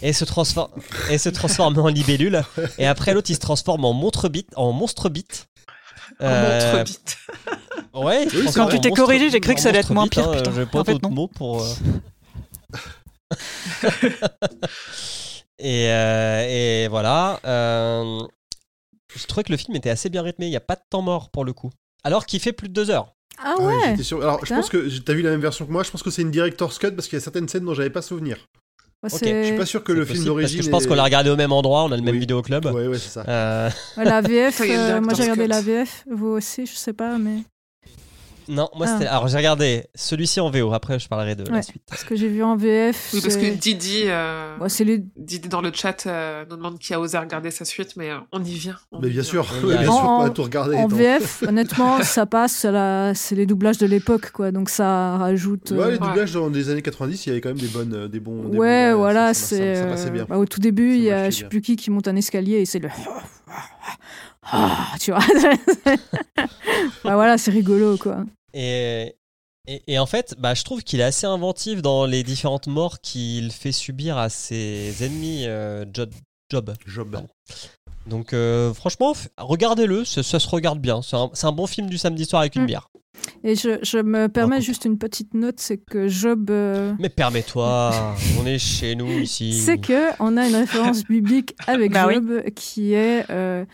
Et 0.00 0.14
se, 0.14 0.24
transforme, 0.24 0.70
et 1.10 1.18
se 1.18 1.28
transforme 1.28 1.78
en 1.78 1.88
libellule. 1.88 2.42
Et 2.78 2.86
après, 2.86 3.12
l'autre, 3.12 3.30
il 3.30 3.34
se 3.34 3.40
transforme 3.40 3.84
en 3.84 3.92
monstre 3.92 4.30
bite. 4.30 4.48
En 4.56 4.72
monstre 4.72 5.10
bite. 5.10 5.46
En 6.20 6.24
Euh, 6.24 6.72
montre 6.72 6.84
vite. 6.90 7.18
Ouais, 7.92 8.26
Oui, 8.32 8.46
Quand 8.54 8.66
tu 8.68 8.76
en 8.76 8.80
t'es 8.80 8.90
corrigé, 8.90 9.28
j'ai 9.28 9.40
cru 9.40 9.54
que 9.54 9.60
en 9.60 9.62
ça 9.62 9.68
allait 9.68 9.80
être 9.80 9.92
moins 9.92 10.08
pire, 10.08 10.26
hein, 10.30 10.36
putain. 10.36 10.52
J'ai 10.56 10.64
pas 10.64 10.78
En 10.78 10.82
d'autres 10.84 11.10
mots 11.10 11.28
pour. 11.28 11.62
euh. 11.62 11.74
et, 15.58 15.90
euh, 15.90 16.46
et 16.48 16.88
voilà. 16.88 17.40
euh, 17.44 18.22
je 19.14 19.26
trouvais 19.26 19.44
que 19.44 19.52
le 19.52 19.58
film 19.58 19.76
était 19.76 19.90
assez 19.90 20.08
bien 20.08 20.22
rythmé. 20.22 20.46
Il 20.46 20.50
n'y 20.50 20.56
a 20.56 20.60
pas 20.60 20.76
de 20.76 20.82
temps 20.88 21.02
mort 21.02 21.28
pour 21.30 21.44
le 21.44 21.52
coup. 21.52 21.70
Alors 22.04 22.24
qu'il 22.24 22.40
fait 22.40 22.52
plus 22.54 22.68
de 22.70 22.72
deux 22.74 22.88
heures. 22.90 23.14
Ah 23.38 23.56
Ah 23.58 23.62
ouais, 23.62 24.02
sûr. 24.02 24.22
Alors, 24.22 24.44
je 24.46 24.54
pense 24.54 24.70
que 24.70 24.98
t'as 25.00 25.12
vu 25.12 25.20
la 25.22 25.30
même 25.30 25.40
version 25.40 25.66
que 25.66 25.72
moi. 25.72 25.82
Je 25.82 25.90
pense 25.90 26.02
que 26.02 26.10
c'est 26.10 26.22
une 26.22 26.30
director's 26.30 26.78
cut 26.78 26.92
parce 26.92 27.06
qu'il 27.08 27.18
y 27.18 27.20
a 27.20 27.22
certaines 27.22 27.48
scènes 27.48 27.64
dont 27.64 27.74
j'avais 27.74 27.90
pas 27.90 28.02
souvenir. 28.02 28.38
Ouais, 29.04 29.10
Ok, 29.12 29.18
c'est- 29.22 29.42
Je 29.42 29.48
suis 29.48 29.56
pas 29.58 29.66
sûr 29.66 29.84
que 29.84 29.92
le 29.92 30.04
film 30.04 30.06
possible, 30.06 30.24
Parce 30.24 30.26
d'origine. 30.26 30.58
que 30.60 30.64
je 30.64 30.70
pense 30.70 30.84
est- 30.84 30.88
qu'on 30.88 30.94
l'a 30.94 31.02
regardé 31.04 31.28
au 31.30 31.36
même 31.36 31.52
endroit, 31.52 31.84
on 31.84 31.92
a 31.92 31.96
le 31.96 32.02
même 32.02 32.14
Oui. 32.14 32.20
vidéoclub. 32.20 32.64
Ouais, 32.66 32.86
ouais, 32.88 32.98
c'est 32.98 33.10
ça. 33.10 33.24
Euh, 33.28 33.68
Ouais, 33.98 34.04
la 34.04 34.20
VF, 34.22 34.60
euh, 34.64 35.00
moi 35.02 35.12
j'ai 35.14 35.22
regardé 35.24 35.46
la 35.46 35.60
VF, 35.60 36.04
vous 36.10 36.28
aussi, 36.28 36.64
je 36.66 36.74
sais 36.74 36.92
pas, 36.94 37.18
mais 37.18 37.38
non, 38.48 38.68
moi 38.76 38.86
Ah. 38.88 38.92
c'était. 38.92 39.06
Alors 39.06 39.28
j'ai 39.28 39.36
regardé 39.36 39.84
celui-ci 39.94 40.40
en 40.40 40.50
VO, 40.50 40.72
après 40.72 40.98
je 40.98 41.08
parlerai 41.08 41.34
de 41.34 41.44
la 41.44 41.52
Ouais. 41.56 41.62
suite. 41.62 41.82
ce 41.96 42.04
que 42.04 42.14
j'ai 42.16 42.28
vu 42.28 42.42
en 42.42 42.56
VF, 42.56 43.10
Oui, 43.14 43.20
parce 43.22 43.36
que 43.36 43.54
Didi, 43.54 44.02
euh, 44.06 44.56
Ouais, 44.58 44.68
c'est 44.68 44.84
les... 44.84 45.04
Didi 45.16 45.48
dans 45.48 45.60
le 45.60 45.70
chat 45.72 46.06
euh, 46.06 46.44
nous 46.50 46.56
demande 46.56 46.78
qui 46.78 46.92
a 46.94 47.00
osé 47.00 47.16
regarder 47.18 47.50
sa 47.50 47.64
suite, 47.64 47.94
mais 47.96 48.10
euh, 48.10 48.18
on 48.32 48.42
y 48.42 48.54
vient. 48.54 48.76
on 48.92 49.00
Mais 49.00 49.08
y 49.08 49.10
bien 49.12 49.22
vient. 49.22 49.30
sûr, 49.30 49.46
On 49.62 49.66
bien 49.68 49.82
sûr, 49.82 49.92
En- 49.92 50.22
on 50.22 50.26
a 50.26 50.30
tout 50.30 50.42
regardé. 50.42 50.76
en. 50.76 50.86
VF, 50.88 51.42
honnêtement, 51.48 52.02
ça 52.02 52.26
passe, 52.26 52.52
c'est 52.52 52.72
la- 52.72 53.12
c'est 53.14 53.34
les 53.34 53.46
doublages 53.46 53.78
de 53.78 53.86
l'époque, 53.86 54.30
quoi, 54.32 54.50
donc 54.52 54.68
ça 54.70 55.16
rajoute. 55.18 55.70
Ouais, 55.70 55.78
euh, 55.84 55.90
les 55.92 55.98
doublages 55.98 56.32
dans 56.32 56.48
les 56.48 56.68
années 56.70 56.82
90, 56.82 57.26
il 57.26 57.28
y 57.28 57.32
avait 57.32 57.40
quand 57.40 57.48
même 57.50 57.58
des 57.58 57.66
bonnes, 57.68 57.94
euh, 57.94 58.08
des 58.08 58.20
bons. 58.20 58.48
des 58.48 58.58
Ouais, 58.58 58.92
bons- 58.92 58.98
voilà, 58.98 59.34
ça- 59.34 59.40
ça- 59.40 59.56
c'est. 59.56 59.74
ça, 59.76 59.82
ça 59.82 59.86
passait 59.88 60.08
euh, 60.08 60.10
bien. 60.10 60.26
bah, 60.28 60.38
au 60.38 60.46
tout 60.46 60.60
début, 60.60 60.94
il 60.94 61.02
y 61.02 61.10
a 61.10 61.30
je 61.30 61.36
sais 61.38 61.44
plus 61.44 61.60
qui 61.62 61.76
qui 61.76 61.90
monte 61.90 62.08
un 62.08 62.16
escalier 62.16 62.56
et 62.58 62.66
c'est 62.66 62.78
le. 62.78 62.88
Ah, 64.52 64.88
tu 65.00 65.10
vois. 65.10 65.20
bah 67.04 67.14
voilà, 67.14 67.38
c'est 67.38 67.50
rigolo, 67.50 67.96
quoi. 67.96 68.24
Et, 68.52 69.14
et, 69.66 69.82
et 69.86 69.98
en 69.98 70.06
fait, 70.06 70.34
bah, 70.38 70.54
je 70.54 70.62
trouve 70.64 70.82
qu'il 70.82 71.00
est 71.00 71.04
assez 71.04 71.26
inventif 71.26 71.82
dans 71.82 72.06
les 72.06 72.22
différentes 72.22 72.66
morts 72.66 73.00
qu'il 73.00 73.50
fait 73.52 73.72
subir 73.72 74.18
à 74.18 74.28
ses 74.28 75.02
ennemis 75.04 75.44
euh, 75.46 75.84
Job. 75.92 76.12
Job. 76.50 76.72
Job. 76.86 77.20
Donc 78.06 78.32
euh, 78.34 78.74
franchement, 78.74 79.14
regardez-le, 79.38 80.04
ça, 80.04 80.22
ça 80.22 80.38
se 80.38 80.48
regarde 80.48 80.78
bien. 80.78 81.00
C'est 81.02 81.16
un, 81.16 81.30
c'est 81.32 81.46
un 81.46 81.52
bon 81.52 81.66
film 81.66 81.88
du 81.88 81.96
samedi 81.96 82.26
soir 82.26 82.40
avec 82.40 82.54
une 82.56 82.62
Mm. 82.62 82.66
bière. 82.66 82.88
Et 83.42 83.54
je, 83.56 83.78
je 83.82 83.98
me 83.98 84.28
permets 84.28 84.60
juste 84.60 84.84
une 84.84 84.98
petite 84.98 85.32
note, 85.34 85.58
c'est 85.58 85.78
que 85.78 86.08
Job. 86.08 86.50
euh, 86.50 86.92
Mais 86.98 87.08
permets-toi, 87.08 88.14
on 88.40 88.44
est 88.46 88.58
chez 88.58 88.94
nous 88.94 89.10
ici. 89.20 89.54
C'est 89.54 89.78
que 89.78 90.10
on 90.20 90.36
a 90.36 90.46
une 90.46 90.54
référence 90.56 91.04
biblique 91.08 91.54
avec 91.66 91.92
Bah 91.92 92.06
oui. 92.08 92.14
Job 92.14 92.42
qui 92.54 92.92
est 92.92 93.24
euh, 93.30 93.64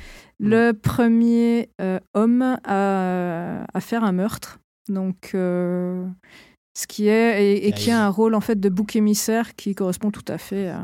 le 0.41 0.73
premier 0.73 1.71
euh, 1.81 2.01
homme 2.15 2.59
à, 2.65 3.65
à 3.73 3.81
faire 3.81 4.05
un 4.05 4.13
meurtre. 4.13 4.59
Donc, 4.89 5.33
euh, 5.35 6.07
ce 6.77 6.87
qui 6.87 7.09
est 7.09 7.45
et, 7.45 7.69
et 7.69 7.73
qui 7.73 7.91
a 7.91 8.05
un 8.05 8.09
rôle 8.09 8.35
en 8.35 8.41
fait 8.41 8.59
de 8.59 8.69
bouc 8.69 8.97
émissaire 8.97 9.55
qui 9.55 9.75
correspond 9.75 10.11
tout 10.11 10.25
à 10.27 10.39
fait 10.39 10.69
à, 10.69 10.83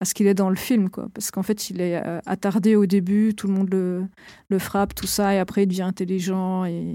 à 0.00 0.04
ce 0.04 0.14
qu'il 0.14 0.26
est 0.26 0.34
dans 0.34 0.50
le 0.50 0.56
film, 0.56 0.90
quoi. 0.90 1.08
Parce 1.14 1.30
qu'en 1.30 1.42
fait, 1.42 1.70
il 1.70 1.80
est 1.80 1.96
euh, 1.96 2.20
attardé 2.26 2.76
au 2.76 2.86
début, 2.86 3.34
tout 3.34 3.48
le 3.48 3.54
monde 3.54 3.70
le, 3.70 4.04
le 4.48 4.58
frappe, 4.58 4.94
tout 4.94 5.06
ça, 5.06 5.34
et 5.34 5.38
après 5.38 5.64
il 5.64 5.68
devient 5.68 5.82
intelligent 5.82 6.64
et 6.66 6.94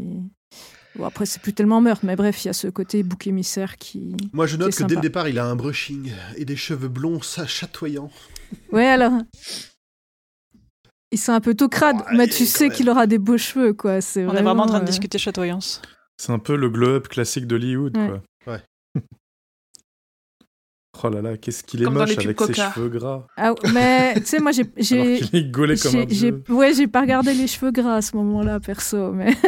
bon, 0.95 1.05
après 1.05 1.25
c'est 1.25 1.41
plus 1.41 1.53
tellement 1.53 1.81
meurtre, 1.81 2.05
mais 2.05 2.15
bref, 2.15 2.45
il 2.45 2.47
y 2.47 2.49
a 2.49 2.53
ce 2.53 2.67
côté 2.67 3.03
bouc 3.03 3.25
émissaire 3.27 3.77
qui. 3.77 4.15
Moi, 4.31 4.45
je 4.45 4.57
note 4.57 4.75
que 4.75 4.83
dès 4.83 4.95
le 4.95 5.01
départ, 5.01 5.27
il 5.27 5.39
a 5.39 5.45
un 5.45 5.55
brushing 5.55 6.11
et 6.37 6.45
des 6.45 6.55
cheveux 6.55 6.87
blonds 6.87 7.19
chatoyants. 7.21 8.11
Ouais, 8.71 8.85
alors. 8.85 9.13
Ils 11.13 11.17
sont 11.19 11.31
un 11.31 11.39
peu 11.41 11.53
tout 11.53 11.69
crades, 11.69 11.97
Oh, 11.99 12.09
mais 12.15 12.27
tu 12.27 12.43
sais 12.47 12.69
qu'il 12.69 12.89
aura 12.89 13.05
des 13.05 13.19
beaux 13.19 13.37
cheveux, 13.37 13.73
quoi. 13.73 14.01
C'est 14.01 14.25
On 14.25 14.33
est 14.33 14.41
vraiment 14.41 14.63
en 14.63 14.65
train 14.65 14.79
de 14.79 14.83
euh, 14.83 14.87
discuter 14.87 15.19
chatoyance. 15.19 15.79
C'est 16.17 16.31
un 16.31 16.39
peu 16.39 16.55
le 16.55 16.69
glow-up 16.69 17.07
classique 17.07 17.45
d'Hollywood, 17.45 17.95
Ouais. 17.95 18.07
quoi. 18.07 18.53
Ouais. 18.53 18.61
oh 21.03 21.09
là 21.09 21.21
là, 21.21 21.37
qu'est-ce 21.37 21.63
qu'il 21.63 21.83
est 21.83 21.89
moche 21.89 22.17
avec 22.17 22.35
Coca. 22.35 22.53
ses 22.53 22.73
cheveux 22.73 22.89
gras. 22.89 23.27
Ah, 23.37 23.53
mais 23.75 24.15
tu 24.21 24.25
sais, 24.25 24.39
moi, 24.39 24.51
j'ai. 24.51 24.65
Qu'il 25.19 25.35
est 25.35 25.51
gaulé 25.51 25.75
comme 25.77 25.95
un. 25.95 26.07
Ouais, 26.53 26.73
j'ai 26.73 26.87
pas 26.87 27.01
regardé 27.01 27.35
les 27.35 27.45
cheveux 27.45 27.69
gras 27.71 27.97
à 27.97 28.01
ce 28.01 28.15
moment-là, 28.17 28.59
perso, 28.59 29.11
mais. 29.11 29.35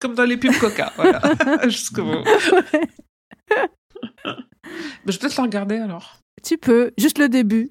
Comme 0.00 0.14
dans 0.14 0.24
les 0.24 0.36
pubs 0.36 0.56
Coca, 0.58 0.92
voilà. 0.96 1.20
Jusqu'au 1.68 2.04
bout. 2.04 2.24
Mais 4.24 5.12
je 5.12 5.12
vais 5.12 5.18
peut-être 5.18 5.36
le 5.38 5.42
regarder 5.42 5.76
alors. 5.78 6.18
Tu 6.44 6.58
peux, 6.58 6.92
juste 6.98 7.18
le 7.18 7.28
début. 7.28 7.70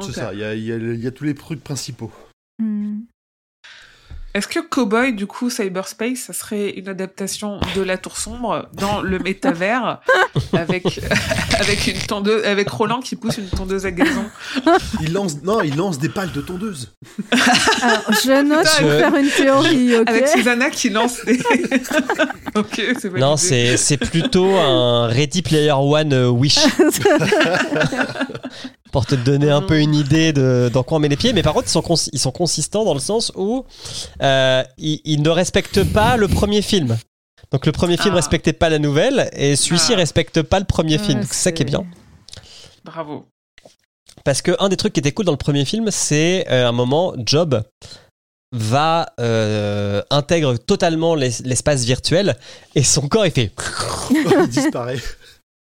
C'est 0.00 0.12
ça, 0.12 0.32
il 0.32 0.38
y 0.40 0.44
a, 0.44 0.54
il 0.54 0.62
y 0.62 0.72
a- 0.72 0.76
il 0.76 1.00
y 1.02 1.06
a 1.06 1.10
tous 1.10 1.24
les 1.24 1.34
trucs 1.34 1.62
principaux. 1.62 2.12
Hmm. 2.60 3.00
Est-ce 4.38 4.46
que 4.46 4.60
Cowboy, 4.60 5.14
du 5.14 5.26
coup, 5.26 5.50
Cyberspace, 5.50 6.18
ça 6.28 6.32
serait 6.32 6.70
une 6.70 6.88
adaptation 6.88 7.58
de 7.74 7.82
La 7.82 7.98
Tour 7.98 8.16
Sombre 8.16 8.68
dans 8.72 9.00
le 9.00 9.18
métavers 9.18 9.98
avec, 10.52 11.00
avec, 11.58 11.88
une 11.88 11.98
tondeuse, 11.98 12.44
avec 12.44 12.68
Roland 12.68 13.00
qui 13.00 13.16
pousse 13.16 13.38
une 13.38 13.48
tondeuse 13.48 13.84
à 13.84 13.90
gazon? 13.90 14.26
Il 15.00 15.12
lance, 15.12 15.42
non, 15.42 15.60
il 15.62 15.74
lance 15.76 15.98
des 15.98 16.08
balles 16.08 16.30
de 16.30 16.40
tondeuse. 16.40 16.92
Alors, 17.82 18.02
je 18.24 18.42
note 18.44 18.58
Putain, 18.64 18.80
pour 18.80 18.90
je- 18.92 18.98
faire 18.98 19.14
une 19.16 19.28
théorie, 19.30 19.96
ok? 19.96 20.08
Avec 20.08 20.28
Susanna 20.28 20.70
qui 20.70 20.90
lance 20.90 21.24
des. 21.24 21.40
ok, 22.54 22.82
c'est. 23.00 23.12
Non, 23.14 23.36
c'est 23.36 23.76
c'est 23.76 23.96
plutôt 23.96 24.54
un 24.56 25.08
Ready 25.08 25.42
Player 25.42 25.72
One 25.76 26.12
euh, 26.12 26.28
Wish. 26.28 26.58
Pour 28.92 29.06
te 29.06 29.14
donner 29.14 29.50
un 29.50 29.60
peu 29.62 29.78
une 29.80 29.94
idée 29.94 30.32
de 30.32 30.70
dans 30.72 30.82
quoi 30.82 30.96
on 30.96 31.00
met 31.00 31.08
les 31.08 31.16
pieds. 31.16 31.32
Mais 31.32 31.42
par 31.42 31.52
contre, 31.54 31.66
ils 31.68 31.70
sont, 31.72 31.82
cons- 31.82 32.08
ils 32.12 32.18
sont 32.18 32.30
consistants 32.32 32.84
dans 32.84 32.94
le 32.94 33.00
sens 33.00 33.32
où 33.34 33.64
euh, 34.22 34.62
ils, 34.78 35.00
ils 35.04 35.22
ne 35.22 35.28
respectent 35.30 35.84
pas 35.92 36.16
le 36.16 36.28
premier 36.28 36.62
film. 36.62 36.96
Donc 37.50 37.64
le 37.66 37.72
premier 37.72 37.96
film 37.96 38.12
Ah. 38.12 38.16
respectait 38.16 38.52
pas 38.52 38.68
la 38.68 38.78
nouvelle 38.78 39.30
et 39.32 39.56
celui-ci 39.56 39.92
Ah. 39.94 39.96
respecte 39.96 40.42
pas 40.42 40.58
le 40.58 40.64
premier 40.66 40.98
Ouais, 40.98 41.04
film. 41.04 41.22
C'est 41.22 41.34
ça 41.34 41.52
qui 41.52 41.62
est 41.62 41.66
bien. 41.66 41.84
Bravo. 42.84 43.26
Parce 44.24 44.42
que 44.42 44.52
un 44.58 44.68
des 44.68 44.76
trucs 44.76 44.92
qui 44.92 45.00
était 45.00 45.12
cool 45.12 45.24
dans 45.26 45.32
le 45.32 45.38
premier 45.38 45.64
film, 45.64 45.90
c'est 45.90 46.46
euh, 46.50 46.68
un 46.68 46.72
moment, 46.72 47.14
Job 47.24 47.62
va 48.52 49.06
euh, 49.20 50.02
intègre 50.10 50.56
totalement 50.56 51.14
l'es- 51.14 51.42
l'espace 51.44 51.84
virtuel 51.84 52.36
et 52.74 52.82
son 52.82 53.06
corps 53.08 53.26
il 53.26 53.32
fait. 53.32 53.52
il 54.10 54.48
disparaît. 54.48 54.98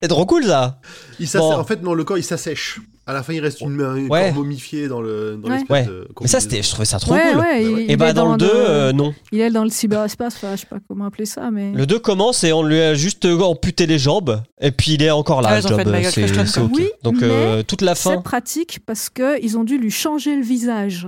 C'est 0.03 0.09
trop 0.09 0.27
cool 0.27 0.45
ça. 0.45 0.81
Il 1.21 1.29
Bon. 1.31 1.53
En 1.55 1.65
fait, 1.65 1.81
non, 1.83 1.95
le 1.95 2.03
corps 2.05 2.19
il 2.19 2.25
s'assèche. 2.25 2.81
À 3.13 3.17
la 3.17 3.23
fin, 3.23 3.35
il 3.35 3.41
reste 3.41 3.61
une 3.61 3.71
main, 3.77 3.95
un 3.95 4.07
Ouais. 4.09 4.31
corps 4.33 4.43
momifié 4.43 4.89
dans 4.89 5.03
le 5.03 5.37
dans 5.37 5.51
Ouais. 5.51 5.57
l'espèce 5.59 5.71
Ouais. 5.71 5.85
de. 5.87 6.09
Mais 6.23 6.27
ça 6.29 6.41
c'était, 6.41 6.63
je 6.63 6.69
trouvais 6.71 6.87
ça 6.87 6.99
trop 6.99 7.13
ouais, 7.13 7.21
cool. 7.33 7.41
ouais, 7.41 7.63
il, 7.63 7.79
Et 7.81 7.93
il 7.93 7.97
bah 7.99 8.15
dans, 8.15 8.33
le 8.33 8.39
2, 8.39 8.47
le- 8.47 8.53
euh, 8.55 8.93
non. 8.93 9.13
il 9.33 9.41
est 9.41 9.51
dans 9.51 9.65
le 9.65 9.69
cyberespace, 9.71 10.37
enfin, 10.37 10.57
je 10.57 10.61
sais 10.63 10.67
pas 10.67 10.79
comment 10.89 11.05
appeler 11.05 11.27
ça, 11.27 11.51
mais. 11.51 11.73
Le 11.73 11.85
2 11.85 11.99
commence 11.99 12.43
et 12.45 12.55
on 12.55 12.63
lui 12.63 12.81
a 12.81 12.95
juste 12.95 13.27
euh, 13.27 13.39
amputé 13.41 13.87
les 13.87 13.99
jambes 13.99 14.41
et 14.63 14.71
puis 14.71 14.93
il 14.95 15.03
est 15.03 15.11
encore 15.11 15.43
là. 15.43 15.51
Ah, 15.53 15.61
fait 15.61 15.85
Michael 15.85 16.05
C'est- 16.11 16.27
c'est 16.47 16.55
quoi. 16.55 16.63
ok. 16.65 16.71
Oui, 16.75 16.89
Donc 17.03 17.17
mais 17.21 17.27
euh, 17.31 17.63
toute 17.63 17.83
la 17.83 17.95
C'est 17.95 18.09
fin. 18.15 18.23
pratique 18.23 18.81
parce 18.87 19.11
que 19.11 19.39
ils 19.45 19.59
ont 19.59 19.65
dû 19.65 19.77
lui 19.77 19.91
changer 19.91 20.35
le 20.35 20.43
visage. 20.43 21.07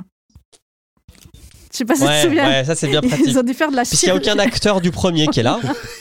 Je 1.75 1.79
sais 1.79 1.85
pas 1.85 1.95
si 1.97 2.03
tu 2.03 2.07
te 2.07 2.13
Ouais, 2.13 2.23
souviens. 2.23 2.49
ouais, 2.49 2.65
ça 2.65 2.77
c'est 2.77 2.87
bien 2.87 3.01
pratique. 3.01 3.27
Ils 3.27 3.37
ont 3.37 3.43
dû 3.43 3.53
faire 3.53 3.69
de 3.73 3.75
la 3.77 3.83
Puisqu'il 3.83 4.07
n'y 4.07 4.13
a 4.13 4.15
aucun 4.15 4.39
acteur 4.39 4.81
du 4.81 4.93
premier 4.93 5.27
qui 5.27 5.41
est 5.41 5.43
là. 5.43 5.59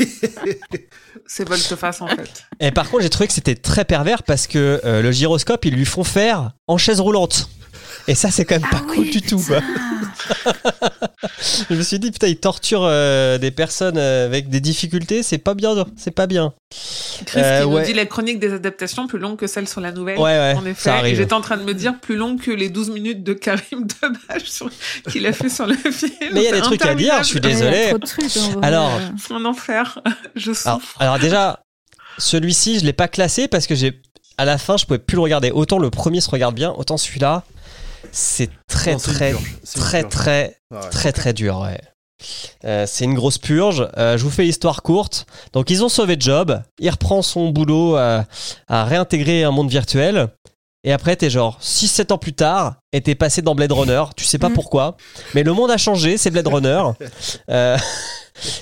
C'est 1.25 1.47
volte-face 1.47 2.01
en 2.01 2.07
fait. 2.07 2.45
Et 2.59 2.71
par 2.71 2.89
contre, 2.89 3.03
j'ai 3.03 3.09
trouvé 3.09 3.27
que 3.27 3.33
c'était 3.33 3.55
très 3.55 3.85
pervers 3.85 4.23
parce 4.23 4.45
que 4.45 4.81
euh, 4.83 5.01
le 5.01 5.11
gyroscope, 5.11 5.63
ils 5.65 5.73
lui 5.73 5.85
font 5.85 6.03
faire 6.03 6.51
en 6.67 6.77
chaise 6.77 6.99
roulante. 6.99 7.49
Et 8.07 8.15
ça, 8.15 8.31
c'est 8.31 8.43
quand 8.45 8.55
même 8.55 8.67
Ah 8.71 8.75
pas 8.77 8.83
oui, 8.89 8.95
cool 8.95 9.09
du 9.09 9.21
tout. 9.21 9.39
quoi. 9.41 9.59
Je 11.69 11.75
me 11.75 11.81
suis 11.81 11.99
dit, 11.99 12.11
putain, 12.11 12.27
ils 12.27 12.37
torturent 12.39 12.83
euh, 12.85 13.37
des 13.37 13.51
personnes 13.51 13.97
euh, 13.97 14.25
avec 14.25 14.49
des 14.49 14.59
difficultés, 14.59 15.23
c'est 15.23 15.37
pas 15.37 15.53
bien. 15.53 15.73
C'est 15.95 16.11
pas 16.11 16.27
bien. 16.27 16.53
Chris 17.25 17.39
Euh, 17.41 17.61
qui 17.63 17.67
nous 17.69 17.75
ouais. 17.75 17.85
dit 17.85 17.93
la 17.93 18.05
chronique 18.05 18.39
des 18.39 18.53
adaptations 18.53 19.07
plus 19.07 19.19
longue 19.19 19.37
que 19.37 19.47
celle 19.47 19.67
sur 19.67 19.81
la 19.81 19.91
nouvelle. 19.91 20.17
Ouais, 20.17 20.23
ouais, 20.37 20.55
en 20.57 20.65
effet, 20.65 21.15
j'étais 21.15 21.33
en 21.33 21.41
train 21.41 21.57
de 21.57 21.63
me 21.63 21.73
dire 21.73 21.99
plus 21.99 22.15
longue 22.15 22.41
que 22.41 22.51
les 22.51 22.69
12 22.69 22.89
minutes 22.91 23.23
de 23.23 23.33
Karim 23.33 23.87
Debache 23.87 24.45
sur- 24.49 24.69
qu'il 25.09 25.25
a 25.25 25.33
fait 25.33 25.49
sur 25.49 25.65
le 25.67 25.75
film. 25.75 26.11
Mais 26.33 26.41
il 26.41 26.43
y 26.43 26.47
a 26.47 26.51
des 26.53 26.61
trucs 26.61 26.85
à 26.85 26.95
dire, 26.95 27.15
je 27.19 27.23
suis 27.27 27.39
désolé. 27.41 27.69
Il 27.77 27.81
y 27.81 27.85
a 27.85 27.89
trop 27.89 27.97
de 27.99 28.05
trucs, 28.05 28.37
en 28.37 28.49
vrai. 28.51 28.67
Alors, 28.67 28.91
Mon 29.29 29.45
enfer, 29.45 29.99
je 30.35 30.51
Alors, 30.65 30.81
souffre. 30.81 30.97
alors 31.01 31.19
déjà, 31.19 31.61
celui-ci, 32.17 32.79
je 32.79 32.85
l'ai 32.85 32.93
pas 32.93 33.07
classé 33.07 33.47
parce 33.47 33.65
que 33.67 33.75
j'ai, 33.75 34.01
à 34.37 34.45
la 34.45 34.57
fin, 34.57 34.77
je 34.77 34.85
pouvais 34.85 34.99
plus 34.99 35.15
le 35.15 35.21
regarder. 35.21 35.51
Autant 35.51 35.79
le 35.79 35.89
premier 35.89 36.21
se 36.21 36.29
regarde 36.29 36.55
bien, 36.55 36.71
autant 36.77 36.97
celui-là, 36.97 37.43
c'est 38.13 38.49
très, 38.67 38.93
Non, 38.93 38.97
très, 38.99 39.33
très, 39.75 40.03
très, 40.03 40.57
Ah 40.71 40.75
ouais. 40.83 40.89
très 40.89 41.11
très 41.11 41.33
dur 41.33 41.59
ouais. 41.59 41.79
Euh, 42.63 42.85
c'est 42.87 43.03
une 43.03 43.15
grosse 43.15 43.37
purge. 43.37 43.85
Euh, 43.97 44.17
je 44.17 44.23
vous 44.23 44.29
fais 44.29 44.43
l'histoire 44.43 44.81
courte. 44.81 45.25
Donc 45.51 45.69
ils 45.69 45.83
ont 45.83 45.89
sauvé 45.89 46.15
Job. 46.17 46.61
Il 46.79 46.89
reprend 46.89 47.21
son 47.21 47.49
boulot 47.49 47.95
à, 47.97 48.25
à 48.69 48.85
réintégrer 48.85 49.43
un 49.43 49.51
monde 49.51 49.69
virtuel. 49.69 50.29
Et 50.85 50.91
après 50.93 51.15
t'es 51.15 51.29
genre 51.29 51.59
6-7 51.61 52.13
ans 52.13 52.17
plus 52.17 52.33
tard 52.33 52.75
et 52.93 53.01
t'es 53.01 53.15
passé 53.15 53.41
dans 53.41 53.55
Blade 53.55 53.71
Runner. 53.73 54.03
Tu 54.15 54.23
sais 54.25 54.37
pas 54.37 54.49
Mm. 54.49 54.53
pourquoi. 54.53 54.95
Mais 55.33 55.43
le 55.43 55.51
monde 55.53 55.71
a 55.71 55.77
changé, 55.77 56.17
c'est 56.17 56.29
Blade 56.31 56.47
Runner. 56.47 56.83
Euh, 57.49 57.77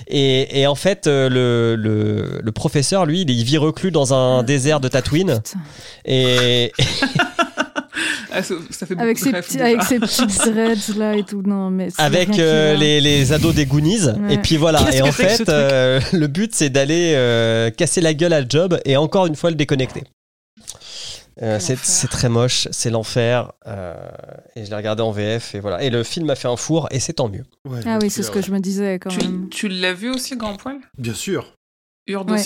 et, 0.08 0.62
et 0.62 0.68
en 0.68 0.76
fait 0.76 1.08
euh, 1.08 1.30
le, 1.30 1.76
le, 1.78 2.42
le 2.44 2.52
professeur 2.52 3.06
lui 3.06 3.22
il 3.22 3.44
vit 3.46 3.58
reclus 3.58 3.92
dans 3.92 4.14
un 4.14 4.44
désert 4.44 4.80
de 4.82 4.88
Tatooine. 4.90 5.42
Et, 6.06 6.72
Ah, 8.32 8.42
ça, 8.44 8.56
ça 8.70 8.86
fait 8.86 8.98
Avec 9.00 9.20
ses, 9.20 9.32
petits, 9.32 9.60
avec 9.62 9.84
ses 9.84 10.00
petites 10.00 10.46
dreads 10.54 10.98
là 10.98 11.16
et 11.16 11.24
tout. 11.24 11.42
Non, 11.42 11.70
mais 11.70 11.90
avec 11.98 12.40
euh, 12.40 12.76
les, 12.76 13.02
les 13.02 13.34
ados 13.34 13.54
des 13.54 13.66
Goonies. 13.66 14.06
Ouais. 14.06 14.36
Et 14.36 14.38
puis 14.38 14.58
voilà. 14.58 14.80
Et 14.94 15.02
en 15.02 15.12
fait, 15.12 15.48
euh, 15.50 16.00
le 16.14 16.28
but 16.28 16.56
c'est 16.56 16.70
d'aller 16.70 17.14
euh, 17.16 17.70
casser 17.72 18.02
la 18.02 18.14
gueule 18.14 18.34
à 18.34 18.48
Job 18.48 18.80
et 18.86 18.96
encore 18.98 19.26
une 19.28 19.36
fois 19.36 19.50
le 19.50 19.56
déconnecter. 19.56 20.04
Euh, 21.42 21.60
c'est 21.60 22.08
très 22.10 22.30
moche, 22.30 22.68
c'est 22.72 22.90
l'enfer. 22.90 23.52
euh, 23.66 23.96
et 24.56 24.66
je 24.66 24.70
l'ai 24.70 24.76
regardé 24.76 25.02
en 25.02 25.12
VF 25.12 25.56
et 25.56 25.60
voilà. 25.60 25.82
Et 25.82 25.90
le 25.90 26.04
film 26.04 26.30
a 26.30 26.36
fait 26.36 26.48
un 26.50 26.58
four 26.58 26.88
et 26.92 27.00
c'est 27.00 27.14
tant 27.14 27.30
mieux. 27.30 27.44
Ouais, 27.68 27.80
Ah 27.86 27.98
oui, 28.02 28.10
c'est 28.10 28.22
ce 28.22 28.32
que 28.32 28.42
je 28.42 28.52
me 28.52 28.60
disais 28.60 29.00
quand 29.00 29.16
même. 29.16 29.50
Tu, 29.50 29.58
tu 29.62 29.68
l'as 29.70 29.94
vu 29.94 30.10
aussi, 30.10 30.36
Grand 30.36 30.56
Poil? 30.58 30.78
Bien 30.98 31.14
sûr. 31.14 31.54
Urde 32.08 32.32
Ouais. 32.32 32.44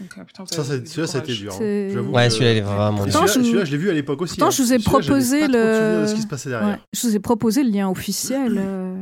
Aussi 0.00 0.08
Ok, 0.18 0.26
putain, 0.26 0.44
Ça, 0.46 0.64
celui-là, 0.64 1.06
ça 1.06 1.18
a 1.18 1.20
été 1.22 1.32
courage. 1.32 1.38
dur. 1.40 1.52
hein. 1.54 2.12
Ouais, 2.12 2.30
celui-là 2.30 2.52
il 2.52 2.58
est 2.58 2.60
vraiment 2.60 3.04
dur. 3.06 3.28
Celui-là, 3.28 3.64
je- 3.64 3.70
l'ai 3.72 3.76
vu 3.78 3.90
à 3.90 3.92
l'époque 3.94 4.22
aussi. 4.22 4.36
Pourtant, 4.36 4.48
hein. 4.48 4.50
je 4.56 4.62
vous 4.62 4.72
ai 4.72 4.78
proposé 4.78 5.40
pas 5.40 5.46
trop 5.48 5.56
de 5.56 5.60
souvenirs 5.62 5.96
de 5.96 6.00
le- 6.02 6.06
ce 6.08 6.14
qui 6.14 6.22
se 6.22 6.26
passait 6.26 6.48
derrière. 6.50 6.68
Ouais, 6.68 6.78
je 6.92 7.06
vous 7.06 7.16
ai 7.16 7.18
proposé 7.20 7.62
le 7.62 7.70
lien 7.70 7.88
officiel. 7.88 8.56
euh, 8.58 8.94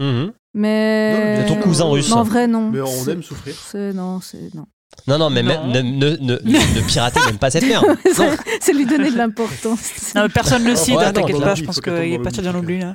Mhm. 0.00 0.26
Non, 0.26 0.32
Mais. 0.54 1.44
ton 1.46 1.56
cousin 1.56 1.84
russe. 1.84 2.10
Non, 2.10 2.16
en 2.18 2.22
vrai, 2.24 2.46
non. 2.46 2.70
Mais 2.70 2.80
on 2.80 3.06
aime 3.08 3.22
souffrir. 3.22 3.54
Non, 3.94 4.20
c'est. 4.20 4.52
Non. 4.54 4.66
Non, 5.08 5.18
non, 5.18 5.30
mais 5.30 5.42
Non. 5.42 5.66
même- 5.68 5.70
ne, 5.70 5.80
ne, 5.82 6.16
ne, 6.16 6.32
ne, 6.32 6.36
ne 6.80 6.86
piratez 6.86 7.20
même 7.26 7.38
pas 7.38 7.50
cette 7.50 7.64
merde. 7.66 7.86
C'est 8.60 8.72
lui 8.74 8.84
donner 8.84 9.10
de 9.10 9.16
l'importance. 9.16 10.12
Personne 10.34 10.64
le 10.64 10.76
cite, 10.76 10.96
Ouais, 10.96 11.04
hein, 11.04 11.06
attends, 11.08 11.20
t'inquiète 11.22 11.36
dans 11.36 11.42
pas, 11.42 11.54
je 11.54 11.64
pense 11.64 11.80
qu'il 11.80 11.92
est 11.92 12.18
dans 12.18 12.30
bien 12.42 12.52
lit. 12.52 12.58
oublié 12.58 12.80
là. 12.80 12.94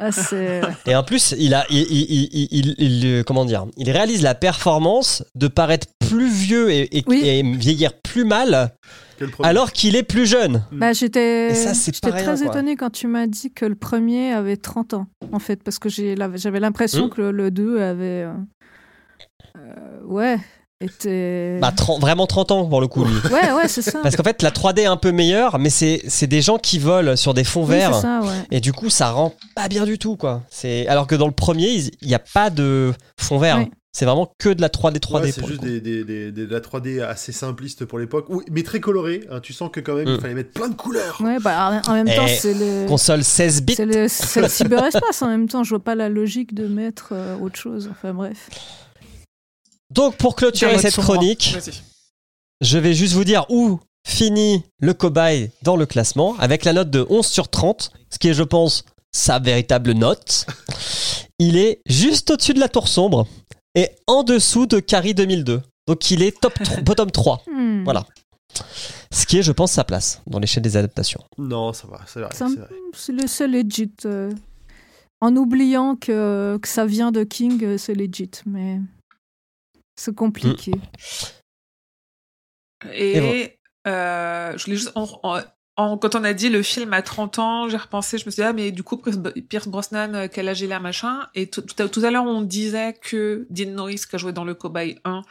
Ah. 0.00 0.10
Et 0.86 0.94
en 0.94 1.02
plus, 1.02 1.34
il 1.38 1.54
a, 1.54 1.64
il, 1.70 1.78
il, 1.78 2.28
il, 2.30 2.48
il- 2.52 2.74
il- 2.78 3.06
euh, 3.06 3.22
comment 3.24 3.44
dire, 3.44 3.66
il 3.76 3.90
réalise 3.90 4.22
la 4.22 4.34
performance 4.36 5.24
de 5.34 5.48
paraître 5.48 5.88
plus 5.98 6.28
vieux 6.28 6.70
et, 6.70 6.98
et- 6.98 7.04
Oui. 7.08 7.22
et 7.24 7.42
vieillir 7.42 7.92
plus 8.00 8.24
mal, 8.24 8.72
alors 9.42 9.72
qu'il 9.72 9.96
est 9.96 10.04
plus 10.04 10.24
jeune. 10.26 10.64
Bah, 10.70 10.92
j'étais 10.92 11.52
j'étais 11.54 12.10
très 12.12 12.24
quoi. 12.24 12.34
étonnée 12.46 12.76
quand 12.76 12.90
tu 12.90 13.08
m'as 13.08 13.26
dit 13.26 13.50
que 13.52 13.64
le 13.66 13.74
premier 13.74 14.32
avait 14.32 14.56
30 14.56 14.94
ans, 14.94 15.06
en 15.32 15.40
fait, 15.40 15.62
parce 15.64 15.78
que 15.80 15.88
j'avais 15.88 16.60
l'impression 16.60 17.06
Hmm. 17.06 17.10
que 17.10 17.20
le, 17.20 17.30
le 17.32 17.50
2 17.50 17.80
avait. 17.80 18.04
euh, 18.24 18.32
euh, 19.56 20.04
ouais, 20.04 20.38
était. 20.80 21.58
Bah, 21.60 21.72
30 21.74 22.00
vraiment 22.00 22.26
30 22.26 22.50
ans 22.52 22.66
pour 22.66 22.80
le 22.80 22.86
coup, 22.88 23.04
lui. 23.04 23.14
ouais, 23.32 23.52
ouais, 23.52 23.68
c'est 23.68 23.82
ça. 23.82 23.98
Parce 24.02 24.16
qu'en 24.16 24.22
fait, 24.22 24.42
la 24.42 24.50
3D 24.50 24.80
est 24.80 24.86
un 24.86 24.96
peu 24.96 25.12
meilleure, 25.12 25.58
mais 25.58 25.70
c'est 25.70 26.02
c'est 26.08 26.26
des 26.26 26.40
gens 26.42 26.58
qui 26.58 26.78
volent 26.78 27.16
sur 27.16 27.34
des 27.34 27.44
fonds 27.44 27.62
Oui, 27.64 27.70
verts. 27.70 27.94
c'est 27.94 28.02
ça, 28.02 28.20
ouais. 28.22 28.46
Et 28.50 28.60
du 28.60 28.72
coup, 28.72 28.90
ça 28.90 29.10
rend 29.10 29.34
pas 29.54 29.68
bien 29.68 29.84
du 29.84 29.98
tout, 29.98 30.16
quoi. 30.16 30.42
C'est 30.50 30.86
alors 30.86 31.06
que 31.06 31.14
dans 31.14 31.26
le 31.26 31.32
premier, 31.32 31.68
il 32.00 32.08
n'y 32.08 32.14
a 32.14 32.18
pas 32.20 32.50
de 32.50 32.92
fond 33.18 33.38
vert. 33.38 33.58
Oui. 33.58 33.70
C'est 33.90 34.04
vraiment 34.04 34.32
que 34.38 34.50
de 34.50 34.60
la 34.60 34.68
3D 34.68 34.98
3D. 35.00 35.22
Ouais, 35.22 35.32
c'est 35.32 35.44
juste 35.46 35.58
coup. 35.60 35.64
des, 35.66 35.80
des, 35.80 36.04
des- 36.04 36.30
des- 36.30 36.46
de 36.46 36.52
la 36.54 36.60
3D 36.60 37.00
assez 37.02 37.32
simpliste 37.32 37.84
pour 37.84 37.98
l'époque, 37.98 38.26
Oui, 38.28 38.44
mais 38.52 38.62
très 38.62 38.78
coloré. 38.78 39.24
hein. 39.32 39.40
Tu 39.42 39.52
sens 39.52 39.70
que 39.72 39.80
quand 39.80 39.94
même, 39.94 40.06
Mm. 40.08 40.14
il 40.14 40.20
fallait 40.20 40.34
mettre 40.34 40.52
plein 40.52 40.68
de 40.68 40.74
couleurs. 40.74 41.18
Ouais, 41.20 41.38
bah, 41.40 41.80
en 41.88 41.92
même 41.94 42.06
temps, 42.06 42.26
Eh, 42.28 42.34
c'est 42.36 42.54
le. 42.54 42.86
Console 42.86 43.24
16 43.24 43.62
bits. 43.62 43.74
C'est 43.74 43.86
le, 43.86 44.06
c'est 44.06 44.42
le 44.42 44.48
cyberespace 44.48 45.22
en 45.22 45.28
même 45.28 45.48
temps, 45.48 45.64
je 45.64 45.70
vois 45.70 45.82
pas 45.82 45.96
la 45.96 46.08
logique 46.08 46.54
de 46.54 46.68
mettre 46.68 47.08
euh, 47.12 47.36
autre 47.38 47.56
chose. 47.58 47.88
Enfin 47.90 48.12
bref. 48.12 48.48
Donc 49.90 50.16
pour 50.16 50.36
clôturer 50.36 50.78
cette 50.78 50.96
chronique, 50.96 51.56
je 52.60 52.78
vais 52.78 52.94
juste 52.94 53.14
vous 53.14 53.24
dire 53.24 53.46
où 53.48 53.80
finit 54.06 54.62
le 54.80 54.94
cobaye 54.94 55.50
dans 55.62 55.76
le 55.76 55.86
classement 55.86 56.36
avec 56.38 56.64
la 56.64 56.72
note 56.72 56.90
de 56.90 57.06
11 57.08 57.26
sur 57.26 57.48
30, 57.48 57.92
ce 58.10 58.18
qui 58.18 58.28
est, 58.28 58.34
je 58.34 58.42
pense, 58.42 58.84
sa 59.12 59.38
véritable 59.38 59.92
note. 59.92 60.46
Il 61.38 61.56
est 61.56 61.80
juste 61.86 62.30
au-dessus 62.30 62.54
de 62.54 62.60
la 62.60 62.68
tour 62.68 62.88
sombre 62.88 63.26
et 63.74 63.90
en 64.06 64.22
dessous 64.24 64.66
de 64.66 64.80
Carrie 64.80 65.14
2002. 65.14 65.62
Donc 65.86 66.10
il 66.10 66.22
est 66.22 66.38
top 66.38 66.54
bottom 66.82 67.10
3. 67.10 67.42
Hmm. 67.50 67.84
Voilà. 67.84 68.04
Ce 69.10 69.26
qui 69.26 69.38
est, 69.38 69.42
je 69.42 69.52
pense, 69.52 69.72
sa 69.72 69.84
place 69.84 70.20
dans 70.26 70.38
l'échelle 70.38 70.62
des 70.62 70.76
adaptations. 70.76 71.22
Non, 71.38 71.72
ça 71.72 71.86
va, 71.88 72.00
c'est 72.06 72.20
vrai. 72.20 72.30
C'est 72.94 73.12
le 73.12 73.26
seul 73.26 73.52
legit. 73.52 73.90
euh, 74.04 74.30
en 75.20 75.34
oubliant 75.36 75.96
que, 75.96 76.58
que 76.60 76.68
ça 76.68 76.86
vient 76.86 77.10
de 77.10 77.24
King, 77.24 77.62
euh, 77.64 77.78
c'est 77.78 77.94
legit, 77.94 78.30
mais 78.46 78.80
c'est 79.98 80.14
compliqué. 80.14 80.72
Et 82.92 83.16
Et 83.16 83.58
euh, 83.86 84.56
je 84.56 84.64
voulais 84.64 84.76
juste. 84.76 84.92
en- 84.94 85.08
en- 85.22 85.40
en- 85.76 85.98
quand 85.98 86.14
on 86.14 86.24
a 86.24 86.32
dit 86.32 86.48
le 86.48 86.62
film 86.62 86.92
à 86.92 87.02
30 87.02 87.38
ans, 87.38 87.68
j'ai 87.68 87.76
repensé, 87.76 88.18
je 88.18 88.26
me 88.26 88.30
suis 88.30 88.42
dit, 88.42 88.46
ah, 88.46 88.52
mais 88.52 88.70
du 88.70 88.82
coup, 88.82 88.96
Pierce, 89.48 89.68
Brosnan, 89.68 90.14
euh, 90.14 90.28
quel 90.30 90.48
âge 90.48 90.60
il 90.60 90.72
a, 90.72 90.80
machin? 90.80 91.28
Et 91.34 91.48
tout, 91.48 91.62
tout 91.62 91.80
à, 91.82 91.88
tout 91.88 92.04
à 92.04 92.10
l'heure, 92.10 92.24
on 92.24 92.42
disait 92.42 92.94
que 93.00 93.46
Dean 93.50 93.70
Norris, 93.70 94.02
qui 94.08 94.14
a 94.16 94.18
joué 94.18 94.32
dans 94.32 94.44
Le 94.44 94.54
Cobaye 94.54 94.98
1, 95.04 95.22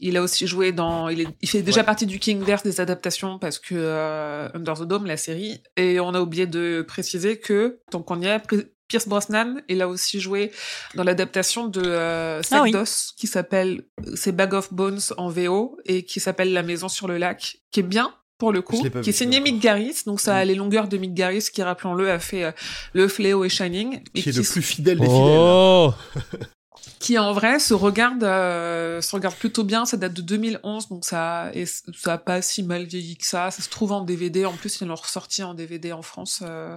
il 0.00 0.16
a 0.16 0.22
aussi 0.22 0.46
joué 0.46 0.72
dans. 0.72 1.08
Il, 1.08 1.20
est- 1.22 1.26
il 1.40 1.48
fait 1.48 1.62
déjà 1.62 1.80
Ouais. 1.80 1.86
partie 1.86 2.06
du 2.06 2.18
Kingverse 2.18 2.62
des 2.62 2.80
adaptations 2.80 3.38
parce 3.38 3.58
que 3.58 3.74
euh, 3.74 4.48
Under 4.54 4.74
the 4.74 4.82
Dome, 4.84 5.06
la 5.06 5.16
série. 5.16 5.60
Et 5.76 6.00
on 6.00 6.14
a 6.14 6.20
oublié 6.20 6.46
de 6.46 6.84
préciser 6.86 7.38
que, 7.38 7.80
tant 7.90 8.02
qu'on 8.02 8.20
y 8.20 8.26
est, 8.26 8.40
Pierce 8.88 9.06
Brosnan, 9.06 9.60
il 9.68 9.82
a 9.82 9.88
aussi 9.88 10.18
joué 10.18 10.50
dans 10.94 11.04
l'adaptation 11.04 11.66
de 11.66 11.82
euh, 11.84 12.40
Ah 12.50 12.62
oui. 12.62 12.70
Sekdos, 12.72 13.12
qui 13.18 13.26
s'appelle 13.26 13.82
c'est 14.14 14.32
Bag 14.32 14.54
of 14.54 14.72
Bones 14.72 15.00
en 15.18 15.28
VO 15.28 15.76
et 15.84 16.04
qui 16.04 16.20
s'appelle 16.20 16.52
La 16.54 16.62
Maison 16.62 16.88
sur 16.88 17.06
le 17.06 17.18
lac, 17.18 17.58
qui 17.70 17.80
est 17.80 17.82
bien 17.82 18.14
pour 18.38 18.52
le 18.52 18.62
coup, 18.62 18.80
qui 19.02 19.10
est 19.10 19.12
signé. 19.12 19.40
Mick 19.40 19.58
Garris, 19.60 19.96
donc 20.06 20.20
ça 20.20 20.36
a 20.36 20.44
Mm. 20.44 20.48
les 20.48 20.54
longueurs 20.54 20.88
de 20.88 20.96
Mick 20.96 21.12
Garris, 21.12 21.48
qui 21.52 21.60
rappelons-le 21.62 22.08
a 22.10 22.18
fait 22.20 22.44
euh, 22.44 22.52
le 22.94 23.08
Fléau 23.08 23.44
et 23.44 23.48
Shining, 23.48 24.00
et 24.14 24.22
Qui 24.22 24.28
est 24.28 24.36
le 24.36 24.42
plus 24.42 24.62
fidèle 24.62 24.98
des 25.00 25.04
fidèles. 25.06 25.18
Oh 25.38 25.92
qui 26.98 27.18
en 27.18 27.32
vrai 27.32 27.58
se 27.58 27.74
regarde, 27.74 28.24
euh, 28.24 29.00
se 29.00 29.14
regarde 29.14 29.34
plutôt 29.36 29.64
bien. 29.64 29.84
Ça 29.86 29.96
date 29.96 30.14
de 30.14 30.22
2011, 30.22 30.88
donc 30.88 31.04
ça, 31.04 31.50
et 31.54 31.64
ça 31.66 32.12
a 32.14 32.18
pas 32.18 32.42
si 32.42 32.62
mal 32.62 32.84
vieilli 32.84 33.16
que 33.16 33.26
ça. 33.26 33.50
Ça 33.50 33.62
se 33.62 33.68
trouve 33.68 33.92
en 33.92 34.02
DVD. 34.02 34.44
En 34.44 34.52
plus, 34.52 34.80
ils 34.80 34.88
l'ont 34.88 34.94
ressorti 34.94 35.42
en 35.42 35.54
DVD 35.54 35.92
en 35.92 36.02
France. 36.02 36.40
euh. 36.42 36.76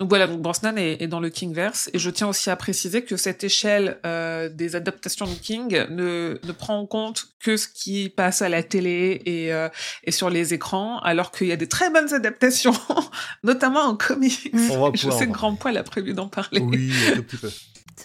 Donc 0.00 0.08
voilà, 0.08 0.26
donc 0.26 0.40
Brosnan 0.40 0.76
est, 0.76 1.02
est 1.02 1.08
dans 1.08 1.20
le 1.20 1.30
Kingverse. 1.30 1.90
Et 1.92 1.98
je 1.98 2.10
tiens 2.10 2.28
aussi 2.28 2.50
à 2.50 2.56
préciser 2.56 3.02
que 3.04 3.16
cette 3.16 3.44
échelle 3.44 3.98
euh, 4.04 4.48
des 4.48 4.76
adaptations 4.76 5.26
de 5.26 5.34
King 5.34 5.86
ne, 5.90 6.38
ne 6.42 6.52
prend 6.52 6.78
en 6.78 6.86
compte 6.86 7.26
que 7.40 7.56
ce 7.56 7.68
qui 7.68 8.08
passe 8.08 8.42
à 8.42 8.48
la 8.48 8.62
télé 8.62 9.22
et, 9.24 9.52
euh, 9.52 9.68
et 10.04 10.10
sur 10.10 10.30
les 10.30 10.54
écrans, 10.54 10.98
alors 11.00 11.30
qu'il 11.30 11.46
y 11.46 11.52
a 11.52 11.56
des 11.56 11.68
très 11.68 11.90
bonnes 11.90 12.12
adaptations, 12.14 12.74
notamment 13.42 13.80
en 13.80 13.96
comics. 13.96 14.50
On 14.52 14.90
va 14.90 14.90
Je 14.94 15.10
sais 15.10 15.26
que 15.26 15.32
Grand 15.32 15.54
Poil 15.54 15.76
a 15.76 15.82
prévu 15.82 16.14
d'en 16.14 16.28
parler. 16.28 16.60
Oui, 16.60 16.92
un 17.12 17.16
tout 17.16 17.22
petit 17.22 17.36
peu. 17.36 17.50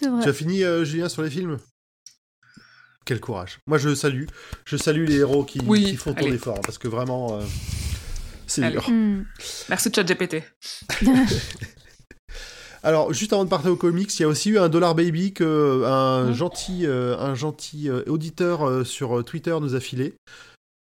Vrai. 0.02 0.22
Tu 0.22 0.28
as 0.28 0.32
fini, 0.32 0.62
euh, 0.64 0.84
Julien, 0.84 1.08
sur 1.08 1.22
les 1.22 1.30
films? 1.30 1.58
Quel 3.04 3.20
courage. 3.20 3.58
Moi, 3.66 3.78
je 3.78 3.94
salue. 3.94 4.26
Je 4.64 4.76
salue 4.76 5.06
les 5.06 5.16
héros 5.16 5.44
qui, 5.44 5.60
Oui, 5.66 5.84
qui 5.84 5.96
font 5.96 6.12
ton 6.14 6.26
allez. 6.26 6.34
effort, 6.36 6.56
hein, 6.58 6.62
parce 6.64 6.78
que 6.78 6.86
vraiment, 6.88 7.38
euh, 7.40 7.44
c'est 8.46 8.70
dur. 8.70 8.88
Hmm. 8.88 9.24
Merci 9.68 9.90
ChatGPT. 9.94 10.42
Alors, 12.82 13.12
juste 13.12 13.32
avant 13.34 13.44
de 13.44 13.50
partir 13.50 13.70
aux 13.72 13.76
comics, 13.76 14.14
il 14.18 14.22
y 14.22 14.24
a 14.24 14.28
aussi 14.28 14.50
eu 14.50 14.58
un 14.58 14.68
Dollar 14.70 14.94
Baby 14.94 15.34
que 15.34 15.82
un 15.84 16.26
Mhm. 16.28 16.32
gentil, 16.32 16.86
euh, 16.86 17.18
un 17.18 17.34
gentil 17.34 17.90
euh, 17.90 18.02
auditeur 18.06 18.66
euh, 18.66 18.84
sur 18.84 19.22
Twitter 19.24 19.54
nous 19.60 19.74
a 19.74 19.80
filé. 19.80 20.14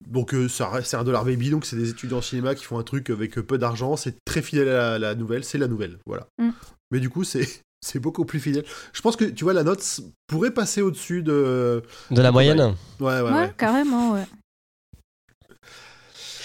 Donc, 0.08 0.32
euh, 0.32 0.48
ça 0.48 0.68
reste- 0.68 0.90
c'est 0.90 0.96
un 0.96 1.02
Dollar 1.04 1.24
Baby, 1.24 1.50
donc 1.50 1.66
c'est 1.66 1.74
des 1.76 1.90
étudiants 1.90 2.18
en 2.18 2.22
cinéma 2.22 2.54
qui 2.54 2.64
font 2.64 2.78
un 2.78 2.84
truc 2.84 3.10
avec 3.10 3.34
peu 3.34 3.58
d'argent. 3.58 3.96
C'est 3.96 4.14
très 4.24 4.40
fidèle 4.40 4.68
à 4.68 4.72
la, 4.72 4.98
la 5.00 5.14
nouvelle, 5.16 5.42
c'est 5.44 5.58
la 5.58 5.66
nouvelle, 5.68 5.98
voilà. 6.06 6.28
Mhm. 6.38 6.52
Mais 6.92 7.00
du 7.00 7.10
coup, 7.10 7.24
c'est 7.24 7.46
c'est 7.80 7.98
beaucoup 7.98 8.24
plus 8.24 8.40
fidèle. 8.40 8.64
Je 8.92 9.00
pense 9.00 9.16
que 9.16 9.24
tu 9.24 9.44
vois, 9.44 9.52
la 9.52 9.62
note 9.64 10.00
pourrait 10.26 10.50
passer 10.52 10.82
au-dessus 10.82 11.22
de. 11.22 11.82
De 12.10 12.22
la 12.22 12.32
moyenne 12.32 12.60
Ouais, 12.60 12.74
ouais, 13.00 13.20
Ouais, 13.22 13.30
ouais. 13.32 13.54
carrément, 13.56 14.12
ouais. 14.12 14.24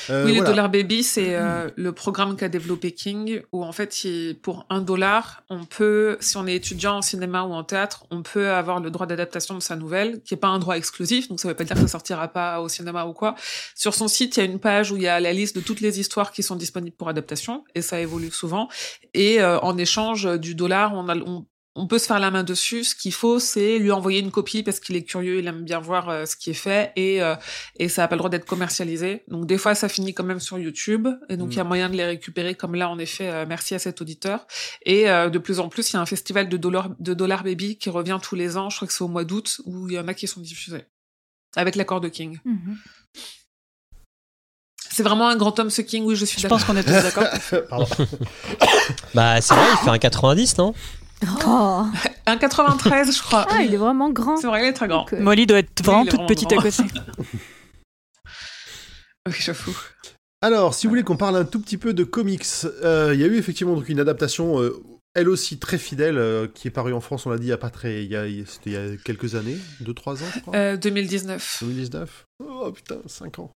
Euh, 0.10 0.26
oui, 0.26 0.36
voilà. 0.36 0.50
Dollar 0.50 0.70
Baby, 0.70 1.04
c'est 1.04 1.36
euh, 1.36 1.70
le 1.76 1.92
programme 1.92 2.36
qu'a 2.36 2.50
développé 2.50 2.92
King, 2.92 3.42
où 3.52 3.64
en 3.64 3.72
fait, 3.72 4.04
il- 4.04 4.36
pour 4.42 4.66
un 4.70 4.82
dollar, 4.82 5.44
on 5.50 5.66
peut, 5.66 6.18
si 6.20 6.38
on 6.38 6.46
est 6.48 6.56
étudiant 6.56 6.98
en 6.98 7.02
cinéma 7.02 7.44
ou 7.44 7.54
en 7.54 7.64
théâtre, 7.64 8.06
on 8.12 8.22
peut 8.22 8.50
avoir 8.50 8.80
le 8.80 8.92
droit 8.92 9.08
d'adaptation 9.08 9.56
de 9.56 9.60
sa 9.62 9.76
nouvelle, 9.76 10.22
qui 10.24 10.34
est 10.34 10.38
pas 10.38 10.48
un 10.50 10.60
droit 10.60 10.78
exclusif, 10.78 11.28
donc 11.30 11.40
ça 11.40 11.48
veut 11.48 11.54
pas 11.56 11.64
dire 11.64 11.76
que 11.76 11.82
ça 11.82 11.88
sortira 11.88 12.28
pas 12.28 12.62
au 12.62 12.70
cinéma 12.70 13.06
ou 13.06 13.14
quoi. 13.14 13.36
Sur 13.76 13.94
son 13.94 14.08
site, 14.08 14.38
il 14.38 14.40
y 14.40 14.44
a 14.44 14.46
une 14.46 14.60
page 14.60 14.92
où 14.92 14.98
il 14.98 15.04
y 15.04 15.08
a 15.08 15.20
la 15.20 15.34
liste 15.34 15.56
de 15.56 15.62
toutes 15.62 15.82
les 15.82 16.00
histoires 16.00 16.32
qui 16.32 16.44
sont 16.44 16.56
disponibles 16.56 16.96
pour 16.96 17.10
adaptation, 17.10 17.64
et 17.76 17.82
ça 17.82 18.00
évolue 18.00 18.32
souvent. 18.32 18.70
Et 19.14 19.42
euh, 19.42 19.60
en 19.60 19.78
échange 19.78 20.40
du 20.40 20.56
dollar, 20.56 20.94
on 20.94 21.08
a, 21.10 21.16
on, 21.18 21.46
on 21.78 21.88
peut 21.88 22.00
se 22.00 22.06
faire 22.08 22.20
la 22.20 22.32
main 22.32 22.44
dessus. 22.44 22.84
Ce 22.86 22.96
qu'il 22.96 23.12
faut, 23.12 23.38
c'est 23.40 23.80
lui 23.80 23.92
envoyer 23.92 24.20
une 24.20 24.32
copie 24.32 24.64
parce 24.64 24.80
qu'il 24.80 24.96
est 24.96 25.04
curieux, 25.04 25.40
il 25.40 25.48
aime 25.48 25.64
bien 25.64 25.80
voir 25.80 26.08
euh, 26.10 26.26
ce 26.26 26.36
qui 26.38 26.52
est 26.52 26.54
fait 26.54 26.94
et 26.96 27.22
euh, 27.22 27.36
et 27.78 27.90
ça 27.90 28.02
n'a 28.04 28.08
pas 28.08 28.16
le 28.16 28.20
droit 28.20 28.30
d'être 28.30 28.46
commercialisé. 28.46 29.24
Donc 29.28 29.46
des 29.46 29.58
fois, 29.58 29.76
ça 29.76 29.90
finit 29.90 30.14
quand 30.14 30.24
même 30.24 30.40
sur 30.40 30.58
YouTube 30.58 31.08
et 31.30 31.36
donc 31.38 31.54
il 31.54 31.58
y 31.58 31.60
a 31.60 31.64
Mm. 31.64 31.68
moyen 31.68 31.90
de 31.90 31.96
les 31.98 32.06
récupérer 32.06 32.56
comme 32.56 32.76
là 32.76 32.90
en 32.90 32.98
effet. 32.98 33.28
euh, 33.30 33.46
merci 33.48 33.76
à 33.76 33.80
cet 33.80 34.00
auditeur. 34.02 34.48
Et 34.86 35.10
euh, 35.10 35.30
de 35.30 35.38
plus 35.38 35.60
en 35.60 35.68
plus, 35.68 35.92
il 35.92 35.96
y 35.96 35.98
a 35.98 36.02
un 36.02 36.06
festival 36.06 36.48
de 36.48 36.58
Dollar 36.58 36.90
de 37.00 37.14
Dollar 37.14 37.44
Baby 37.44 37.78
qui 37.78 37.90
revient 37.90 38.20
tous 38.24 38.36
les 38.36 38.56
ans. 38.58 38.70
Je 38.70 38.78
crois 38.78 38.88
que 38.88 38.94
c'est 38.94 39.04
au 39.04 39.10
mois 39.10 39.26
d'août 39.26 39.60
où 39.66 39.90
il 39.90 39.96
y 39.96 40.00
en 40.00 40.08
a 40.08 40.14
qui 40.14 40.28
sont 40.28 40.40
diffusés 40.42 40.86
avec 41.58 41.76
l'accord 41.76 42.00
de 42.02 42.08
King. 42.10 42.40
Mhm. 42.46 42.78
C'est 44.92 45.04
vraiment 45.04 45.28
un 45.28 45.36
grand 45.36 45.60
homme 45.60 45.70
ce 45.70 45.82
King. 45.82 46.04
Oui, 46.06 46.16
je 46.16 46.24
suis 46.24 46.42
Je 46.42 46.48
pense 46.48 46.64
qu'on 46.64 46.78
est 46.78 46.84
tous 46.84 46.92
d'accord. 46.92 47.26
Pardon. 47.70 47.86
Bah, 49.14 49.42
c'est 49.42 49.54
vrai, 49.54 49.66
il 49.74 49.78
fait 49.84 49.90
un 49.90 49.98
90, 49.98 50.58
non? 50.58 50.74
Oh. 51.48 51.86
Un 52.28 52.38
93, 52.38 53.16
je 53.16 53.22
crois. 53.22 53.46
Ah, 53.50 53.62
il 53.62 53.74
est 53.74 53.78
vraiment 53.78 54.10
grand. 54.10 54.38
C'est 54.38 54.48
vrai, 54.48 54.64
il 54.66 54.70
est 54.70 54.74
très 54.74 54.88
grand. 54.88 55.02
Donc, 55.02 55.14
euh, 55.14 55.20
Molly 55.22 55.46
doit 55.46 55.60
être 55.60 55.84
vraiment 55.84 56.02
toute 56.04 56.12
vraiment 56.14 56.26
petite 56.28 56.52
à 56.52 56.56
côté. 56.56 56.84
Oui, 59.28 59.34
j'avoue. 59.40 59.76
Alors, 60.42 60.74
si 60.76 60.86
vous 60.86 60.92
voulez 60.92 61.04
qu'on 61.04 61.18
parle 61.18 61.36
un 61.38 61.46
tout 61.46 61.60
petit 61.60 61.78
peu 61.78 61.94
de 61.94 62.04
comics, 62.04 62.46
euh, 62.84 63.12
il 63.14 63.20
y 63.20 63.24
a 63.24 63.28
eu 63.28 63.38
effectivement 63.38 63.74
donc 63.76 63.90
une 63.90 64.00
adaptation, 64.00 64.62
euh, 64.62 64.76
elle 65.16 65.30
aussi 65.30 65.58
très 65.58 65.80
fidèle, 65.80 66.18
euh, 66.20 66.48
qui 66.54 66.68
est 66.68 66.72
parue 66.72 66.94
en 66.94 67.02
France, 67.02 67.26
on 67.26 67.32
l'a 67.32 67.38
dit, 67.38 67.46
il 67.48 67.50
y 67.50 67.54
a 67.54 67.58
pas 67.58 67.72
très, 67.72 68.04
il 68.04 68.12
y 68.12 68.16
a, 68.16 68.28
il- 68.28 68.46
c'était 68.48 68.70
il 68.70 68.74
y 68.74 68.78
a 68.78 68.98
quelques 68.98 69.34
années, 69.34 69.58
2-3 69.82 70.22
ans, 70.22 70.28
je 70.36 70.40
crois. 70.42 70.56
Euh, 70.56 70.78
2019. 70.78 71.58
2019 71.62 72.26
Oh 72.44 72.72
putain, 72.72 72.98
5 73.08 73.40
ans. 73.40 73.50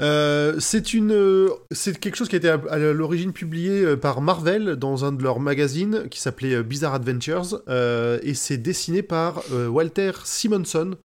Euh, 0.00 0.56
c'est 0.58 0.94
une, 0.94 1.12
euh, 1.12 1.48
c'est 1.70 1.98
quelque 1.98 2.16
chose 2.16 2.28
qui 2.28 2.36
a 2.36 2.38
été 2.38 2.48
à, 2.48 2.78
l'origine 2.78 3.32
publié 3.32 3.82
euh, 3.82 3.96
par 3.96 4.20
Marvel 4.20 4.76
dans 4.76 5.04
un 5.04 5.12
de 5.12 5.22
leurs 5.22 5.40
magazines 5.40 6.08
qui 6.08 6.20
s'appelait 6.20 6.62
Bizarre 6.62 6.94
Adventures 6.94 7.62
et 8.22 8.34
c'est 8.34 8.58
dessiné 8.58 9.02
par 9.02 9.42
Walter 9.68 10.12
Simonson. 10.24 10.96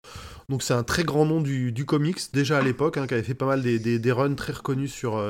Donc 0.50 0.62
c'est 0.62 0.74
un 0.74 0.84
très 0.84 1.04
grand 1.04 1.26
nom 1.26 1.42
du, 1.42 1.86
comics 1.86 2.20
déjà 2.34 2.58
à 2.58 2.62
l'époque, 2.62 2.98
hein, 2.98 3.08
qui 3.08 3.14
avait 3.14 3.24
fait 3.24 3.34
pas 3.34 3.46
mal 3.46 3.62
des, 3.62 3.80
des, 3.80 4.12
runs 4.12 4.36
très 4.36 4.54
reconnus 4.54 4.92
sur 4.92 5.22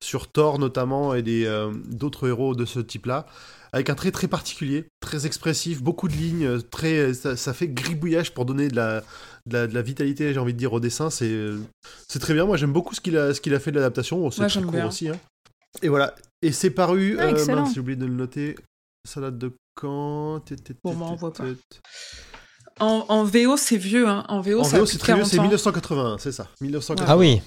sur 0.00 0.28
Thor 0.28 0.58
notamment 0.58 1.14
et 1.14 1.22
des 1.22 1.50
d'autres 1.90 2.28
héros 2.28 2.54
de 2.54 2.64
ce 2.64 2.80
type-là 2.80 3.26
avec 3.72 3.88
un 3.90 3.94
trait 3.94 4.10
très 4.10 4.28
particulier, 4.28 4.84
très 5.00 5.24
expressif, 5.26 5.82
beaucoup 5.82 6.08
de 6.08 6.12
lignes, 6.12 6.44
euh, 6.44 6.60
très, 6.60 7.14
ça, 7.14 7.36
ça 7.36 7.54
fait 7.54 7.68
gribouillage 7.68 8.34
pour 8.34 8.44
donner 8.44 8.68
de 8.68 8.76
la, 8.76 9.00
de 9.46 9.54
la, 9.54 9.66
de 9.66 9.74
la 9.74 9.82
vitalité, 9.82 10.32
j'ai 10.34 10.38
envie 10.40 10.52
de 10.52 10.58
dire, 10.58 10.72
au 10.72 10.80
dessin. 10.80 11.08
C'est, 11.10 11.30
euh, 11.30 11.58
c'est 12.08 12.18
très 12.18 12.34
bien. 12.34 12.44
Moi, 12.44 12.56
j'aime 12.56 12.72
beaucoup 12.72 12.94
ce 12.94 13.00
qu'il 13.00 13.16
a, 13.16 13.32
ce 13.32 13.40
qu'il 13.40 13.54
a 13.54 13.60
fait 13.60 13.70
de 13.70 13.76
l'adaptation. 13.76 14.30
C'est 14.30 14.40
très 14.40 14.48
j'aime 14.50 14.64
court 14.64 14.72
bien. 14.72 14.88
aussi. 14.88 15.08
hein. 15.08 15.18
Et 15.80 15.88
voilà. 15.88 16.14
Et 16.42 16.52
c'est 16.52 16.70
paru. 16.70 17.16
Ah, 17.18 17.32
mince, 17.32 17.72
j'ai 17.74 17.80
oublié 17.80 17.96
de 17.96 18.04
le 18.04 18.12
noter. 18.12 18.56
Ça 19.08 19.20
date 19.22 19.38
de 19.38 19.52
quand? 19.74 20.40
Tut, 20.44 20.56
bah, 20.84 20.90
on 20.90 21.14
voit 21.16 21.32
pas. 21.32 21.44
En, 22.78 23.06
en 23.08 23.24
VO, 23.24 23.56
c'est 23.56 23.76
vieux. 23.78 24.06
Hein. 24.06 24.24
En 24.28 24.40
VO, 24.42 24.62
VO, 24.62 24.64
c'est 24.64 24.76
vieux, 24.78 24.98
40 24.98 25.26
c'est 25.26 25.38
ans. 25.38 25.42
1981, 25.42 26.18
c'est 26.18 26.32
ça. 26.32 26.48
1981. 26.60 27.06
Ah 27.10 27.16
oui. 27.16 27.40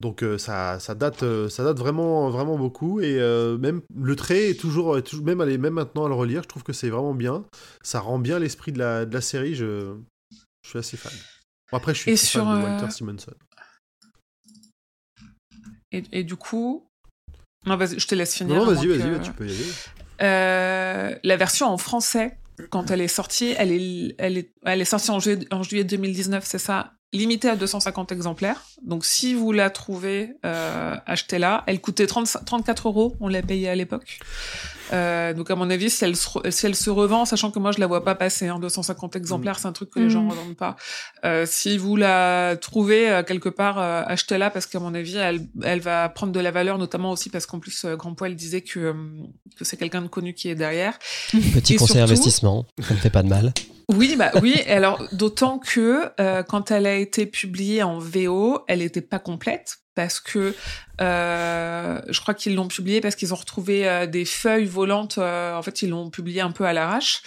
Donc 0.00 0.22
euh, 0.22 0.38
ça, 0.38 0.80
ça 0.80 0.94
date, 0.94 1.22
euh, 1.22 1.50
ça 1.50 1.62
date 1.62 1.78
vraiment, 1.78 2.30
vraiment 2.30 2.56
beaucoup 2.56 3.00
et 3.00 3.20
euh, 3.20 3.58
même 3.58 3.82
le 3.94 4.16
trait 4.16 4.50
est 4.50 4.58
toujours, 4.58 4.98
même, 5.22 5.42
maintenant 5.68 6.06
à 6.06 6.08
le 6.08 6.14
relire, 6.14 6.42
je 6.42 6.48
trouve 6.48 6.62
que 6.62 6.72
c'est 6.72 6.88
vraiment 6.88 7.12
bien. 7.12 7.44
Ça 7.82 8.00
rend 8.00 8.18
bien 8.18 8.38
l'esprit 8.38 8.72
de 8.72 8.78
la, 8.78 9.04
de 9.04 9.12
la 9.12 9.20
série. 9.20 9.54
Je, 9.54 9.94
je 10.64 10.68
suis 10.68 10.78
assez 10.78 10.96
fan. 10.96 11.12
Bon, 11.70 11.76
après, 11.76 11.92
je 11.94 12.00
suis 12.00 12.10
Et 12.12 12.14
très 12.16 12.26
sur, 12.26 12.44
fan 12.46 12.56
de 12.58 12.62
Walter 12.64 12.90
Simonson. 12.90 13.34
Et, 15.92 16.02
et 16.12 16.24
du 16.24 16.36
coup. 16.36 16.86
Non, 17.66 17.76
vas-y, 17.76 17.98
je 18.00 18.06
te 18.06 18.14
laisse 18.14 18.34
finir. 18.34 18.56
Non, 18.56 18.64
vas-y, 18.64 18.86
vas-y, 18.86 18.98
que- 19.18 19.22
tu 19.22 19.32
peux 19.32 19.46
y 19.46 19.50
aller. 19.50 21.18
La 21.22 21.36
version 21.36 21.66
en 21.66 21.76
français, 21.76 22.38
quand 22.68 22.90
elle 22.90 23.00
est 23.00 23.08
sortie, 23.08 23.54
elle 23.58 23.72
est, 23.72 24.14
elle 24.18 24.38
est, 24.38 24.52
elle 24.64 24.80
est 24.80 24.84
sortie 24.84 25.10
en 25.10 25.20
juillet, 25.20 25.46
en 25.50 25.62
juillet 25.62 25.84
2019, 25.84 26.44
c'est 26.46 26.58
ça, 26.58 26.92
limitée 27.12 27.48
à 27.48 27.56
250 27.56 28.12
exemplaires. 28.12 28.62
Donc 28.82 29.04
si 29.04 29.34
vous 29.34 29.52
la 29.52 29.70
trouvez, 29.70 30.34
euh, 30.44 30.96
achetez-la. 31.06 31.64
Elle 31.66 31.80
coûtait 31.80 32.06
30 32.06 32.44
34 32.44 32.88
euros, 32.88 33.16
on 33.20 33.28
l'a 33.28 33.42
payée 33.42 33.68
à 33.68 33.74
l'époque. 33.74 34.18
Euh, 34.92 35.32
donc 35.34 35.50
à 35.50 35.54
mon 35.56 35.70
avis, 35.70 35.90
si 35.90 36.04
elle, 36.04 36.16
se, 36.16 36.28
si 36.50 36.66
elle 36.66 36.74
se 36.74 36.90
revend, 36.90 37.24
sachant 37.24 37.50
que 37.50 37.58
moi 37.58 37.72
je 37.72 37.78
la 37.80 37.86
vois 37.86 38.04
pas 38.04 38.14
passer, 38.14 38.48
hein, 38.48 38.58
250 38.58 39.16
exemplaires, 39.16 39.58
c'est 39.58 39.68
un 39.68 39.72
truc 39.72 39.90
que 39.90 40.00
les 40.00 40.10
gens 40.10 40.22
Mm. 40.22 40.30
revendent 40.30 40.56
pas. 40.56 40.76
Euh, 41.24 41.44
si 41.46 41.78
vous 41.78 41.96
la 41.96 42.56
trouvez 42.60 43.10
euh, 43.10 43.22
quelque 43.22 43.48
part, 43.48 43.78
euh, 43.78 44.02
achetez-la 44.06 44.50
parce 44.50 44.66
qu'à 44.66 44.80
mon 44.80 44.94
avis, 44.94 45.16
elle, 45.16 45.46
elle 45.62 45.80
va 45.80 46.08
prendre 46.08 46.32
de 46.32 46.40
la 46.40 46.50
valeur, 46.50 46.78
notamment 46.78 47.10
aussi 47.12 47.30
parce 47.30 47.46
qu'en 47.46 47.58
plus, 47.60 47.84
euh, 47.84 47.96
Grand 47.96 48.14
Poil 48.14 48.34
disait 48.34 48.62
que, 48.62 48.78
euh, 48.80 48.94
que 49.58 49.64
c'est 49.64 49.76
quelqu'un 49.76 50.02
de 50.02 50.08
connu 50.08 50.34
qui 50.34 50.48
est 50.48 50.54
derrière. 50.54 50.98
Petit 51.54 51.74
Et 51.74 51.76
conseil 51.76 51.96
surtout- 51.96 52.02
investissement, 52.12 52.66
ça 52.80 52.94
ne 52.94 52.98
fait 52.98 53.10
pas 53.10 53.22
de 53.22 53.28
mal. 53.28 53.52
Oui, 53.88 54.14
bah 54.16 54.30
oui. 54.40 54.54
Alors 54.68 55.02
d'autant 55.12 55.58
que 55.58 56.04
euh, 56.20 56.42
quand 56.44 56.70
elle 56.70 56.86
a 56.86 56.94
été 56.94 57.26
publiée 57.26 57.82
en 57.82 57.98
VO, 57.98 58.60
elle 58.68 58.78
n'était 58.80 59.00
pas 59.00 59.18
complète 59.18 59.78
parce 60.00 60.18
que 60.20 60.54
euh, 61.02 62.00
je 62.08 62.20
crois 62.20 62.32
qu'ils 62.34 62.54
l'ont 62.54 62.68
publiée 62.68 63.02
parce 63.02 63.16
qu'ils 63.16 63.32
ont 63.34 63.36
retrouvé 63.36 63.86
euh, 63.86 64.06
des 64.06 64.24
feuilles 64.24 64.64
volantes. 64.64 65.18
euh, 65.18 65.54
en 65.54 65.62
fait, 65.62 65.82
ils 65.82 65.90
l'ont 65.90 66.08
publiée 66.08 66.40
un 66.40 66.52
peu 66.52 66.64
à 66.64 66.72
l'arrache. 66.72 67.20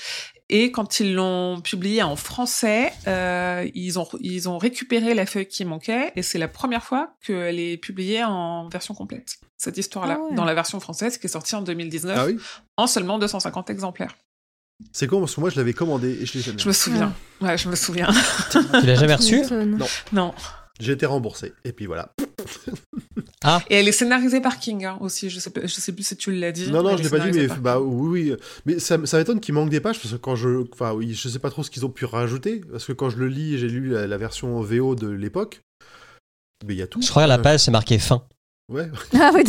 Et 0.50 0.72
quand 0.72 1.00
ils 1.00 1.14
l'ont 1.14 1.62
publiée 1.62 2.02
en 2.04 2.16
français, 2.16 2.92
euh, 3.08 3.68
ils 3.76 3.98
ont 4.00 4.08
ils 4.20 4.50
ont 4.50 4.58
récupéré 4.58 5.14
la 5.14 5.26
feuille 5.28 5.48
qui 5.48 5.64
manquait 5.66 6.12
et 6.16 6.24
c'est 6.24 6.40
la 6.40 6.48
première 6.48 6.84
fois 6.84 7.14
qu'elle 7.26 7.60
est 7.60 7.78
publiée 7.78 8.24
en 8.24 8.68
version 8.70 8.94
complète. 8.96 9.36
Cette 9.58 9.78
histoire-là, 9.78 10.18
Ah 10.20 10.24
ouais. 10.30 10.36
dans 10.36 10.46
la 10.46 10.54
version 10.56 10.80
française 10.80 11.18
qui 11.20 11.28
est 11.28 11.30
sortie 11.30 11.56
en 11.56 11.62
2019, 11.62 12.18
Ah 12.20 12.26
oui 12.26 12.38
en 12.78 12.88
seulement 12.88 13.20
250 13.20 13.70
exemplaires. 13.70 14.16
C'est 14.92 15.08
con 15.08 15.20
parce 15.20 15.36
que 15.36 15.40
moi 15.40 15.50
je 15.52 15.56
l'avais 15.58 15.74
commandé 15.74 16.10
et 16.22 16.26
je 16.26 16.34
l'ai 16.34 16.42
jamais. 16.42 16.60
Je 16.60 16.68
me 16.68 16.74
souviens. 16.74 17.14
Ouais, 17.40 17.58
je 17.58 17.70
me 17.70 17.76
souviens. 17.76 18.10
Tu 18.52 18.58
l'as 18.86 18.96
jamais 18.96 19.16
reçu 19.16 19.42
non. 20.12 20.34
J'ai 20.80 20.92
été 20.94 21.06
remboursé. 21.06 21.54
Et 21.64 21.72
puis 21.72 21.86
voilà. 21.86 22.10
Et 23.70 23.76
elle 23.76 23.88
est 23.88 23.94
scénarisée 23.94 24.41
par 24.41 24.60
King 24.60 24.86
hein, 24.86 24.98
aussi. 25.02 25.30
Je 25.30 25.39
sais, 25.39 25.52
je 25.62 25.68
sais 25.68 25.91
plus 25.91 26.03
si 26.07 26.15
tu 26.15 26.32
l'as 26.32 26.52
dit. 26.52 26.72
Non, 26.72 26.82
non, 26.84 26.95
je 26.95 27.03
l'ai 27.03 27.10
pas 27.10 27.20
dit, 27.20 27.38
mais 27.38 27.48
par 27.48 27.60
bah 27.60 27.80
oui, 27.80 28.32
oui. 28.32 28.38
Mais 28.65 28.80
ça, 28.80 28.98
ça 29.06 29.18
m'étonne 29.18 29.40
qu'il 29.40 29.53
manque 29.53 29.70
des 29.70 29.82
pages 29.82 29.99
parce 29.99 30.14
que 30.14 30.18
quand 30.18 30.36
je, 30.36 30.64
enfin 30.72 30.94
oui, 30.94 31.14
je 31.14 31.28
sais 31.28 31.40
pas 31.40 31.49
trop 31.49 31.64
ce 31.64 31.70
qu'ils 31.70 31.86
ont 31.86 31.90
pu 31.90 32.06
rajouter 32.06 32.61
parce 32.72 32.86
que 32.86 32.94
quand 32.94 33.10
je 33.10 33.18
le 33.18 33.28
lis, 33.28 33.57
j'ai 33.57 33.68
lu 33.68 33.90
la, 33.90 34.07
la 34.07 34.18
version 34.18 34.61
VO 34.61 34.95
de 34.95 35.07
l'époque. 35.07 35.61
Mais 36.65 36.76
il 36.76 36.78
y 36.78 36.82
a 36.82 36.88
tout. 36.88 37.02
Je 37.02 37.10
crois 37.10 37.24
que 37.24 37.30
la 37.30 37.38
page, 37.38 37.61
c'est 37.61 37.72
marqué 37.72 37.99
fin. 37.99 38.24
Ouais. 38.69 38.88
Ah 39.19 39.31
oui, 39.34 39.44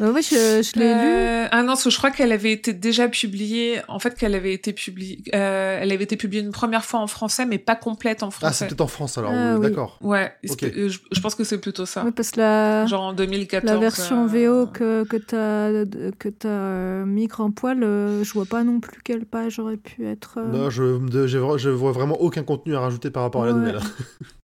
oui, 0.00 0.22
je, 0.30 0.62
je 0.62 0.78
l'ai 0.78 0.92
lu. 0.94 1.00
Euh, 1.00 1.46
ah 1.50 1.62
non, 1.62 1.74
je 1.76 1.96
crois 1.96 2.10
qu'elle 2.10 2.32
avait 2.32 2.50
été 2.52 2.72
déjà 2.72 3.08
publiée. 3.08 3.80
En 3.88 3.98
fait, 4.00 4.14
qu'elle 4.16 4.34
avait 4.34 4.52
été 4.52 4.72
publiée. 4.72 5.22
euh, 5.34 5.78
elle 5.80 5.92
avait 5.92 6.04
été 6.04 6.16
publiée 6.16 6.42
une 6.42 6.50
première 6.50 6.84
fois 6.84 7.00
en 7.00 7.06
français, 7.06 7.46
mais 7.46 7.58
pas 7.58 7.76
complète 7.76 8.22
en 8.22 8.26
Ah, 8.28 8.30
c'est 8.32 8.38
français. 8.38 8.66
peut-être 8.66 8.80
en 8.80 8.86
France 8.88 9.16
alors. 9.18 9.30
Ah, 9.32 9.54
oui. 9.58 9.68
D'accord. 9.68 9.98
ouais, 10.02 10.32
est-ce 10.42 10.52
Ok. 10.54 10.58
que- 10.60 10.66
euh, 10.66 10.88
je, 10.88 10.98
je 11.12 11.20
pense 11.20 11.34
que 11.36 11.44
c'est 11.44 11.58
plutôt 11.58 11.86
ça. 11.86 12.02
Oui, 12.04 12.10
parce 12.10 12.32
que 12.32 12.40
la, 12.40 12.86
Genre 12.86 13.02
en 13.02 13.12
2014. 13.12 13.72
la 13.72 13.78
version 13.78 14.24
euh, 14.24 14.26
VO 14.26 14.66
que, 14.66 15.04
que 15.04 15.16
t'as 15.16 15.84
que 16.18 16.28
t'as 16.28 16.48
euh, 16.48 17.04
mis 17.06 17.28
grand 17.28 17.52
poil, 17.52 17.82
euh, 17.84 18.24
je 18.24 18.32
vois 18.32 18.46
pas 18.46 18.64
non 18.64 18.80
plus 18.80 19.00
quelle 19.02 19.24
page 19.24 19.58
aurait 19.60 19.76
pu 19.76 20.04
être. 20.06 20.38
euh, 20.38 20.50
Non, 20.50 20.68
je, 20.70 20.98
je 21.56 21.68
vois 21.68 21.92
vraiment 21.92 22.20
aucun 22.20 22.42
contenu 22.42 22.74
à 22.74 22.80
rajouter 22.80 23.10
par 23.10 23.22
rapport 23.22 23.44
à 23.44 23.46
la 23.46 23.52
Ouais. 23.52 23.58
nouvelle. 23.60 23.78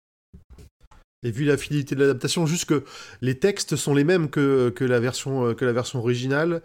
Et 1.23 1.31
vu 1.31 1.45
la 1.45 1.57
fidélité 1.57 1.95
de 1.95 2.01
l'adaptation, 2.01 2.47
juste 2.47 2.65
que 2.65 2.85
les 3.21 3.39
textes 3.39 3.77
sont 3.77 3.95
les 3.95 4.05
mêmes 4.05 4.31
que, 4.31 4.71
que, 4.71 4.85
la, 4.85 5.01
version, 5.01 5.49
euh, 5.49 5.55
que 5.55 5.65
la 5.65 5.73
version 5.73 5.99
originale. 5.99 6.63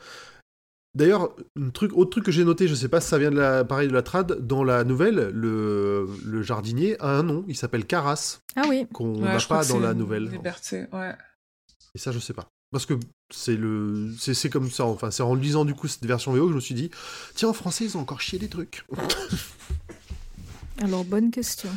D'ailleurs, 0.95 1.36
un 1.60 1.72
truc, 1.72 1.91
autre 1.94 2.11
truc 2.11 2.23
que 2.23 2.32
j'ai 2.32 2.45
noté, 2.45 2.69
je 2.69 2.76
sais 2.76 2.88
pas 2.88 3.02
si 3.02 3.10
ça 3.10 3.18
vient 3.18 3.32
de 3.32 3.36
la, 3.38 3.65
pareil 3.65 3.90
de 3.90 3.94
la 3.94 4.02
trad, 4.02 4.48
dans 4.48 4.64
la 4.64 4.86
nouvelle, 4.86 5.30
le, 5.34 6.07
le 6.26 6.41
jardinier 6.41 6.95
a 7.02 7.10
un 7.10 7.23
nom, 7.23 7.44
il 7.49 7.56
s'appelle 7.57 7.86
Caras, 7.86 8.40
Ah 8.56 8.61
oui. 8.69 8.88
qu'on 8.94 9.15
ouais, 9.15 9.34
n'a 9.34 9.40
pas 9.41 9.65
dans 9.65 9.80
la 9.80 9.94
nouvelle. 9.94 10.30
Liberté, 10.30 10.86
ouais. 10.94 11.14
Et 11.94 11.98
ça, 11.98 12.14
je 12.14 12.19
sais 12.19 12.34
pas. 12.34 12.48
Parce 12.72 12.86
que 12.86 12.94
c'est 13.34 13.57
le, 13.57 14.10
c'est 14.18 14.34
c'est 14.34 14.49
comme 14.49 14.69
ça. 14.72 14.86
Enfin, 14.86 15.11
c'est 15.11 15.23
en 15.23 15.36
lisant 15.36 15.65
du 15.65 15.73
coup 15.73 15.88
cette 15.88 16.06
version 16.06 16.32
VO 16.34 16.45
que 16.45 16.52
je 16.52 16.56
me 16.56 16.61
suis 16.61 16.76
dit, 16.76 16.91
tiens, 17.36 17.49
en 17.49 17.53
français, 17.53 17.84
ils 17.86 17.98
ont 17.98 18.02
encore 18.02 18.22
chié 18.22 18.40
des 18.40 18.49
trucs. 18.49 18.86
Alors 20.82 21.03
bonne 21.06 21.32
question. 21.32 21.69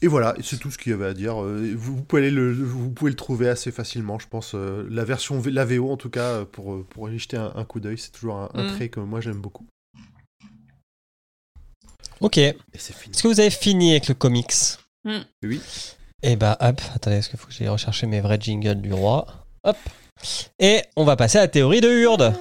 Et 0.00 0.06
voilà, 0.06 0.34
c'est 0.42 0.58
tout 0.58 0.70
ce 0.70 0.78
qu'il 0.78 0.92
y 0.92 0.94
avait 0.94 1.06
à 1.06 1.14
dire. 1.14 1.42
Euh, 1.42 1.74
Vous, 1.76 1.96
vous 1.96 2.02
pouvez 2.02 2.22
aller 2.22 2.30
le, 2.30 2.52
vous 2.52 2.90
pouvez 2.90 3.10
le 3.10 3.16
trouver 3.16 3.48
assez 3.48 3.72
facilement, 3.72 4.18
je 4.18 4.28
pense. 4.28 4.52
euh, 4.54 4.86
La 4.90 5.04
version, 5.04 5.40
V- 5.40 5.50
la 5.50 5.64
VO 5.64 5.90
en 5.90 5.96
tout 5.96 6.10
cas, 6.10 6.20
euh, 6.40 6.44
pour, 6.44 6.84
pour 6.86 7.08
aller 7.08 7.18
jeter 7.18 7.36
un, 7.36 7.52
un 7.56 7.64
coup 7.64 7.80
d'œil, 7.80 7.98
c'est 7.98 8.12
toujours 8.12 8.36
un, 8.36 8.48
un 8.54 8.62
Mm. 8.64 8.74
trait 8.74 8.88
que 8.90 9.00
moi 9.00 9.20
j'aime 9.20 9.40
beaucoup. 9.40 9.66
Ok. 12.20 12.38
Est-ce 12.38 12.92
Et 12.92 13.22
que 13.22 13.28
vous 13.28 13.40
avez 13.40 13.50
fini 13.50 13.92
avec 13.92 14.08
le 14.08 14.14
comics 14.14 14.52
Oui. 15.42 15.60
Eh 16.22 16.36
bah 16.36 16.56
hop, 16.60 16.80
attendez, 16.94 17.16
est-ce 17.16 17.28
qu'il 17.30 17.38
faut 17.38 17.46
que 17.46 17.52
j'aille 17.52 17.68
rechercher 17.68 18.06
mes 18.06 18.20
vrais 18.20 18.38
jingles 18.40 18.80
du 18.80 18.92
roi? 18.92 19.26
Hop. 19.64 19.76
Et 20.58 20.82
on 20.96 21.04
va 21.04 21.14
passer 21.16 21.38
à 21.38 21.42
la 21.42 21.48
théorie 21.48 21.80
de 21.80 21.88
Hurde. 21.88 22.34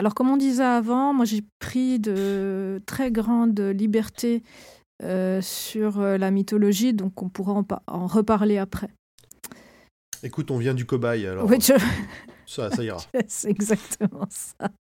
Alors, 0.00 0.14
comme 0.14 0.30
on 0.30 0.38
disait 0.38 0.64
avant, 0.64 1.12
moi 1.12 1.26
j'ai 1.26 1.42
pris 1.58 1.98
de 2.00 2.80
très 2.86 3.12
grandes 3.12 3.60
libertés 3.60 4.42
euh, 5.02 5.42
sur 5.42 6.00
euh, 6.00 6.16
la 6.16 6.30
mythologie, 6.30 6.94
donc 6.94 7.20
on 7.22 7.28
pourra 7.28 7.52
en, 7.52 7.64
pa- 7.64 7.82
en 7.86 8.06
reparler 8.06 8.56
après. 8.56 8.88
Écoute, 10.22 10.50
on 10.50 10.56
vient 10.56 10.72
du 10.72 10.86
cobaye, 10.86 11.26
alors 11.26 11.46
Oui, 11.48 11.58
je- 11.60 11.74
ça, 12.46 12.70
ça 12.70 12.82
ira. 12.82 12.96
c'est 13.28 13.50
exactement 13.50 14.26
ça. 14.30 14.68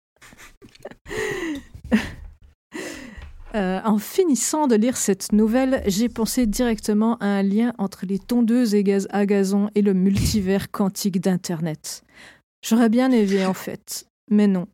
Euh, 3.56 3.80
en 3.86 4.00
finissant 4.00 4.66
de 4.66 4.74
lire 4.76 4.98
cette 4.98 5.32
nouvelle, 5.32 5.84
j'ai 5.86 6.10
pensé 6.10 6.48
directement 6.48 7.18
à 7.20 7.28
un 7.28 7.44
lien 7.44 7.72
entre 7.78 8.08
les 8.08 8.18
tondeuses 8.18 8.74
et 8.74 8.84
gaz- 8.84 9.08
à 9.12 9.28
gazon 9.28 9.70
et 9.76 9.84
le 9.84 9.94
multivers 9.94 10.72
quantique 10.72 11.22
d'Internet. 11.22 12.02
J'aurais 12.68 12.90
bien 12.90 13.12
aimé 13.12 13.46
en 13.46 13.54
fait, 13.54 14.08
mais 14.32 14.48
non. 14.48 14.66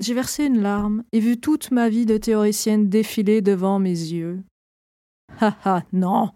J'ai 0.00 0.14
versé 0.14 0.46
une 0.46 0.62
larme 0.62 1.04
et 1.12 1.20
vu 1.20 1.38
toute 1.38 1.70
ma 1.70 1.90
vie 1.90 2.06
de 2.06 2.16
théoricienne 2.16 2.88
défiler 2.88 3.42
devant 3.42 3.78
mes 3.78 3.90
yeux. 3.90 4.42
Haha, 5.38 5.84
non. 5.92 6.30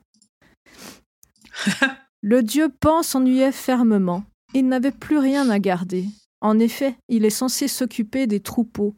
Le 2.23 2.43
dieu 2.43 2.69
Pan 2.69 3.03
s'ennuyait 3.03 3.53
fermement. 3.53 4.25
Il 4.53 4.69
n'avait 4.69 4.93
plus 4.93 5.19
rien 5.19 5.49
à 5.49 5.59
garder. 5.59 6.07
En 6.43 6.59
effet, 6.59 6.97
il 7.09 7.25
est 7.25 7.31
censé 7.31 7.67
s'occuper 7.67 8.27
des 8.27 8.41
troupeaux, 8.41 8.95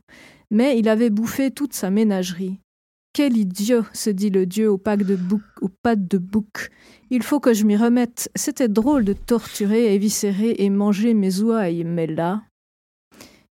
mais 0.50 0.78
il 0.78 0.88
avait 0.88 1.10
bouffé 1.10 1.52
toute 1.52 1.72
sa 1.72 1.90
ménagerie. 1.90 2.58
Quel 3.12 3.36
idiot, 3.36 3.84
se 3.92 4.10
dit 4.10 4.30
le 4.30 4.46
dieu 4.46 4.68
aux, 4.68 4.78
pattes 4.78 5.04
de 5.04 5.16
bouc, 5.16 5.42
aux 5.62 5.70
pattes 5.70 6.06
de 6.06 6.18
bouc. 6.18 6.70
Il 7.10 7.22
faut 7.22 7.40
que 7.40 7.54
je 7.54 7.64
m'y 7.64 7.76
remette. 7.76 8.30
C'était 8.34 8.68
drôle 8.68 9.04
de 9.04 9.12
torturer, 9.12 9.94
éviscérer 9.94 10.56
et 10.58 10.70
manger 10.70 11.14
mes 11.14 11.40
ouailles, 11.40 11.84
mais 11.84 12.08
là. 12.08 12.42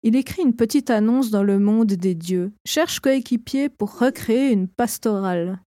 Il 0.03 0.17
écrit 0.17 0.41
une 0.41 0.55
petite 0.55 0.89
annonce 0.89 1.31
dans 1.31 1.43
le 1.43 1.59
monde 1.59 1.93
des 1.93 2.13
dieux. 2.13 2.51
Cherche 2.65 2.99
coéquipier 2.99 3.69
pour 3.69 3.97
recréer 3.97 4.51
une 4.51 4.67
pastorale. 4.67 5.61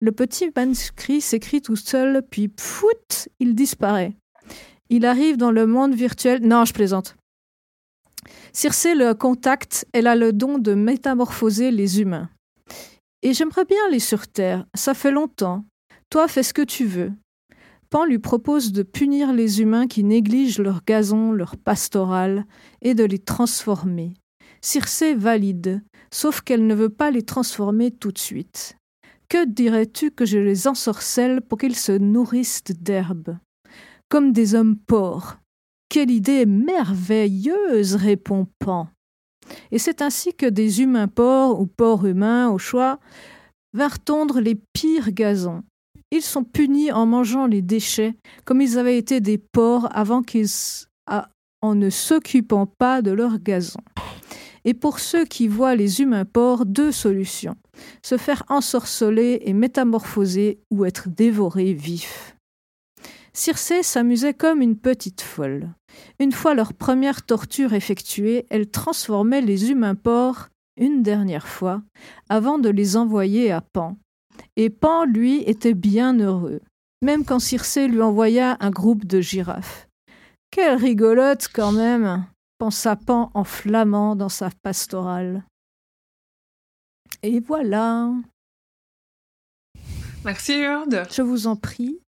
Le 0.00 0.10
petit 0.10 0.50
manuscrit 0.54 1.20
s'écrit 1.20 1.62
tout 1.62 1.76
seul, 1.76 2.22
puis 2.28 2.48
pfout, 2.48 3.28
il 3.38 3.54
disparaît. 3.54 4.16
Il 4.90 5.06
arrive 5.06 5.36
dans 5.36 5.52
le 5.52 5.66
monde 5.66 5.94
virtuel. 5.94 6.40
Non, 6.42 6.64
je 6.64 6.72
plaisante. 6.72 7.16
Circé 8.52 8.94
le 8.94 9.14
contacte, 9.14 9.86
elle 9.92 10.08
a 10.08 10.16
le 10.16 10.32
don 10.32 10.58
de 10.58 10.74
métamorphoser 10.74 11.70
les 11.70 12.00
humains. 12.00 12.28
Et 13.22 13.32
j'aimerais 13.32 13.64
bien 13.64 13.78
aller 13.86 14.00
sur 14.00 14.26
Terre, 14.26 14.66
ça 14.74 14.94
fait 14.94 15.10
longtemps. 15.10 15.64
Toi, 16.10 16.26
fais 16.26 16.42
ce 16.42 16.54
que 16.54 16.62
tu 16.62 16.84
veux. 16.84 17.12
Pan 17.90 18.04
lui 18.04 18.18
propose 18.18 18.72
de 18.72 18.82
punir 18.82 19.32
les 19.32 19.62
humains 19.62 19.86
qui 19.86 20.04
négligent 20.04 20.58
leur 20.58 20.84
gazon, 20.84 21.32
leur 21.32 21.56
pastoral, 21.56 22.46
et 22.82 22.94
de 22.94 23.04
les 23.04 23.18
transformer. 23.18 24.14
Circé 24.60 25.14
valide, 25.14 25.82
sauf 26.12 26.42
qu'elle 26.42 26.66
ne 26.66 26.74
veut 26.74 26.90
pas 26.90 27.10
les 27.10 27.22
transformer 27.22 27.90
tout 27.90 28.12
de 28.12 28.18
suite. 28.18 28.76
Que 29.28 29.46
dirais-tu 29.46 30.10
que 30.10 30.26
je 30.26 30.38
les 30.38 30.68
ensorcelle 30.68 31.40
pour 31.40 31.58
qu'ils 31.58 31.76
se 31.76 31.92
nourrissent 31.92 32.64
d'herbes? 32.64 33.38
Comme 34.08 34.32
des 34.32 34.54
hommes 34.54 34.76
porcs. 34.76 35.38
Quelle 35.88 36.10
idée 36.10 36.44
merveilleuse, 36.44 37.94
répond 37.94 38.46
Pan. 38.58 38.88
Et 39.70 39.78
c'est 39.78 40.02
ainsi 40.02 40.34
que 40.34 40.46
des 40.46 40.82
humains 40.82 41.08
porcs 41.08 41.60
ou 41.60 41.66
porcs 41.66 42.04
humains, 42.04 42.50
au 42.50 42.58
choix, 42.58 43.00
vinrent 43.72 43.98
tondre 43.98 44.40
les 44.40 44.60
pires 44.72 45.12
gazons. 45.12 45.62
Ils 46.10 46.22
sont 46.22 46.44
punis 46.44 46.90
en 46.90 47.06
mangeant 47.06 47.46
les 47.46 47.62
déchets, 47.62 48.14
comme 48.44 48.60
ils 48.60 48.78
avaient 48.78 48.98
été 48.98 49.20
des 49.20 49.38
porcs 49.38 49.88
avant 49.90 50.22
qu'ils 50.22 50.48
en 51.60 51.74
ne 51.74 51.90
s'occupant 51.90 52.66
pas 52.66 53.02
de 53.02 53.10
leur 53.10 53.38
gazon. 53.38 53.80
Et 54.64 54.74
pour 54.74 54.98
ceux 54.98 55.24
qui 55.24 55.48
voient 55.48 55.74
les 55.74 56.00
humains 56.00 56.24
porcs, 56.24 56.66
deux 56.66 56.92
solutions 56.92 57.56
se 58.02 58.16
faire 58.16 58.42
ensorceler 58.48 59.42
et 59.44 59.52
métamorphoser 59.52 60.60
ou 60.70 60.84
être 60.84 61.08
dévorés 61.08 61.72
vifs. 61.72 62.36
Circé 63.32 63.82
s'amusait 63.82 64.34
comme 64.34 64.62
une 64.62 64.76
petite 64.76 65.20
folle. 65.20 65.70
Une 66.18 66.32
fois 66.32 66.54
leur 66.54 66.74
première 66.74 67.24
torture 67.24 67.72
effectuée, 67.72 68.46
elle 68.50 68.70
transformait 68.70 69.42
les 69.42 69.70
humains 69.70 69.94
porcs 69.94 70.48
une 70.76 71.02
dernière 71.02 71.46
fois 71.46 71.82
avant 72.28 72.58
de 72.58 72.68
les 72.68 72.96
envoyer 72.96 73.52
à 73.52 73.60
Pan. 73.60 73.96
Et 74.56 74.70
Pan, 74.70 75.04
lui, 75.04 75.42
était 75.42 75.74
bien 75.74 76.18
heureux, 76.18 76.60
même 77.02 77.24
quand 77.24 77.38
Circé 77.38 77.88
lui 77.88 78.02
envoya 78.02 78.56
un 78.60 78.70
groupe 78.70 79.04
de 79.06 79.20
girafes. 79.20 79.88
Quelle 80.50 80.76
rigolote 80.78 81.48
quand 81.52 81.72
même 81.72 82.26
pensa 82.58 82.96
Pan 82.96 83.30
en 83.34 83.44
flamand 83.44 84.16
dans 84.16 84.28
sa 84.28 84.50
pastorale. 84.62 85.44
Et 87.22 87.40
voilà, 87.40 88.10
Merci, 90.24 90.54
Hurde. 90.60 91.04
je 91.10 91.22
vous 91.22 91.46
en 91.46 91.56
prie. 91.56 92.00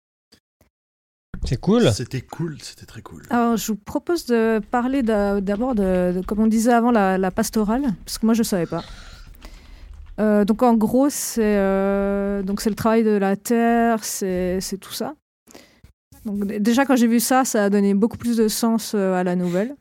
C'est 1.44 1.60
cool. 1.60 1.92
C'était 1.92 2.20
cool, 2.22 2.60
c'était 2.62 2.86
très 2.86 3.00
cool. 3.02 3.22
Alors, 3.30 3.56
je 3.56 3.68
vous 3.72 3.76
propose 3.78 4.26
de 4.26 4.60
parler 4.70 5.02
d'a- 5.02 5.40
d'abord 5.40 5.74
de, 5.74 6.12
de- 6.16 6.22
comme 6.26 6.40
on 6.40 6.46
disait 6.48 6.72
avant, 6.72 6.90
la, 6.90 7.16
la 7.16 7.30
pastorale, 7.30 7.94
parce 8.04 8.18
que 8.18 8.26
moi, 8.26 8.34
je 8.34 8.40
ne 8.40 8.44
savais 8.44 8.66
pas. 8.66 8.82
Euh, 10.18 10.44
donc, 10.44 10.62
en 10.62 10.74
gros, 10.74 11.08
c'est 11.10 11.56
euh, 11.56 12.42
c'est 12.58 12.70
le 12.70 12.76
travail 12.76 13.04
de 13.04 13.10
la 13.10 13.36
terre, 13.36 14.02
c'est 14.04 14.60
tout 14.80 14.92
ça. 14.92 15.14
Donc, 16.24 16.44
déjà, 16.46 16.84
quand 16.84 16.96
j'ai 16.96 17.06
vu 17.06 17.20
ça, 17.20 17.44
ça 17.44 17.64
a 17.64 17.70
donné 17.70 17.94
beaucoup 17.94 18.18
plus 18.18 18.36
de 18.36 18.48
sens 18.48 18.94
euh, 18.94 19.14
à 19.14 19.22
la 19.24 19.36
nouvelle. 19.36 19.76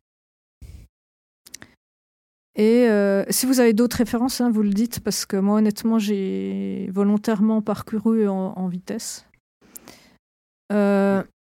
Et 2.60 2.88
si 3.30 3.46
vous 3.46 3.60
avez 3.60 3.74
d'autres 3.74 3.98
références, 3.98 4.42
hein, 4.42 4.50
vous 4.50 4.64
le 4.64 4.72
dites, 4.72 5.00
parce 5.02 5.28
que 5.28 5.38
moi, 5.38 5.58
honnêtement, 5.58 6.00
j'ai 6.00 6.90
volontairement 6.92 7.62
parcouru 7.62 8.28
en 8.28 8.68
vitesse. 8.68 9.28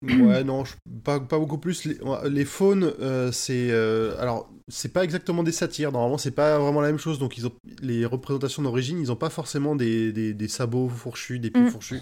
Ouais, 0.02 0.44
non, 0.44 0.66
je- 0.66 0.74
pas, 1.04 1.20
pas 1.20 1.38
beaucoup 1.38 1.60
plus. 1.60 1.86
Les, 1.86 1.98
les 2.30 2.46
faunes, 2.46 2.92
euh, 3.00 3.32
c'est. 3.32 3.70
euh, 3.72 4.16
alors, 4.20 4.50
c'est 4.68 4.92
pas 4.94 5.04
exactement 5.04 5.44
des 5.44 5.52
satires. 5.52 5.92
Normalement, 5.92 6.18
c'est 6.18 6.32
pas 6.32 6.58
vraiment 6.58 6.82
la 6.82 6.88
même 6.88 6.98
chose. 6.98 7.20
Donc, 7.20 7.38
ils 7.38 7.46
ont, 7.46 7.52
les 7.82 8.06
représentations 8.06 8.64
d'origine, 8.64 9.00
ils 9.00 9.12
ont 9.12 9.16
pas 9.16 9.30
forcément 9.30 9.76
des, 9.76 10.12
des, 10.12 10.34
des 10.34 10.48
sabots 10.48 10.90
fourchus, 10.90 11.40
des 11.40 11.52
pieds 11.52 11.62
Mm. 11.64 11.70
fourchus. 11.70 12.00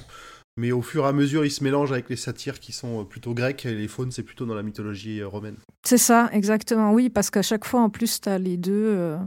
Mais 0.58 0.72
au 0.72 0.82
fur 0.82 1.06
et 1.06 1.08
à 1.08 1.14
mesure, 1.14 1.46
ils 1.46 1.52
se 1.52 1.64
mélangent 1.64 1.92
avec 1.92 2.10
les 2.10 2.16
satires 2.18 2.60
qui 2.60 2.72
sont 2.72 3.02
euh, 3.02 3.04
plutôt 3.04 3.34
grecs. 3.34 3.66
Et 3.66 3.74
les 3.74 3.88
faunes, 3.88 4.12
c'est 4.12 4.24
plutôt 4.24 4.46
dans 4.46 4.56
la 4.56 4.64
mythologie 4.64 5.20
euh, 5.20 5.28
romaine. 5.28 5.56
C'est 5.86 5.98
ça, 5.98 6.30
exactement. 6.32 6.92
Oui, 6.94 7.10
parce 7.10 7.30
qu'à 7.30 7.42
chaque 7.42 7.66
fois, 7.66 7.82
en 7.82 7.90
plus, 7.90 8.22
tu 8.22 8.30
as 8.30 8.38
les 8.38 8.58
deux. 8.58 8.74
euh, 8.74 9.18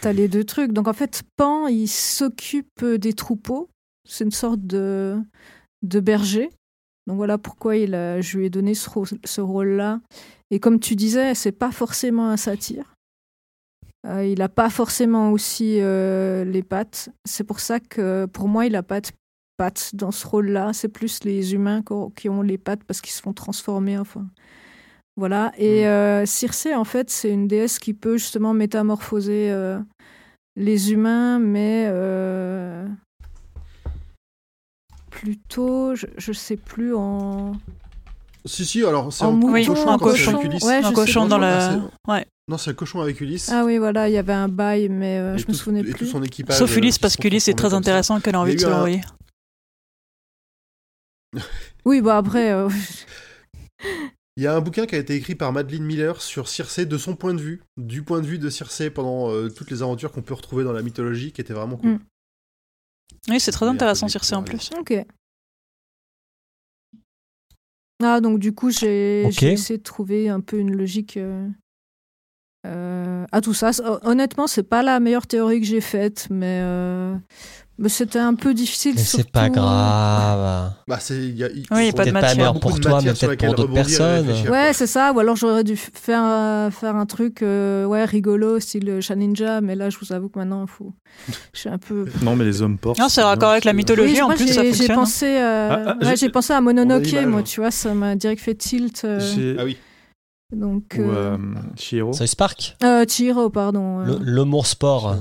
t'as 0.00 0.12
les 0.12 0.28
deux 0.28 0.44
trucs. 0.44 0.72
Donc 0.72 0.88
en 0.88 0.92
fait, 0.92 1.22
Pan, 1.36 1.66
il 1.68 1.88
s'occupe 1.88 2.84
des 2.84 3.12
troupeaux. 3.12 3.68
C'est 4.08 4.24
une 4.24 4.30
sorte 4.30 4.60
de, 4.66 5.18
de 5.82 6.00
berger. 6.00 6.50
Donc 7.10 7.16
voilà 7.16 7.38
pourquoi 7.38 7.76
il 7.76 7.96
a, 7.96 8.20
je 8.20 8.38
lui 8.38 8.46
ai 8.46 8.50
donné 8.50 8.72
ce, 8.72 8.88
rôle- 8.88 9.18
ce 9.24 9.40
rôle-là. 9.40 9.98
Et 10.52 10.60
comme 10.60 10.78
tu 10.78 10.94
disais, 10.94 11.34
c'est 11.34 11.50
pas 11.50 11.72
forcément 11.72 12.28
un 12.28 12.36
satyre. 12.36 12.94
Euh, 14.06 14.24
il 14.24 14.38
n'a 14.38 14.48
pas 14.48 14.70
forcément 14.70 15.32
aussi 15.32 15.78
euh, 15.80 16.44
les 16.44 16.62
pattes. 16.62 17.08
C'est 17.24 17.42
pour 17.42 17.58
ça 17.58 17.80
que 17.80 18.26
pour 18.26 18.46
moi, 18.46 18.66
il 18.66 18.72
n'a 18.74 18.84
pas 18.84 19.00
de 19.00 19.08
pattes 19.56 19.90
dans 19.94 20.12
ce 20.12 20.24
rôle-là. 20.24 20.72
C'est 20.72 20.86
plus 20.88 21.24
les 21.24 21.52
humains 21.52 21.82
qui- 22.14 22.28
ont 22.28 22.42
les 22.42 22.58
pattes 22.58 22.84
parce 22.84 23.00
qu'ils 23.00 23.12
se 23.12 23.22
font 23.22 23.32
transformer. 23.32 23.98
Enfin, 23.98 24.24
voilà. 25.16 25.50
Et 25.58 25.88
euh, 25.88 26.24
Circé, 26.26 26.76
en 26.76 26.84
fait, 26.84 27.10
c'est 27.10 27.30
une 27.30 27.48
déesse 27.48 27.80
qui 27.80 27.92
peut 27.92 28.18
justement 28.18 28.54
métamorphoser 28.54 29.50
euh, 29.50 29.80
les 30.54 30.92
humains, 30.92 31.40
mais 31.40 31.86
euh, 31.88 32.86
plutôt, 35.20 35.94
je, 35.94 36.06
je 36.16 36.32
sais 36.32 36.56
plus 36.56 36.94
en. 36.94 37.52
Si, 38.46 38.64
si, 38.64 38.82
alors 38.84 39.12
c'est 39.12 39.24
En 39.24 39.28
un 39.28 39.32
mouton, 39.32 39.52
Oui, 39.52 39.66
cochon 39.66 39.88
un 39.88 39.98
c'est 39.98 40.04
cochon. 40.04 40.34
avec 40.36 40.44
Ulysse. 40.46 40.62
Ouais, 40.64 40.74
un 40.76 40.82
je 40.82 40.86
sais 40.88 40.92
cochon 40.94 41.26
dans 41.26 41.40
Ah, 41.42 41.74
le. 41.76 41.80
c'est- 42.06 42.10
Ouais. 42.12 42.26
Non, 42.48 42.56
c'est 42.58 42.70
le 42.70 42.76
cochon 42.76 43.00
avec 43.00 43.20
Ulysse. 43.20 43.50
Ah 43.52 43.64
oui, 43.64 43.76
voilà, 43.78 44.08
il 44.08 44.12
y 44.12 44.18
avait 44.18 44.32
un 44.32 44.48
bail, 44.48 44.88
mais 44.88 45.18
euh, 45.18 45.36
je 45.36 45.42
me 45.42 45.46
tout- 45.48 45.54
souvenais 45.54 45.80
et 45.80 45.90
tout 45.90 45.98
plus. 45.98 46.06
son 46.06 46.22
équipage, 46.22 46.56
Sauf 46.58 46.72
euh, 46.72 46.78
Ulysse, 46.78 46.98
parce 46.98 47.16
qu'Ulysse 47.16 47.48
est 47.48 47.54
très 47.54 47.74
intéressant 47.74 48.18
qu'elle 48.20 48.34
a 48.34 48.40
envie 48.40 48.54
de 48.54 48.60
se 48.60 48.66
un- 48.66 48.70
l'envoyer. 48.70 49.02
Oui, 51.84 52.00
bah 52.00 52.16
après, 52.16 52.52
euh, 52.52 52.68
Il 54.36 54.44
y 54.44 54.46
a 54.46 54.54
un 54.54 54.60
bouquin 54.60 54.86
qui 54.86 54.94
a 54.94 54.98
été 54.98 55.14
écrit 55.16 55.34
par 55.34 55.52
Madeleine 55.52 55.82
Miller 55.82 56.22
sur 56.22 56.48
Circé 56.48 56.86
de 56.86 56.96
son 56.96 57.14
point 57.14 57.34
de 57.34 57.40
vue, 57.42 57.62
du 57.76 58.02
point 58.02 58.20
de 58.20 58.26
vue 58.26 58.38
de 58.38 58.48
Circé 58.48 58.88
pendant 58.88 59.30
euh, 59.30 59.50
toutes 59.50 59.70
les 59.70 59.82
aventures 59.82 60.12
qu'on 60.12 60.22
peut 60.22 60.32
retrouver 60.34 60.64
dans 60.64 60.72
la 60.72 60.82
mythologie, 60.82 61.32
qui 61.32 61.40
était 61.42 61.52
vraiment 61.52 61.76
cool. 61.76 61.90
Mm. 61.90 62.00
Oui, 63.28 63.38
c'est 63.40 63.52
très 63.52 63.66
intéressant, 63.66 64.06
après, 64.06 64.12
Circe 64.12 64.32
en 64.32 64.42
plus. 64.42 64.70
ok. 64.78 65.04
Ah, 68.02 68.20
donc 68.20 68.38
du 68.38 68.54
coup, 68.54 68.70
j'ai 68.70 69.26
essayé 69.26 69.78
de 69.78 69.82
trouver 69.82 70.28
un 70.28 70.40
peu 70.40 70.58
une 70.58 70.74
logique 70.74 71.16
euh, 71.18 71.46
euh, 72.66 73.24
à 73.32 73.40
tout 73.40 73.54
ça. 73.54 73.70
Hon- 73.84 73.98
Honnêtement, 74.10 74.46
c'est 74.46 74.62
pas 74.62 74.82
la 74.82 75.00
meilleure 75.00 75.26
théorie 75.26 75.60
que 75.60 75.66
j'ai 75.66 75.80
faite, 75.80 76.26
mais, 76.30 76.60
euh, 76.62 77.14
mais 77.78 77.88
c'était 77.88 78.18
un 78.18 78.34
peu 78.34 78.52
difficile. 78.52 78.92
Mais 78.96 79.02
c'est 79.02 79.30
pas 79.30 79.48
grave. 79.48 80.72
Bah, 80.86 80.98
il 81.08 81.36
y 81.38 81.44
a, 81.44 81.48
il- 81.48 81.64
Oui, 81.70 81.92
pas 81.92 82.04
de 82.04 82.10
pas 82.10 82.20
matière. 82.20 82.36
meilleur 82.36 82.60
pour 82.60 82.74
de 82.74 82.80
toi, 82.80 83.00
mais 83.02 83.12
peut-être 83.14 83.36
pour 83.46 83.54
d'autres 83.54 83.72
personnes. 83.72 84.28
Ouais, 84.50 84.72
c'est 84.74 84.86
ça. 84.86 85.12
Ou 85.14 85.20
alors 85.20 85.36
j'aurais 85.36 85.64
dû 85.64 85.76
faire, 85.76 86.22
euh, 86.22 86.70
faire 86.70 86.96
un 86.96 87.06
truc 87.06 87.42
euh, 87.42 87.86
ouais, 87.86 88.04
rigolo, 88.04 88.60
style 88.60 89.00
Shaninja, 89.00 89.62
mais 89.62 89.74
là, 89.74 89.88
je 89.88 89.96
vous 89.98 90.12
avoue 90.12 90.28
que 90.28 90.38
maintenant, 90.38 90.66
faut... 90.66 90.92
je 91.54 91.58
suis 91.60 91.68
un 91.70 91.78
peu. 91.78 92.04
Non, 92.22 92.36
mais 92.36 92.44
les 92.44 92.60
hommes 92.60 92.76
portent. 92.76 92.98
Non, 92.98 93.08
c'est 93.08 93.22
raccord 93.22 93.50
avec 93.52 93.64
la 93.64 93.72
mythologie. 93.72 94.14
Oui, 94.16 94.22
en 94.22 94.28
plus, 94.28 94.46
j'ai- 94.46 94.52
ça 94.52 94.62
j'ai 94.64 94.72
fonctionne. 94.72 94.96
pensé, 94.96 95.26
euh, 95.26 95.68
Ah, 95.70 95.82
ah, 95.86 96.04
ouais, 96.04 96.10
j'ai- 96.10 96.16
j'ai 96.16 96.28
pensé 96.28 96.52
à 96.52 96.60
Mononoke, 96.60 97.10
moi, 97.26 97.42
tu 97.42 97.60
vois, 97.60 97.70
ça 97.70 97.94
m'a 97.94 98.16
direct 98.16 98.42
fait 98.42 98.54
tilt. 98.54 99.02
euh, 99.04 99.56
Ah 99.58 99.64
oui. 99.64 99.78
Donc, 100.52 100.96
Ou 100.98 101.02
euh, 101.02 101.36
euh, 101.38 101.38
Chihiro. 101.76 102.12
South 102.12 102.34
Park 102.36 102.76
euh, 102.82 103.04
Chihiro, 103.08 103.50
pardon. 103.50 104.00
euh. 104.00 104.18
Le- 104.18 104.34
L'humour 104.34 104.66
sport. 104.66 105.16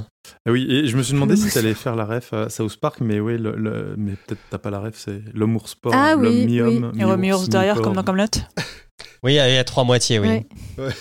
Ah 0.45 0.51
oui, 0.51 0.67
et 0.69 0.85
je 0.87 0.95
me 0.97 1.01
suis 1.03 1.13
demandé 1.13 1.35
si 1.35 1.49
t'allais 1.51 1.73
faire 1.73 1.95
la 1.95 2.05
ref 2.05 2.33
à 2.33 2.49
South 2.49 2.77
Park, 2.77 2.99
mais 3.01 3.19
oui, 3.19 3.37
le, 3.37 3.55
le- 3.55 3.95
mais 3.97 4.15
peut-être 4.15 4.41
t'as 4.49 4.57
pas 4.59 4.69
la 4.69 4.79
ref, 4.79 4.95
c'est 4.97 5.21
l'homme 5.33 5.55
ours 5.55 5.71
sport, 5.71 5.93
Ah 5.95 6.15
l'homme 6.15 6.23
oui, 6.35 6.45
mi-homme, 6.45 6.91
aura 7.03 7.17
mi-ours, 7.17 7.49
derrière, 7.49 7.81
comme 7.81 7.93
dans 7.95 8.03
Camelot? 8.03 8.25
Oui, 9.23 9.33
il 9.33 9.35
y 9.35 9.39
a- 9.39 9.49
il 9.49 9.55
y 9.55 9.57
a 9.57 9.63
trois 9.65 9.83
moitiés, 9.83 10.17
oui. 10.19 10.45
Ouais, 10.77 10.93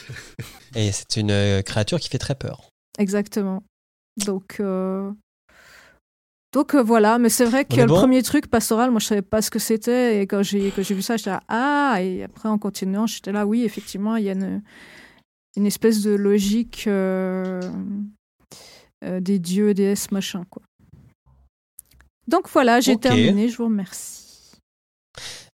Et 0.74 0.90
c'est 0.92 1.16
une 1.20 1.30
euh, 1.30 1.62
créature 1.62 2.00
qui 2.00 2.08
fait 2.08 2.18
très 2.18 2.34
peur. 2.34 2.68
exactement. 2.98 3.62
Donc, 4.26 4.56
euh, 4.60 5.10
donc 6.52 6.74
euh, 6.74 6.82
voilà, 6.82 7.18
mais 7.18 7.28
c'est 7.28 7.44
vrai 7.44 7.64
que 7.64 7.76
le 7.76 7.86
bon 7.86 7.96
premier 7.96 8.22
truc 8.22 8.46
pastoral, 8.46 8.90
moi 8.90 9.00
je 9.00 9.06
savais 9.06 9.22
pas 9.22 9.42
ce 9.42 9.50
que 9.50 9.58
c'était 9.58 10.20
et 10.22 10.26
quand 10.26 10.42
j'ai 10.42 10.70
quand 10.70 10.82
j'ai 10.82 10.94
vu 10.94 11.02
ça, 11.02 11.16
j'étais 11.16 11.30
là 11.30 11.42
ah 11.48 11.98
et 12.00 12.24
après 12.24 12.48
en 12.48 12.58
continuant, 12.58 13.06
j'étais 13.06 13.32
là 13.32 13.46
oui 13.46 13.64
effectivement 13.64 14.16
il 14.16 14.24
y 14.24 14.30
a 14.30 14.32
une 14.32 14.62
une 15.56 15.66
espèce 15.66 16.02
de 16.02 16.12
logique 16.12 16.84
euh, 16.86 17.60
euh, 19.04 19.20
des 19.20 19.38
dieux 19.38 19.74
déesses 19.74 20.10
machin 20.10 20.44
quoi. 20.48 20.62
Donc 22.28 22.48
voilà, 22.50 22.80
j'ai 22.80 22.96
terminé, 22.96 23.48
je 23.48 23.56
vous 23.56 23.64
remercie. 23.64 24.24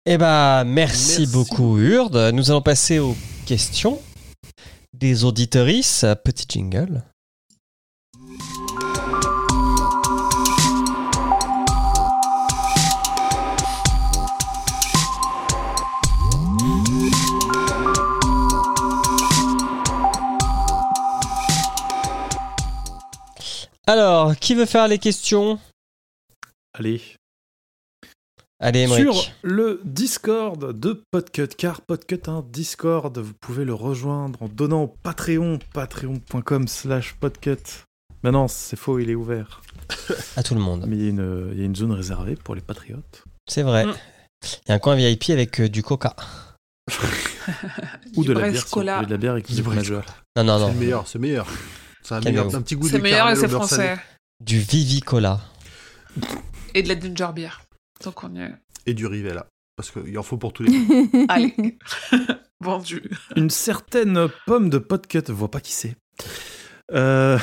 Eh 0.06 0.18
ben, 0.18 0.64
merci, 0.64 1.20
Merci. 1.20 1.32
beaucoup, 1.32 1.78
Urde. 1.78 2.32
Nous 2.34 2.50
allons 2.50 2.60
passer 2.60 2.98
aux 2.98 3.16
questions 3.46 4.00
des 4.92 5.24
auditorices. 5.24 6.04
Petit 6.24 6.46
jingle. 6.48 7.02
Alors, 23.86 24.34
qui 24.36 24.54
veut 24.54 24.66
faire 24.66 24.88
les 24.88 24.98
questions? 24.98 25.58
Allez. 26.72 27.00
Allez, 28.60 28.86
Sur 28.86 28.96
Emmerich. 28.98 29.34
le 29.42 29.80
Discord 29.84 30.78
de 30.78 31.02
Podcut, 31.10 31.48
car 31.48 31.82
Podcut 31.82 32.20
a 32.28 32.30
un 32.30 32.42
Discord, 32.48 33.16
vous 33.18 33.34
pouvez 33.34 33.64
le 33.64 33.74
rejoindre 33.74 34.42
en 34.42 34.48
donnant 34.48 34.84
au 34.84 34.86
Patreon, 35.02 35.58
patreon.com 35.74 36.68
slash 36.68 37.14
podcut. 37.14 37.58
Mais 38.22 38.30
non, 38.30 38.48
c'est 38.48 38.76
faux, 38.76 38.98
il 38.98 39.10
est 39.10 39.14
ouvert. 39.14 39.60
À 40.36 40.42
tout 40.42 40.54
le 40.54 40.60
monde. 40.60 40.84
Mais 40.86 40.96
il 40.96 41.02
y, 41.02 41.06
a 41.06 41.10
une, 41.10 41.50
il 41.52 41.58
y 41.58 41.62
a 41.62 41.64
une 41.66 41.76
zone 41.76 41.92
réservée 41.92 42.36
pour 42.36 42.54
les 42.54 42.62
patriotes. 42.62 43.24
C'est 43.46 43.62
vrai. 43.62 43.84
Mm. 43.84 43.94
Il 44.44 44.68
y 44.70 44.72
a 44.72 44.74
un 44.76 44.78
coin 44.78 44.94
VIP 44.94 45.30
avec 45.30 45.60
euh, 45.60 45.68
du 45.68 45.82
coca. 45.82 46.16
Ou 48.16 48.22
Du 48.22 48.28
de 48.28 48.32
la 48.32 48.48
bière, 48.50 48.66
si 48.66 48.74
de 48.78 48.82
la 48.84 49.16
bière 49.18 49.32
avec 49.32 49.46
Du 49.46 49.60
du. 49.60 49.62
Non, 49.62 49.74
non, 49.74 50.04
C'est 50.36 50.44
non. 50.44 50.68
le 50.68 50.74
meilleur, 50.78 51.06
c'est 51.06 51.18
meilleur. 51.18 51.46
Calmez-vous. 52.08 52.30
meilleur, 52.30 52.54
un 52.54 52.62
petit 52.62 52.76
goût 52.76 52.86
de 52.86 52.92
C'est 52.92 52.98
meilleur 53.02 53.30
et 53.30 53.34
c'est 53.34 53.42
salé. 53.42 53.52
français. 53.52 53.96
Du 54.40 54.58
Vivi 54.58 55.00
Cola. 55.00 55.40
Et 56.74 56.82
de 56.82 56.88
la 56.88 56.98
ginger 56.98 57.28
beer. 57.34 57.60
Donc 58.04 58.22
on 58.24 58.34
y 58.34 58.40
est. 58.40 58.54
Et 58.86 58.94
du 58.94 59.06
Rivella. 59.06 59.46
Parce 59.76 59.90
qu'il 59.90 60.16
en 60.18 60.22
faut 60.22 60.36
pour 60.36 60.52
tous 60.52 60.62
les 60.64 60.70
goûts. 60.84 61.26
Allez. 61.28 61.78
Vendu. 62.60 63.02
Une 63.36 63.50
certaine 63.50 64.28
pomme 64.46 64.70
de 64.70 64.78
Podcut, 64.78 65.22
je 65.26 65.32
vois 65.32 65.50
pas 65.50 65.60
qui 65.60 65.72
c'est, 65.72 65.96
euh, 66.92 67.38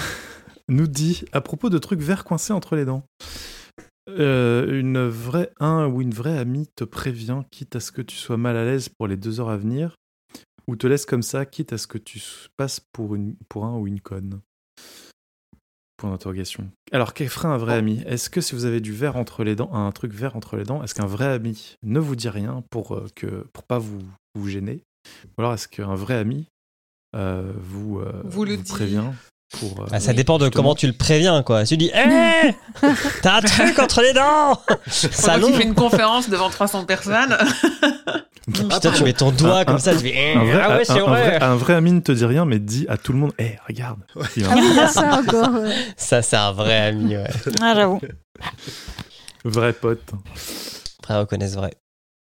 nous 0.67 0.87
dit 0.87 1.25
à 1.31 1.41
propos 1.41 1.69
de 1.69 1.77
trucs 1.77 1.99
verts 2.01 2.23
coincés 2.23 2.53
entre 2.53 2.75
les 2.75 2.85
dents. 2.85 3.03
Euh, 4.09 4.79
une 4.79 5.07
vraie 5.07 5.51
un 5.59 5.87
ou 5.87 6.01
une 6.01 6.13
vraie 6.13 6.37
amie 6.37 6.67
te 6.75 6.83
prévient, 6.83 7.41
quitte 7.51 7.75
à 7.75 7.79
ce 7.79 7.91
que 7.91 8.01
tu 8.01 8.15
sois 8.15 8.37
mal 8.37 8.57
à 8.57 8.65
l'aise 8.65 8.89
pour 8.89 9.07
les 9.07 9.17
deux 9.17 9.39
heures 9.39 9.49
à 9.49 9.57
venir, 9.57 9.95
ou 10.67 10.75
te 10.75 10.87
laisse 10.87 11.05
comme 11.05 11.21
ça, 11.21 11.45
quitte 11.45 11.73
à 11.73 11.77
ce 11.77 11.87
que 11.87 11.97
tu 11.97 12.21
passes 12.57 12.79
pour, 12.79 13.15
une, 13.15 13.35
pour 13.47 13.65
un 13.65 13.77
ou 13.77 13.87
une 13.87 14.01
conne. 14.01 14.41
Point 15.97 16.11
d'interrogation. 16.11 16.67
Alors, 16.91 17.13
qu'est 17.13 17.27
ferait 17.27 17.47
un 17.47 17.57
vrai 17.57 17.75
ami 17.75 18.01
Est-ce 18.07 18.29
que 18.29 18.41
si 18.41 18.55
vous 18.55 18.65
avez 18.65 18.81
du 18.81 18.91
verre 18.91 19.17
entre 19.17 19.43
les 19.43 19.55
dents, 19.55 19.71
un 19.73 19.91
truc 19.91 20.13
vert 20.13 20.35
entre 20.35 20.57
les 20.57 20.63
dents, 20.63 20.83
est-ce 20.83 20.95
qu'un 20.95 21.05
vrai 21.05 21.25
ami 21.25 21.75
ne 21.83 21.99
vous 21.99 22.15
dit 22.15 22.29
rien 22.29 22.63
pour 22.71 22.95
euh, 22.95 23.07
que 23.15 23.45
pour 23.53 23.63
pas 23.63 23.77
vous, 23.77 23.99
vous 24.35 24.49
gêner? 24.49 24.83
Ou 25.25 25.41
alors 25.41 25.53
est-ce 25.53 25.67
qu'un 25.67 25.93
vrai 25.95 26.15
ami 26.15 26.47
euh, 27.15 27.53
vous, 27.57 27.99
euh, 27.99 28.21
Vous 28.25 28.45
le 28.45 28.57
dit. 28.57 28.71
prévient? 28.71 29.03
Pour 29.59 29.81
euh, 29.81 29.87
Ah, 29.91 29.99
ça 29.99 30.11
Oui, 30.11 30.15
dépend 30.17 30.37
de 30.37 30.45
justement. 30.45 30.63
comment 30.63 30.75
tu 30.75 30.87
le 30.87 30.93
préviens, 30.93 31.43
quoi. 31.43 31.63
Tu 31.65 31.77
dis, 31.77 31.91
hé 31.93 32.55
T'as 33.21 33.37
un 33.37 33.41
truc 33.41 33.77
entre 33.79 34.01
les 34.01 34.13
dents 34.13 34.59
Salon 34.87 35.47
qu'il 35.47 35.55
fait 35.57 35.63
une 35.63 35.75
conférence 35.75 36.29
devant 36.29 36.49
300 36.49 36.85
personnes. 36.85 37.37
Putain, 38.51 38.91
tu 38.91 39.03
mets 39.03 39.13
ton 39.13 39.31
doigt 39.31 39.59
Un- 39.59 39.65
comme 39.65 39.79
ça, 39.79 39.93
tu 39.93 39.99
fais, 39.99 40.13
eh, 40.15 40.33
un 40.35 40.43
vrai, 40.43 40.61
ah 40.63 40.69
ouais, 40.69 40.81
un- 40.81 40.83
c'est 40.83 40.99
vrai. 40.99 41.21
vrai- 41.37 41.43
un 41.43 41.55
vrai 41.55 41.73
ami 41.75 41.91
ne 41.91 41.99
te 41.99 42.11
dit 42.11 42.25
rien, 42.25 42.43
mais 42.43 42.59
dit 42.59 42.85
à 42.89 42.97
tout 42.97 43.13
le 43.13 43.19
monde 43.19 43.33
Hé, 43.37 43.57
regarde 43.67 43.99
Il 44.35 44.43
y 44.43 44.45
a 44.45 44.49
Ah 44.83 44.87
ça 44.87 45.19
encore. 45.19 45.53
ouais. 45.53 45.75
Ça, 45.95 46.21
c'est 46.21 46.37
un 46.37 46.51
vrai 46.51 46.87
ami, 46.87 47.15
ouais. 47.15 47.29
Ah, 47.61 47.73
j'avoue. 47.75 48.01
vrai 49.45 49.73
pote. 49.73 50.01
Après, 50.99 51.17
reconnaissent 51.17 51.55
vrai. 51.55 51.71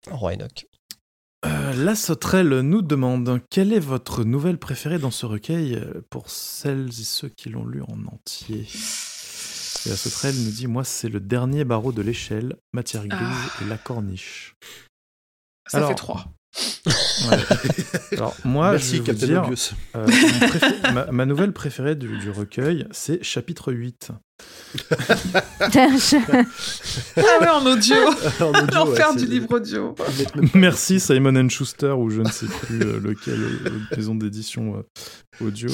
Roi 0.10 0.34
Enoch. 0.34 0.65
Euh, 1.45 1.73
la 1.73 1.95
sauterelle 1.95 2.49
nous 2.61 2.81
demande 2.81 3.39
Quelle 3.49 3.72
est 3.72 3.80
votre 3.80 4.23
nouvelle 4.23 4.57
préférée 4.57 4.97
dans 4.97 5.11
ce 5.11 5.26
recueil 5.26 5.76
euh, 5.76 6.01
pour 6.09 6.30
celles 6.30 6.88
et 6.89 7.03
ceux 7.03 7.30
qui 7.30 7.49
l'ont 7.49 7.65
lu 7.65 7.81
en 7.84 8.05
entier? 8.11 8.68
Et 9.85 9.89
la 9.89 9.95
sauterelle 9.95 10.35
nous 10.35 10.51
dit 10.51 10.68
Moi, 10.68 10.84
c'est 10.84 11.09
le 11.09 11.19
dernier 11.19 11.64
barreau 11.64 11.91
de 11.91 12.01
l'échelle, 12.01 12.55
matière 12.73 13.07
grise 13.07 13.22
Ah. 13.22 13.64
et 13.64 13.65
la 13.69 13.77
corniche. 13.77 14.55
Ça 15.69 15.77
Alors, 15.77 15.89
fait 15.89 15.95
3. 15.95 16.26
Ouais. 17.30 17.38
Alors, 18.14 18.35
moi, 18.43 18.72
Merci, 18.72 18.97
je 18.97 19.01
vais 19.03 19.11
vous 19.14 19.26
dire, 19.26 19.43
euh, 19.95 21.11
ma 21.11 21.26
nouvelle 21.26 21.53
préférée 21.53 21.95
du, 21.95 22.18
du 22.18 22.31
recueil, 22.31 22.88
c'est 22.91 23.22
chapitre 23.23 23.72
8. 23.72 24.11
Ah 25.61 27.39
ouais, 27.41 27.49
en 27.49 27.65
audio. 27.65 27.95
En 28.41 28.49
audio, 28.49 28.73
L'enfer 28.73 29.10
ouais, 29.11 29.15
du 29.18 29.26
livre 29.26 29.52
audio. 29.56 29.95
Merci 30.53 30.99
Simon 30.99 31.49
Schuster 31.49 31.91
ou 31.91 32.10
je 32.10 32.22
ne 32.22 32.30
sais 32.30 32.45
plus 32.45 32.81
euh, 32.81 32.99
lequel 32.99 33.39
euh, 33.41 33.80
maison 33.98 34.15
d'édition 34.15 34.77
euh, 34.77 35.45
audio 35.45 35.69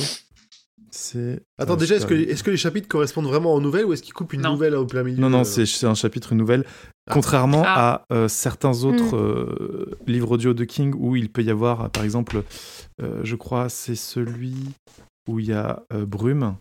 C'est. 0.92 1.42
Attends, 1.58 1.76
déjà, 1.76 1.96
est-ce 1.96 2.06
que, 2.44 2.52
les 2.52 2.58
chapitres 2.58 2.88
correspondent 2.88 3.28
vraiment 3.28 3.54
aux 3.54 3.62
nouvelles 3.62 3.86
ou 3.86 3.94
est-ce 3.94 4.04
qu'ils 4.04 4.14
coupent 4.14 4.34
une 4.34 4.42
Non. 4.42 4.52
nouvelle 4.54 4.76
au 4.76 4.86
plein 4.86 5.04
milieu 5.04 5.20
Non, 5.20 5.30
non, 5.30 5.42
euh, 5.42 5.66
c'est 5.66 5.86
un 5.86 5.96
chapitre 5.96 6.36
nouvelle. 6.36 6.64
Ah. 7.08 7.14
Contrairement 7.14 7.64
Ah. 7.66 8.06
à 8.10 8.14
euh, 8.16 8.28
certains 8.28 8.84
autres 8.84 9.16
euh, 9.18 9.92
livres 10.08 10.32
audio 10.32 10.54
de 10.54 10.64
King 10.64 10.94
où 10.98 11.16
il 11.16 11.30
peut 11.30 11.44
y 11.44 11.50
avoir, 11.52 11.90
par 11.90 12.04
exemple, 12.04 12.44
euh, 13.02 13.20
je 13.24 13.36
crois, 13.36 13.70
c'est 13.70 13.96
celui 13.96 14.56
où 15.28 15.40
il 15.40 15.48
y 15.48 15.54
a 15.54 15.84
euh, 15.94 16.06
Brume, 16.06 16.56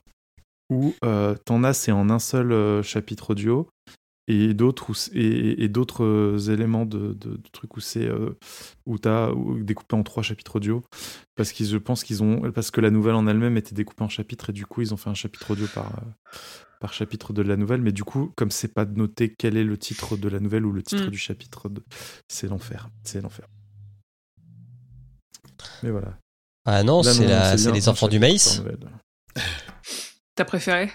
où 0.73 0.94
euh, 1.05 1.35
t'en 1.44 1.62
as, 1.65 1.74
c'est 1.74 1.93
en 1.93 2.11
un 2.11 2.19
seul 2.19 2.53
euh, 2.53 2.82
chapitre 2.82 3.31
audio, 3.31 3.69
et 4.28 4.55
d'autres 4.55 4.93
et, 5.15 5.65
et 5.65 5.69
d'autres 5.69 6.05
euh, 6.05 6.39
éléments 6.53 6.86
de, 6.86 7.12
de- 7.12 7.36
de 7.36 7.49
trucs 7.53 7.77
où 7.77 7.81
c'est 7.81 8.07
euh, 8.07 8.31
où 8.86 8.99
t'as 8.99 9.31
découpé 9.61 9.94
en 9.97 10.03
trois 10.03 10.23
chapitres 10.23 10.57
audio, 10.57 10.82
parce 11.36 11.53
qu'ils, 11.53 11.66
je 11.66 11.77
pense 11.77 12.05
qu'ils 12.05 12.23
ont, 12.23 12.51
parce 12.53 12.70
que 12.70 12.81
la 12.81 12.90
nouvelle 12.90 13.15
en 13.15 13.27
elle-même 13.27 13.57
était 13.57 13.74
découpée 13.74 14.05
en 14.05 14.09
chapitres 14.09 14.51
et 14.51 14.53
du 14.53 14.65
coup 14.66 14.81
ils 14.81 14.94
ont 14.94 14.97
fait 14.97 15.11
un 15.11 15.15
chapitre 15.15 15.51
audio 15.51 15.66
par 15.74 15.86
euh, 15.86 16.36
par 16.81 16.93
chapitre 16.93 17.32
de 17.32 17.43
la 17.43 17.57
nouvelle, 17.57 17.81
mais 17.81 17.93
du 17.93 18.03
coup, 18.03 18.32
comme 18.36 18.51
c'est 18.51 18.74
pas 18.74 18.85
noté 18.85 19.32
quel 19.39 19.57
est 19.57 19.62
le 19.65 19.78
titre 19.78 20.16
de 20.16 20.28
la 20.28 20.40
nouvelle 20.40 20.66
ou 20.66 20.73
le 20.73 20.82
titre 20.82 21.07
Mm. 21.07 21.11
du 21.11 21.19
chapitre, 21.19 21.69
de... 21.69 21.81
c'est 22.28 22.49
l'enfer. 22.49 22.89
C'est 23.05 23.20
l'enfer. 23.20 23.47
Mais 25.85 25.90
voilà. 25.90 26.19
Ah 26.65 26.82
non, 26.82 27.03
c'est 27.05 27.27
la- 27.27 27.55
les 27.55 27.89
enfants 27.89 28.09
du 28.09 28.19
maïs. 28.19 28.62
T'as 30.43 30.47
préféré? 30.47 30.90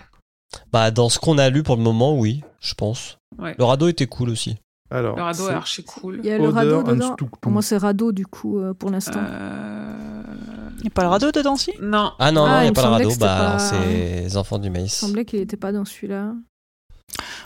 Bah, 0.74 0.92
dans 0.92 1.08
ce 1.08 1.20
qu'on 1.20 1.38
a 1.38 1.50
lu 1.50 1.64
pour 1.64 1.78
le 1.78 1.82
moment, 1.82 2.18
oui, 2.20 2.44
je 2.60 2.74
pense. 2.74 3.18
Ouais. 3.38 3.56
Le 3.58 3.64
radeau 3.64 3.88
était 3.88 4.06
cool 4.08 4.30
aussi. 4.30 4.58
Alors, 4.92 5.16
Le 5.16 5.22
radeau 5.24 5.46
c'est 5.46 5.52
est 5.52 5.56
archi 5.56 5.84
cool. 5.86 6.20
Il 6.22 6.26
y 6.30 6.32
a 6.34 6.38
le 6.38 6.44
Odeur 6.50 6.54
radeau 6.56 6.80
and 6.80 6.94
dedans. 6.96 7.14
Stuktum. 7.14 7.54
Moi, 7.54 7.62
c'est 7.62 7.78
radeau, 7.78 8.12
du 8.12 8.26
coup, 8.28 8.60
euh, 8.60 8.74
pour 8.74 8.90
l'instant. 8.90 9.20
Euh... 9.22 9.94
Il 10.80 10.82
n'y 10.82 10.88
a 10.88 10.92
pas 10.92 11.04
le 11.04 11.08
radeau 11.08 11.32
dedans, 11.32 11.56
si? 11.56 11.72
Non. 11.82 12.12
Ah 12.20 12.32
non, 12.34 12.44
Ah, 12.46 12.50
non, 12.50 12.58
il 12.58 12.60
il 12.60 12.64
n'y 12.64 12.68
a 12.68 12.72
pas 12.74 12.82
le 12.84 12.88
radeau, 12.90 13.10
bah, 13.20 13.38
pas- 13.54 13.60
c'est 13.60 14.22
les 14.24 14.36
enfants 14.38 14.60
du 14.60 14.68
Il 14.68 14.72
maïs. 14.74 14.94
semblait 14.94 15.24
qu'il 15.24 15.40
n'était 15.40 15.56
pas 15.58 15.72
dans 15.72 15.86
celui-là. 15.86 16.34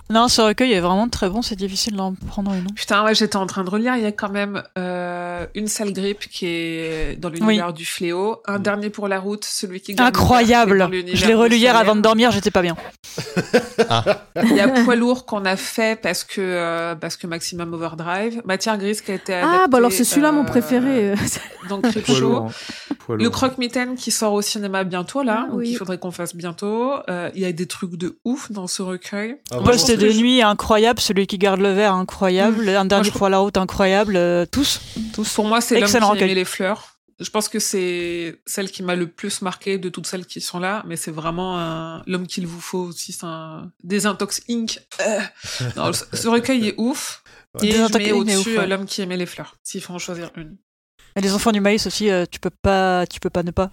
Non, 0.09 0.27
ce 0.27 0.41
recueil 0.41 0.73
est 0.73 0.81
vraiment 0.81 1.07
très 1.07 1.29
bon, 1.29 1.41
c'est 1.41 1.55
difficile 1.55 1.95
d'en 1.95 2.13
prendre 2.13 2.53
une. 2.53 2.67
Putain, 2.73 3.05
ouais, 3.05 3.15
j'étais 3.15 3.37
en 3.37 3.45
train 3.45 3.63
de 3.63 3.69
relire. 3.69 3.95
Il 3.95 4.03
y 4.03 4.05
a 4.05 4.11
quand 4.11 4.29
même 4.29 4.61
euh, 4.77 5.45
une 5.55 5.67
sale 5.67 5.93
grippe 5.93 6.27
qui 6.29 6.47
est 6.47 7.17
dans 7.17 7.29
l'univers 7.29 7.71
du 7.71 7.85
fléau, 7.85 8.41
un 8.45 8.59
dernier 8.59 8.89
pour 8.89 9.07
la 9.07 9.19
route, 9.19 9.45
celui 9.45 9.79
qui 9.79 9.93
gagne 9.93 10.05
le 10.05 10.09
Incroyable 10.09 10.89
Je 11.13 11.25
l'ai 11.25 11.33
relu 11.33 11.55
hier 11.55 11.77
avant 11.77 11.95
de 11.95 12.01
dormir, 12.01 12.31
j'étais 12.31 12.51
pas 12.51 12.61
bien. 12.61 12.75
Il 14.43 14.53
y 14.55 14.59
a 14.59 14.67
Poids 14.83 14.95
lourd 14.95 15.25
qu'on 15.25 15.45
a 15.45 15.55
fait 15.55 15.99
parce 15.99 16.23
que 16.23 16.41
euh, 16.41 16.95
parce 16.95 17.15
que 17.15 17.27
Maximum 17.27 17.73
Overdrive, 17.73 18.41
Matière 18.45 18.77
grise 18.77 19.01
qui 19.01 19.11
a 19.11 19.15
été 19.15 19.33
adaptée. 19.33 19.59
Ah, 19.63 19.67
bah 19.69 19.77
alors 19.77 19.91
c'est 19.91 20.03
celui-là 20.03 20.31
mon 20.31 20.41
euh, 20.41 20.45
préféré. 20.45 21.13
Donc 21.69 21.85
lourd, 22.19 22.49
hein. 22.49 22.95
Poids 22.99 23.17
Le 23.17 23.29
croque-mitaine 23.29 23.95
qui 23.95 24.11
sort 24.11 24.33
au 24.33 24.41
cinéma 24.41 24.83
bientôt 24.83 25.23
là, 25.23 25.43
Ah, 25.45 25.49
donc 25.51 25.59
oui. 25.59 25.69
il 25.71 25.75
faudrait 25.75 25.97
qu'on 25.99 26.11
fasse 26.11 26.35
bientôt. 26.35 26.93
Euh, 27.09 27.29
Il 27.33 27.41
y 27.41 27.45
a 27.45 27.51
des 27.51 27.67
trucs 27.67 27.95
de 27.95 28.17
ouf 28.25 28.51
dans 28.51 28.67
ce 28.67 28.81
recueil. 28.81 29.37
Ah, 29.51 29.57
Poste 29.63 29.91
je- 29.91 29.95
de 30.07 30.13
nuit, 30.13 30.41
incroyable. 30.41 30.99
Celui 30.99 31.27
qui 31.27 31.37
garde 31.37 31.59
le 31.59 31.73
verre, 31.73 31.93
incroyable. 31.93 32.69
Un 32.69 32.85
dernier 32.85 33.11
pour 33.11 33.27
la 33.29 33.39
route, 33.39 33.57
incroyable. 33.57 34.15
euh, 34.15 34.45
tous, 34.49 34.79
tous. 35.13 35.33
Pour 35.33 35.45
moi, 35.45 35.59
c'est 35.61 35.79
l'homme 35.79 35.89
qui 35.89 35.97
aimait 35.97 36.05
recueil. 36.05 36.33
les 36.35 36.45
fleurs. 36.45 36.87
Je 37.19 37.29
pense 37.29 37.49
que 37.49 37.59
c'est 37.59 38.41
celle 38.47 38.71
qui 38.71 38.81
m'a 38.81 38.95
le 38.95 39.05
plus 39.07 39.43
marqué 39.43 39.77
de 39.77 39.89
toutes 39.89 40.07
celles 40.07 40.25
qui 40.25 40.41
sont 40.41 40.57
là, 40.59 40.83
mais 40.87 40.95
c'est 40.95 41.11
vraiment 41.11 41.59
un- 41.59 42.01
l'homme 42.07 42.25
qu'il 42.25 42.47
vous 42.47 42.59
faut 42.61 42.79
aussi. 42.85 43.11
C'est 43.13 43.25
un 43.25 43.71
Désintox 43.83 44.41
Inc. 44.49 44.79
Euh. 45.01 45.19
Non, 45.75 45.91
ce 45.93 46.27
recueil 46.27 46.69
est 46.69 46.75
ouf. 46.77 47.21
Ouais. 47.61 47.67
Et 47.67 47.71
je 47.73 47.97
mets 47.97 48.11
au-dessus 48.13 48.57
ouais. 48.57 48.63
euh, 48.63 48.65
l'homme 48.65 48.85
qui 48.85 49.01
aimait 49.01 49.17
les 49.17 49.25
fleurs, 49.27 49.55
s'il 49.61 49.81
faut 49.81 49.93
en 49.93 49.99
choisir 49.99 50.31
une. 50.35 50.55
Et 51.15 51.21
les 51.21 51.33
enfants 51.33 51.51
du 51.51 51.59
maïs 51.59 51.85
aussi, 51.85 52.09
euh, 52.09 52.25
tu 52.31 52.39
peux 52.39 52.49
pas, 52.49 53.05
tu 53.05 53.19
peux 53.19 53.29
pas 53.29 53.43
ne 53.43 53.51
pas. 53.51 53.69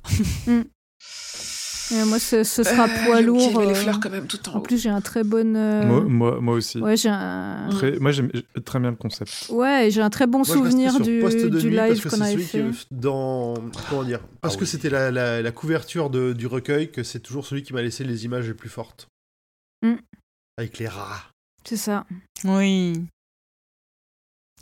Moi, 1.90 2.18
ce, 2.18 2.44
ce 2.44 2.62
sera 2.62 2.84
Euh, 2.86 3.04
poids 3.06 3.20
lourd. 3.22 3.40
aimait 3.40 3.66
les 3.66 3.72
euh, 3.72 3.74
fleurs 3.74 4.00
quand 4.00 4.10
même 4.10 4.26
tout 4.26 4.48
en 4.48 4.52
En 4.52 4.58
haut. 4.58 4.60
plus, 4.60 4.78
j'ai 4.82 4.90
un 4.90 5.00
très 5.00 5.24
bon. 5.24 5.56
euh, 5.56 5.84
Moi, 5.86 6.00
moi, 6.02 6.40
moi 6.40 6.54
aussi. 6.54 6.78
Ouais, 6.80 6.96
j'ai 6.96 7.08
un. 7.08 7.68
Très, 7.70 7.98
moi, 7.98 8.12
j'aime 8.12 8.30
j'ai 8.34 8.44
très 8.62 8.78
bien 8.80 8.90
le 8.90 8.96
concept. 8.96 9.46
Ouais, 9.50 9.88
j'ai 9.90 10.02
un 10.02 10.10
très 10.10 10.26
bon 10.26 10.38
Moi, 10.38 10.44
souvenir 10.46 11.00
du, 11.00 11.20
du 11.22 11.70
live 11.70 12.00
que 12.02 12.08
qu'on 12.08 12.16
c'est 12.16 12.22
avait 12.22 12.36
fait. 12.42 12.62
qui 12.70 12.86
dans 12.90 13.54
comment 13.88 14.04
dire 14.04 14.20
parce 14.40 14.54
Ah 14.54 14.56
que 14.58 14.62
oui. 14.64 14.68
c'était 14.68 14.90
la, 14.90 15.10
la, 15.10 15.40
la 15.42 15.52
couverture 15.52 16.10
de- 16.10 16.32
du 16.32 16.46
recueil 16.46 16.90
que 16.90 17.02
c'est 17.02 17.20
toujours 17.20 17.46
celui 17.46 17.62
qui 17.62 17.72
m'a 17.72 17.82
laissé 17.82 18.04
les 18.04 18.24
images 18.24 18.46
les 18.48 18.54
plus 18.54 18.68
fortes 18.70 19.08
Mm. 19.82 19.94
avec 20.56 20.78
les 20.78 20.88
rats 20.88 21.22
C'est 21.64 21.76
ça. 21.76 22.04
Oui. 22.44 23.04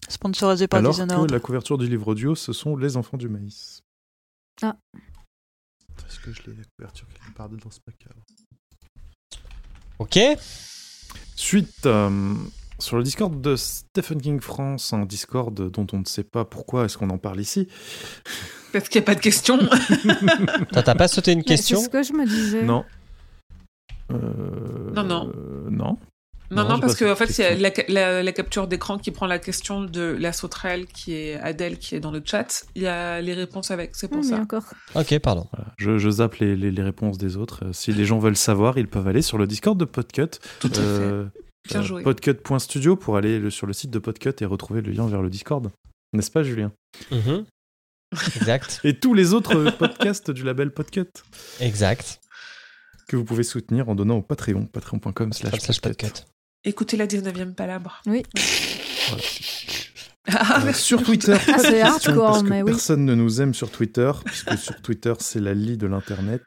Sponsorisé 0.09 0.69
par 0.69 0.79
Alors 0.79 0.93
Dishonored. 0.93 1.29
que 1.29 1.33
la 1.35 1.41
couverture 1.41 1.79
du 1.79 1.89
livre 1.89 2.09
audio, 2.09 2.35
ce 2.35 2.53
sont 2.53 2.77
les 2.77 2.97
enfants 2.97 3.17
du 3.17 3.29
maïs. 3.29 3.81
Est-ce 6.09 6.21
que 6.21 6.33
je 6.33 6.43
l'ai 6.47 6.57
la 6.57 6.65
couverture 6.77 7.07
quelque 7.09 7.37
part 7.37 7.49
dedans 7.49 7.71
ce 7.71 7.81
alors 8.11 8.25
Ok. 9.99 10.19
Suite, 11.35 11.87
euh, 11.87 12.35
sur 12.79 12.97
le 12.97 13.03
Discord 13.03 13.41
de 13.41 13.57
Stephen 13.57 14.21
King 14.21 14.41
France, 14.41 14.93
un 14.93 15.05
Discord 15.07 15.55
dont 15.71 15.87
on 15.93 15.99
ne 16.01 16.05
sait 16.05 16.25
pas 16.25 16.45
pourquoi 16.45 16.85
est-ce 16.85 16.99
qu'on 16.99 17.11
en 17.11 17.19
parle 17.19 17.41
ici. 17.41 17.69
Parce 18.73 18.89
qu'il 18.89 19.01
n'y 19.01 19.05
a 19.05 19.07
pas 19.07 19.15
de 19.15 19.21
question. 19.21 19.59
T'as 20.73 20.95
pas 20.95 21.09
sauté 21.09 21.33
une 21.33 21.45
question 21.45 21.79
C'est 21.79 21.85
ce 21.85 21.91
que 21.91 22.03
je 22.03 22.13
me 22.13 22.27
disais. 22.27 22.63
Non. 22.63 22.85
Euh, 24.11 24.93
Non, 24.93 25.03
non. 25.05 25.33
euh, 25.35 25.71
non. 25.71 25.99
Non, 26.51 26.69
Non, 26.69 26.79
parce 26.79 26.95
pas 26.95 26.99
que 27.07 27.13
en 27.13 27.17
fait, 27.17 27.39
il 27.39 27.41
y 27.41 27.45
a 27.45 27.55
la, 27.57 27.71
la- 27.89 28.23
la 28.23 28.33
capture 28.33 28.69
d'écran 28.69 28.99
qui 28.99 29.11
prend 29.11 29.27
la 29.27 29.39
question 29.41 29.83
de 29.83 30.17
la 30.19 30.33
sauterelle 30.33 30.87
qui 30.87 31.13
est 31.15 31.35
Adèle 31.41 31.79
qui 31.79 31.95
est 31.97 32.01
dans 32.01 32.13
le 32.13 32.23
chat. 32.25 32.65
Il 32.77 32.83
y 32.83 32.87
a 32.87 33.21
les 33.21 33.35
réponses 33.35 33.71
avec, 33.73 33.97
c'est 33.97 34.07
Ah, 34.07 34.09
pour 34.11 34.19
mais 34.19 34.23
ça. 34.31 34.37
encore. 34.37 34.65
Ok, 34.95 35.19
pardon. 35.19 35.47
Voilà. 35.53 35.73
Je, 35.79 35.99
je 35.99 36.09
zappe 36.11 36.37
les, 36.37 36.55
les- 36.55 36.71
les 36.71 36.83
réponses 36.83 37.19
des 37.19 37.37
autres. 37.37 37.65
Euh, 37.67 37.73
Si 37.73 37.93
les 37.93 38.05
gens 38.05 38.19
veulent 38.21 38.37
savoir, 38.37 38.79
ils 38.79 38.87
peuvent 38.89 39.09
aller 39.09 39.23
sur 39.23 39.39
le 39.39 39.47
Discord 39.47 39.77
de 39.79 39.85
Podcut. 39.85 40.29
Tout 40.61 40.69
à 40.69 40.75
fait. 40.75 40.79
euh, 40.81 41.25
Bien 41.69 41.81
euh, 41.81 41.83
joué. 41.83 42.03
Podcut.studio 42.05 42.95
pour 42.95 43.17
aller 43.17 43.41
le- 43.41 43.51
sur 43.51 43.67
le 43.67 43.73
site 43.73 43.91
de 43.91 43.99
Podcut 43.99 44.31
et 44.41 44.45
retrouver 44.45 44.83
le 44.83 44.93
lien 44.93 45.07
vers 45.09 45.23
le 45.23 45.31
Discord. 45.31 45.71
N'est-ce 46.13 46.31
pas, 46.31 46.45
Julien? 46.45 46.71
Mhm. 47.11 47.45
Exact. 48.37 48.81
Et 48.85 48.97
tous 49.01 49.15
les 49.15 49.35
autres 49.35 49.71
podcasts 49.73 50.31
du 50.31 50.45
label 50.45 50.71
Podcut 50.73 51.07
Exact. 51.59 52.21
que 53.09 53.17
vous 53.17 53.25
pouvez 53.25 53.43
soutenir 53.43 53.89
en 53.89 53.97
donnant 53.97 54.19
au 54.19 54.23
Patreon, 54.23 54.67
patreon.com 54.67 55.33
slash 55.33 55.59
Slash 55.61 55.81
podcut. 55.81 56.25
Écoutez 56.67 56.97
la 56.97 57.07
19e 57.07 57.55
palabre. 57.55 58.03
Oui. 58.07 58.23
Voilà. 59.09 59.23
Ah, 60.29 60.61
Euh, 60.67 60.73
sur 60.73 61.03
Twitter, 61.05 61.35
Ah, 61.41 61.53
pas 61.53 61.57
de 61.59 61.63
c'est 61.63 61.81
hardcore, 61.81 62.27
parce 62.33 62.43
que 62.43 62.49
mais 62.49 62.63
oui. 62.63 62.73
personne 62.73 63.05
ne 63.05 63.15
nous 63.15 63.41
aime 63.41 63.55
sur 63.55 63.71
Twitter, 63.71 64.11
puisque 64.25 64.59
sur 64.59 64.83
Twitter, 64.83 65.13
c'est 65.21 65.39
la 65.41 65.55
lie 65.55 65.77
de 65.77 65.87
l'Internet. 65.87 66.43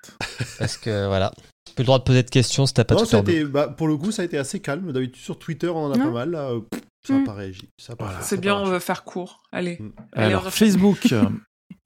Parce 0.59 0.75
que 0.77 1.07
voilà. 1.07 1.31
Plus 1.75 1.83
le 1.83 1.85
droit 1.85 1.99
de 1.99 2.03
poser 2.03 2.23
de 2.23 2.29
questions 2.29 2.65
si 2.65 2.73
t'as 2.73 2.83
pas 2.83 2.95
non, 2.95 3.01
tout 3.01 3.05
ça 3.07 3.17
a 3.19 3.21
sur 3.21 3.29
été- 3.29 3.45
bah, 3.45 3.69
pour 3.69 3.87
le 3.87 3.95
coup 3.95 4.11
ça 4.11 4.23
a 4.23 4.25
été 4.25 4.37
assez 4.37 4.59
calme 4.59 4.91
d'habitude 4.91 5.21
sur 5.21 5.39
Twitter 5.39 5.69
on 5.69 5.85
en 5.85 5.91
a 5.93 5.97
Non. 5.97 6.05
pas 6.05 6.11
mal 6.11 6.31
là 6.31 6.49
euh, 6.49 6.59
pff, 6.69 6.81
ça 7.07 7.13
n'a 7.13 7.19
Mm. 7.19 7.23
pas 7.23 7.33
réagi 7.33 7.69
Voilà. 7.97 8.21
C'est 8.21 8.37
bien, 8.41 8.55
on 8.55 8.65
veut 8.65 8.79
faire 8.79 9.03
court. 9.05 9.43
Allez. 9.53 9.79
Allez, 10.11 10.25
Alors, 10.27 10.43
on 10.43 10.47
enchaîne. 10.47 10.67
Facebook 10.67 11.13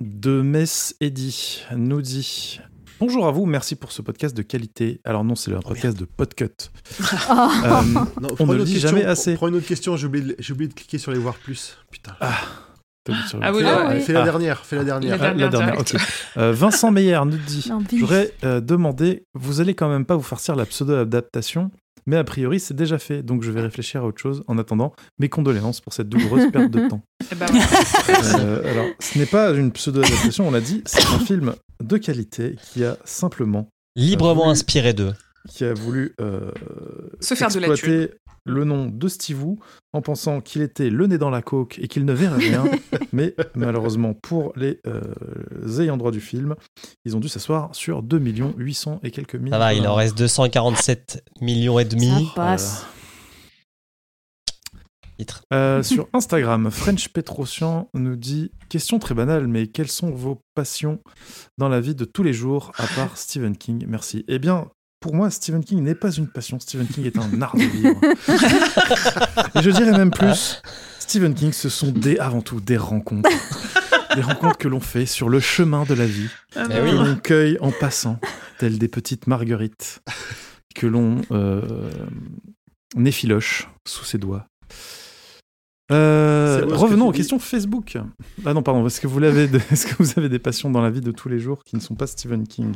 de 0.01 0.41
Mess 0.41 0.95
Eddy 0.99 1.64
nous 1.76 2.01
dit 2.01 2.60
Bonjour 2.99 3.28
à 3.28 3.32
vous, 3.32 3.45
merci 3.45 3.76
pour 3.76 3.91
ce 3.91 4.02
podcast 4.02 4.36
de 4.36 4.41
qualité. 4.44 5.02
Alors 5.03 5.24
non, 5.24 5.36
c'est 5.36 5.52
le 5.52 5.60
podcast 5.60 5.98
de 5.99 6.06
Podcut. 6.06 6.48
Ah. 7.28 7.49
Euh, 7.65 7.82
Non, 8.22 8.30
On 8.32 8.36
prends 8.36 8.45
ne 8.45 8.52
une 8.52 8.56
le 8.57 8.61
autre 8.61 8.65
dit 8.65 8.74
question, 8.74 8.90
jamais 8.91 9.03
assez. 9.06 9.34
prends 9.36 9.48
une 9.49 9.56
autre 9.56 9.68
question 9.68 9.98
j'ai 9.98 10.07
oublié, 10.07 10.26
de- 10.26 10.36
j'ai 10.40 10.53
oublié 10.53 10.70
de 10.70 10.74
cliquer 10.74 10.98
sur 10.98 11.11
les 11.11 11.18
voir 11.20 11.36
plus 11.36 11.78
putain 11.91 12.15
le- 13.40 13.44
Ah 13.44 13.52
oui, 13.52 13.57
fais, 13.60 13.64
la, 13.64 13.88
ouais. 13.88 13.99
fais 13.99 14.14
la 14.14 14.22
Ah. 14.22 14.24
dernière 14.24 14.65
fais 14.65 14.76
la 14.78 14.84
dernière 14.86 15.18
La 15.18 15.26
Ah, 15.30 15.34
la. 15.34 16.41
Euh, 16.41 16.52
Vincent 16.53 16.91
Meyer 16.91 17.20
nous 17.26 17.38
dit. 17.38 17.70
J'aurais 17.99 18.32
euh, 18.45 18.61
demandé, 18.61 19.26
vous 19.34 19.60
allez 19.60 19.74
quand 19.76 19.90
même 19.90 20.06
pas 20.06 20.15
vous 20.15 20.22
farcir 20.24 20.56
la 20.56 20.65
pseudo-adaptation, 20.65 21.72
mais 22.06 22.18
a 22.18 22.24
priori 22.24 22.60
c'est 22.60 22.74
déjà 22.74 22.98
fait, 23.00 23.24
donc 23.24 23.44
je 23.44 23.52
vais 23.52 23.62
réfléchir 23.62 24.04
à 24.04 24.06
autre 24.08 24.20
chose. 24.22 24.44
En 24.48 24.58
attendant, 24.58 24.94
mes 25.20 25.30
condoléances 25.30 25.82
pour 25.82 25.94
cette 25.94 26.10
douloureuse 26.10 26.52
perte 26.52 26.72
de 26.72 26.88
temps. 26.90 27.02
Eh 27.32 27.36
ben, 27.36 27.46
voilà. 27.48 28.40
Euh, 28.40 28.72
alors, 28.72 28.86
ce 29.00 29.18
n'est 29.18 29.26
pas 29.26 29.52
une 29.52 29.72
pseudo-adaptation, 29.72 30.48
on 30.48 30.52
l'a 30.52 30.60
dit, 30.62 30.82
c'est 30.86 31.06
un 31.08 31.20
film 31.20 31.56
de 31.82 31.98
qualité 31.98 32.58
qui 32.72 32.84
a 32.84 32.98
simplement, 33.06 33.70
Librement 33.96 34.42
voulu- 34.42 34.52
inspiré 34.52 34.94
d'eux. 34.94 35.14
qui 35.50 35.64
a 35.64 35.74
voulu 35.74 36.14
euh, 36.20 36.52
Se 37.22 37.34
faire 37.34 37.50
de 37.50 37.60
la 37.60 37.68
exploiter 37.70 38.12
le 38.45 38.65
nom 38.65 38.88
de 38.88 39.07
Steve 39.07 39.44
Wu 39.44 39.57
en 39.94 40.02
pensant 40.02 40.41
qu'il 40.41 40.61
était 40.61 40.90
le 40.90 41.07
nez 41.07 41.18
dans 41.18 41.30
la 41.30 41.41
coke 41.41 41.80
et 41.80 41.88
qu'il 41.88 42.06
ne 42.06 42.14
verrait 42.14 42.38
rien. 42.38 42.65
mais 43.14 43.36
malheureusement, 43.56 44.14
pour 44.14 44.53
les 44.56 44.80
euh, 44.88 45.80
ayants 45.80 45.98
droit 45.98 46.11
du 46.11 46.22
film, 46.22 46.56
ils 47.06 47.15
ont 47.15 47.20
dû 47.20 47.30
s'asseoir 47.30 47.74
sur 47.74 48.03
2 48.03 48.20
800 48.57 48.99
et 49.03 49.11
quelques 49.11 49.36
mille. 49.36 49.52
Ça 49.52 49.60
va, 49.60 49.74
il 49.74 49.88
en 49.88 49.95
reste 49.95 50.18
247 50.18 51.24
millions 51.41 51.80
et 51.80 51.86
demi. 51.86 52.28
Ça 52.28 52.32
passe. 52.36 52.86
Titre. 55.18 55.44
Euh, 55.53 55.84
sur 55.84 56.07
Instagram, 56.14 56.72
French 56.72 57.10
Petrosian 57.10 57.90
nous 57.94 58.15
dit 58.15 58.52
Question 58.70 58.99
très 58.99 59.14
banale, 59.14 59.48
mais 59.48 59.68
quelles 59.68 59.91
sont 59.91 60.10
vos 60.10 60.41
passions 60.56 60.99
dans 61.57 61.70
la 61.70 61.80
vie 61.80 61.95
de 61.95 62.06
tous 62.06 62.24
les 62.24 62.34
jours, 62.34 62.72
à 62.78 62.88
part 62.88 63.18
Stephen 63.18 63.56
King? 63.56 63.86
Merci. 63.88 64.26
Eh 64.28 64.40
bien, 64.40 64.70
pour 65.04 65.14
moi, 65.14 65.30
Stephen 65.30 65.66
King 65.66 65.84
n'est 65.84 65.96
pas 65.96 66.12
une 66.12 66.30
passion. 66.30 66.62
Stephen 66.62 66.88
King 66.88 67.06
est 67.06 67.18
un 67.18 67.42
art 67.42 67.58
de 67.58 67.64
vivre. 67.64 68.00
Et 69.54 69.62
je 69.62 69.70
dirais 69.70 69.92
même 69.92 70.12
plus 70.12 70.62
Stephen 70.98 71.34
King, 71.34 71.52
ce 71.52 71.68
sont 71.68 71.92
des, 71.92 72.18
avant 72.20 72.42
tout 72.42 72.62
des 72.62 72.78
rencontres. 72.78 73.30
Des 74.16 74.22
rencontres 74.22 74.58
que 74.58 74.70
l'on 74.70 74.80
fait 74.80 75.06
sur 75.06 75.28
le 75.28 75.42
chemin 75.42 75.84
de 75.84 75.94
la 75.94 76.06
vie, 76.06 76.30
Ah 76.56 76.64
oui. 76.70 76.92
que 76.92 76.96
l'on 76.96 77.16
cueille 77.18 77.58
en 77.60 77.72
passant, 77.72 78.18
telles 78.60 78.78
des 78.78 78.88
petites 78.88 79.28
marguerites 79.28 80.02
que 80.74 80.88
l'on 80.88 81.20
euh, 81.32 81.92
effiloche 83.04 83.68
sous 83.86 84.06
ses 84.06 84.20
doigts. 84.20 84.48
Euh, 85.94 86.65
revenons 86.72 87.07
aux 87.07 87.11
questions 87.11 87.40
Facebook. 87.40 87.98
Ah 88.45 88.53
non, 88.53 88.64
pardon. 88.64 88.86
Est-ce 88.88 88.99
que 88.99 89.07
vous 89.07 89.20
l'avez 89.20 89.48
de- 89.48 89.57
Est-ce 89.72 89.86
que 89.86 90.02
vous 90.02 90.11
avez 90.18 90.30
des 90.30 90.40
passions 90.40 90.70
dans 90.70 90.82
la 90.82 90.90
vie 90.90 91.02
de 91.02 91.11
tous 91.11 91.30
les 91.30 91.40
jours 91.40 91.64
qui 91.64 91.76
ne 91.76 91.82
sont 91.82 91.95
pas 91.95 92.07
Stephen 92.07 92.48
King? 92.48 92.74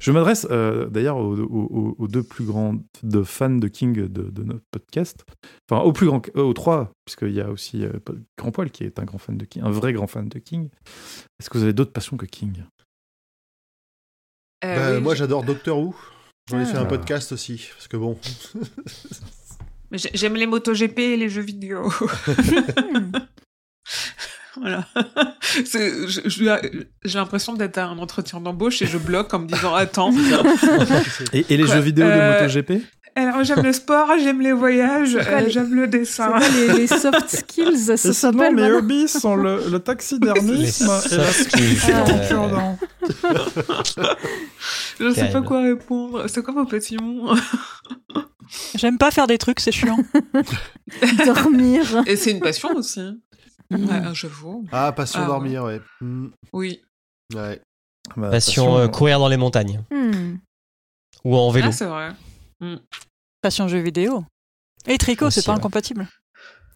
Je 0.00 0.12
m'adresse 0.12 0.46
euh, 0.50 0.88
d'ailleurs 0.88 1.16
aux, 1.16 1.36
aux- 1.38 1.68
aux- 1.70 1.96
aux 1.98 2.08
deux 2.08 2.22
plus 2.22 2.44
grands 2.44 2.76
de 3.02 3.22
fans 3.22 3.50
de 3.50 3.68
King 3.68 3.94
de, 4.06 4.06
de 4.30 4.42
notre 4.44 4.64
podcast. 4.70 5.24
Enfin, 5.70 5.82
aux 5.82 5.92
plus 5.92 6.06
grands, 6.06 6.22
euh, 6.36 6.42
aux 6.42 6.52
trois, 6.54 6.92
puisqu'il 7.04 7.32
y 7.32 7.40
a 7.40 7.50
aussi 7.50 7.84
euh, 7.84 7.92
Grand 8.38 8.52
Poil 8.52 8.70
qui 8.70 8.84
est 8.84 8.98
un 8.98 9.04
grand 9.04 9.18
fan 9.18 9.36
de 9.36 9.44
King, 9.44 9.62
un 9.64 9.70
vrai 9.70 9.92
grand 9.92 10.06
fan 10.06 10.28
de 10.28 10.38
King. 10.38 10.68
Est-ce 11.40 11.50
que 11.50 11.58
vous 11.58 11.64
avez 11.64 11.72
d'autres 11.72 11.92
passions 11.92 12.16
que 12.16 12.26
King? 12.26 12.62
Euh, 14.64 14.76
Bah, 14.76 14.96
oui, 14.96 15.02
moi, 15.02 15.14
j'adore 15.14 15.42
Doctor 15.42 15.78
Who. 15.78 15.94
J'en 16.50 16.60
ai 16.60 16.64
fait 16.64 16.76
un 16.76 16.82
Ah. 16.82 16.86
podcast 16.86 17.32
aussi, 17.32 17.68
parce 17.74 17.88
que 17.88 17.96
bon. 17.96 18.18
J'aime 19.92 20.34
les 20.34 20.46
MotoGP 20.46 20.98
et 20.98 21.16
les 21.16 21.28
jeux 21.28 21.42
vidéo. 21.42 21.92
Voilà. 24.60 24.84
J'ai 27.04 27.18
l'impression 27.18 27.54
d'être 27.54 27.78
à 27.78 27.86
un 27.86 27.96
entretien 27.98 28.38
d'embauche 28.40 28.82
et 28.82 28.86
je 28.86 28.98
bloque 28.98 29.32
en 29.32 29.38
me 29.40 29.46
disant 29.46 29.74
Attends. 29.74 30.12
et, 31.32 31.46
et 31.48 31.56
les 31.56 31.64
Quoi 31.64 31.76
jeux 31.76 31.80
vidéo 31.80 32.04
de 32.04 32.10
Euh, 32.10 32.42
MotoGP? 32.42 32.82
Alors, 33.14 33.44
j'aime 33.44 33.62
le 33.62 33.72
sport, 33.72 34.08
j'aime 34.22 34.40
les 34.42 34.52
voyages, 34.52 35.16
euh, 35.16 35.48
j'aime 35.48 35.74
le 35.74 35.86
dessin. 35.86 36.38
les, 36.54 36.68
les 36.80 36.86
soft 36.86 37.28
skills 37.28 37.96
Ça 37.96 38.12
s'appelle 38.12 38.54
mes 38.54 38.70
hobbies 38.70 39.08
sont 39.08 39.36
le, 39.36 39.62
le 39.70 39.78
taxidermisme 39.78 40.90
et 41.10 41.16
la 41.16 41.32
sculpture 41.32 42.04
euh, 42.08 42.28
cure-dent. 42.28 42.78
Je 44.98 45.04
ne 45.04 45.14
sais 45.14 45.30
pas 45.30 45.40
quoi 45.42 45.62
répondre. 45.62 46.26
C'est 46.28 46.42
quoi 46.42 46.52
vos 46.54 46.64
petits 46.66 46.96
mots? 46.98 47.34
J'aime 48.74 48.98
pas 48.98 49.10
faire 49.10 49.26
des 49.26 49.38
trucs, 49.38 49.60
c'est 49.60 49.72
chiant. 49.72 49.98
Dormir. 51.24 52.02
Et 52.06 52.16
c'est 52.16 52.30
une 52.32 52.40
passion 52.40 52.70
aussi. 52.74 53.00
Mm. 53.70 53.84
Ouais, 53.88 54.14
j'avoue. 54.14 54.66
Ah, 54.72 54.92
passion 54.92 55.20
Ah, 55.24 55.26
dormir, 55.26 55.64
ouais. 55.64 55.80
Mm, 56.00 56.28
Oui. 56.52 56.82
ouais. 57.34 57.60
Bah, 58.16 58.30
Passion 58.30 58.76
euh, 58.78 58.88
courir 58.88 59.18
dans 59.18 59.28
les 59.28 59.36
montagnes. 59.36 59.82
Hmm. 59.90 60.36
Ou 61.24 61.36
en 61.36 61.50
vélo. 61.50 61.68
Ah, 61.68 61.72
c'est 61.72 61.86
vrai. 61.86 62.10
Passion 63.40 63.68
jeux 63.68 63.78
vidéo. 63.78 64.24
Et 64.86 64.98
tricot, 64.98 65.30
c'est 65.30 65.44
pas 65.44 65.52
ouais. 65.52 65.58
incompatible. 65.58 66.08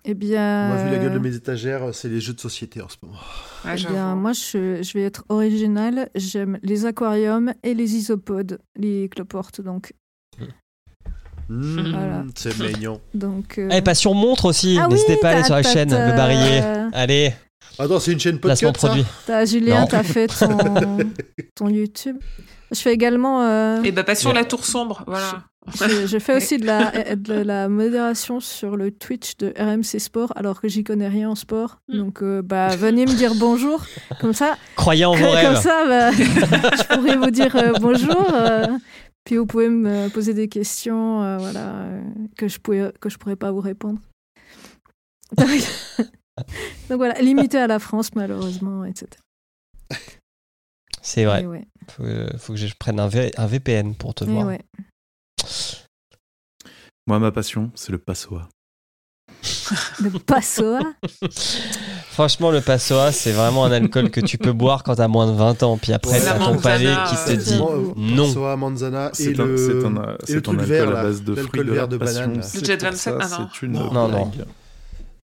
Eh 0.04 0.14
bien. 0.14 0.68
Moi, 0.68 0.84
vu 0.84 0.90
la 0.92 0.98
gueule 0.98 1.12
de 1.12 1.16
euh, 1.18 1.20
mes 1.20 1.34
étagères, 1.34 1.92
c'est 1.92 2.08
les 2.08 2.20
jeux 2.20 2.32
de 2.32 2.40
société 2.40 2.80
en 2.80 2.88
ce 2.88 2.96
moment. 3.02 3.18
Ouais, 3.64 3.72
Eh 3.74 3.76
j'avoue. 3.76 3.94
bien, 3.94 4.14
moi, 4.14 4.32
je, 4.32 4.80
je 4.82 4.92
vais 4.92 5.02
être 5.02 5.24
originale. 5.28 6.08
J'aime 6.14 6.58
les 6.62 6.86
aquariums 6.86 7.52
et 7.64 7.74
les 7.74 7.96
isopodes, 7.96 8.60
les 8.76 9.08
cloportes. 9.08 9.60
Donc, 9.60 9.92
Mm, 11.48 11.90
Voilà. 11.92 12.24
C'est 12.34 12.58
mignon. 12.58 13.00
donc. 13.14 13.58
euh, 13.58 13.68
Eh, 13.72 13.80
passion 13.82 14.14
montre 14.14 14.46
aussi. 14.46 14.78
ah 14.80 14.88
N'hésitez 14.88 15.14
oui, 15.14 15.18
pas 15.22 15.28
à 15.28 15.32
aller 15.32 15.44
sur 15.44 15.54
la 15.54 15.62
chaîne, 15.62 15.88
t'as- 15.90 16.10
le 16.10 16.16
barillet. 16.16 16.62
Allez, 16.92 17.32
Attends, 17.78 18.00
c'est 18.00 18.12
une 18.12 18.20
chaîne 18.20 18.38
podcast, 18.38 18.74
produit. 18.74 19.04
T'as 19.26 19.44
Julien, 19.44 19.80
Non. 19.82 19.86
t'as 19.86 20.02
fait 20.02 20.28
ton, 20.28 20.56
ton 21.54 21.68
YouTube. 21.68 22.16
Je 22.72 22.80
fais 22.80 22.92
également. 22.94 23.42
euh, 23.42 23.82
Et 23.82 23.92
bah, 23.92 24.02
passion 24.02 24.30
Yeah. 24.30 24.40
la 24.40 24.44
tour 24.46 24.64
sombre, 24.64 25.04
voilà. 25.06 25.44
je, 25.88 26.06
je 26.06 26.18
fais 26.18 26.34
aussi 26.36 26.58
de 26.58 26.64
la, 26.66 27.14
de 27.16 27.34
la 27.34 27.68
modération 27.68 28.40
sur 28.40 28.76
le 28.76 28.90
Twitch 28.92 29.36
de 29.36 29.52
RMC 29.58 29.98
Sport, 30.00 30.32
alors 30.36 30.60
que 30.60 30.68
j'y 30.68 30.84
connais 30.84 31.06
rien 31.08 31.28
en 31.30 31.34
sport. 31.34 31.78
Mm. 31.88 31.98
Donc, 31.98 32.22
euh, 32.22 32.40
bah, 32.42 32.74
venez 32.76 33.04
me 33.04 33.12
dire 33.12 33.32
bonjour. 33.36 33.84
Comme 34.20 34.32
ça, 34.32 34.56
Croyez 34.74 35.04
en 35.04 35.14
vos 35.14 35.24
Comme 35.24 35.34
rêves. 35.34 35.60
ça, 35.60 35.84
bah, 35.86 36.10
je 36.12 36.94
pourrais 36.96 37.16
vous 37.16 37.30
dire 37.30 37.54
euh, 37.56 37.72
bonjour. 37.80 38.26
euh, 38.32 38.66
puis 39.26 39.36
vous 39.36 39.44
pouvez 39.44 39.68
me 39.68 40.08
poser 40.08 40.32
des 40.32 40.48
questions 40.48 41.22
euh, 41.22 41.36
voilà, 41.38 41.80
euh, 41.82 42.02
que 42.38 42.48
je 42.48 42.58
pourrais, 42.58 42.92
que 43.00 43.10
je 43.10 43.18
pourrais 43.18 43.36
pas 43.36 43.50
vous 43.52 43.60
répondre. 43.60 43.98
Donc 45.36 46.98
voilà, 46.98 47.20
limité 47.20 47.58
à 47.58 47.66
la 47.66 47.78
France, 47.80 48.14
malheureusement, 48.14 48.84
etc. 48.84 49.08
C'est 51.02 51.24
vrai. 51.24 51.42
Et 51.42 51.46
ouais, 51.46 51.66
Faut, 51.90 52.04
euh, 52.04 52.30
faut 52.38 52.52
que 52.52 52.58
je 52.58 52.72
prenne 52.78 53.00
un, 53.00 53.08
V- 53.08 53.32
un 53.36 53.46
VPN 53.46 53.94
pour 53.96 54.14
te 54.14 54.24
et 54.24 54.28
voir. 54.28 54.46
ouais. 54.46 54.60
Moi, 57.08 57.18
ma 57.18 57.32
passion, 57.32 57.70
c'est 57.74 57.92
le 57.92 57.98
passoa. 57.98 58.48
Le 60.00 60.18
Passoa? 60.20 60.80
Franchement, 62.16 62.50
le 62.50 62.62
Passoa, 62.62 63.12
c'est 63.12 63.32
vraiment 63.32 63.66
un 63.66 63.72
alcool 63.72 64.10
que 64.10 64.20
tu 64.22 64.38
peux 64.38 64.52
boire 64.54 64.82
quand 64.84 64.94
t'as 64.94 65.06
moins 65.06 65.26
de 65.30 65.36
20 65.36 65.62
ans. 65.64 65.76
Puis 65.76 65.92
après, 65.92 66.12
Ouais. 66.12 66.24
t'as 66.24 66.38
ton 66.38 66.56
palais 66.56 66.94
qui 67.10 67.14
te 67.14 67.30
euh, 67.32 67.36
dit 67.36 67.60
non. 68.14 68.32
Soa, 68.32 68.56
manzana 68.56 69.10
et 69.10 69.12
C'est 69.12 69.38
un, 69.38 69.44
le, 69.44 69.56
c'est 69.58 69.84
un, 69.84 69.90
le 69.90 70.40
truc 70.40 70.58
alcool 70.58 70.60
vert, 70.62 70.88
à 70.96 71.02
base 71.02 71.22
de 71.22 71.34
fruits 71.34 71.64
de 71.64 71.72
vert 71.72 71.88
de 71.88 71.98
banane. 71.98 72.36
là. 72.36 72.42
C'est 72.42 72.64
Jet 72.64 72.78
pour 72.78 72.88
27, 72.88 72.96
ça, 72.96 73.18
ah 73.20 73.66
non. 73.66 73.92
Non. 73.92 74.08
Non. 74.08 74.30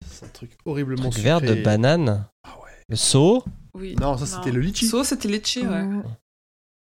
C'est 0.08 0.26
un 0.26 0.30
truc 0.30 0.52
horriblement 0.64 1.10
Truc 1.10 1.24
vert 1.24 1.42
de 1.42 1.48
sucré. 1.48 1.62
banane. 1.64 2.26
Ah 2.44 2.50
ouais. 2.64 2.70
Le 2.88 2.96
seau. 2.96 3.44
Oui. 3.74 3.96
Non, 4.00 4.16
ça, 4.18 4.28
c'était 4.28 4.52
le 4.52 4.62
litchi. 4.62 4.86
So, 4.88 5.04
c'était 5.04 5.28
litchi, 5.28 5.66
ouais. 5.66 5.86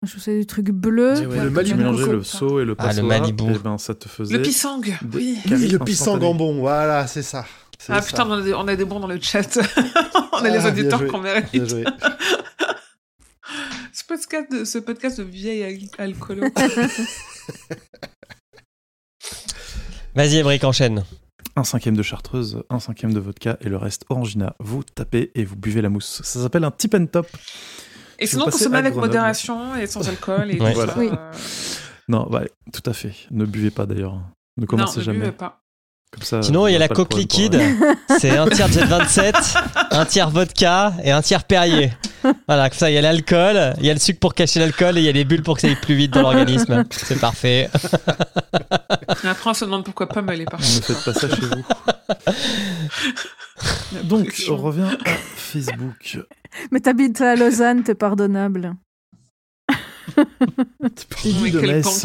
Je 0.07 0.16
sais 0.20 0.39
des 0.39 0.47
trucs 0.47 0.70
bleus. 0.70 1.15
Ouais, 1.19 1.27
voilà, 1.27 1.43
le 1.45 1.51
Malibu. 1.51 1.73
Tu 1.73 1.77
le 1.77 1.83
mélangeais 1.91 2.12
le 2.12 2.23
seau 2.23 2.61
et 2.61 2.65
le 2.65 2.77
Ah, 2.79 2.83
le 2.85 2.89
passoa. 2.89 3.03
Malibu. 3.03 3.53
Et 3.53 3.59
ben, 3.59 3.79
ça 3.79 3.97
te 3.97 4.09
faisait. 4.09 4.37
Le 4.37 4.43
pisang, 4.43 4.81
oui. 5.12 5.39
Oui, 5.51 5.66
le 5.69 5.79
pisang 5.81 6.23
en 6.23 6.35
bon, 6.37 6.61
voilà, 6.61 7.09
c'est 7.09 7.23
ça. 7.25 7.45
Ah 7.89 8.01
ça. 8.03 8.07
putain, 8.07 8.27
on 8.29 8.33
a, 8.33 8.43
des, 8.43 8.55
on 8.55 8.67
a 8.69 8.75
des 8.77 8.85
bons 8.85 9.01
dans 9.01 9.07
le 9.07 9.21
chat. 9.21 9.57
on 9.77 9.81
a 9.83 10.29
Ah, 10.33 10.41
les 10.43 10.51
bien 10.51 10.67
auditeurs 10.67 11.07
qu'on 11.07 11.21
mérite. 11.21 11.51
Bien 11.53 11.65
joué. 11.67 11.85
Ce 13.93 14.05
podcast 14.05 14.51
de, 14.53 14.65
ce 14.65 14.79
podcast 14.79 15.19
de 15.19 15.25
vieille 15.25 15.65
al- 15.99 16.05
alcoolo. 16.07 16.49
Vas-y, 20.15 20.37
Ébric, 20.37 20.65
enchaîne. 20.65 21.05
Un 21.57 21.65
cinquième 21.65 21.97
de 21.97 22.03
chartreuse, 22.03 22.63
un 22.71 22.79
cinquième 22.79 23.13
de 23.13 23.21
vodka 23.21 23.57
et 23.61 23.69
le 23.69 23.77
reste 23.77 24.05
orangina. 24.09 24.55
Vous 24.61 24.83
tapez 24.85 25.31
et 25.35 25.45
vous 25.45 25.57
buvez 25.57 25.83
la 25.83 25.89
mousse. 25.89 26.21
Ça 26.25 26.41
s'appelle 26.41 26.65
un 26.65 26.71
tip 26.71 26.95
and 26.95 27.07
top. 27.07 27.27
Et 28.19 28.27
Si 28.27 28.33
sinon, 28.33 28.45
consommez 28.47 28.79
avec 28.79 28.95
modération 28.95 29.75
et 29.77 29.87
sans 29.87 30.09
alcool 30.09 30.51
et 30.51 30.61
Ouais. 30.61 30.71
tout 30.73 30.75
Voilà. 30.77 30.93
ça. 30.95 30.99
Oui. 30.99 31.09
euh, 31.13 31.33
Non, 32.09 32.29
ouais, 32.31 32.51
tout 32.73 32.83
à 32.89 32.93
fait. 32.93 33.13
Ne 33.31 33.45
buvez 33.45 33.71
pas 33.71 33.87
d'ailleurs. 33.87 34.21
Ne 34.57 34.67
commencez 34.67 34.95
non, 34.97 35.01
ne 35.01 35.05
jamais. 35.05 35.19
buvez 35.21 35.33
pas. 35.33 35.63
Comme 36.10 36.22
ça, 36.22 36.43
Sinon, 36.43 36.66
il 36.66 36.72
y 36.72 36.76
a 36.76 36.78
la 36.78 36.89
coque 36.89 37.12
liquide. 37.14 37.60
C'est 38.18 38.30
un 38.30 38.48
tiers 38.48 38.68
Jet 38.72 38.85
27, 38.85 39.36
un 39.90 40.06
tiers 40.06 40.30
vodka 40.30 40.94
et 41.05 41.10
un 41.10 41.20
tiers 41.20 41.44
Perrier. 41.44 41.93
Voilà, 42.47 42.70
comme 42.70 42.78
ça, 42.78 42.90
il 42.90 42.94
y 42.94 42.98
a 42.98 43.02
l'alcool, 43.02 43.74
il 43.78 43.85
y 43.86 43.90
a 43.90 43.94
le 43.94 44.01
sucre 44.01 44.18
pour 44.18 44.35
cacher 44.35 44.59
l'alcool 44.59 44.97
et 44.97 45.02
il 45.02 45.05
y 45.05 45.09
a 45.09 45.12
les 45.12 45.24
bulles 45.24 45.43
pour 45.43 45.56
que 45.56 45.60
ça 45.60 45.66
aille 45.68 45.76
plus 45.76 45.94
vite 45.94 46.12
dans 46.12 46.22
l'organisme. 46.22 46.85
C'est 46.90 47.20
parfait. 47.20 47.68
Et 49.22 49.26
après, 49.28 49.51
on 49.51 49.55
se 49.55 49.64
demande 49.66 49.85
pourquoi 49.85 50.09
pas 50.09 50.22
elle 50.28 50.40
est 50.40 50.44
Ne 50.44 50.51
partie. 50.51 50.80
faites 50.80 51.05
pas 51.05 51.12
ça 51.12 51.28
chez 51.28 51.43
vous. 51.43 51.64
Donc, 54.05 54.35
on 54.48 54.56
revient 54.56 54.97
à 55.05 55.10
Facebook. 55.36 56.18
Mais 56.70 56.80
t'habites 56.80 57.20
à 57.20 57.36
Lausanne, 57.36 57.82
t'es 57.82 57.94
pardonnable. 57.94 58.74
Lydie 61.24 61.40
Mais 61.43 61.51
de 61.51 61.60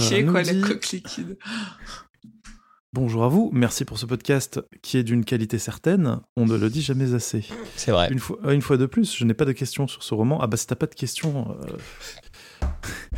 quel 0.10 0.26
quoi, 0.26 0.44
la 0.44 0.54
coque 0.68 0.88
liquide. 0.92 1.38
Bonjour 2.94 3.24
à 3.24 3.28
vous, 3.28 3.50
merci 3.54 3.86
pour 3.86 3.98
ce 3.98 4.06
podcast 4.06 4.62
qui 4.84 4.98
est 4.98 5.04
d'une 5.04 5.26
qualité 5.26 5.58
certaine. 5.58 6.20
On 6.38 6.46
ne 6.46 6.56
le 6.56 6.70
dit 6.70 6.84
jamais 6.84 7.16
assez. 7.16 7.44
C'est 7.76 7.90
vrai. 7.92 8.10
Une 8.12 8.20
fois, 8.20 8.38
une 8.54 8.62
fois 8.62 8.78
de 8.78 8.86
plus, 8.86 9.16
je 9.18 9.26
n'ai 9.26 9.34
pas 9.34 9.46
de 9.46 9.52
questions 9.52 9.88
sur 9.88 10.04
ce 10.04 10.14
roman. 10.14 10.40
Ah 10.42 10.46
bah 10.48 10.58
si 10.58 10.68
t'as 10.68 10.76
pas 10.76 10.86
de 10.86 10.94
questions, 10.94 11.58
euh, 11.60 12.68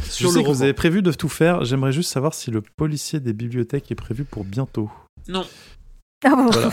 Sur 0.09 0.17
je 0.17 0.23
le 0.27 0.29
sais 0.31 0.39
que 0.39 0.45
vous 0.45 0.51
roman. 0.53 0.61
avez 0.63 0.73
prévu 0.73 1.01
de 1.01 1.11
tout 1.11 1.27
faire. 1.27 1.65
J'aimerais 1.65 1.91
juste 1.91 2.09
savoir 2.09 2.33
si 2.33 2.51
le 2.51 2.61
policier 2.61 3.19
des 3.19 3.33
bibliothèques 3.33 3.91
est 3.91 3.95
prévu 3.95 4.23
pour 4.23 4.45
bientôt. 4.45 4.89
Non. 5.27 5.45
Ah 6.23 6.29
bon 6.35 6.49
Voilà. 6.49 6.71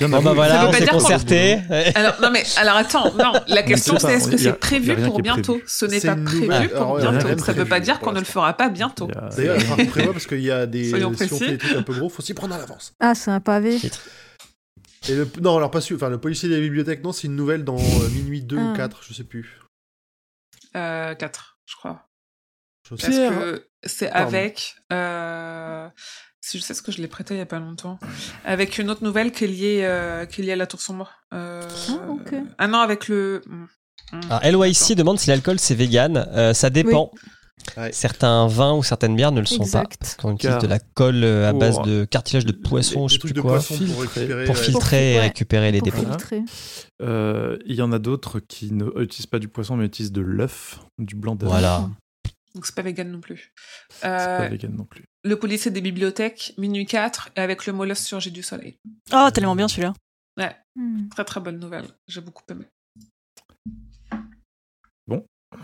Bon 0.00 0.22
bah 0.22 0.32
voilà, 0.32 0.60
veut 0.62 0.68
on 0.68 0.70
pas 0.70 0.78
s'est 0.78 0.84
dire 0.84 0.92
qu'on- 0.92 0.98
concerté. 1.00 1.58
Alors, 1.94 2.14
non, 2.22 2.30
mais, 2.30 2.44
alors 2.56 2.76
attends, 2.76 3.12
non, 3.14 3.32
la 3.48 3.62
question 3.62 3.98
c'est 3.98 4.12
est-ce 4.14 4.28
que 4.30 4.36
c'est 4.36 4.52
prévu 4.58 4.94
pour 4.96 5.20
bientôt. 5.20 5.60
Ce 5.66 5.84
n'est 5.84 6.00
pas 6.00 6.16
prévu 6.16 6.42
nouvelle- 6.42 6.68
pour 6.70 6.76
alors, 6.78 6.96
rien 6.96 7.10
bientôt. 7.12 7.28
Ça 7.44 7.52
veut 7.52 7.64
prévu 7.64 7.68
pas 7.68 7.80
dire 7.80 7.98
qu'on 8.00 8.12
ne 8.12 8.20
le 8.20 8.24
fera 8.24 8.54
pas 8.54 8.68
bientôt. 8.68 9.08
D'ailleurs, 9.36 9.56
il 9.56 9.64
faut 9.66 9.76
prévoir 9.90 10.12
parce 10.14 10.26
qu'il 10.26 10.40
y 10.40 10.50
a 10.50 10.66
des. 10.66 10.88
Soyons 10.88 11.08
si 11.14 11.24
on 11.24 11.26
précis. 11.26 11.38
fait 11.44 11.50
des 11.52 11.58
trucs 11.58 11.76
un 11.76 11.82
peu 11.82 11.94
gros, 11.94 12.08
faut 12.08 12.22
s'y 12.22 12.32
prendre 12.34 12.54
à 12.54 12.58
l'avance. 12.58 12.94
Ah, 13.00 13.14
c'est 13.14 13.30
un 13.30 13.40
pavé. 13.40 13.78
Et 15.08 15.14
le... 15.14 15.28
Non, 15.40 15.56
alors 15.58 15.70
pas 15.70 15.80
sûr. 15.80 15.96
Enfin, 15.96 16.08
le 16.08 16.18
policier 16.18 16.48
des 16.48 16.60
bibliothèques, 16.60 17.02
non, 17.04 17.12
c'est 17.12 17.26
une 17.26 17.36
nouvelle 17.36 17.64
dans 17.64 17.76
euh, 17.78 18.08
minuit 18.14 18.42
2 18.42 18.56
Ah. 18.58 18.62
ou 18.72 18.76
4, 18.76 19.02
je 19.08 19.14
sais 19.14 19.24
plus. 19.24 19.60
Euh, 20.74 21.14
4, 21.14 21.58
je 21.66 21.76
crois. 21.76 22.08
Je 22.88 22.96
sais. 22.96 23.02
Parce 23.06 23.16
Pierre. 23.16 23.38
que 23.38 23.66
c'est 23.84 24.10
avec. 24.10 24.76
euh, 24.92 25.88
je 26.52 26.58
sais 26.58 26.74
ce 26.74 26.82
que 26.82 26.92
je 26.92 26.98
l'ai 27.02 27.08
prêté 27.08 27.34
il 27.34 27.38
y 27.38 27.40
a 27.40 27.46
pas 27.46 27.58
longtemps. 27.58 27.98
Avec 28.44 28.78
une 28.78 28.90
autre 28.90 29.02
nouvelle 29.04 29.32
qui 29.32 29.44
est 29.44 29.48
liée, 29.48 29.80
euh, 29.82 30.26
qui 30.26 30.40
est 30.40 30.44
liée 30.44 30.52
à 30.52 30.56
la 30.56 30.66
tour 30.66 30.80
sombre. 30.80 31.10
Euh, 31.34 31.62
Ah. 31.88 32.36
Ah 32.58 32.66
non, 32.68 32.78
avec 32.78 33.08
le. 33.08 33.42
Hmm. 33.46 33.66
Hmm. 34.12 34.20
Alors, 34.30 34.64
LYC 34.64 34.94
demande 34.94 35.18
si 35.18 35.30
l'alcool 35.30 35.58
c'est 35.58 35.74
vegan. 35.74 36.28
Euh, 36.32 36.54
ça 36.54 36.70
dépend. 36.70 37.10
Ouais. 37.76 37.90
Certains 37.92 38.46
vins 38.46 38.74
ou 38.74 38.84
certaines 38.84 39.16
bières 39.16 39.32
ne 39.32 39.40
le 39.40 39.46
sont 39.46 39.64
pas. 39.68 39.84
Parce 39.98 40.14
qu'on 40.14 40.34
utilise 40.34 40.52
Car 40.54 40.62
de 40.62 40.66
la 40.68 40.78
colle 40.78 41.24
euh, 41.24 41.48
à 41.48 41.52
base 41.52 41.80
de 41.82 42.04
cartilage 42.04 42.46
de 42.46 42.52
poisson, 42.52 43.08
je 43.08 43.14
sais 43.14 43.18
plus 43.18 43.32
de 43.32 43.40
quoi, 43.40 43.54
poisson 43.54 43.74
pour 43.74 43.84
Filtrer. 43.86 44.02
récupérer. 44.20 44.44
pour 44.44 44.54
ouais. 44.56 44.62
filtrer 44.62 45.12
et 45.12 45.16
ouais. 45.16 45.20
récupérer 45.22 45.72
les 45.72 45.80
Pour 45.80 45.90
dépôts. 45.92 46.44
Euh, 47.02 47.56
Il 47.66 47.74
y 47.74 47.82
en 47.82 47.90
a 47.92 47.98
d'autres 47.98 48.38
qui 48.40 48.72
ne 48.72 48.84
utilisent 49.02 49.26
pas 49.26 49.38
du 49.40 49.48
poisson 49.48 49.76
mais 49.76 49.86
utilisent 49.86 50.12
de 50.12 50.20
l'œuf, 50.20 50.78
du 50.98 51.16
blanc 51.16 51.34
d'œuf. 51.34 51.48
Voilà. 51.48 51.88
Donc 52.54 52.66
c'est 52.66 52.74
pas 52.74 52.82
vegan 52.82 53.10
non 53.10 53.20
plus. 53.20 53.52
C'est 53.90 54.02
pas 54.02 54.40
Euh, 54.44 54.48
vegan 54.48 54.74
non 54.76 54.84
plus. 54.84 55.04
Le 55.26 55.36
policier 55.36 55.70
des 55.70 55.80
bibliothèques, 55.80 56.54
minuit 56.56 56.86
4, 56.86 57.30
et 57.36 57.40
avec 57.40 57.66
le 57.66 57.72
molosse 57.72 58.04
sur 58.04 58.20
J'ai 58.20 58.30
du 58.30 58.42
soleil. 58.42 58.78
Oh, 59.12 59.28
tellement 59.32 59.56
bien 59.56 59.68
celui-là. 59.68 59.92
Hmm. 60.78 61.08
Très 61.08 61.24
très 61.24 61.40
bonne 61.40 61.58
nouvelle. 61.58 61.86
J'ai 62.06 62.20
beaucoup 62.20 62.42
aimé. 62.50 62.66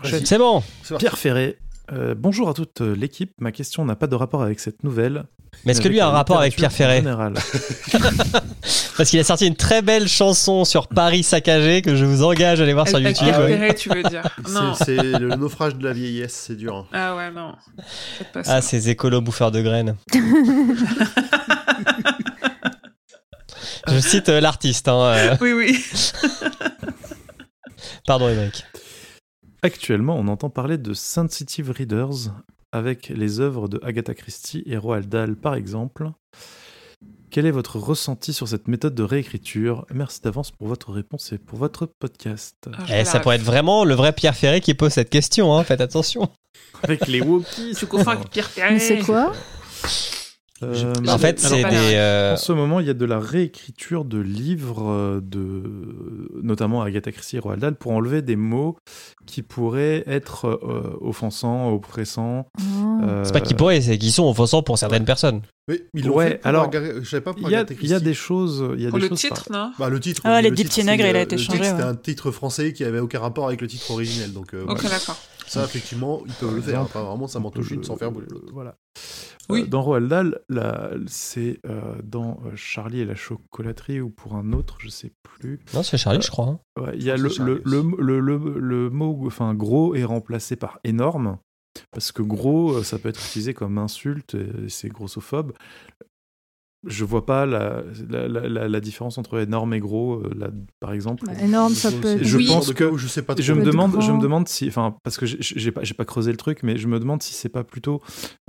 C'est 0.03 0.37
bon. 0.39 0.63
C'est 0.81 0.89
parti. 0.89 1.05
Pierre 1.05 1.17
Ferré. 1.19 1.59
Euh, 1.91 2.15
bonjour 2.17 2.49
à 2.49 2.53
toute 2.53 2.81
euh, 2.81 2.95
l'équipe. 2.95 3.33
Ma 3.39 3.51
question 3.51 3.83
n'a 3.85 3.95
pas 3.95 4.07
de 4.07 4.15
rapport 4.15 4.41
avec 4.41 4.59
cette 4.59 4.83
nouvelle. 4.83 5.25
Mais 5.65 5.71
est-ce 5.73 5.81
que 5.81 5.87
lui 5.87 5.99
a 5.99 6.07
un 6.07 6.11
rapport 6.11 6.39
avec 6.39 6.55
Pierre 6.55 6.71
Ferré? 6.71 6.97
Général. 6.97 7.33
Parce 8.97 9.09
qu'il 9.09 9.19
a 9.19 9.23
sorti 9.23 9.45
une 9.47 9.55
très 9.55 9.81
belle 9.81 10.07
chanson 10.07 10.65
sur 10.65 10.87
Paris 10.87 11.23
saccagé 11.23 11.81
que 11.81 11.95
je 11.95 12.05
vous 12.05 12.23
engage 12.23 12.59
à 12.59 12.63
aller 12.63 12.73
voir 12.73 12.87
sur 12.87 12.97
Avec 12.97 13.19
YouTube. 13.19 13.35
Pierre 13.35 13.47
Perret, 13.47 13.75
tu 13.75 13.89
veux 13.89 14.03
dire 14.03 14.23
Non. 14.49 14.73
C'est 14.73 14.95
le 14.95 15.35
naufrage 15.35 15.75
de 15.75 15.83
la 15.83 15.93
vieillesse, 15.93 16.33
c'est 16.47 16.55
dur. 16.55 16.75
hein. 16.75 16.85
Ah 16.93 17.15
ouais, 17.15 17.31
non. 17.31 17.53
Faites 18.17 18.31
pas 18.31 18.43
ça. 18.43 18.55
Ah, 18.55 18.61
ces 18.61 18.89
écolos 18.89 19.21
bouffeurs 19.21 19.51
de 19.51 19.61
graines. 19.61 19.95
je 23.87 23.99
cite 23.99 24.29
euh, 24.29 24.39
l'artiste. 24.41 24.87
Hein, 24.87 25.01
euh. 25.03 25.35
Oui, 25.41 25.53
oui. 25.53 25.83
Pardon, 28.07 28.29
Émeric. 28.29 28.63
Actuellement, 29.65 30.17
on 30.17 30.27
entend 30.27 30.49
parler 30.49 30.77
de 30.77 30.93
sensitive 30.93 31.71
readers 31.71 32.33
avec 32.73 33.07
les 33.07 33.39
œuvres 33.39 33.69
de 33.69 33.79
Agatha 33.81 34.13
Christie 34.13 34.61
et 34.65 34.75
Roald 34.75 35.07
Dahl, 35.07 35.37
par 35.37 35.55
exemple. 35.55 36.11
Quel 37.31 37.45
est 37.45 37.51
votre 37.51 37.79
ressenti 37.79 38.33
sur 38.33 38.49
cette 38.49 38.67
méthode 38.67 38.93
de 38.93 39.03
réécriture? 39.03 39.85
Merci 39.93 40.19
d'avance 40.21 40.51
pour 40.51 40.67
votre 40.67 40.91
réponse 40.91 41.31
et 41.31 41.37
pour 41.37 41.57
votre 41.59 41.85
podcast. 41.85 42.57
Ah, 42.73 42.83
je 42.85 42.93
Eh, 42.93 43.05
ça 43.05 43.21
pourrait 43.21 43.37
être 43.37 43.43
vraiment 43.43 43.85
le 43.85 43.95
vrai 43.95 44.11
Pierre 44.11 44.35
Ferré 44.35 44.59
qui 44.59 44.73
pose 44.73 44.91
cette 44.91 45.09
question. 45.09 45.55
Hein. 45.57 45.63
Faites 45.63 45.79
attention. 45.79 46.29
Avec 46.83 47.07
les 47.07 47.21
Wokies. 47.21 47.73
Tu 47.77 47.87
confonds 47.87 48.11
avec 48.11 48.29
Pierre. 48.31 48.49
Mais 48.57 48.79
c'est 48.79 48.99
quoi? 48.99 49.31
Euh, 50.63 50.93
En 51.07 51.17
fait, 51.17 51.39
c'est 51.39 51.63
des. 51.63 51.93
euh, 51.95 52.33
En 52.33 52.37
ce 52.37 52.51
moment, 52.53 52.79
il 52.79 52.87
y 52.87 52.89
a 52.89 52.93
de 52.93 53.05
la 53.05 53.19
réécriture 53.19 54.05
de 54.05 54.19
livres, 54.19 54.89
euh, 54.89 55.19
de, 55.21 55.63
notamment 56.41 56.81
Agatha 56.81 57.11
Christie 57.11 57.37
et 57.37 57.39
Roald 57.39 57.59
Dahl, 57.61 57.75
pour 57.75 57.91
enlever 57.91 58.21
des 58.21 58.35
mots 58.35 58.77
qui 59.25 59.41
pourraient 59.41 60.03
être 60.07 60.47
euh, 60.47 60.97
offensants, 61.01 61.71
oppressants. 61.71 62.47
Euh, 63.03 63.23
C'est 63.23 63.33
pas 63.33 63.41
qu'ils 63.41 63.55
pourraient, 63.55 63.81
c'est 63.81 63.97
qu'ils 63.97 64.11
sont 64.11 64.29
offensants 64.29 64.63
pour 64.63 64.77
certaines 64.77 65.05
personnes. 65.05 65.41
Oui, 65.69 65.81
ils 65.93 66.09
Ouais, 66.09 66.41
alors, 66.43 66.69
je 66.73 67.07
savais 67.09 67.21
pas 67.21 67.31
pour 67.33 67.47
Il 67.47 67.51
y 67.51 67.55
a, 67.55 67.59
Agatha 67.59 67.73
il 67.81 67.87
y 67.87 67.93
a 67.93 67.97
Christie. 67.97 68.03
des 68.05 68.13
choses. 68.13 68.65
Il 68.75 68.81
y 68.83 68.85
a 68.85 68.89
Pour 68.89 68.99
des 68.99 69.03
le 69.03 69.09
choses 69.09 69.19
titre, 69.19 69.45
par- 69.49 69.67
non 69.67 69.71
Bah, 69.79 69.89
le 69.89 69.99
titre. 69.99 70.21
Ah, 70.25 70.35
oui, 70.37 70.43
les 70.43 70.49
le 70.49 70.55
petits 70.55 70.83
nègres, 70.83 71.05
il 71.05 71.15
a 71.15 71.21
été 71.21 71.37
changé, 71.37 71.63
C'était 71.63 71.75
ouais. 71.75 71.81
un 71.83 71.95
titre 71.95 72.31
français 72.31 72.73
qui 72.73 72.83
avait 72.83 72.99
aucun 72.99 73.19
rapport 73.19 73.47
avec 73.47 73.61
le 73.61 73.67
titre 73.67 73.89
originel. 73.91 74.33
Donc, 74.33 74.53
euh, 74.53 74.65
Ok, 74.67 74.83
d'accord. 74.83 75.17
ça, 75.47 75.63
effectivement, 75.63 76.21
ils 76.25 76.33
peuvent 76.33 76.53
le 76.55 76.61
faire. 76.61 76.81
Après, 76.81 77.01
vraiment, 77.01 77.27
ça 77.27 77.39
m'entoche 77.39 77.71
une 77.71 77.83
sans 77.85 77.95
faire 77.95 78.11
bouger 78.11 78.27
l'autre. 78.29 78.47
Voilà. 78.53 78.75
Oui. 79.49 79.63
Euh, 79.63 79.65
dans 79.67 79.81
Roald 79.81 80.07
Dahl, 80.09 80.39
c'est 81.07 81.59
euh, 81.65 81.95
dans 82.03 82.39
euh, 82.45 82.55
Charlie 82.55 83.01
et 83.01 83.05
la 83.05 83.15
chocolaterie 83.15 83.99
ou 84.01 84.09
pour 84.09 84.35
un 84.35 84.53
autre, 84.53 84.77
je 84.79 84.89
sais 84.89 85.11
plus. 85.23 85.59
Non, 85.73 85.83
c'est 85.83 85.97
Charlie, 85.97 86.21
je 86.21 86.29
crois. 86.31 86.47
hein. 86.47 86.59
Ouais, 86.81 86.91
Il 86.95 87.03
y 87.03 87.11
a 87.11 87.17
le, 87.17 87.29
le, 87.43 87.61
le, 87.65 88.19
le, 88.19 88.19
le- 88.37 88.59
le 88.59 88.89
mot, 88.89 89.21
enfin 89.25 89.53
gros 89.53 89.95
est 89.95 90.03
remplacé 90.05 90.55
par 90.55 90.79
énorme 90.83 91.37
parce 91.91 92.11
que 92.11 92.21
gros, 92.21 92.83
ça 92.83 92.99
peut 92.99 93.09
être 93.09 93.19
utilisé 93.19 93.53
comme 93.55 93.79
insulte 93.79 94.35
et 94.35 94.69
c'est 94.69 94.89
grossophobe. 94.89 95.53
Je 96.85 97.05
vois 97.05 97.25
pas 97.25 97.45
la, 97.45 97.81
la, 98.09 98.27
la- 98.27 98.49
la- 98.49 98.67
la 98.67 98.79
différence 98.81 99.17
entre 99.17 99.39
énorme 99.39 99.73
et 99.73 99.79
gros, 99.79 100.15
euh, 100.15 100.33
là, 100.37 100.47
par 100.81 100.91
exemple. 100.93 101.23
Bah, 101.25 101.33
énorme, 101.41 101.73
ça 101.73 101.91
peut 101.91 102.07
être. 102.17 102.23
Je 102.23 102.37
Oui. 102.37 102.47
pense 102.47 102.73
que 102.73 102.97
je 102.97 103.07
sais 103.07 103.21
pas. 103.21 103.35
je 103.39 103.51
trop. 103.53 103.61
me 103.61 103.65
demande, 103.65 104.01
je 104.01 104.11
me 104.11 104.19
demande 104.21 104.47
si, 104.49 104.67
enfin, 104.67 104.95
parce 105.03 105.17
que 105.17 105.25
j'ai- 105.25 105.71
pas, 105.71 105.83
j'ai 105.83 105.93
pas 105.93 106.05
creusé 106.05 106.31
le 106.31 106.37
truc, 106.37 106.59
mais 106.63 106.77
je 106.77 106.87
me 106.87 106.99
demande 106.99 107.23
si 107.23 107.33
c'est 107.33 107.49
pas 107.49 107.63
plutôt 107.63 108.01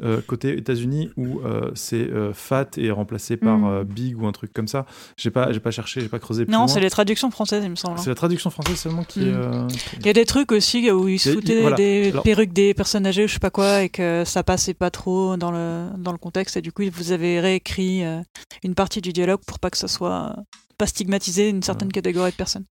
euh, 0.02 0.20
côté 0.26 0.56
États-Unis 0.58 1.10
où 1.16 1.40
euh, 1.44 1.70
c'est 1.74 2.10
euh, 2.10 2.32
fat 2.32 2.66
et 2.76 2.90
remplacé 2.90 3.36
par 3.36 3.58
Mm. 3.58 3.64
euh, 3.66 3.84
big 3.84 4.20
ou 4.20 4.26
un 4.26 4.32
truc 4.32 4.52
comme 4.52 4.66
ça. 4.68 4.84
J'ai 5.16 5.30
pas, 5.30 5.52
j'ai 5.52 5.60
pas 5.60 5.70
cherché, 5.70 6.00
j'ai 6.00 6.08
pas 6.08 6.18
creusé 6.18 6.44
plus 6.44 6.52
Non, 6.52 6.66
c'est 6.66 6.80
les 6.80 6.90
traductions 6.90 7.30
françaises, 7.30 7.62
il 7.64 7.70
me 7.70 7.76
semble. 7.76 7.98
hein. 7.98 8.02
C'est 8.02 8.10
la 8.10 8.16
traduction 8.16 8.50
française 8.50 8.76
seulement 8.76 9.04
qui. 9.04 9.20
Mm. 9.20 9.32
euh, 9.34 9.68
Il 10.00 10.06
y 10.06 10.08
a 10.08 10.12
des 10.12 10.24
trucs 10.24 10.50
aussi 10.52 10.90
où 10.90 11.06
ils 11.08 11.18
se 11.20 11.30
foutaient 11.32 11.60
voilà. 11.60 11.76
des 11.76 12.08
Alors- 12.10 12.22
perruques 12.24 12.52
des 12.52 12.74
personnes 12.74 13.06
âgées, 13.06 13.28
je 13.28 13.32
sais 13.34 13.38
pas 13.38 13.50
quoi, 13.50 13.82
et 13.82 13.88
que 13.90 14.24
ça 14.26 14.42
passait 14.42 14.74
pas 14.74 14.90
trop 14.90 15.36
dans 15.36 15.52
le, 15.52 15.86
dans 15.98 16.12
le 16.12 16.18
contexte. 16.18 16.56
Et 16.56 16.62
du 16.62 16.72
coup, 16.72 16.82
vous 16.92 17.12
avez 17.12 17.38
réécrit 17.40 18.04
euh, 18.04 18.20
une 18.62 18.74
partie 18.74 19.00
du 19.00 19.12
dialogue 19.12 19.40
pour 19.46 19.58
pas 19.58 19.70
que 19.70 19.76
ça 19.76 19.88
soit 19.88 20.36
pas 20.78 20.86
stigmatisé 20.86 21.48
une 21.48 21.62
certaine 21.62 21.92
catégorie 21.92 22.30
de 22.30 22.36
personnes. 22.36 22.66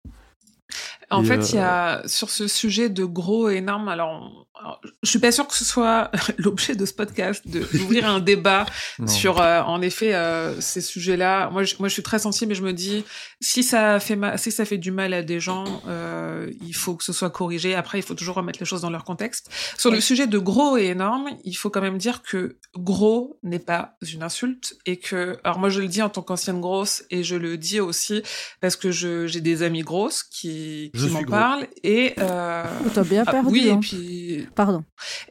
En 1.13 1.23
Et, 1.23 1.27
fait, 1.27 1.39
euh, 1.39 1.47
il 1.49 1.55
y 1.55 1.59
a 1.59 2.01
sur 2.05 2.29
ce 2.29 2.47
sujet 2.47 2.89
de 2.89 3.05
gros 3.05 3.49
et 3.49 3.57
énorme. 3.57 3.87
Alors, 3.87 4.43
alors, 4.63 4.79
je 5.01 5.09
suis 5.09 5.19
pas 5.19 5.31
sûre 5.31 5.45
que 5.47 5.55
ce 5.55 5.65
soit 5.65 6.09
l'objet 6.37 6.75
de 6.75 6.85
ce 6.85 6.93
podcast 6.93 7.45
de 7.45 7.67
d'ouvrir 7.73 8.07
un 8.07 8.19
débat 8.19 8.65
sur, 9.07 9.41
euh, 9.41 9.61
en 9.61 9.81
effet, 9.81 10.13
euh, 10.13 10.59
ces 10.61 10.79
sujets-là. 10.79 11.49
Moi, 11.49 11.63
je, 11.63 11.75
moi, 11.79 11.89
je 11.89 11.93
suis 11.93 12.03
très 12.03 12.19
sensible, 12.19 12.53
et 12.53 12.55
je 12.55 12.63
me 12.63 12.71
dis, 12.71 13.03
si 13.41 13.61
ça 13.63 13.99
fait 13.99 14.15
mal, 14.15 14.39
si 14.39 14.51
ça 14.51 14.63
fait 14.63 14.77
du 14.77 14.91
mal 14.91 15.13
à 15.13 15.21
des 15.21 15.41
gens, 15.41 15.81
euh, 15.87 16.49
il 16.61 16.73
faut 16.73 16.95
que 16.95 17.03
ce 17.03 17.11
soit 17.11 17.29
corrigé. 17.29 17.75
Après, 17.75 17.99
il 17.99 18.03
faut 18.03 18.13
toujours 18.13 18.35
remettre 18.35 18.59
les 18.59 18.65
choses 18.65 18.81
dans 18.81 18.89
leur 18.89 19.03
contexte. 19.03 19.49
Sur 19.77 19.91
le 19.91 19.99
sujet 19.99 20.27
de 20.27 20.37
gros 20.37 20.77
et 20.77 20.85
énorme, 20.85 21.29
il 21.43 21.55
faut 21.55 21.69
quand 21.69 21.81
même 21.81 21.97
dire 21.97 22.21
que 22.21 22.57
gros 22.77 23.37
n'est 23.43 23.59
pas 23.59 23.97
une 24.13 24.23
insulte 24.23 24.77
et 24.85 24.97
que, 24.97 25.37
alors 25.43 25.59
moi, 25.59 25.69
je 25.69 25.81
le 25.81 25.87
dis 25.87 26.01
en 26.01 26.09
tant 26.09 26.21
qu'ancienne 26.21 26.61
grosse 26.61 27.03
et 27.09 27.23
je 27.23 27.35
le 27.35 27.57
dis 27.57 27.81
aussi 27.81 28.23
parce 28.61 28.77
que 28.77 28.91
je 28.91 29.27
j'ai 29.27 29.41
des 29.41 29.63
amies 29.63 29.81
grosses 29.81 30.23
qui, 30.23 30.91
Je 30.93 31.02
qui 31.07 31.13
m'en 31.13 31.23
parlent 31.23 31.67
et 31.83 32.13
euh, 32.19 32.63
T'as 32.93 33.03
bien 33.03 33.23
ah, 33.27 33.31
perdu. 33.31 33.49
oui, 33.51 33.69
hein. 33.69 33.75
et 33.75 33.79
puis 33.79 34.47
Pardon. 34.55 34.83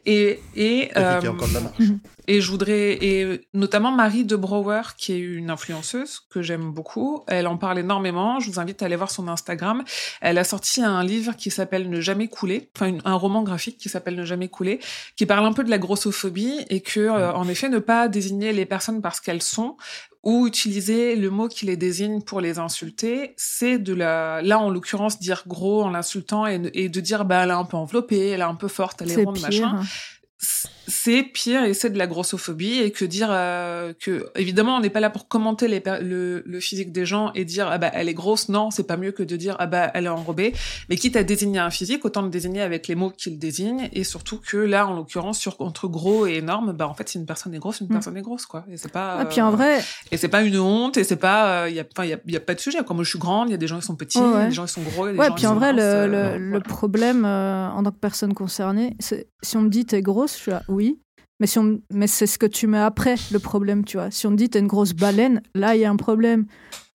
et 0.06 0.40
et 0.54 0.90
T'as 0.92 1.16
piqué 1.16 1.28
euh, 1.28 1.32
encore 1.32 1.48
de 1.48 1.54
la 1.54 1.60
marche. 1.60 1.82
Et 2.28 2.40
je 2.40 2.50
voudrais, 2.50 2.92
et 3.04 3.48
notamment 3.54 3.90
Marie 3.90 4.24
de 4.24 4.36
Brouwer, 4.36 4.82
qui 4.96 5.12
est 5.12 5.18
une 5.18 5.50
influenceuse 5.50 6.20
que 6.30 6.40
j'aime 6.42 6.70
beaucoup. 6.72 7.24
Elle 7.26 7.46
en 7.46 7.56
parle 7.56 7.78
énormément. 7.80 8.38
Je 8.40 8.50
vous 8.50 8.60
invite 8.60 8.82
à 8.82 8.86
aller 8.86 8.96
voir 8.96 9.10
son 9.10 9.28
Instagram. 9.28 9.82
Elle 10.20 10.38
a 10.38 10.44
sorti 10.44 10.82
un 10.82 11.02
livre 11.02 11.36
qui 11.36 11.50
s'appelle 11.50 11.90
Ne 11.90 12.00
jamais 12.00 12.28
couler, 12.28 12.70
enfin 12.76 12.86
une- 12.86 13.02
un 13.04 13.14
roman 13.14 13.42
graphique 13.42 13.78
qui 13.78 13.88
s'appelle 13.88 14.14
Ne 14.16 14.24
jamais 14.24 14.48
couler, 14.48 14.78
qui 15.16 15.26
parle 15.26 15.44
un 15.46 15.52
peu 15.52 15.64
de 15.64 15.70
la 15.70 15.78
grossophobie 15.78 16.64
et 16.70 16.80
que, 16.80 17.00
euh, 17.00 17.32
en 17.32 17.48
effet, 17.48 17.68
ne 17.68 17.78
pas 17.78 18.08
désigner 18.08 18.52
les 18.52 18.66
personnes 18.66 19.02
parce 19.02 19.20
qu'elles 19.20 19.42
sont 19.42 19.76
ou 20.22 20.46
utiliser 20.46 21.16
le 21.16 21.30
mot 21.30 21.48
qui 21.48 21.66
les 21.66 21.76
désigne 21.76 22.22
pour 22.22 22.40
les 22.40 22.60
insulter, 22.60 23.34
c'est 23.36 23.78
de 23.78 23.92
la, 23.92 24.40
là 24.42 24.60
en 24.60 24.70
l'occurrence 24.70 25.18
dire 25.18 25.42
gros 25.48 25.82
en 25.82 25.90
l'insultant 25.90 26.46
et, 26.46 26.60
et 26.74 26.88
de 26.88 27.00
dire 27.00 27.24
bah 27.24 27.42
elle 27.42 27.50
est 27.50 27.54
un 27.54 27.64
peu 27.64 27.76
enveloppée, 27.76 28.28
elle 28.28 28.38
est 28.40 28.44
un 28.44 28.54
peu 28.54 28.68
forte, 28.68 29.02
elle 29.02 29.10
est 29.10 29.16
ronde, 29.24 29.34
pire. 29.34 29.72
machin 29.72 29.82
c'est 30.88 31.22
pire 31.22 31.64
et 31.64 31.74
c'est 31.74 31.90
de 31.90 31.98
la 31.98 32.06
grossophobie 32.06 32.78
et 32.80 32.90
que 32.90 33.04
dire 33.04 33.28
euh, 33.30 33.92
que 34.00 34.26
évidemment 34.36 34.76
on 34.76 34.80
n'est 34.80 34.90
pas 34.90 35.00
là 35.00 35.10
pour 35.10 35.28
commenter 35.28 35.68
les 35.68 35.82
le, 36.02 36.42
le 36.44 36.60
physique 36.60 36.92
des 36.92 37.06
gens 37.06 37.30
et 37.34 37.44
dire 37.44 37.68
ah 37.70 37.78
bah 37.78 37.90
elle 37.94 38.08
est 38.08 38.14
grosse 38.14 38.48
non 38.48 38.70
c'est 38.70 38.86
pas 38.86 38.96
mieux 38.96 39.12
que 39.12 39.22
de 39.22 39.36
dire 39.36 39.56
ah 39.58 39.66
bah 39.66 39.90
elle 39.94 40.06
est 40.06 40.08
enrobée 40.08 40.52
mais 40.88 40.96
quitte 40.96 41.16
à 41.16 41.22
désigner 41.22 41.58
un 41.60 41.70
physique 41.70 42.04
autant 42.04 42.22
le 42.22 42.30
désigner 42.30 42.62
avec 42.62 42.88
les 42.88 42.94
mots 42.94 43.10
qu'il 43.10 43.38
désigne 43.38 43.88
et 43.92 44.04
surtout 44.04 44.38
que 44.44 44.56
là 44.56 44.86
en 44.86 44.94
l'occurrence 44.94 45.38
sur 45.38 45.60
entre 45.60 45.86
gros 45.88 46.26
et 46.26 46.34
énorme 46.36 46.72
bah 46.72 46.88
en 46.88 46.94
fait 46.94 47.08
si 47.08 47.18
une 47.18 47.26
personne 47.26 47.54
est 47.54 47.58
grosse 47.58 47.80
une 47.80 47.86
Mm. 47.86 47.92
personne 47.92 48.16
est 48.16 48.22
grosse 48.22 48.46
quoi 48.46 48.64
et 48.70 48.76
c'est 48.76 48.90
pas 48.92 49.18
Ah, 49.20 49.24
puis 49.24 49.40
en 49.40 49.48
euh, 49.52 49.56
vrai, 49.56 49.80
et 50.10 50.16
c'est 50.16 50.28
pas 50.28 50.42
une 50.42 50.58
honte 50.58 50.96
et 50.96 51.04
c'est 51.04 51.16
pas 51.16 51.68
il 51.68 51.74
y 51.76 51.80
a 51.80 51.84
enfin 51.96 52.04
il 52.04 52.10
y 52.10 52.14
a, 52.14 52.18
y 52.26 52.36
a 52.36 52.40
pas 52.40 52.54
de 52.54 52.60
sujet 52.60 52.78
moi 52.90 53.04
je 53.04 53.08
suis 53.08 53.18
grande 53.18 53.48
il 53.48 53.52
y 53.52 53.54
a 53.54 53.58
des 53.58 53.66
gens 53.66 53.78
qui 53.78 53.86
sont 53.86 53.96
petits 53.96 54.18
Ouais, 54.18 54.24
il 54.26 54.30
y 54.30 54.34
a 54.34 54.38
ouais. 54.38 54.48
des 54.48 54.54
gens 54.54 54.66
qui 54.66 54.72
sont 54.72 54.82
gros 54.82 55.06
y 55.06 55.10
a 55.10 55.12
des 55.12 55.18
ouais, 55.18 55.26
gens 55.28 55.34
puis 55.34 55.46
en 55.46 55.54
vrai, 55.54 55.72
le, 55.72 55.82
euh, 55.82 56.06
le, 56.06 56.38
le 56.38 56.48
voilà. 56.50 56.64
problème 56.64 57.24
euh, 57.24 57.68
en 57.70 57.82
tant 57.82 57.90
que 57.90 57.96
personne 57.98 58.34
concernée, 58.34 58.94
c'est 59.00 59.28
si 59.42 59.56
on 59.56 59.62
me 59.62 59.68
dit 59.70 59.84
t'es 59.86 60.02
grosse, 60.02 60.34
je 60.36 60.42
suis 60.42 60.50
là, 60.50 60.62
oui. 60.72 60.98
Mais, 61.40 61.46
si 61.46 61.58
on, 61.58 61.80
mais 61.90 62.06
c'est 62.06 62.26
ce 62.26 62.38
que 62.38 62.46
tu 62.46 62.66
mets 62.68 62.78
après 62.78 63.16
le 63.32 63.38
problème, 63.40 63.84
tu 63.84 63.96
vois. 63.96 64.10
Si 64.10 64.26
on 64.26 64.30
dit 64.30 64.48
t'es 64.48 64.60
une 64.60 64.68
grosse 64.68 64.92
baleine, 64.92 65.42
là 65.54 65.74
il 65.74 65.80
y 65.80 65.84
a 65.84 65.90
un 65.90 65.96
problème, 65.96 66.46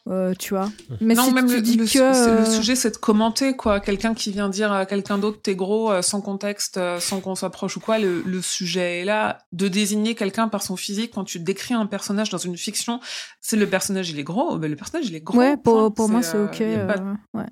euh, 0.08 0.34
tu 0.40 0.54
vois. 0.54 0.72
Mais 1.02 1.16
non, 1.16 1.24
si 1.26 1.34
même 1.34 1.48
tu 1.48 1.56
le, 1.56 1.62
dis 1.62 1.76
le- 1.76 1.84
que 1.84 1.90
c'est- 1.90 2.06
le 2.06 2.14
euh, 2.42 2.46
sujet, 2.46 2.76
c'est 2.78 2.92
de 2.92 2.96
commenter, 2.98 3.58
quoi. 3.58 3.82
Quelqu'un 3.82 4.14
qui 4.14 4.32
vient 4.32 4.48
dire 4.48 4.72
à 4.72 4.86
quelqu'un 4.86 5.18
d'autre, 5.18 5.42
t'es 5.42 5.56
gros, 5.56 5.92
euh, 5.92 6.02
sans 6.02 6.22
contexte, 6.22 6.80
sans 7.00 7.20
qu'on 7.20 7.36
s'approche 7.36 7.76
ou 7.76 7.82
quoi, 7.82 8.00
le, 8.00 8.22
le 8.26 8.42
sujet 8.42 9.02
est 9.02 9.06
là. 9.06 9.40
De 9.52 9.68
désigner 9.68 10.16
quelqu'un 10.16 10.48
par 10.48 10.62
son 10.64 10.78
physique, 10.78 11.12
quand 11.14 11.26
tu 11.26 11.40
décris 11.40 11.74
un 11.74 11.86
personnage 11.86 12.30
dans 12.30 12.38
une 12.38 12.56
fiction, 12.56 13.02
c'est 13.42 13.58
le 13.58 13.68
personnage, 13.68 14.10
il 14.12 14.18
est 14.20 14.24
gros, 14.24 14.58
ben, 14.58 14.70
le 14.72 14.78
personnage, 14.78 15.08
il 15.10 15.16
est 15.16 15.20
gros. 15.22 15.38
ouais, 15.38 15.58
pour, 15.58 15.94
pour 15.94 16.08
moi 16.08 16.22
c'est 16.24 16.38
ok. 16.40 16.58
pas- 16.88 17.02
euh, 17.02 17.14
ouais. 17.34 17.46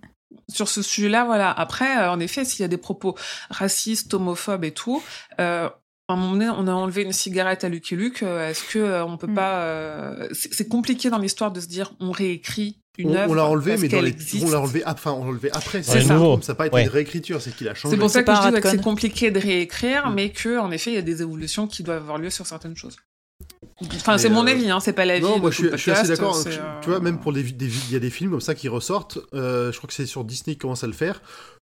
Sur 0.48 0.70
ce 0.70 0.82
sujet-là, 0.82 1.26
voilà. 1.26 1.52
Après, 1.52 1.98
euh, 1.98 2.12
en 2.12 2.20
effet, 2.22 2.46
s'il 2.46 2.62
y 2.62 2.64
a 2.66 2.68
des 2.70 2.78
propos 2.78 3.16
racistes, 3.50 4.14
homophobes 4.14 4.64
et 4.64 4.72
tout, 4.74 5.02
euh, 5.42 5.70
à 6.08 6.14
un 6.14 6.18
moment 6.18 6.34
donné, 6.34 6.50
on 6.50 6.68
a 6.68 6.72
enlevé 6.74 7.02
une 7.04 7.12
cigarette 7.14 7.64
à 7.64 7.70
Lucky 7.70 7.96
Luke. 7.96 8.22
euh, 8.24 8.50
Est-ce 8.50 8.64
que 8.72 8.80
euh, 8.80 9.06
on 9.06 9.18
peut 9.18 9.28
Mm. 9.28 9.34
pas 9.36 9.60
euh, 9.64 10.28
C'est 10.34 10.68
compliqué 10.68 11.10
dans 11.10 11.18
l'histoire 11.18 11.52
de 11.52 11.60
se 11.60 11.68
dire 11.68 11.94
on 12.00 12.12
réécrit 12.12 12.78
une 12.98 13.10
On, 13.10 13.16
œuvre. 13.16 13.32
on 13.32 13.34
l'a 13.34 13.46
enlevé, 13.46 13.76
mais 13.78 13.88
dans 13.90 14.02
les, 14.02 14.16
on 14.44 14.50
l'a 14.52 14.62
enlevé, 14.62 14.84
enfin, 14.86 15.12
on 15.12 15.24
l'a 15.24 15.30
enlevé 15.32 15.50
après. 15.52 15.84
C'est 15.84 16.02
ça. 16.02 16.14
nouveau. 16.14 16.40
Ça 16.42 16.54
n'a 16.54 16.58
pas 16.58 16.68
été 16.68 16.76
Ouais. 16.76 16.84
une 16.84 16.90
réécriture, 16.90 17.42
c'est 17.42 17.54
qu'il 17.56 17.68
a 17.68 17.74
changé. 17.76 17.96
C'est 17.96 18.00
pour 18.00 18.10
ça 18.10 18.24
que 18.24 18.32
je 18.34 18.56
dis 18.56 18.62
que 18.62 18.70
c'est 18.70 18.82
compliqué 18.82 19.32
de 19.32 19.40
réécrire, 19.40 20.10
Mm. 20.10 20.14
mais 20.14 20.30
que 20.32 20.60
en 20.60 20.72
effet, 20.72 20.92
il 20.92 20.96
y 20.96 21.00
a 21.00 21.02
des 21.02 21.22
évolutions 21.22 21.68
qui 21.68 21.84
doivent 21.84 22.04
avoir 22.04 22.18
lieu 22.20 22.30
sur 22.30 22.46
certaines 22.46 22.78
choses. 22.78 22.98
Enfin, 23.82 24.18
c'est 24.18 24.30
mon 24.30 24.48
avis, 24.48 24.70
hein, 24.70 24.80
c'est 24.80 24.94
pas 24.94 25.04
l'avis. 25.06 25.24
Non, 25.24 25.40
moi 25.40 25.52
je 25.52 25.56
suis, 25.56 25.64
le 25.66 25.72
je 25.76 25.82
suis 25.82 25.92
assez 25.92 26.08
d'accord. 26.08 26.36
c'est, 26.36 26.52
Tu- 26.52 26.60
Tu 26.84 26.90
vois, 26.90 27.00
même 27.02 27.20
pour 27.20 27.34
des, 27.34 27.44
des- 27.44 27.66
il 27.66 27.92
y 27.92 27.96
a 27.96 28.00
des 28.00 28.10
films 28.10 28.32
comme 28.32 28.40
ça 28.42 28.56
qui 28.56 28.70
ressortent. 28.70 29.18
euh, 29.34 29.72
je 29.74 29.78
crois 29.78 29.88
que 29.88 29.94
c'est 29.94 30.06
sur 30.06 30.24
Disney 30.24 30.54
qui 30.56 30.60
commence 30.60 30.84
à 30.86 30.88
le 30.88 30.94
faire. 30.94 31.22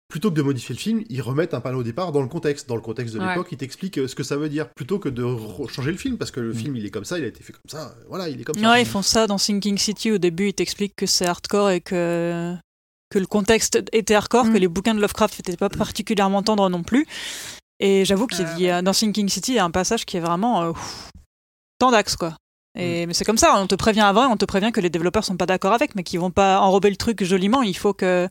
Plutôt 0.10 0.30
que 0.32 0.36
de 0.36 0.42
modifier 0.42 0.74
le 0.74 0.80
film, 0.80 1.04
ils 1.10 1.22
remettent 1.22 1.54
un 1.54 1.60
panneau 1.62 1.80
au 1.80 1.84
départ 1.84 2.12
dans 2.12 2.22
le 2.22 2.28
contexte. 2.30 2.68
Dans 2.70 2.76
le 2.76 2.82
contexte 2.82 3.14
de 3.16 3.20
Ouais. 3.20 3.28
l'époque, 3.30 3.48
ils 3.52 3.58
t'expliquent 3.58 3.98
euh, 4.00 4.08
ce 4.08 4.16
que 4.16 4.24
ça 4.24 4.38
veut 4.38 4.48
dire, 4.50 4.70
plutôt 4.70 5.00
que 5.00 5.10
de 5.10 5.26
changer 5.68 5.92
le 5.92 5.98
film, 5.98 6.18
parce 6.18 6.32
que 6.32 6.40
le 6.40 6.54
film, 6.54 6.76
il 6.76 6.86
est 6.86 6.90
comme 6.92 7.04
ça, 7.06 7.18
il 7.18 7.24
a 7.26 7.28
été 7.28 7.44
fait 7.44 7.52
comme 7.54 7.70
ça, 7.70 7.90
euh, 7.98 8.04
voilà, 8.08 8.30
il 8.30 8.40
est 8.40 8.44
comme 8.44 8.58
ça. 8.58 8.72
Ouais, 8.72 8.82
ils 8.82 8.88
font 8.88 9.02
ça 9.02 9.28
dans 9.28 9.38
Sinking 9.38 9.78
City. 9.78 10.12
Au 10.12 10.18
début, 10.18 10.48
ils 10.50 10.54
t'expliquent 10.54 10.96
que 10.96 11.06
c'est 11.06 11.26
hardcore 11.26 11.72
et 11.72 11.82
que, 11.82 12.56
que 13.10 13.20
le 13.20 13.26
contexte 13.28 13.80
était 13.92 14.16
hardcore, 14.16 14.46
Mm. 14.46 14.54
que 14.54 14.58
les 14.60 14.68
bouquins 14.68 14.94
de 14.96 15.02
Lovecraft 15.02 15.40
n'étaient 15.40 15.58
pas 15.58 15.70
particulièrement 15.70 16.42
tendres 16.44 16.70
non 16.70 16.84
plus. 16.84 17.06
Et 17.80 18.06
j'avoue 18.06 18.28
qu'il 18.28 18.48
y 18.60 18.70
a, 18.70 18.82
dans 18.82 18.94
Sinking 18.94 19.28
City, 19.30 19.52
il 19.52 19.56
y 19.56 19.60
a 19.60 19.66
un 19.66 19.72
passage 19.72 20.06
qui 20.06 20.18
est 20.18 20.22
vraiment 20.22 20.64
euh, 20.64 20.72
tendax, 21.80 22.16
quoi. 22.16 22.36
Et, 22.80 23.06
Mais 23.08 23.14
c'est 23.14 23.26
comme 23.26 23.38
ça, 23.38 23.60
on 23.60 23.66
te 23.68 23.76
prévient 23.76 24.02
avant 24.02 24.24
et 24.30 24.32
on 24.32 24.38
te 24.38 24.46
prévient 24.46 24.72
que 24.72 24.80
les 24.80 24.90
développeurs 24.90 25.24
sont 25.24 25.36
pas 25.38 25.46
d'accord 25.48 25.74
avec, 25.74 25.96
mais 25.96 26.04
qu'ils 26.04 26.20
vont 26.20 26.32
pas 26.32 26.60
enrober 26.60 26.90
le 26.92 26.96
truc 26.96 27.24
joliment. 27.24 27.62
Il 27.64 27.76
faut 27.76 27.94
que. 27.94 28.30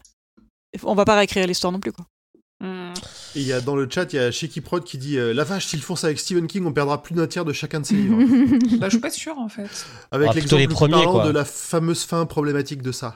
On 0.82 0.94
va 0.94 1.04
pas 1.04 1.16
réécrire 1.16 1.46
l'histoire 1.46 1.72
non 1.72 1.80
plus, 1.80 1.92
quoi. 1.92 2.04
Et 2.62 3.40
il 3.40 3.46
y 3.46 3.52
a 3.52 3.60
dans 3.60 3.76
le 3.76 3.86
chat, 3.90 4.10
il 4.14 4.16
y 4.16 4.18
a 4.18 4.30
Shaky 4.30 4.62
Prod 4.62 4.82
qui 4.82 4.96
dit 4.96 5.18
euh, 5.18 5.34
La 5.34 5.44
vache, 5.44 5.66
s'ils 5.66 5.82
font 5.82 5.94
ça 5.94 6.06
avec 6.06 6.18
Stephen 6.18 6.46
King, 6.46 6.64
on 6.64 6.72
perdra 6.72 7.02
plus 7.02 7.14
d'un 7.14 7.26
tiers 7.26 7.44
de 7.44 7.52
chacun 7.52 7.80
de 7.80 7.86
ses 7.86 7.94
livres. 7.96 8.16
Bah, 8.78 8.86
je 8.86 8.92
suis 8.94 9.00
pas 9.00 9.10
sûre 9.10 9.38
en 9.38 9.48
fait. 9.50 9.68
Avec 10.10 10.28
Ah, 10.30 10.34
l'exemple 10.34 10.60
les 10.62 10.68
premiers, 10.68 10.92
parlant 10.94 11.12
quoi. 11.12 11.26
de 11.26 11.30
la 11.30 11.44
fameuse 11.44 12.04
fin 12.04 12.24
problématique 12.24 12.80
de 12.80 12.92
ça. 12.92 13.14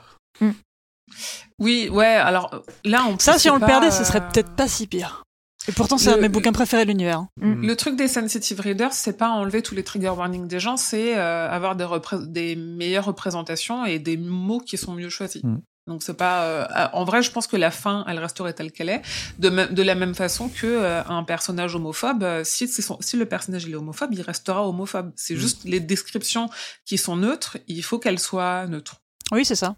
Oui, 1.59 1.89
ouais, 1.89 2.05
alors 2.05 2.63
là, 2.85 3.05
on 3.09 3.17
Ça, 3.19 3.37
si 3.37 3.49
on 3.49 3.55
le 3.57 3.65
perdait, 3.65 3.91
ce 3.91 4.01
euh, 4.01 4.05
serait 4.05 4.21
peut-être 4.29 4.55
pas 4.55 4.67
si 4.67 4.87
pire. 4.87 5.23
Et 5.67 5.71
pourtant, 5.73 5.97
c'est 5.99 6.09
un 6.11 6.15
de 6.17 6.21
mes 6.21 6.29
bouquins 6.29 6.53
préférés 6.53 6.85
de 6.85 6.89
l'univers. 6.89 7.25
Mm. 7.39 7.67
Le 7.67 7.75
truc 7.75 7.95
des 7.95 8.07
sensitive 8.07 8.59
readers, 8.61 8.93
c'est 8.93 9.17
pas 9.17 9.29
enlever 9.29 9.61
tous 9.61 9.75
les 9.75 9.83
trigger 9.83 10.09
warnings 10.09 10.47
des 10.47 10.59
gens, 10.59 10.77
c'est 10.77 11.17
euh, 11.17 11.49
avoir 11.49 11.75
des, 11.75 11.83
repré- 11.83 12.25
des 12.25 12.55
meilleures 12.55 13.05
représentations 13.05 13.85
et 13.85 13.99
des 13.99 14.17
mots 14.17 14.59
qui 14.59 14.77
sont 14.77 14.93
mieux 14.93 15.09
choisis. 15.09 15.43
Mm. 15.43 15.57
Donc 15.87 16.03
c'est 16.03 16.13
pas. 16.15 16.43
euh, 16.43 16.65
en 16.93 17.03
vrai, 17.05 17.21
je 17.23 17.31
pense 17.31 17.47
que 17.47 17.57
la 17.57 17.71
fin, 17.71 18.05
elle 18.07 18.19
resterait 18.19 18.53
telle 18.53 18.71
qu'elle 18.71 18.89
est, 18.89 19.01
de, 19.39 19.81
la 19.81 19.95
même 19.95 20.13
façon 20.13 20.47
que 20.47 20.67
euh, 20.67 21.03
un 21.05 21.23
personnage 21.23 21.75
homophobe. 21.75 22.23
euh, 22.23 22.43
si, 22.43 22.67
c'est 22.67 22.81
son- 22.83 22.97
si 23.01 23.17
le 23.17 23.25
personnage 23.25 23.63
il 23.65 23.71
est 23.71 23.75
homophobe, 23.75 24.13
il 24.13 24.21
restera 24.21 24.67
homophobe. 24.67 25.11
C'est 25.15 25.33
Mm. 25.33 25.37
juste 25.39 25.63
les 25.65 25.79
descriptions 25.79 26.49
qui 26.85 26.97
sont 26.97 27.15
neutres. 27.15 27.57
Il 27.67 27.83
faut 27.83 27.97
qu'elles 27.99 28.19
soient 28.19 28.67
neutres. 28.67 28.97
Oui, 29.31 29.43
c'est 29.43 29.55
ça. 29.55 29.75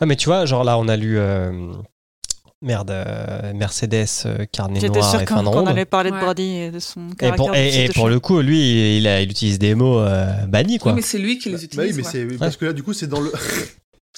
Ouais, 0.00 0.06
mais 0.06 0.16
tu 0.16 0.26
vois, 0.28 0.46
genre 0.46 0.62
là, 0.64 0.78
on 0.78 0.88
a 0.88 0.96
lu. 0.96 1.18
euh, 1.18 1.72
Merde, 2.60 2.90
euh, 2.90 3.52
Mercedes, 3.54 4.06
euh, 4.26 4.44
Carnet 4.50 4.80
Noir 4.88 5.10
sûr 5.10 5.20
et 5.20 5.26
Fin 5.26 5.42
de 5.42 5.44
qu'on 5.48 5.52
Ronde. 5.52 5.68
allait 5.68 5.84
parler 5.84 6.10
de 6.10 6.16
Ouais. 6.16 6.22
Brady 6.24 6.42
et 6.56 6.70
de 6.72 6.80
son 6.80 7.10
Et 7.10 7.14
caractère. 7.14 7.36
pour, 7.36 7.50
de 7.52 7.56
et, 7.56 7.70
fils 7.70 7.90
et 7.90 7.92
pour 7.92 8.08
le 8.08 8.18
coup, 8.18 8.40
lui, 8.40 8.96
il, 8.98 9.06
a, 9.06 9.20
il 9.20 9.30
utilise 9.30 9.60
des 9.60 9.76
mots 9.76 10.00
euh, 10.00 10.26
bannis, 10.48 10.78
quoi. 10.78 10.90
Oui, 10.92 10.96
mais 10.96 11.02
c'est 11.02 11.18
lui 11.18 11.38
qui 11.38 11.50
les 11.50 11.54
Bah 11.56 11.60
oui, 11.78 11.90
utilise. 11.90 11.96
mais 11.96 12.02
ouais. 12.24 12.30
c'est 12.30 12.38
parce 12.38 12.56
que 12.56 12.64
là, 12.64 12.72
du 12.72 12.82
coup, 12.82 12.92
c'est 12.92 13.06
dans 13.06 13.20
le. 13.20 13.32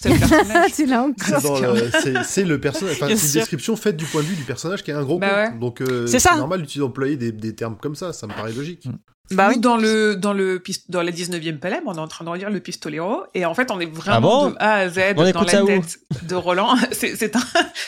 C'est 0.01 0.09
le 0.09 0.19
personnage. 0.19 0.71
c'est. 0.73 2.45
Enfin, 2.93 3.09
une 3.09 3.15
description 3.17 3.77
faite 3.77 3.97
du 3.97 4.05
point 4.07 4.23
de 4.23 4.27
vue 4.27 4.37
du 4.37 4.45
personnage 4.45 4.83
qui 4.83 4.91
est 4.91 4.95
un 4.95 5.03
gros 5.03 5.19
Bah 5.19 5.29
con. 5.29 5.37
ouais. 5.55 5.59
Donc, 5.59 5.81
euh, 5.83 6.07
C'est 6.07 6.19
ça. 6.19 6.37
normal 6.37 6.61
d'utiliser 6.61 6.81
d'employer 6.81 7.17
des, 7.17 7.33
des 7.33 7.55
termes 7.55 7.77
comme 7.77 7.95
ça. 7.95 8.13
Ça 8.13 8.27
me 8.27 8.33
paraît 8.33 8.53
logique. 8.53 8.89
Bah 9.33 9.49
Ou 9.49 9.51
oui. 9.51 9.59
dans 9.59 9.77
le 9.77 10.17
dans 10.17 10.33
le 10.33 10.63
dans 10.89 11.03
la 11.03 11.13
19e 11.13 11.59
palais, 11.59 11.81
on 11.87 11.95
est 11.95 11.99
en 11.99 12.09
train 12.09 12.25
de 12.25 12.31
relire 12.31 12.51
le 12.51 12.61
Pistolero 12.61 13.23
et 13.35 13.45
en 13.45 13.55
fait 13.55 13.71
on 13.71 13.79
est 13.79 13.87
vraiment 13.87 14.17
Ah 14.17 14.21
bon 14.21 14.51
de 14.51 14.57
A 14.59 14.75
à 14.75 14.89
Z 14.89 14.99
On 15.17 15.31
dans 15.31 15.43
la 15.43 15.63
tête 15.63 16.01
de 16.23 16.35
Roland. 16.35 16.75
C'est 16.93 17.17
c'est 17.17 17.37
un 17.37 17.43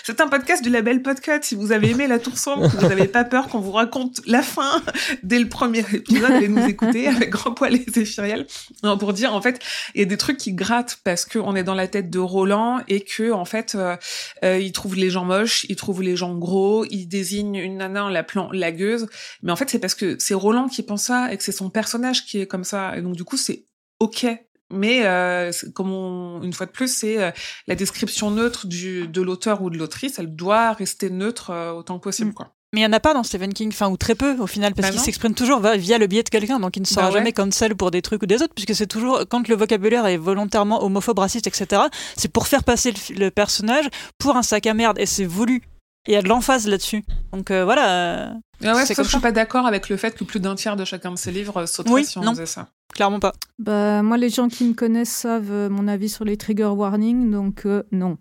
c'est 0.04 0.20
un 0.20 0.28
podcast 0.28 0.62
du 0.62 0.70
label 0.70 1.02
Podcut. 1.02 1.42
Si 1.42 1.54
vous 1.54 1.72
avez 1.72 1.90
aimé 1.90 2.06
la 2.06 2.18
Tour 2.18 2.38
sombre, 2.38 2.68
vous 2.68 2.88
n'avez 2.88 3.08
pas 3.08 3.24
peur 3.24 3.48
qu'on 3.48 3.60
vous 3.60 3.72
raconte 3.72 4.20
la 4.26 4.42
fin 4.42 4.82
dès 5.22 5.38
le 5.38 5.48
premier 5.48 5.84
épisode, 5.92 6.30
allez 6.30 6.48
nous 6.48 6.64
écouter 6.66 7.08
avec 7.08 7.30
Grand 7.30 7.52
Poil 7.52 7.74
et 7.74 7.86
Zéphiriel. 7.88 8.46
Non, 8.82 8.96
pour 8.96 9.12
dire 9.12 9.34
en 9.34 9.42
fait 9.42 9.60
il 9.94 10.00
y 10.00 10.02
a 10.02 10.06
des 10.06 10.16
trucs 10.16 10.36
qui 10.38 10.52
grattent 10.52 10.98
parce 11.04 11.24
que 11.24 11.38
on 11.38 11.56
est 11.56 11.64
dans 11.64 11.74
la 11.74 11.88
tête 11.88 12.10
de 12.10 12.18
Roland 12.18 12.80
et 12.88 13.00
que 13.00 13.32
en 13.32 13.44
fait 13.44 13.74
euh, 13.74 13.96
euh, 14.44 14.58
il 14.58 14.72
trouve 14.72 14.94
les 14.94 15.10
gens 15.10 15.24
moches, 15.24 15.66
il 15.68 15.76
trouve 15.76 16.02
les 16.02 16.16
gens 16.16 16.34
gros, 16.36 16.84
il 16.90 17.06
désigne 17.06 17.56
une 17.56 17.78
nana 17.78 18.04
en 18.04 18.08
l'appelant 18.08 18.48
lagueuse. 18.52 19.08
Mais 19.42 19.50
en 19.52 19.56
fait, 19.56 19.70
c'est 19.70 19.78
parce 19.78 19.94
que 19.94 20.16
c'est 20.18 20.34
Roland 20.34 20.68
qui 20.68 20.82
pense 20.82 21.04
ça 21.04 21.31
et 21.32 21.36
que 21.36 21.42
c'est 21.42 21.52
son 21.52 21.70
personnage 21.70 22.24
qui 22.26 22.40
est 22.40 22.46
comme 22.46 22.64
ça. 22.64 22.96
Et 22.96 23.02
donc, 23.02 23.16
du 23.16 23.24
coup, 23.24 23.36
c'est 23.36 23.64
OK. 24.00 24.26
Mais 24.70 25.04
euh, 25.04 25.50
comme 25.74 25.92
on- 25.92 26.42
une 26.42 26.52
fois 26.54 26.64
de 26.66 26.70
plus, 26.70 26.88
c'est 26.94 27.22
euh, 27.22 27.30
la 27.66 27.74
description 27.74 28.30
neutre 28.30 28.66
du, 28.66 29.06
de 29.06 29.20
l'auteur 29.20 29.60
ou 29.62 29.68
de 29.68 29.76
l'autrice, 29.76 30.18
elle 30.18 30.34
doit 30.34 30.72
rester 30.72 31.10
neutre 31.10 31.50
euh, 31.50 31.72
autant 31.72 31.98
que 31.98 32.04
possible. 32.04 32.30
Mm. 32.30 32.34
Quoi. 32.34 32.54
Mais 32.74 32.80
il 32.80 32.84
n'y 32.84 32.88
en 32.88 32.92
a 32.94 33.00
pas 33.00 33.12
dans 33.12 33.22
Stephen 33.22 33.52
King, 33.52 33.68
enfin, 33.70 33.90
ou 33.90 33.98
très 33.98 34.14
peu 34.14 34.34
au 34.38 34.46
final, 34.46 34.72
parce 34.72 34.88
Bah 34.88 34.92
qu'il 34.92 35.00
s'exprime 35.02 35.34
toujours 35.34 35.60
via 35.60 35.98
le 35.98 36.06
biais 36.06 36.22
de 36.22 36.30
quelqu'un, 36.30 36.58
donc 36.58 36.74
il 36.78 36.80
ne 36.80 36.86
sera 36.86 37.02
Bah 37.02 37.08
ouais. 37.08 37.12
jamais 37.18 37.32
cancel 37.32 37.76
pour 37.76 37.90
des 37.90 38.00
trucs 38.00 38.22
ou 38.22 38.26
des 38.26 38.36
autres, 38.36 38.54
puisque 38.54 38.74
c'est 38.74 38.86
toujours, 38.86 39.24
quand 39.28 39.46
le 39.46 39.56
vocabulaire 39.56 40.06
est 40.06 40.16
volontairement 40.16 40.82
homophobe, 40.82 41.18
raciste, 41.18 41.46
etc., 41.46 41.82
c'est 42.16 42.32
pour 42.32 42.46
faire 42.46 42.64
passer 42.64 42.92
le, 43.10 43.16
le 43.26 43.30
personnage 43.30 43.90
pour 44.16 44.36
un 44.38 44.42
sac 44.42 44.66
à 44.66 44.72
merde, 44.72 44.98
et 44.98 45.04
c'est 45.04 45.26
voulu. 45.26 45.60
Il 46.08 46.12
y 46.12 46.16
a 46.16 46.22
de 46.22 46.28
l'emphase 46.28 46.66
là-dessus. 46.66 47.04
Donc 47.32 47.50
euh, 47.50 47.64
voilà, 47.64 47.90
euh, 47.90 48.32
Ah 48.64 48.74
ouais, 48.74 48.84
C'est 48.86 48.94
sauf 48.94 48.96
comme 48.96 49.04
que 49.04 49.10
je 49.10 49.16
suis 49.16 49.20
pas 49.22 49.32
d'accord 49.32 49.66
avec 49.66 49.88
le 49.88 49.96
fait 49.96 50.16
que 50.16 50.24
plus 50.24 50.40
d'un 50.40 50.54
tiers 50.56 50.74
de 50.76 50.84
chacun 50.84 51.12
de 51.12 51.16
ces 51.18 51.30
livres 51.30 51.58
euh, 51.58 51.66
sauterait 51.66 51.94
Oui, 51.94 52.04
si 52.04 52.18
on 52.18 52.22
non. 52.22 52.32
faisait 52.32 52.46
ça. 52.46 52.68
clairement 52.92 53.20
pas. 53.20 53.32
Bah, 53.58 54.02
moi, 54.02 54.16
les 54.16 54.28
gens 54.30 54.48
qui 54.48 54.64
me 54.64 54.74
connaissent 54.74 55.10
savent 55.12 55.68
mon 55.70 55.86
avis 55.86 56.08
sur 56.08 56.24
les 56.24 56.36
trigger 56.36 56.64
warnings, 56.66 57.30
donc 57.30 57.66
euh, 57.66 57.84
non. 57.92 58.18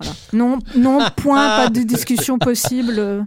Voilà. 0.00 0.14
Non, 0.32 0.58
non, 0.74 0.98
point, 1.16 1.46
pas 1.56 1.68
de 1.70 1.80
discussion 1.82 2.38
possible 2.38 2.94
euh, 2.98 3.22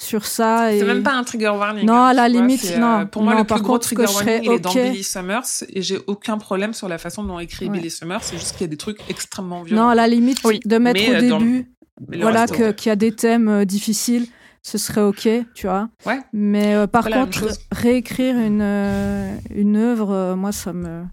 sur 0.00 0.24
ça. 0.24 0.72
Et... 0.72 0.78
C'est 0.80 0.86
même 0.86 1.02
pas 1.02 1.12
un 1.12 1.22
trigger 1.22 1.50
warning. 1.50 1.86
Non, 1.86 1.94
hein, 1.94 2.06
à 2.06 2.12
la 2.14 2.22
vois, 2.30 2.40
limite, 2.40 2.76
non. 2.78 3.06
Pour 3.06 3.22
moi, 3.22 3.34
Non, 3.34 3.40
le 3.40 3.44
plus 3.44 3.48
par 3.48 3.60
gros 3.62 3.74
contre, 3.74 3.86
trigger 3.88 4.04
que 4.04 4.08
je 4.08 4.14
warning, 4.14 4.34
serais 4.42 4.46
il 4.46 4.52
est 4.52 4.58
dans. 4.58 4.72
Billy 4.72 5.04
Summers 5.04 5.44
et 5.68 5.82
j'ai 5.82 5.98
aucun 6.06 6.38
problème 6.38 6.72
sur 6.72 6.88
la 6.88 6.96
façon 6.98 7.22
dont 7.24 7.38
écrit 7.38 7.66
Ouais. 7.66 7.72
Billy 7.76 7.90
Summers. 7.90 8.24
C'est 8.24 8.38
juste 8.38 8.52
qu'il 8.52 8.62
y 8.62 8.64
a 8.64 8.68
des 8.68 8.76
trucs 8.78 8.98
extrêmement 9.10 9.62
violents. 9.62 9.82
Non, 9.84 9.88
à 9.90 9.94
la 9.94 10.08
limite, 10.08 10.38
Oui, 10.44 10.60
de 10.64 10.78
mettre 10.78 11.00
mais, 11.00 11.16
au 11.16 11.20
début, 11.38 11.71
voilà, 12.08 12.46
que- 12.46 12.72
qu'il 12.72 12.88
y 12.90 12.92
a 12.92 12.96
des 12.96 13.12
thèmes 13.12 13.48
euh, 13.48 13.64
difficiles, 13.64 14.26
ce 14.62 14.78
serait 14.78 15.02
ok, 15.02 15.28
tu 15.54 15.66
vois. 15.66 15.88
Ouais. 16.06 16.20
Mais 16.32 16.74
euh, 16.74 16.86
par 16.86 17.04
contre, 17.08 17.48
réécrire 17.72 18.36
une, 18.38 18.60
euh, 18.62 19.36
une 19.54 19.76
œuvre, 19.76 20.10
euh, 20.12 20.36
moi, 20.36 20.52
ça 20.52 20.72
me. 20.72 21.04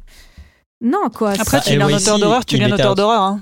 Non, 0.82 1.10
quoi. 1.14 1.32
Après, 1.32 1.60
tu 1.62 1.74
et 1.74 1.76
lis 1.78 1.82
un 1.84 1.88
auteur 1.94 2.20
d'horreur, 2.20 2.46
tu 2.46 2.56
lis 2.58 2.64
un 2.64 2.70
mettait 2.70 2.82
auteur 2.82 2.96
d'horreur. 2.96 3.22
hein. 3.22 3.42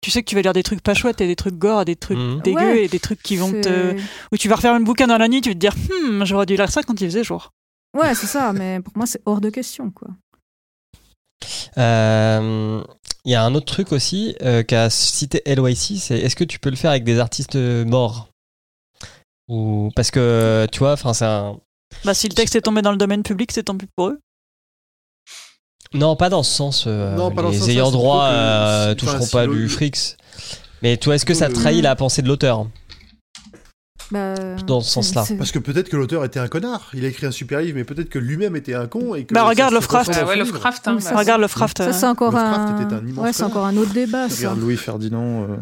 Tu 0.00 0.10
sais 0.10 0.20
que 0.22 0.28
tu 0.28 0.34
vas 0.34 0.42
lire 0.42 0.52
des 0.52 0.64
trucs 0.64 0.82
pas 0.82 0.94
chouettes 0.94 1.20
et 1.20 1.28
des 1.28 1.36
trucs 1.36 1.54
gore, 1.56 1.82
et 1.82 1.84
des 1.84 1.94
trucs 1.94 2.18
Mhm. 2.18 2.40
dégueux 2.42 2.56
Ouais, 2.60 2.84
et 2.86 2.88
des 2.88 2.98
trucs 2.98 3.22
qui 3.22 3.36
vont 3.36 3.50
c'est- 3.50 3.60
te. 3.60 3.96
Où 4.32 4.36
tu 4.36 4.48
vas 4.48 4.56
refaire 4.56 4.74
un 4.74 4.80
bouquin 4.80 5.06
dans 5.06 5.16
la 5.18 5.28
nuit, 5.28 5.40
tu 5.40 5.50
vas 5.50 5.54
te 5.54 5.60
dire, 5.60 5.74
hmm, 5.76 6.24
j'aurais 6.24 6.46
dû 6.46 6.56
lire 6.56 6.70
ça 6.70 6.82
quand 6.82 7.00
il 7.00 7.06
faisait 7.06 7.22
jour. 7.22 7.50
Ouais, 7.96 8.12
c'est 8.16 8.26
ça, 8.26 8.52
mais 8.52 8.80
pour 8.80 8.96
moi, 8.96 9.06
c'est 9.06 9.20
hors 9.26 9.40
de 9.40 9.50
question, 9.50 9.90
quoi. 9.92 10.08
Euh, 11.78 12.82
Il 13.24 13.30
y 13.32 13.34
a 13.36 13.44
un 13.44 13.54
autre 13.54 13.66
truc 13.66 13.92
aussi 13.92 14.34
euh, 14.42 14.62
qu'a 14.64 14.90
cité 14.90 15.42
LYC, 15.46 15.98
c'est 16.00 16.18
est-ce 16.18 16.34
que 16.34 16.44
tu 16.44 16.58
peux 16.58 16.70
le 16.70 16.76
faire 16.76 16.90
avec 16.90 17.04
des 17.04 17.18
artistes 17.20 17.54
morts? 17.56 18.28
Ou 19.48 19.90
parce 19.94 20.10
que 20.10 20.66
tu 20.72 20.80
vois, 20.80 20.92
enfin 20.92 21.14
c'est 21.14 21.24
un 21.24 21.58
Bah, 22.04 22.14
si 22.14 22.28
le 22.28 22.34
texte 22.34 22.56
est 22.56 22.62
tombé 22.62 22.82
dans 22.82 22.90
le 22.90 22.96
domaine 22.96 23.22
public, 23.22 23.52
c'est 23.52 23.64
tant 23.64 23.76
pis 23.76 23.86
pour 23.96 24.08
eux. 24.08 24.18
non 25.94 26.16
pas 26.16 26.30
dans 26.30 26.42
ce 26.42 26.52
sens. 26.52 26.84
euh, 26.86 27.14
Non, 27.14 27.30
pas 27.30 27.42
dans 27.42 27.50
les 27.50 27.58
sens, 27.58 27.68
ayants 27.68 27.90
droit 27.92 28.28
que 28.28 28.34
euh, 28.34 28.94
toucheront 28.94 29.26
pas 29.28 29.46
du 29.46 29.68
frics. 29.68 30.16
Mais 30.82 30.96
toi, 30.96 31.14
est-ce 31.14 31.24
que 31.24 31.34
ça 31.34 31.48
trahit 31.48 31.80
la 31.82 31.94
pensée 31.94 32.22
de 32.22 32.28
l'auteur? 32.28 32.66
Bah, 34.10 34.34
Dans 34.66 34.80
ce 34.80 34.90
sens-là. 34.90 35.24
Parce 35.38 35.52
que 35.52 35.58
peut-être 35.58 35.88
que 35.88 35.96
l'auteur 35.96 36.24
était 36.24 36.40
un 36.40 36.48
connard. 36.48 36.90
Il 36.94 37.04
a 37.04 37.08
écrit 37.08 37.26
un 37.26 37.30
super 37.30 37.60
livre, 37.60 37.76
mais 37.76 37.84
peut-être 37.84 38.08
que 38.10 38.18
lui-même 38.18 38.56
était 38.56 38.74
un 38.74 38.86
con. 38.86 39.14
Et 39.14 39.24
que 39.24 39.32
Bah, 39.34 39.44
regarde 39.44 39.72
Lovecraft. 39.72 40.08
ressemble 40.08 40.24
à 40.26 40.28
Ah 40.28 40.28
ouais. 40.32 40.36
Lovecraft, 40.36 40.88
hein, 40.88 40.94
bah, 40.94 41.00
ça, 41.00 41.16
Regarde 41.16 41.40
Lovecraft. 41.40 41.78
Ça, 41.78 41.92
c'est 41.92 42.06
encore 42.06 42.32
Lovecraft 42.32 42.68
un. 42.70 42.82
était 42.82 42.94
un 42.94 43.06
immense 43.06 43.24
ouais, 43.24 43.32
c'est 43.32 43.44
encore 43.44 43.66
un 43.66 43.76
autre 43.76 43.92
débat, 43.92 44.28
ça. 44.28 44.36
Regarde 44.36 44.60
Louis 44.60 44.76
Ferdinand. 44.76 45.44
euh, 45.50 45.56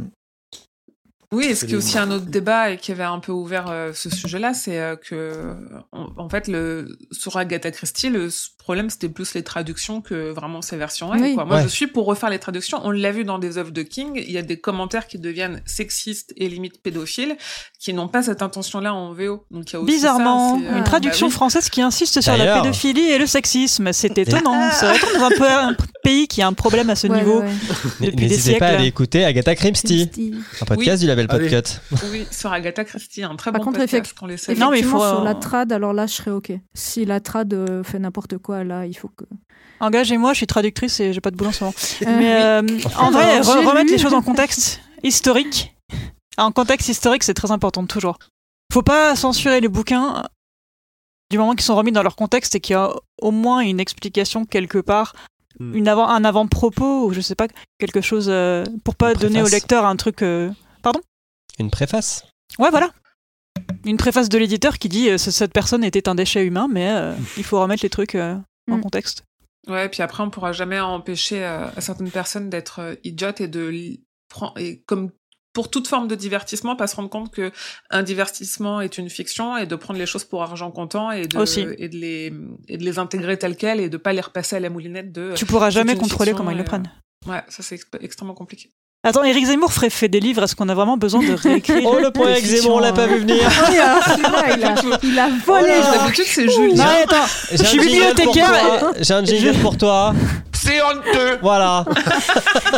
Oui, 1.33 1.45
et 1.47 1.55
ce 1.55 1.65
qui 1.65 1.75
est 1.75 1.77
aussi 1.77 1.97
un 1.97 2.11
autre 2.11 2.27
débat 2.27 2.71
et 2.73 2.77
qui 2.77 2.91
avait 2.91 3.05
un 3.05 3.21
peu 3.21 3.31
ouvert 3.31 3.67
euh, 3.71 3.93
ce 3.95 4.11
sujet-là, 4.11 4.53
c'est 4.53 4.81
euh, 4.81 4.97
que, 4.97 5.55
en, 5.93 6.09
en 6.17 6.29
fait, 6.29 6.49
le, 6.49 6.97
sur 7.13 7.37
Agatha 7.37 7.71
Christie, 7.71 8.11
le 8.11 8.29
s- 8.61 8.63
problème, 8.63 8.91
c'était 8.91 9.09
plus 9.09 9.35
les 9.35 9.43
traductions 9.43 10.01
que 10.01 10.31
vraiment 10.31 10.63
ces 10.63 10.77
versions 10.77 11.11
Oui. 11.11 11.35
Quoi. 11.35 11.45
Moi, 11.45 11.57
Ouais. 11.57 11.63
je 11.63 11.69
suis 11.69 11.87
pour 11.87 12.07
refaire 12.07 12.31
les 12.31 12.39
traductions. 12.39 12.81
On 12.85 12.91
l'a 12.91 13.11
vu 13.13 13.25
dans 13.25 13.39
des 13.39 13.59
œuvres 13.59 13.71
de 13.73 13.83
King, 13.83 14.13
il 14.17 14.31
y 14.31 14.39
a 14.39 14.43
des 14.43 14.59
commentaires 14.59 15.07
qui 15.07 15.19
deviennent 15.19 15.63
sexistes 15.67 16.33
et 16.37 16.49
limite 16.49 16.83
pédophiles, 16.83 17.37
qui 17.79 17.93
n'ont 17.95 18.09
pas 18.09 18.23
cette 18.23 18.43
intention-là 18.43 18.95
en 18.95 19.13
VO. 19.13 19.45
Donc, 19.51 19.71
il 19.71 19.73
y 19.73 19.77
a 19.77 19.81
aussi 19.81 19.93
Bizarrement, 19.93 20.61
ça, 20.61 20.67
euh, 20.75 20.79
une 20.79 20.85
traduction 20.85 21.27
bah 21.27 21.31
oui. 21.31 21.35
française 21.37 21.69
qui 21.71 21.81
insiste 21.83 22.21
sur 22.21 22.37
la 22.37 22.61
pédophilie 22.61 23.11
et 23.11 23.19
le 23.19 23.27
sexisme. 23.27 23.93
C'est 23.93 24.17
étonnant. 24.19 24.71
Ça 24.73 24.93
retombe 24.93 25.19
dans 25.19 25.25
un, 25.27 25.31
peu, 25.31 25.49
un 25.51 25.77
pays 26.05 26.29
qui 26.29 26.43
a 26.43 26.47
un 26.47 26.53
problème 26.53 26.91
à 26.91 26.95
ce 26.97 27.07
Ouais, 27.07 27.19
niveau 27.19 27.41
ouais, 27.41 27.47
ouais. 27.47 28.07
depuis 28.07 28.17
des 28.17 28.29
N'hésitez 28.29 28.59
pas 28.59 28.67
à 28.69 28.77
aller 28.77 28.87
écouter 28.87 29.25
Agatha 29.25 29.55
Christie, 29.55 30.09
Christie. 30.11 30.35
un 30.61 30.65
podcast 30.65 31.01
du 31.03 31.09
label. 31.09 31.27
Podcut. 31.29 31.81
Oui, 32.13 32.27
sur 32.31 32.53
Agatha 32.53 32.85
Christie, 32.85 33.23
un 33.23 33.35
très 33.37 33.51
Par 33.53 33.61
bon 33.61 33.67
contre, 33.67 33.79
podcast 33.79 34.13
qu'on 34.19 34.29
salue. 34.37 34.59
Non, 34.59 34.71
mais 34.71 34.79
il 34.79 34.81
Effectivement, 34.81 34.99
faut, 35.01 35.09
sur 35.17 35.25
la 35.25 35.35
trad, 35.35 35.73
alors 35.73 35.93
là, 35.93 36.07
je 36.07 36.13
serais 36.15 36.31
ok. 36.31 36.53
Si 36.75 37.05
la 37.05 37.21
trad 37.21 37.53
euh, 37.55 37.83
fait 37.83 37.99
n'importe 37.99 38.39
quoi, 38.39 38.50
là, 38.51 38.87
il 38.87 38.95
faut 38.95 39.09
que. 39.09 39.25
Engagez-moi, 39.81 40.33
je 40.33 40.39
suis 40.39 40.47
traductrice 40.47 41.01
et 41.01 41.13
j'ai 41.13 41.21
pas 41.21 41.31
de 41.31 41.37
boulot 41.37 41.51
en 41.51 41.53
ce 41.53 41.65
moment. 41.65 41.75
Mais 42.21 42.35
euh, 42.43 42.63
en 42.99 43.11
vrai, 43.11 43.41
re- 43.41 43.67
remettre 43.67 43.87
lu- 43.87 43.93
les 43.93 43.99
choses 43.99 44.15
en 44.15 44.23
contexte 44.23 44.81
historique. 45.03 45.75
En 46.37 46.53
contexte 46.53 46.89
historique, 46.89 47.23
c'est 47.23 47.35
très 47.35 47.51
important, 47.51 47.87
toujours. 47.87 48.19
Faut 48.73 48.83
pas 48.83 49.17
censurer 49.17 49.61
les 49.61 49.69
bouquins 49.69 50.25
du 51.31 51.39
moment 51.39 51.53
qu'ils 51.55 51.63
sont 51.65 51.77
remis 51.77 51.93
dans 51.93 52.03
leur 52.03 52.17
contexte 52.17 52.55
et 52.55 52.61
qu'il 52.61 52.75
y 52.75 52.77
a 52.77 52.93
au 53.23 53.31
moins 53.31 53.61
une 53.61 53.81
explication 53.81 54.45
quelque 54.45 54.79
part, 54.79 55.15
Hmm. 55.59 55.75
une 55.75 55.89
avant, 55.89 56.09
un 56.09 56.25
avant-propos 56.25 57.05
ou 57.07 57.13
je 57.13 57.21
sais 57.21 57.35
pas, 57.35 57.47
quelque 57.79 58.01
chose 58.01 58.29
euh, 58.31 58.65
pour 58.85 58.95
pas 58.95 59.15
donner 59.15 59.43
au 59.43 59.49
lecteur 59.49 59.85
un 59.85 59.97
truc 59.97 60.23
euh, 60.23 60.49
Pardon? 60.81 61.01
Une 61.59 61.71
préface? 61.71 62.25
Ouais, 62.59 62.71
voilà. 62.71 62.91
Une 63.85 63.97
préface 63.97 64.29
de 64.29 64.39
l'éditeur 64.39 64.79
qui 64.79 64.89
dit 64.89 65.09
euh, 65.11 65.19
ce- 65.19 65.31
cette 65.31 65.53
personne 65.53 65.85
était 65.85 66.09
un 66.09 66.15
déchet 66.15 66.45
humain, 66.45 66.69
mais 66.71 66.91
euh, 66.91 67.15
il 67.37 67.45
faut 67.45 67.61
remettre 67.61 67.83
les 67.85 67.91
trucs 67.91 68.15
euh, 68.15 68.37
en 68.71 68.77
Mm. 68.77 68.81
contexte. 68.83 69.25
Ouais, 69.69 69.89
puis 69.89 70.03
après, 70.03 70.23
on 70.23 70.31
pourra 70.31 70.53
jamais 70.53 70.81
empêcher 70.81 71.45
euh, 71.45 71.67
à 71.77 71.81
certaines 71.81 72.11
personnes 72.11 72.49
d'être 72.51 72.81
euh, 72.81 72.95
idiotes 73.05 73.41
et 73.41 73.49
de 73.49 73.67
li- 73.67 74.03
pren- 74.33 74.53
et 74.59 74.83
comme 74.87 75.11
pour 75.53 75.69
toute 75.69 75.89
forme 75.89 76.07
de 76.09 76.15
divertissement, 76.15 76.77
pas 76.77 76.87
se 76.87 76.95
rendre 76.95 77.11
compte 77.11 77.33
que 77.33 77.51
un 77.91 78.03
divertissement 78.05 78.81
est 78.81 78.99
une 78.99 79.11
fiction 79.11 79.57
et 79.59 79.67
de 79.67 79.75
prendre 79.75 79.99
les 79.99 80.07
choses 80.07 80.25
pour 80.25 80.43
argent 80.45 80.71
comptant 80.71 81.11
et 81.11 81.27
de 81.27 81.37
Aussi. 81.39 81.67
et 81.77 81.89
de 81.89 81.97
les 81.97 82.33
et 82.69 82.77
de 82.79 82.85
les 82.85 82.99
intégrer 83.01 83.37
telles 83.37 83.57
quelles 83.57 83.81
et 83.81 83.89
de 83.89 83.97
pas 83.97 84.13
les 84.13 84.21
repasser 84.21 84.57
à 84.57 84.61
la 84.61 84.71
moulinette 84.71 85.11
de. 85.13 85.33
Tu 85.35 85.47
pourras 85.47 85.71
jamais 85.71 85.97
contrôler 85.97 86.33
comment 86.33 86.53
ils 86.53 86.59
le 86.59 86.65
prennent. 86.65 86.91
Ouais, 87.27 87.43
ça 87.49 87.63
c'est 87.65 87.79
extrêmement 88.01 88.35
compliqué. 88.35 88.71
Attends, 89.03 89.25
Eric 89.25 89.47
Zemmour 89.47 89.73
ferait 89.73 89.89
fait 89.89 90.09
des 90.09 90.21
livres. 90.21 90.43
Est-ce 90.43 90.55
qu'on 90.55 90.69
a 90.69 90.75
vraiment 90.75 90.99
besoin 90.99 91.23
de 91.23 91.33
réécrire 91.33 91.81
Oh, 91.91 91.99
le 91.99 92.11
point 92.11 92.27
avec 92.33 92.45
Zemmour, 92.45 92.75
on 92.77 92.79
l'a 92.81 92.93
pas 92.93 93.07
vu 93.07 93.21
venir. 93.21 93.37
Ah, 93.49 93.71
il 93.73 93.79
a- 93.79 94.01
celui-là, 94.03 94.45
il 94.59 94.65
a, 94.65 94.75
il 95.03 95.19
a 95.19 95.29
volé. 95.47 95.73
Oh. 95.79 95.99
D'habitude 96.03 96.25
c'est 96.29 96.51
Julien. 96.51 96.75
Non, 96.85 96.91
attends, 97.05 97.17
J'ai 97.51 97.57
je 97.57 97.63
un 97.63 97.65
suis 97.67 97.81
jingle 97.83 98.15
pour 98.15 98.33
bibliothécaire. 98.35 98.79
toi. 98.81 98.93
J'ai 99.01 99.15
un 99.15 99.25
jingle 99.25 99.55
pour 99.61 99.79
toi. 99.79 100.15
C'est 100.71 100.83
honteux. 100.83 101.39
Voilà. 101.43 101.85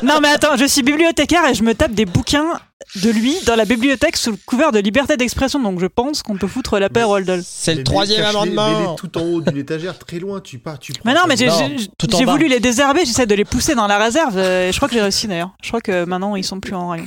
Non, 0.03 0.19
mais 0.21 0.29
attends, 0.29 0.57
je 0.57 0.65
suis 0.65 0.83
bibliothécaire 0.83 1.47
et 1.49 1.55
je 1.55 1.63
me 1.63 1.75
tape 1.75 1.93
des 1.93 2.07
bouquins 2.07 2.59
de 2.97 3.11
lui 3.11 3.37
dans 3.47 3.55
la 3.55 3.65
bibliothèque 3.65 4.17
sous 4.17 4.33
le 4.33 4.37
couvert 4.47 4.73
de 4.73 4.79
liberté 4.81 5.17
d'expression. 5.17 5.61
Donc 5.61 5.79
je 5.81 5.87
pense 5.87 6.23
qu'on 6.23 6.37
peut 6.37 6.49
foutre 6.49 6.79
la 6.79 6.89
paix 6.89 7.03
au 7.05 7.09
Roldol. 7.09 7.43
C'est 7.45 7.75
le 7.75 7.85
troisième 7.85 8.25
amendement. 8.25 8.95
tout 8.97 9.17
en 9.19 9.23
haut 9.23 9.41
d'une 9.41 9.59
étagère, 9.59 9.99
très 9.99 10.19
loin, 10.19 10.41
tu 10.41 10.59
pars, 10.59 10.79
tu 10.79 10.93
prends 10.93 11.03
Mais 11.05 11.15
non, 11.15 11.21
mais 11.29 11.37
j'ai 11.37 12.25
voulu 12.25 12.49
les 12.49 12.59
désherber, 12.59 13.05
j'essaie 13.05 13.27
de 13.27 13.35
les 13.35 13.45
pousser 13.45 13.75
dans 13.75 13.87
la 13.87 13.99
réserve. 13.99 14.37
euh, 14.39 14.69
Et 14.69 14.73
je 14.73 14.77
crois 14.79 14.89
que 14.89 14.95
j'ai 14.95 15.03
réussi 15.03 15.29
d'ailleurs. 15.29 15.53
Je 15.63 15.69
crois 15.69 15.81
que 15.81 16.05
maintenant 16.05 16.35
ils 16.35 16.45
sont 16.45 16.59
plus 16.59 16.75
en 16.75 16.89
rayon. 16.89 17.07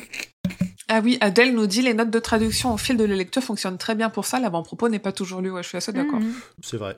Ah 0.88 1.02
oui, 1.04 1.18
Adèle 1.20 1.54
nous 1.56 1.68
dit 1.68 1.82
les 1.82 1.94
notes 1.96 2.12
de 2.12 2.20
traduction 2.20 2.74
au 2.74 2.78
fil 2.78 2.96
de 2.96 3.04
la 3.04 3.16
lecture 3.16 3.42
fonctionnent 3.44 3.78
très 3.80 3.96
bien 3.96 4.10
pour 4.10 4.26
ça. 4.26 4.40
L'avant-propos 4.40 4.88
n'est 4.90 5.00
pas 5.00 5.12
toujours 5.12 5.42
lu. 5.42 5.52
Ouais, 5.52 5.64
je 5.64 5.68
suis 5.70 5.78
assez 5.78 5.92
d'accord. 5.92 6.20
C'est 6.64 6.78
vrai. 6.78 6.98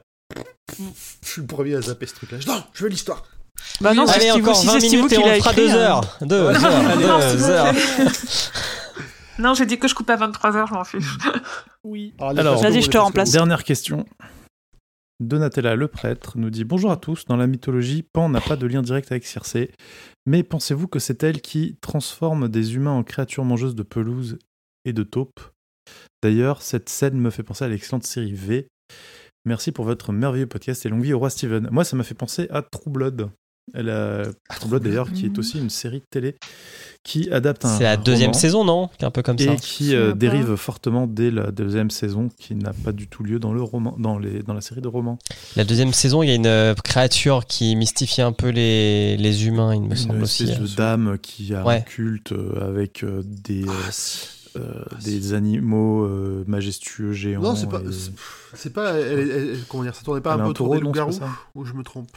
Je 0.78 0.84
suis 1.30 1.42
le 1.42 1.48
premier 1.48 1.76
à 1.76 1.82
zapper 1.82 2.06
ce 2.06 2.14
truc-là. 2.16 2.38
Non, 2.46 2.62
je 2.74 2.84
veux 2.84 2.90
l'histoire. 2.90 3.24
Bah 3.82 3.94
non, 3.94 4.06
c'est 4.08 4.16
Allez, 4.16 4.30
Steve- 4.30 4.44
encore 4.44 4.56
si 4.56 4.66
20 4.68 4.74
c'est 4.74 4.80
Steve 4.88 4.98
minutes 5.00 5.14
et 5.14 5.18
on 5.18 5.22
fera 5.22 5.38
écrit, 5.38 5.56
deux 5.56 5.70
euh, 5.74 5.78
heures. 5.88 6.18
Deux 6.22 6.28
Non, 6.42 6.46
heures. 6.50 6.62
non, 7.00 7.22
s'il 7.22 7.32
Deux 7.32 7.38
vous 7.38 7.50
heures. 7.50 7.74
Non, 9.40 9.54
j'ai 9.54 9.66
dit 9.68 9.78
que 9.78 9.88
je 9.88 9.94
coupe 9.94 10.10
à 10.10 10.16
23h, 10.18 10.68
je 10.68 10.74
m'en 10.74 10.84
fiche. 10.84 11.18
Oui. 11.84 12.14
Alors, 12.20 12.62
Vas-y, 12.62 12.82
je 12.82 12.90
te 12.90 12.98
remplace. 12.98 13.32
Dernière 13.32 13.64
question. 13.64 14.06
Donatella 15.20 15.76
le 15.76 15.88
prêtre 15.88 16.34
nous 16.38 16.50
dit 16.50 16.64
Bonjour 16.64 16.92
à 16.92 16.98
tous. 16.98 17.26
Dans 17.26 17.38
la 17.38 17.48
mythologie, 17.48 18.04
Pan 18.04 18.30
n'a 18.30 18.42
pas 18.42 18.56
de 18.56 18.68
lien 18.68 18.82
direct 18.82 19.12
avec 19.12 19.26
Circé, 19.26 19.72
mais 20.26 20.44
pensez-vous 20.44 20.88
que 20.88 21.00
c'est 21.00 21.24
elle 21.24 21.42
qui 21.42 21.78
transforme 21.82 22.50
des 22.50 22.76
humains 22.76 22.92
en 22.92 23.04
créatures 23.04 23.46
mangeuses 23.46 23.76
de 23.76 23.84
pelouse 23.84 24.38
et 24.86 24.92
de 24.94 25.04
taupes 25.04 25.40
D'ailleurs, 26.22 26.62
cette 26.62 26.90
scène 26.90 27.18
me 27.18 27.30
fait 27.30 27.44
penser 27.44 27.64
à 27.64 27.68
l'excellente 27.70 28.06
série 28.06 28.34
V. 28.34 28.68
Merci 29.46 29.72
pour 29.72 29.86
votre 29.86 30.12
merveilleux 30.12 30.48
podcast 30.48 30.86
et 30.86 30.90
longue 30.90 31.04
vie 31.04 31.14
au 31.14 31.20
roi 31.20 31.30
Steven. 31.30 31.70
Moi, 31.72 31.84
ça 31.86 31.96
m'a 31.96 32.04
fait 32.04 32.16
penser 32.16 32.48
à 32.52 32.62
True 32.62 32.92
Blood. 32.92 33.30
Elle 33.74 33.90
a... 33.90 34.24
Blood, 34.68 34.84
d'ailleurs, 34.84 35.12
qui 35.12 35.26
est 35.26 35.38
aussi 35.38 35.60
une 35.60 35.70
série 35.70 36.00
de 36.00 36.06
télé 36.10 36.36
qui 37.04 37.30
adapte 37.32 37.64
un. 37.66 37.78
C'est 37.78 37.84
la 37.84 37.96
deuxième 37.98 38.32
roman 38.32 38.40
saison, 38.40 38.64
non? 38.66 38.90
Qui 38.98 39.04
est 39.04 39.08
un 39.08 39.12
peu 39.12 39.22
comme 39.22 39.38
ça. 39.38 39.54
et 39.54 39.56
qui 39.58 39.96
euh, 39.96 40.14
dérive 40.14 40.56
fortement 40.56 41.06
dès 41.08 41.32
la 41.32 41.52
deuxième 41.52 41.90
saison, 41.92 42.30
qui 42.38 42.56
n'a 42.56 42.74
pas 42.74 42.92
du 42.92 43.08
tout 43.08 43.24
lieu 43.24 43.40
dans 43.40 43.54
le 43.54 43.62
roman, 43.62 43.96
dans 44.00 44.18
les, 44.20 44.42
dans 44.44 44.54
la 44.54 44.62
série 44.62 44.82
de 44.82 44.88
romans. 44.88 45.18
La 45.56 45.64
deuxième 45.64 45.94
saison, 45.94 46.24
il 46.24 46.30
y 46.30 46.32
a 46.32 46.36
une 46.36 46.48
euh, 46.48 46.74
créature 46.76 47.46
qui 47.46 47.76
mystifie 47.76 48.22
un 48.22 48.32
peu 48.34 48.50
les, 48.50 49.16
les 49.18 49.46
humains, 49.48 49.74
il 49.76 49.82
me 49.84 49.96
semble 49.96 50.16
Une 50.18 50.24
aussi. 50.24 50.44
espèce 50.44 50.72
de 50.72 50.76
dame 50.76 51.18
qui 51.22 51.54
a 51.54 51.62
un 51.62 51.66
Ouais. 51.66 51.84
culte 51.88 52.32
euh, 52.34 52.68
avec 52.70 53.04
euh, 53.04 53.22
des, 53.26 53.64
euh, 53.64 53.72
Ah, 53.88 53.92
si. 53.92 54.28
euh, 54.58 54.62
Ah, 54.92 54.96
des 55.04 55.22
si. 55.22 55.34
animaux 55.34 56.04
euh, 56.04 56.44
majestueux 56.48 57.14
géants. 57.14 57.42
Non, 57.42 57.56
c'est 57.56 57.70
pas. 57.70 57.82
et- 57.82 57.92
c'est- 57.92 58.12
C'est 58.54 58.74
pas. 58.74 58.94
elle- 58.94 59.20
elle- 59.20 59.30
elle- 59.30 59.58
comment 59.70 59.84
dire 59.84 59.94
Ça 59.96 60.04
tournait 60.04 60.22
pas 60.22 60.34
un 60.34 60.38
peu 60.38 60.44
un 60.44 60.48
autour 60.48 60.74
des 60.74 60.80
loups-garous 60.80 61.20
Ou 61.56 61.64
je 61.66 61.74
me 61.74 61.84
trompe? 61.84 62.08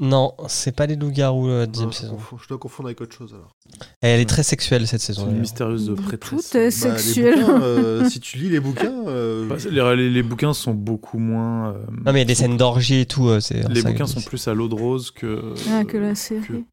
Non, 0.00 0.32
c'est 0.48 0.74
pas 0.74 0.86
les 0.86 0.96
loups-garous, 0.96 1.46
la 1.46 1.66
deuxième 1.66 1.86
Non, 1.86 1.92
je, 1.92 1.96
saison. 1.98 2.16
confonds- 2.16 2.38
je 2.42 2.48
dois 2.48 2.58
confondre 2.58 2.88
avec 2.88 3.00
autre 3.00 3.14
chose 3.16 3.32
alors. 3.32 3.54
Et 4.02 4.08
elle 4.08 4.20
est 4.20 4.28
très 4.28 4.42
sexuelle 4.42 4.88
cette 4.88 5.00
C'est 5.00 5.12
saison. 5.14 5.30
une 5.30 5.38
mystérieuse 5.38 5.86
Tout 5.96 6.02
prêtresse. 6.02 6.52
est 6.54 6.58
Bah, 6.58 6.64
les 6.64 6.70
sexuel. 6.98 7.38
bouquins, 7.40 7.62
euh, 7.62 8.08
si 8.10 8.18
tu 8.18 8.38
lis 8.38 8.48
les 8.48 8.58
bouquins. 8.58 9.06
euh, 9.06 9.46
Bah, 9.48 9.54
les, 9.70 9.96
les- 9.96 10.10
les 10.10 10.22
bouquins 10.24 10.52
sont 10.52 10.74
beaucoup 10.74 11.18
moins. 11.18 11.74
euh, 11.74 11.78
Non, 12.04 12.12
mais 12.12 12.14
il 12.14 12.18
y 12.18 12.22
a 12.22 12.24
des 12.24 12.34
scènes 12.34 12.56
d'orgie 12.56 13.00
et 13.02 13.06
tout. 13.06 13.28
euh, 13.28 13.38
c'est- 13.38 13.68
Les 13.68 13.82
ça- 13.82 13.88
bouquins 13.92 14.06
sont 14.06 14.20
plus 14.20 14.48
à 14.48 14.54
l'eau 14.54 14.66
de 14.66 14.74
rose 14.74 15.12
que, 15.12 15.54
Ah, 15.70 15.84
que 15.84 15.96
la 15.96 16.16
série. 16.16 16.64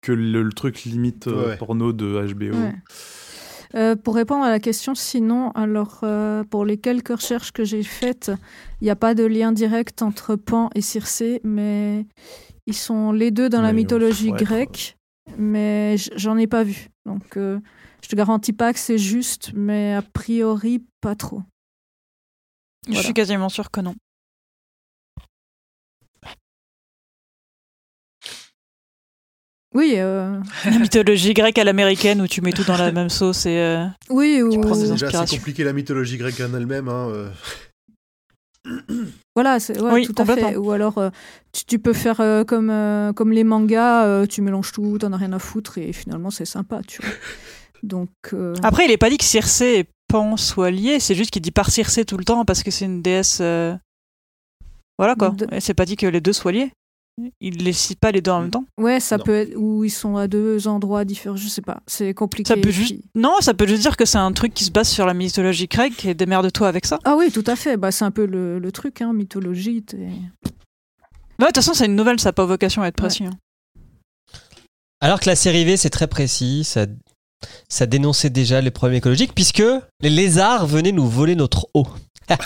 que 0.00 0.12
le, 0.12 0.42
le 0.44 0.52
truc 0.52 0.84
limite 0.84 1.26
euh, 1.26 1.48
Ouais. 1.48 1.56
porno 1.56 1.92
de 1.92 2.24
HBO. 2.24 2.54
Ouais. 2.56 2.74
Euh, 3.74 3.94
pour 3.96 4.14
répondre 4.14 4.44
à 4.44 4.50
la 4.50 4.58
question, 4.60 4.94
sinon, 4.94 5.50
alors 5.52 6.00
euh, 6.04 6.42
pour 6.44 6.64
les 6.64 6.76
quelques 6.76 7.08
recherches 7.08 7.50
que 7.52 7.64
j'ai 7.64 7.82
faites, 7.82 8.30
il 8.80 8.84
n'y 8.84 8.90
a 8.90 8.96
pas 8.96 9.14
de 9.14 9.24
lien 9.24 9.50
direct 9.52 10.02
entre 10.02 10.34
Pan 10.36 10.70
et 10.74 10.80
Circé, 10.80 11.40
mais 11.44 12.04
ils 12.70 12.74
sont 12.76 13.10
les 13.10 13.32
deux 13.32 13.48
dans 13.48 13.62
la 13.62 13.72
Mais, 13.72 13.80
mythologie 13.82 14.30
grecque, 14.30 14.96
mais 15.36 15.96
j'en 16.16 16.36
ai 16.38 16.46
pas 16.46 16.62
vu. 16.62 16.88
Donc 17.04 17.36
euh, 17.36 17.58
je 18.02 18.08
te 18.08 18.14
garantis 18.14 18.52
pas 18.52 18.72
que 18.72 18.78
c'est 18.78 18.96
juste, 18.98 19.50
mais 19.54 19.94
a 19.94 20.02
priori 20.02 20.84
pas 21.00 21.16
trop. 21.16 21.42
Je 22.88 23.00
suis 23.00 23.12
quasiment 23.12 23.48
sûr 23.48 23.70
que 23.72 23.80
non. 23.80 23.94
Oui, 29.72 29.94
euh, 29.96 30.40
La 30.64 30.78
mythologie 30.78 31.32
grecque 31.32 31.58
à 31.58 31.64
l'américaine 31.64 32.20
où 32.20 32.26
tu 32.26 32.40
mets 32.40 32.52
tout 32.52 32.64
dans 32.64 32.76
la 32.76 32.90
même 32.98 33.08
sauce 33.08 33.46
et. 33.46 33.56
euh, 33.58 33.86
oui, 34.08 34.42
ou 34.42 34.60
prends 34.60 34.74
des 34.74 34.80
Déjà, 34.82 34.96
c'est 34.96 35.04
inspirations. 35.04 35.36
compliqué 35.38 35.62
la 35.64 35.72
mythologie 35.72 36.16
grecque 36.18 36.40
en 36.40 36.52
elle-même. 36.54 36.88
Hein, 36.88 37.30
euh. 38.66 39.04
Voilà, 39.36 39.60
c'est 39.60 39.80
ouais, 39.80 39.92
Oui, 39.92 40.06
tout 40.06 40.14
à 40.18 40.24
fait. 40.24 40.56
Ou 40.56 40.70
alors, 40.72 40.98
euh, 40.98 41.10
tu, 41.52 41.64
tu 41.64 41.78
peux 41.78 41.92
faire 41.92 42.20
euh, 42.20 42.42
comme, 42.44 42.68
euh, 42.70 43.12
comme 43.12 43.32
les 43.32 43.44
mangas, 43.44 44.26
tu 44.26 44.42
mélanges 44.42 44.72
tout, 44.72 44.98
t'en 44.98 45.12
as 45.12 45.16
rien 45.16 45.32
à 45.32 45.38
foutre, 45.38 45.78
et 45.78 45.92
finalement, 45.92 46.30
c'est 46.30 46.44
sympa, 46.44 46.80
tu 46.86 47.00
vois. 47.02 47.10
Donc, 47.82 48.10
Après, 48.62 48.84
il 48.84 48.90
est 48.90 48.98
pas 48.98 49.08
dit 49.08 49.16
que 49.16 49.24
Circé 49.24 49.78
et 49.78 49.84
Pan 50.08 50.36
soient 50.36 50.70
liés, 50.70 51.00
c'est 51.00 51.14
juste 51.14 51.30
qu'il 51.30 51.40
dit 51.42 51.50
par 51.52 51.70
Circé 51.70 52.04
tout 52.04 52.18
le 52.18 52.24
temps 52.24 52.44
parce 52.44 52.62
que 52.62 52.70
c'est 52.70 52.84
une 52.84 53.00
déesse. 53.00 53.40
Voilà 54.98 55.14
quoi. 55.18 55.30
De- 55.30 55.46
c'est 55.60 55.72
pas 55.72 55.86
dit 55.86 55.96
que 55.96 56.06
les 56.06 56.20
deux 56.20 56.34
soient 56.34 56.52
liés. 56.52 56.72
Il 57.40 57.64
les 57.64 57.72
cite 57.72 57.98
pas 58.00 58.10
les 58.12 58.20
deux 58.20 58.30
en 58.30 58.40
même 58.42 58.50
temps. 58.50 58.64
ouais, 58.78 59.00
ça 59.00 59.16
Non. 59.18 59.24
peut 59.24 59.34
être 59.34 59.54
où 59.56 59.84
ils 59.84 59.90
sont 59.90 60.16
à 60.16 60.28
deux 60.28 60.66
endroits 60.68 61.04
différents, 61.04 61.36
je 61.36 61.48
sais 61.48 61.62
pas, 61.62 61.80
c'est 61.86 62.14
compliqué. 62.14 62.48
Ça 62.48 62.56
peut 62.56 62.68
et 62.68 62.72
juste. 62.72 62.92
puis- 62.94 63.04
Non, 63.14 63.34
ça 63.40 63.54
peut 63.54 63.66
juste 63.66 63.82
dire 63.82 63.96
que 63.96 64.04
c'est 64.04 64.18
un 64.18 64.32
truc 64.32 64.52
qui 64.54 64.64
se 64.64 64.70
base 64.70 64.88
sur 64.88 65.06
la 65.06 65.14
mythologie 65.14 65.66
grecque 65.66 66.04
et 66.04 66.14
démerde-toi 66.14 66.68
avec 66.68 66.86
ça. 66.86 66.98
Ah 67.04 67.16
oui, 67.16 67.30
tout 67.32 67.44
à 67.46 67.56
fait, 67.56 67.76
bah, 67.76 67.92
c'est 67.92 68.04
un 68.04 68.10
peu 68.10 68.26
le, 68.26 68.58
le 68.58 68.72
truc, 68.72 69.00
hein, 69.02 69.12
mythologie. 69.12 69.82
t'es- 69.82 69.96
Ouais, 69.96 70.12
de 71.40 71.46
toute 71.46 71.56
façon, 71.56 71.72
c'est 71.74 71.86
une 71.86 71.96
nouvelle, 71.96 72.20
ça 72.20 72.28
n'a 72.28 72.32
pas 72.34 72.44
vocation 72.44 72.82
à 72.82 72.88
être 72.88 72.96
précis. 72.96 73.24
hein. 73.24 73.30
Alors 75.00 75.20
que 75.20 75.26
la 75.30 75.36
série 75.36 75.64
V, 75.64 75.76
c'est 75.78 75.88
très 75.90 76.06
précis, 76.06 76.64
ça, 76.64 76.84
ça 77.68 77.86
dénonçait 77.86 78.28
déjà 78.30 78.60
les 78.60 78.70
problèmes 78.70 78.98
écologiques, 78.98 79.34
puisque 79.34 79.62
les 80.02 80.10
lézards 80.10 80.66
venaient 80.66 80.92
nous 80.92 81.06
voler 81.08 81.34
notre 81.36 81.68
eau. 81.74 81.86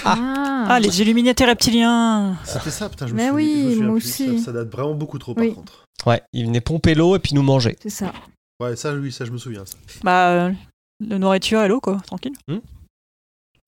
Ah, 0.05 0.66
Ah, 0.69 0.81
les 0.81 1.01
Illuminati 1.02 1.44
reptiliens 1.44 2.39
C'était 2.44 2.70
ça, 2.70 2.89
putain, 2.89 3.06
je 3.06 3.12
me 3.12 3.16
Mais 3.19 3.28
souviens- 3.28 3.35
oui, 3.36 3.52
je 3.61 3.65
me 3.66 3.70
souviens 3.73 3.86
moi 3.86 3.98
plus. 3.98 4.06
aussi. 4.09 4.39
Ça, 4.39 4.44
ça 4.47 4.52
date 4.52 4.69
vraiment 4.70 4.94
beaucoup 4.94 5.19
trop, 5.19 5.35
par 5.35 5.44
contre. 5.55 5.85
Ouais, 6.06 6.23
ils 6.32 6.47
venaient 6.47 6.61
pomper 6.61 6.94
l'eau 6.94 7.16
et 7.16 7.19
puis 7.19 7.35
nous 7.35 7.43
manger. 7.43 7.77
c'est 7.82 7.90
ça. 7.90 8.12
Ouais, 8.61 8.77
ça, 8.77 8.94
oui, 8.94 9.12
ça, 9.12 9.24
je 9.24 9.31
me 9.32 9.39
souviens. 9.39 9.65
Ça. 9.66 9.77
Bah, 10.02 10.31
euh, 10.31 10.52
la 11.01 11.19
nourriture 11.19 11.61
et 11.62 11.69
l'eau, 11.69 11.81
quoi, 11.81 12.01
tranquille. 12.06 12.32
Hmm. 12.48 12.59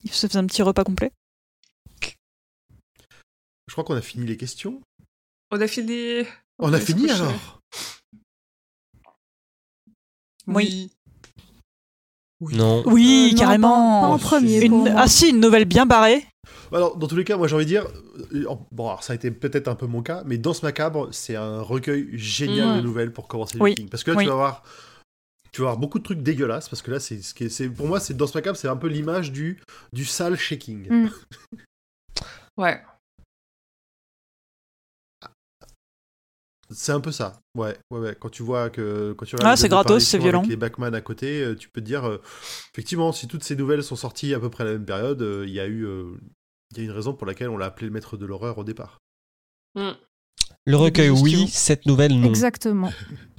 Il 0.04 0.12
se 0.12 0.26
faisait 0.26 0.38
un 0.38 0.46
petit 0.46 0.62
repas 0.62 0.84
complet. 0.84 1.10
Je 3.68 3.72
crois 3.72 3.82
qu'on 3.84 3.96
a 3.96 4.00
fini 4.02 4.24
les 4.26 4.36
questions. 4.36 4.80
On 5.50 5.60
a 5.60 5.66
fini. 5.66 6.22
On 6.60 6.72
a 6.72 6.78
fini 6.80 7.10
alors? 7.10 7.60
Oui. 10.46 10.92
Non. 12.40 12.82
Oui, 12.86 13.28
Euh, 13.30 13.32
non, 13.34 13.38
carrément. 13.40 14.00
Pas, 14.02 14.06
pas 14.08 14.12
en 14.14 14.18
premier. 14.18 14.60
Une-. 14.64 14.92
Ah 14.96 15.08
si, 15.08 15.30
une 15.30 15.40
nouvelle 15.40 15.64
bien 15.64 15.86
barrée. 15.86 16.24
Alors, 16.72 16.96
dans 16.96 17.06
tous 17.06 17.16
les 17.16 17.24
cas, 17.24 17.36
moi 17.36 17.46
j'ai 17.48 17.54
envie 17.54 17.64
de 17.64 17.70
dire, 17.70 17.86
euh, 18.34 18.44
bon, 18.72 18.86
alors 18.88 19.02
ça 19.02 19.12
a 19.12 19.16
été 19.16 19.30
peut-être 19.30 19.68
un 19.68 19.74
peu 19.76 19.86
mon 19.86 20.02
cas, 20.02 20.22
mais 20.26 20.36
Danse 20.36 20.62
Macabre, 20.62 21.08
c'est 21.12 21.36
un 21.36 21.60
recueil 21.62 22.08
génial 22.14 22.74
Mm. 22.74 22.76
de 22.76 22.80
nouvelles 22.82 23.12
pour 23.12 23.28
commencer 23.28 23.56
Oui. 23.60 23.70
le 23.70 23.74
King. 23.76 23.88
Parce 23.88 24.02
que 24.04 24.10
là, 24.10 24.16
Oui. 24.18 24.24
tu 24.24 24.28
vas 24.28 24.34
avoir. 24.34 24.62
Tu 25.52 25.62
vas 25.62 25.68
avoir 25.68 25.78
beaucoup 25.78 25.98
de 25.98 26.04
trucs 26.04 26.22
dégueulasses 26.22 26.68
parce 26.68 26.82
que 26.82 26.90
là, 26.90 27.00
c'est 27.00 27.22
ce 27.22 27.32
qui 27.32 27.44
est, 27.44 27.48
c'est- 27.48 27.68
pour 27.70 27.86
moi, 27.86 27.98
c'est 28.00 28.14
Danse 28.14 28.34
Macabre, 28.34 28.58
c'est 28.58 28.68
un 28.68 28.76
peu 28.76 28.88
l'image 28.88 29.32
du 29.32 29.62
du 29.92 30.04
sale 30.04 30.36
shaking. 30.36 30.86
Mm. 30.90 31.10
Ouais. 32.58 32.80
C'est 36.70 36.92
un 36.92 37.00
peu 37.00 37.12
ça. 37.12 37.40
Ouais, 37.56 37.76
ouais, 37.90 38.00
ouais. 38.00 38.16
Quand 38.18 38.28
tu 38.28 38.42
vois 38.42 38.70
que 38.70 39.12
quand 39.12 39.24
tu 39.24 39.36
Ah, 39.42 39.52
les 39.52 39.56
c'est 39.56 39.68
gratos, 39.68 40.04
c'est 40.04 40.18
violent. 40.18 40.40
Avec 40.40 40.50
les 40.50 40.56
Backman 40.56 40.94
à 40.94 41.00
côté, 41.00 41.42
euh, 41.42 41.54
tu 41.54 41.68
peux 41.68 41.80
te 41.80 41.86
dire, 41.86 42.04
euh, 42.08 42.20
effectivement, 42.72 43.12
si 43.12 43.28
toutes 43.28 43.44
ces 43.44 43.54
nouvelles 43.56 43.84
sont 43.84 43.96
sorties 43.96 44.34
à 44.34 44.40
peu 44.40 44.50
près 44.50 44.64
à 44.64 44.66
la 44.66 44.72
même 44.72 44.84
période, 44.84 45.22
euh, 45.22 45.44
il 45.46 45.52
y 45.52 45.60
a 45.60 45.66
eu, 45.66 45.86
euh, 45.86 46.14
il 46.72 46.78
y 46.78 46.80
a 46.80 46.84
une 46.84 46.90
raison 46.90 47.14
pour 47.14 47.26
laquelle 47.26 47.50
on 47.50 47.56
l'a 47.56 47.66
appelé 47.66 47.86
le 47.86 47.92
maître 47.92 48.16
de 48.16 48.26
l'horreur 48.26 48.58
au 48.58 48.64
départ. 48.64 48.98
Le 50.64 50.76
recueil, 50.76 51.10
oui, 51.10 51.46
cette 51.48 51.86
nouvelle, 51.86 52.18
non. 52.18 52.28
Exactement. 52.28 52.92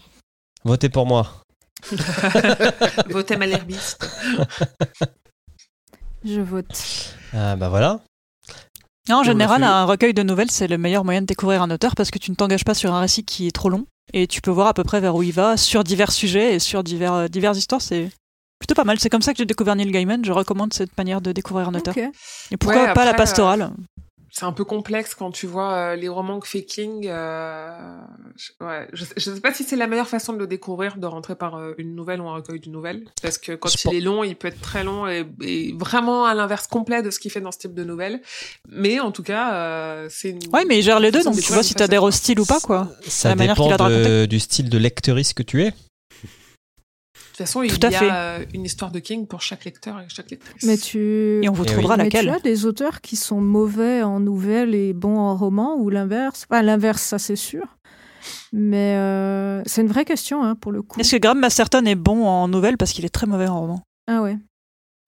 Votez 0.64 0.90
pour 0.90 1.06
moi. 1.06 1.44
Votez 3.10 3.38
Malherbiste. 3.38 4.08
Je 6.26 6.41
vote. 6.41 7.16
Ah 7.34 7.56
bah 7.56 7.70
voilà. 7.70 8.02
Non, 9.10 9.18
en 9.18 9.24
général, 9.24 9.62
fait- 9.62 9.66
un 9.68 9.86
recueil 9.86 10.14
de 10.14 10.24
nouvelles, 10.24 10.52
c'est 10.52 10.68
le 10.68 10.78
meilleur 10.78 11.04
moyen 11.06 11.22
de 11.22 11.26
découvrir 11.26 11.62
un 11.62 11.72
auteur 11.72 11.96
parce 11.96 12.12
que 12.12 12.20
tu 12.20 12.32
ne 12.32 12.36
t'engages 12.36 12.66
pas 12.66 12.74
sur 12.74 12.94
un 12.94 13.00
récit 13.02 13.24
qui 13.24 13.48
est 13.48 13.52
trop 13.52 13.70
long 13.70 13.86
et 14.14 14.28
tu 14.28 14.42
peux 14.42 14.52
voir 14.52 14.68
à 14.68 14.74
peu 14.74 14.84
près 14.84 15.00
vers 15.00 15.16
où 15.16 15.24
il 15.24 15.32
va 15.34 15.58
sur 15.58 15.84
divers 15.84 16.12
sujets 16.12 16.56
et 16.56 16.60
sur 16.60 16.84
divers, 16.84 17.14
euh, 17.14 17.28
diverses 17.28 17.58
histoires. 17.58 17.82
C'est 17.82 18.10
plutôt 18.60 18.76
pas 18.76 18.84
mal. 18.84 19.00
C'est 19.00 19.10
comme 19.10 19.22
ça 19.22 19.34
que 19.34 19.38
j'ai 19.38 19.46
découvert 19.46 19.76
Neil 19.76 19.92
Gaiman. 19.92 20.24
Je 20.26 20.32
recommande 20.32 20.74
cette 20.74 20.98
manière 20.98 21.22
de 21.22 21.32
découvrir 21.32 21.70
un 21.70 21.76
auteur. 21.76 21.94
Et 22.52 22.58
pourquoi 22.58 22.84
Ouais, 22.84 22.94
pas 22.94 23.04
la 23.06 23.12
après, 23.12 23.24
pastorale? 23.24 23.72
C'est 24.39 24.45
un 24.45 24.51
peu 24.51 24.65
complexe 24.65 25.15
quand 25.15 25.31
tu 25.31 25.47
vois 25.47 25.73
euh, 25.73 25.95
les 25.95 26.09
romans 26.09 26.39
que 26.39 26.47
fait 26.47 26.64
King. 26.64 27.07
euh, 27.07 27.97
je, 28.35 28.64
ouais, 28.64 28.88
je, 28.93 29.05
je 29.18 29.31
sais 29.34 29.41
pas 29.41 29.51
si 29.51 29.64
c'est 29.64 29.76
la 29.76 29.88
meilleure 29.88 30.07
façon 30.07 30.31
de 30.34 30.38
le 30.38 30.45
découvrir, 30.45 30.97
de 30.97 31.07
rentrer 31.07 31.34
par 31.35 31.55
euh, 31.55 31.73
une 31.80 31.95
nouvelle 31.95 32.22
ou 32.22 32.27
un 32.30 32.35
recueil 32.35 32.59
de 32.59 32.69
nouvelles. 32.69 33.03
Parce 33.23 33.39
que 33.39 33.53
quand 33.53 33.69
Je 33.69 33.89
il 33.89 33.95
est 33.97 34.01
long, 34.01 34.23
il 34.23 34.35
peut 34.35 34.49
être 34.49 34.61
très 34.61 34.84
long 34.84 35.07
et, 35.07 35.26
et 35.41 35.73
vraiment 35.80 36.26
à 36.26 36.35
l'inverse 36.35 36.68
complet 36.68 37.01
de 37.01 37.09
ce 37.09 37.18
qu'il 37.19 37.31
fait 37.31 37.41
dans 37.41 37.51
ce 37.51 37.57
type 37.57 37.73
de 37.73 37.84
nouvelles. 37.84 38.22
Mais 38.69 38.99
en 38.99 39.11
tout 39.11 39.23
cas, 39.23 39.55
euh, 39.55 40.07
c'est 40.11 40.30
une. 40.30 40.39
Ouais, 40.53 40.65
mais 40.65 40.77
il 40.80 40.84
gère 40.84 40.99
les 40.99 41.09
deux, 41.11 41.23
donc 41.23 41.34
tu 41.39 41.51
vois 41.53 41.64
si 41.64 41.73
des 41.73 41.80
facette. 41.88 42.11
styles 42.11 42.39
ou 42.39 42.45
pas, 42.45 42.59
quoi. 42.59 42.89
Ça 43.07 43.30
La 43.30 43.35
manière 43.35 43.55
dépend 43.55 43.64
qu'il 43.76 43.81
a 43.81 43.89
de 43.89 44.22
de- 44.22 44.26
du 44.27 44.39
style 44.39 44.69
de 44.69 44.77
lectrice 44.77 45.34
que 45.34 45.41
tu 45.41 45.64
es. 45.64 45.73
De 47.38 47.43
toute 47.43 47.49
façon, 47.49 47.61
il 47.61 47.72
Tout 47.72 47.85
à 47.85 47.91
y 47.91 47.95
a 47.95 48.15
euh, 48.15 48.45
une 48.55 48.65
histoire 48.65 48.89
de 48.89 48.97
King 48.97 49.27
pour 49.27 49.41
chaque 49.41 49.64
lecteur 49.65 49.99
et 49.99 50.05
chaque 50.09 50.31
lectrice. 50.31 50.64
Mais 50.64 50.76
tu. 50.76 51.39
Et 51.43 51.49
on 51.49 51.53
vous 51.53 51.65
trouvera 51.65 51.95
Mais 51.95 52.05
laquelle. 52.05 52.26
tu 52.26 52.31
as 52.31 52.39
des 52.39 52.65
auteurs 52.65 52.99
qui 52.99 53.15
sont 53.15 53.41
mauvais 53.41 54.01
en 54.01 54.19
nouvelles 54.19 54.73
et 54.73 54.91
bons 54.93 55.19
en 55.19 55.35
roman 55.35 55.76
ou 55.77 55.91
l'inverse? 55.91 56.47
Enfin, 56.49 56.64
l'inverse, 56.64 57.03
ça 57.03 57.19
c'est 57.19 57.35
sûr. 57.35 57.77
Mais 58.51 58.95
euh, 58.95 59.61
c'est 59.68 59.81
une 59.81 59.88
vraie 59.88 60.03
question 60.03 60.43
hein, 60.43 60.55
pour 60.55 60.72
le 60.72 60.81
coup. 60.81 60.99
Est-ce 60.99 61.15
que 61.15 61.22
Graham 61.22 61.39
Masterton 61.39 61.85
est 61.85 61.93
bon 61.93 62.26
en 62.26 62.47
nouvelle 62.47 62.76
parce 62.76 62.91
qu'il 62.91 63.05
est 63.05 63.09
très 63.09 63.27
mauvais 63.27 63.47
en 63.47 63.59
roman? 63.59 63.84
Ah 64.07 64.23
ouais. 64.23 64.38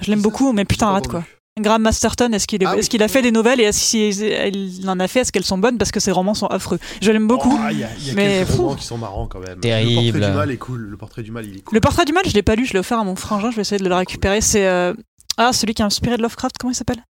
Je 0.03 0.11
l'aime 0.11 0.22
beaucoup, 0.22 0.53
mais 0.53 0.65
putain, 0.65 0.89
arrête 0.89 1.07
quoi. 1.07 1.26
Graham 1.61 1.81
Masterton, 1.84 2.31
est-ce 2.34 2.48
qu'il 2.48 2.61
est... 2.64 2.65
Ah 2.65 2.76
oui. 2.76 2.88
qu'il 2.88 3.02
a 3.03 3.07
fait 3.07 3.22
des 3.22 3.31
nouvelles 3.31 3.60
et 3.60 3.64
est-ce 3.64 3.91
qu'il 3.91 4.90
en 4.90 4.99
a 4.99 5.07
fait 5.07 5.22
Est-ce 5.22 5.31
qu'elles 5.31 5.45
sont 5.45 5.57
bonnes? 5.57 5.77
Parce 5.77 5.91
que 5.91 5.99
ses 5.99 6.11
romans 6.11 6.34
sont 6.34 6.48
affreux. 6.48 6.80
Je 7.02 7.11
l'aime 7.11 7.27
beaucoup. 7.27 7.52
Oh, 7.53 7.68
Il 7.72 7.80
y 7.80 7.84
a, 7.84 7.90
il 7.98 8.07
y 8.07 8.11
a 8.11 8.14
mais 8.14 8.45
quelques 8.45 8.57
romans 8.57 8.76
qui 8.76 8.86
sont 8.86 8.98
marrants 8.98 9.27
quand 9.27 9.40
même. 9.40 9.60
Terrible. 9.60 10.19
Le 10.19 10.27
portrait 10.27 10.31
du 10.31 10.38
mal 10.38 10.52
est 10.52 10.57
cool. 10.57 10.80
Le 10.81 10.98
portrait 10.98 11.23
du 11.23 11.31
mal, 11.31 11.45
il 11.45 11.57
est 11.57 11.61
cool. 11.61 11.76
Le 11.76 11.81
portrait 11.81 12.06
du 12.06 12.14
mal, 12.14 12.23
je 12.27 12.34
l'ai 12.34 12.44
pas 12.44 12.56
lu, 12.56 12.65
je 12.65 12.73
l'ai 12.73 12.80
offert 12.80 12.99
à 12.99 13.03
mon 13.03 13.15
frangin, 13.15 13.52
je 13.52 13.56
vais 13.56 13.61
essayer 13.61 13.81
de 13.84 13.88
le 13.90 13.95
récupérer. 13.95 14.41
C'est 14.41 14.68
euh, 14.68 14.94
ah 15.38 15.53
celui 15.53 15.73
qui 15.73 15.81
a 15.81 15.86
inspiré 15.86 16.18
de 16.18 16.22
Lovecraft, 16.22 16.57
comment 16.60 16.72
il 16.72 16.76
s'appelle? 16.76 17.03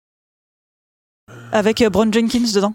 Avec 1.51 1.81
euh, 1.81 1.89
Bron 1.89 2.11
Jenkins 2.11 2.51
dedans. 2.53 2.73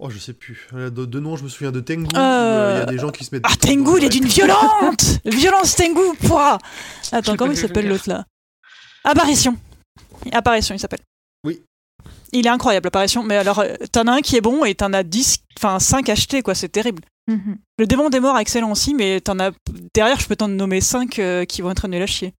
Oh, 0.00 0.10
je 0.10 0.18
sais 0.18 0.32
plus. 0.32 0.66
Euh, 0.74 0.90
De, 0.90 1.04
de 1.04 1.20
nom, 1.20 1.36
je 1.36 1.44
me 1.44 1.48
souviens 1.48 1.70
de 1.70 1.80
Tengu. 1.80 2.08
Euh, 2.16 2.18
euh, 2.18 2.74
Il 2.74 2.80
y 2.80 2.82
a 2.82 2.86
des 2.92 2.98
gens 2.98 3.10
qui 3.10 3.24
se 3.24 3.34
mettent. 3.34 3.44
Ah 3.46 3.54
Tengu, 3.58 3.98
il 3.98 4.04
est 4.04 4.08
d'une 4.08 4.26
violente 4.26 5.20
Violence 5.24 5.76
Tengu, 5.76 6.16
pourra 6.26 6.58
Attends, 7.12 7.36
comment 7.36 7.52
il 7.52 7.56
s'appelle 7.56 7.88
l'autre 7.88 8.08
là? 8.08 8.24
Apparition. 9.04 9.56
Apparition, 10.32 10.74
il 10.74 10.78
s'appelle. 10.78 11.00
Oui. 11.44 11.62
Il 12.32 12.46
est 12.46 12.50
incroyable, 12.50 12.88
Apparition. 12.88 13.22
Mais 13.22 13.36
alors, 13.36 13.60
euh, 13.60 13.74
t'en 13.92 14.06
as 14.06 14.12
un 14.12 14.20
qui 14.20 14.36
est 14.36 14.40
bon 14.40 14.64
et 14.64 14.74
t'en 14.74 14.92
as 14.92 15.02
10, 15.02 15.38
enfin 15.58 15.78
5 15.78 16.08
achetés, 16.08 16.42
quoi, 16.42 16.54
c'est 16.54 16.68
terrible. 16.68 17.02
Mhm. 17.28 17.56
Le 17.78 17.86
démon 17.86 18.10
des 18.10 18.20
morts, 18.20 18.38
excellent 18.38 18.70
aussi, 18.72 18.94
mais 18.94 19.20
t'en 19.20 19.38
as 19.38 19.50
derrière, 19.94 20.20
je 20.20 20.26
peux 20.26 20.36
t'en 20.36 20.48
nommer 20.48 20.80
5 20.80 21.20
qui 21.48 21.62
vont 21.62 21.70
être 21.70 21.88
nuls 21.88 22.02
à 22.02 22.06
chier. 22.06 22.34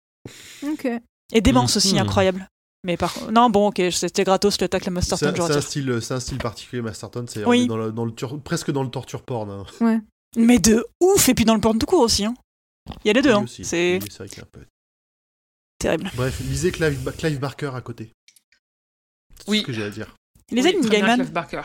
Ok. 0.63 0.87
Et 1.33 1.41
Démence 1.41 1.77
aussi, 1.77 1.93
Mhm. 1.95 2.01
incroyable. 2.01 2.49
Mais 2.85 2.97
par 2.97 3.15
non, 3.31 3.49
bon, 3.49 3.69
ok, 3.69 3.81
c'était 3.91 4.23
gratos 4.23 4.61
le 4.61 4.67
tacle 4.69 4.91
Masterton, 4.91 5.33
c'est 5.35 5.41
un 5.55 5.61
style, 5.61 5.97
c'est 6.03 6.13
un 6.13 6.19
style 6.19 6.37
particulier, 6.37 6.83
Masterton. 6.83 7.25
C'est 7.27 7.43
Oui. 7.43 7.65
dans 7.65 7.77
le, 7.77 7.91
dans 7.91 8.05
le 8.05 8.11
tur- 8.13 8.39
presque 8.39 8.69
dans 8.69 8.83
le 8.83 8.89
torture 8.91 9.23
porn. 9.23 9.49
hein. 9.81 10.01
Mais 10.37 10.59
de 10.59 10.85
ouf, 11.01 11.27
et 11.29 11.33
puis 11.33 11.45
dans 11.45 11.55
le 11.55 11.61
porn 11.61 11.79
tout 11.79 11.87
court 11.87 12.01
aussi. 12.01 12.25
Hein. 12.25 12.35
Il 13.03 13.07
y 13.07 13.09
a 13.09 13.13
les 13.13 13.23
deux, 13.23 13.31
hein. 13.33 13.41
aussi. 13.43 13.65
c'est 13.65 13.97
Oui, 14.03 14.07
c'est 14.11 14.17
vrai 14.19 14.27
qu'il 14.29 14.37
est 14.37 14.43
un 14.43 14.47
peu. 14.51 14.59
Terrible. 15.79 16.09
Bref, 16.15 16.39
lisez 16.41 16.71
Clive, 16.71 17.11
Clive 17.17 17.39
Barker 17.39 17.71
à 17.73 17.81
côté. 17.81 18.11
C'est 19.39 19.49
Oui. 19.49 19.59
ce 19.59 19.63
que 19.65 19.73
j'ai 19.73 19.83
à 19.83 19.89
dire. 19.89 20.15
Les 20.51 20.61
Oui, 20.63 20.75
Neil 20.79 20.89
Gaiman. 20.89 21.15
Clive 21.19 21.31
Barker. 21.31 21.61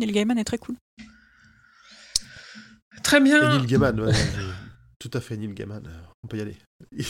Neil 0.00 0.12
Gaiman 0.12 0.38
est 0.38 0.44
très 0.44 0.58
cool. 0.58 0.76
Très 3.02 3.18
Et 3.18 3.20
bien. 3.20 3.58
Neil 3.58 3.66
Gaiman, 3.66 4.00
ouais, 4.00 4.12
tout 4.98 5.10
à 5.14 5.20
fait, 5.20 5.36
Neil 5.36 5.52
Gaiman. 5.54 5.86
euh, 5.86 6.00
On 6.22 6.28
peut 6.28 6.38
y 6.38 6.40
aller. 6.40 6.56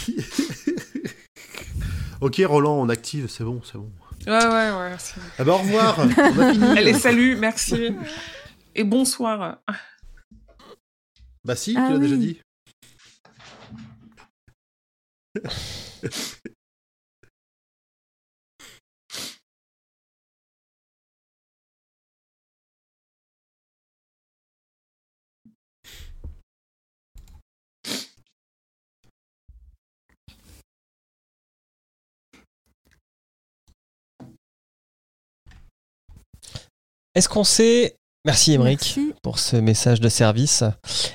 ok, 2.20 2.42
Roland, 2.46 2.80
on 2.80 2.88
active, 2.88 3.28
c'est 3.28 3.44
bon, 3.44 3.60
c'est 3.64 3.78
bon. 3.78 3.92
Ouais, 4.26 4.32
ouais, 4.32 4.70
ouais. 4.72 4.96
c'est- 4.98 5.20
Ah 5.38 5.44
bah 5.44 5.54
au 5.54 5.58
revoir, 5.58 5.98
on 6.16 6.38
a 6.38 6.52
fini. 6.52 6.64
Allez, 6.78 6.94
salut, 6.94 7.36
merci. 7.36 7.88
Et 8.74 8.84
bonsoir. 8.84 9.58
Bah 11.44 11.56
si, 11.56 11.74
Ah 11.76 11.86
tu 11.88 11.92
l'as 11.94 11.98
déjà 11.98 12.14
oui. 12.14 12.20
dit. 12.20 12.40
Est-ce 37.14 37.28
qu'on 37.28 37.44
sait. 37.44 37.96
Merci 38.24 38.52
Émeric 38.52 39.00
pour 39.22 39.40
ce 39.40 39.56
message 39.56 40.00
de 40.00 40.08
service. 40.08 40.62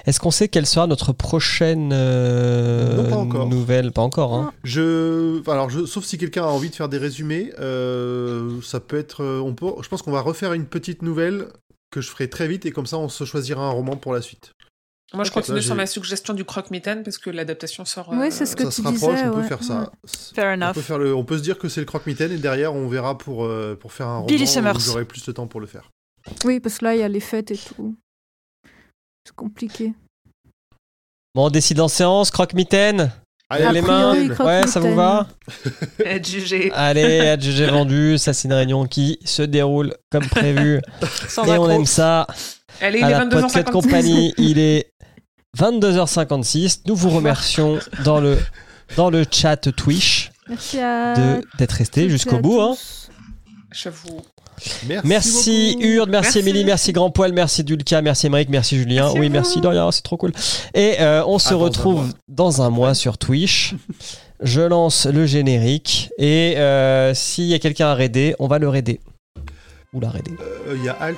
Est-ce 0.05 0.19
qu'on 0.19 0.31
sait 0.31 0.49
quelle 0.49 0.65
sera 0.65 0.88
notre 0.88 1.13
prochaine 1.13 1.91
euh, 1.93 2.97
Non, 2.97 3.09
pas 3.09 3.15
encore. 3.15 3.47
nouvelle? 3.47 3.93
Pas 3.93 4.01
encore, 4.01 4.34
hein. 4.34 4.51
Je, 4.65 5.41
alors, 5.49 5.69
je... 5.69 5.85
sauf 5.85 6.03
si 6.03 6.17
quelqu'un 6.17 6.43
a 6.43 6.47
envie 6.47 6.69
de 6.69 6.75
faire 6.75 6.89
des 6.89 6.97
résumés, 6.97 7.53
euh, 7.59 8.59
ça 8.61 8.81
peut 8.81 8.97
être. 8.97 9.23
euh, 9.23 9.39
On 9.39 9.53
peut... 9.53 9.67
Je 9.81 9.88
pense 9.88 10.01
qu'on 10.01 10.11
va 10.11 10.19
refaire 10.19 10.51
une 10.51 10.65
petite 10.65 11.01
nouvelle 11.01 11.47
que 11.91 12.01
je 12.01 12.09
ferai 12.09 12.29
très 12.29 12.45
vite 12.49 12.65
et 12.65 12.71
comme 12.71 12.85
ça, 12.85 12.97
on 12.97 13.07
se 13.07 13.23
choisira 13.23 13.65
un 13.65 13.71
roman 13.71 13.95
pour 13.95 14.11
la 14.13 14.21
suite. 14.21 14.51
Moi, 15.13 15.23
je 15.23 15.31
continue 15.31 15.59
Là, 15.59 15.63
sur 15.63 15.75
ma 15.75 15.85
suggestion 15.85 16.34
du 16.34 16.43
croque-mitaine 16.43 17.03
parce 17.03 17.17
que 17.17 17.29
l'adaptation 17.29 17.85
sort. 17.85 18.11
Euh, 18.11 18.27
c'est 18.29 18.45
ce 18.45 18.57
que 18.57 18.65
ça 18.65 18.69
tu 18.69 18.75
se 18.75 18.81
rapproche, 18.81 19.15
disais, 19.15 19.29
on 19.29 19.31
peut 19.34 19.39
ouais, 19.39 19.47
faire 19.47 19.63
ça. 19.63 19.93
Fair 20.35 20.47
On 20.57 20.61
enough. 20.61 20.73
peut, 20.73 20.81
faire 20.81 20.97
le... 20.97 21.15
on 21.15 21.23
peut 21.23 21.38
se 21.38 21.43
dire 21.43 21.57
que 21.57 21.69
c'est 21.69 21.79
le 21.79 21.85
croque-mitaine 21.85 22.34
et 22.34 22.38
derrière, 22.38 22.75
on 22.75 22.89
verra 22.89 23.17
pour, 23.17 23.45
euh, 23.45 23.77
pour 23.79 23.93
faire 23.93 24.07
un 24.07 24.15
roman 24.17 24.25
Billy 24.27 24.43
où 24.43 24.47
Summers. 24.47 24.77
j'aurai 24.81 25.05
plus 25.05 25.25
de 25.25 25.31
temps 25.31 25.47
pour 25.47 25.61
le 25.61 25.67
faire. 25.67 25.89
Oui, 26.45 26.60
parce 26.60 26.78
que 26.80 26.86
là, 26.86 26.95
il 26.95 26.99
y 26.99 27.04
a 27.04 27.08
les 27.08 27.20
fêtes 27.20 27.52
et 27.52 27.58
tout. 27.58 27.95
C'est 29.26 29.36
compliqué. 29.36 29.94
Bon, 31.36 31.48
on 31.48 31.49
décide 31.49 31.80
en 31.80 31.88
séance, 31.88 32.32
croque-mitaine 32.32 33.12
Allez, 33.49 33.64
A 33.66 33.72
les 33.72 33.82
priori, 33.82 34.28
mains 34.28 34.36
Ouais, 34.45 34.68
ça 34.68 34.80
vous 34.82 34.94
va 34.95 35.28
être 36.06 36.28
jugé. 36.28 36.70
Allez, 36.74 37.20
adjugé 37.30 37.68
vendu, 37.68 38.18
ça 38.18 38.34
c'est 38.34 38.48
une 38.49 38.54
réunion 38.54 38.86
qui 38.88 39.20
se 39.24 39.41
déroule 39.41 39.95
comme 40.12 40.26
prévu. 40.28 40.82
Sans 41.30 41.45
et 41.45 41.58
on 41.58 41.70
aime 41.70 41.86
ça. 41.86 42.28
Allez, 42.82 42.99
il 42.99 43.04
à 43.06 43.10
est 43.10 43.12
la 43.12 43.26
Podcast 43.26 43.56
22h56. 43.70 43.72
Company, 43.72 44.34
il 44.38 44.60
est 44.60 44.90
22h56. 45.58 46.82
Nous 46.88 46.95
vous 46.95 47.10
remercions 47.10 47.80
dans 48.04 48.20
le, 48.20 48.38
dans 48.98 49.10
le 49.10 49.24
chat 49.32 49.72
Twitch 49.72 50.32
Merci 50.49 50.80
à. 50.82 51.14
de- 51.14 51.41
d'être 51.58 51.72
resté 51.74 52.10
jusqu'au 52.10 52.40
bout. 52.40 52.60
hein. 52.60 52.76
J'avoue. 53.72 54.22
Merci. 55.03 55.77
Urde, 55.79 56.09
merci 56.09 56.38
Merci. 56.38 56.39
Émilie, 56.39 56.65
merci 56.65 56.91
Grand 56.93 57.09
Poil, 57.09 57.34
merci 57.34 57.63
Dulca, 57.63 58.01
merci 58.01 58.27
Émeric, 58.27 58.49
merci 58.49 58.77
Julien. 58.77 59.03
Merci 59.05 59.19
oui, 59.19 59.29
merci 59.29 59.61
Dorian, 59.61 59.91
c'est 59.91 60.01
trop 60.01 60.17
cool. 60.17 60.31
Et 60.73 60.95
euh, 60.99 61.23
on 61.25 61.39
se 61.39 61.49
Ah, 61.49 61.51
dans 61.51 61.57
un 61.59 61.63
retrouve 61.63 61.95
mois. 62.05 62.13
dans 62.27 62.61
un 62.61 62.69
mois 62.69 62.93
sur 62.93 63.17
Twitch. 63.17 63.75
Je 64.41 64.61
lance 64.61 65.05
le 65.07 65.25
générique 65.25 66.09
et 66.19 66.55
euh, 66.57 67.13
s'il 67.15 67.45
y 67.45 67.53
a 67.53 67.59
quelqu'un 67.59 67.88
à 67.88 67.95
raider, 67.95 68.35
on 68.39 68.47
va 68.47 68.59
le 68.59 68.69
raider. 68.69 68.99
Ou 69.93 69.99
la 69.99 70.09
raider. 70.09 70.31
Euh, 70.39 70.75
Il 70.77 70.84
y 70.85 70.89
a 70.89 70.93
Alt. 70.99 71.17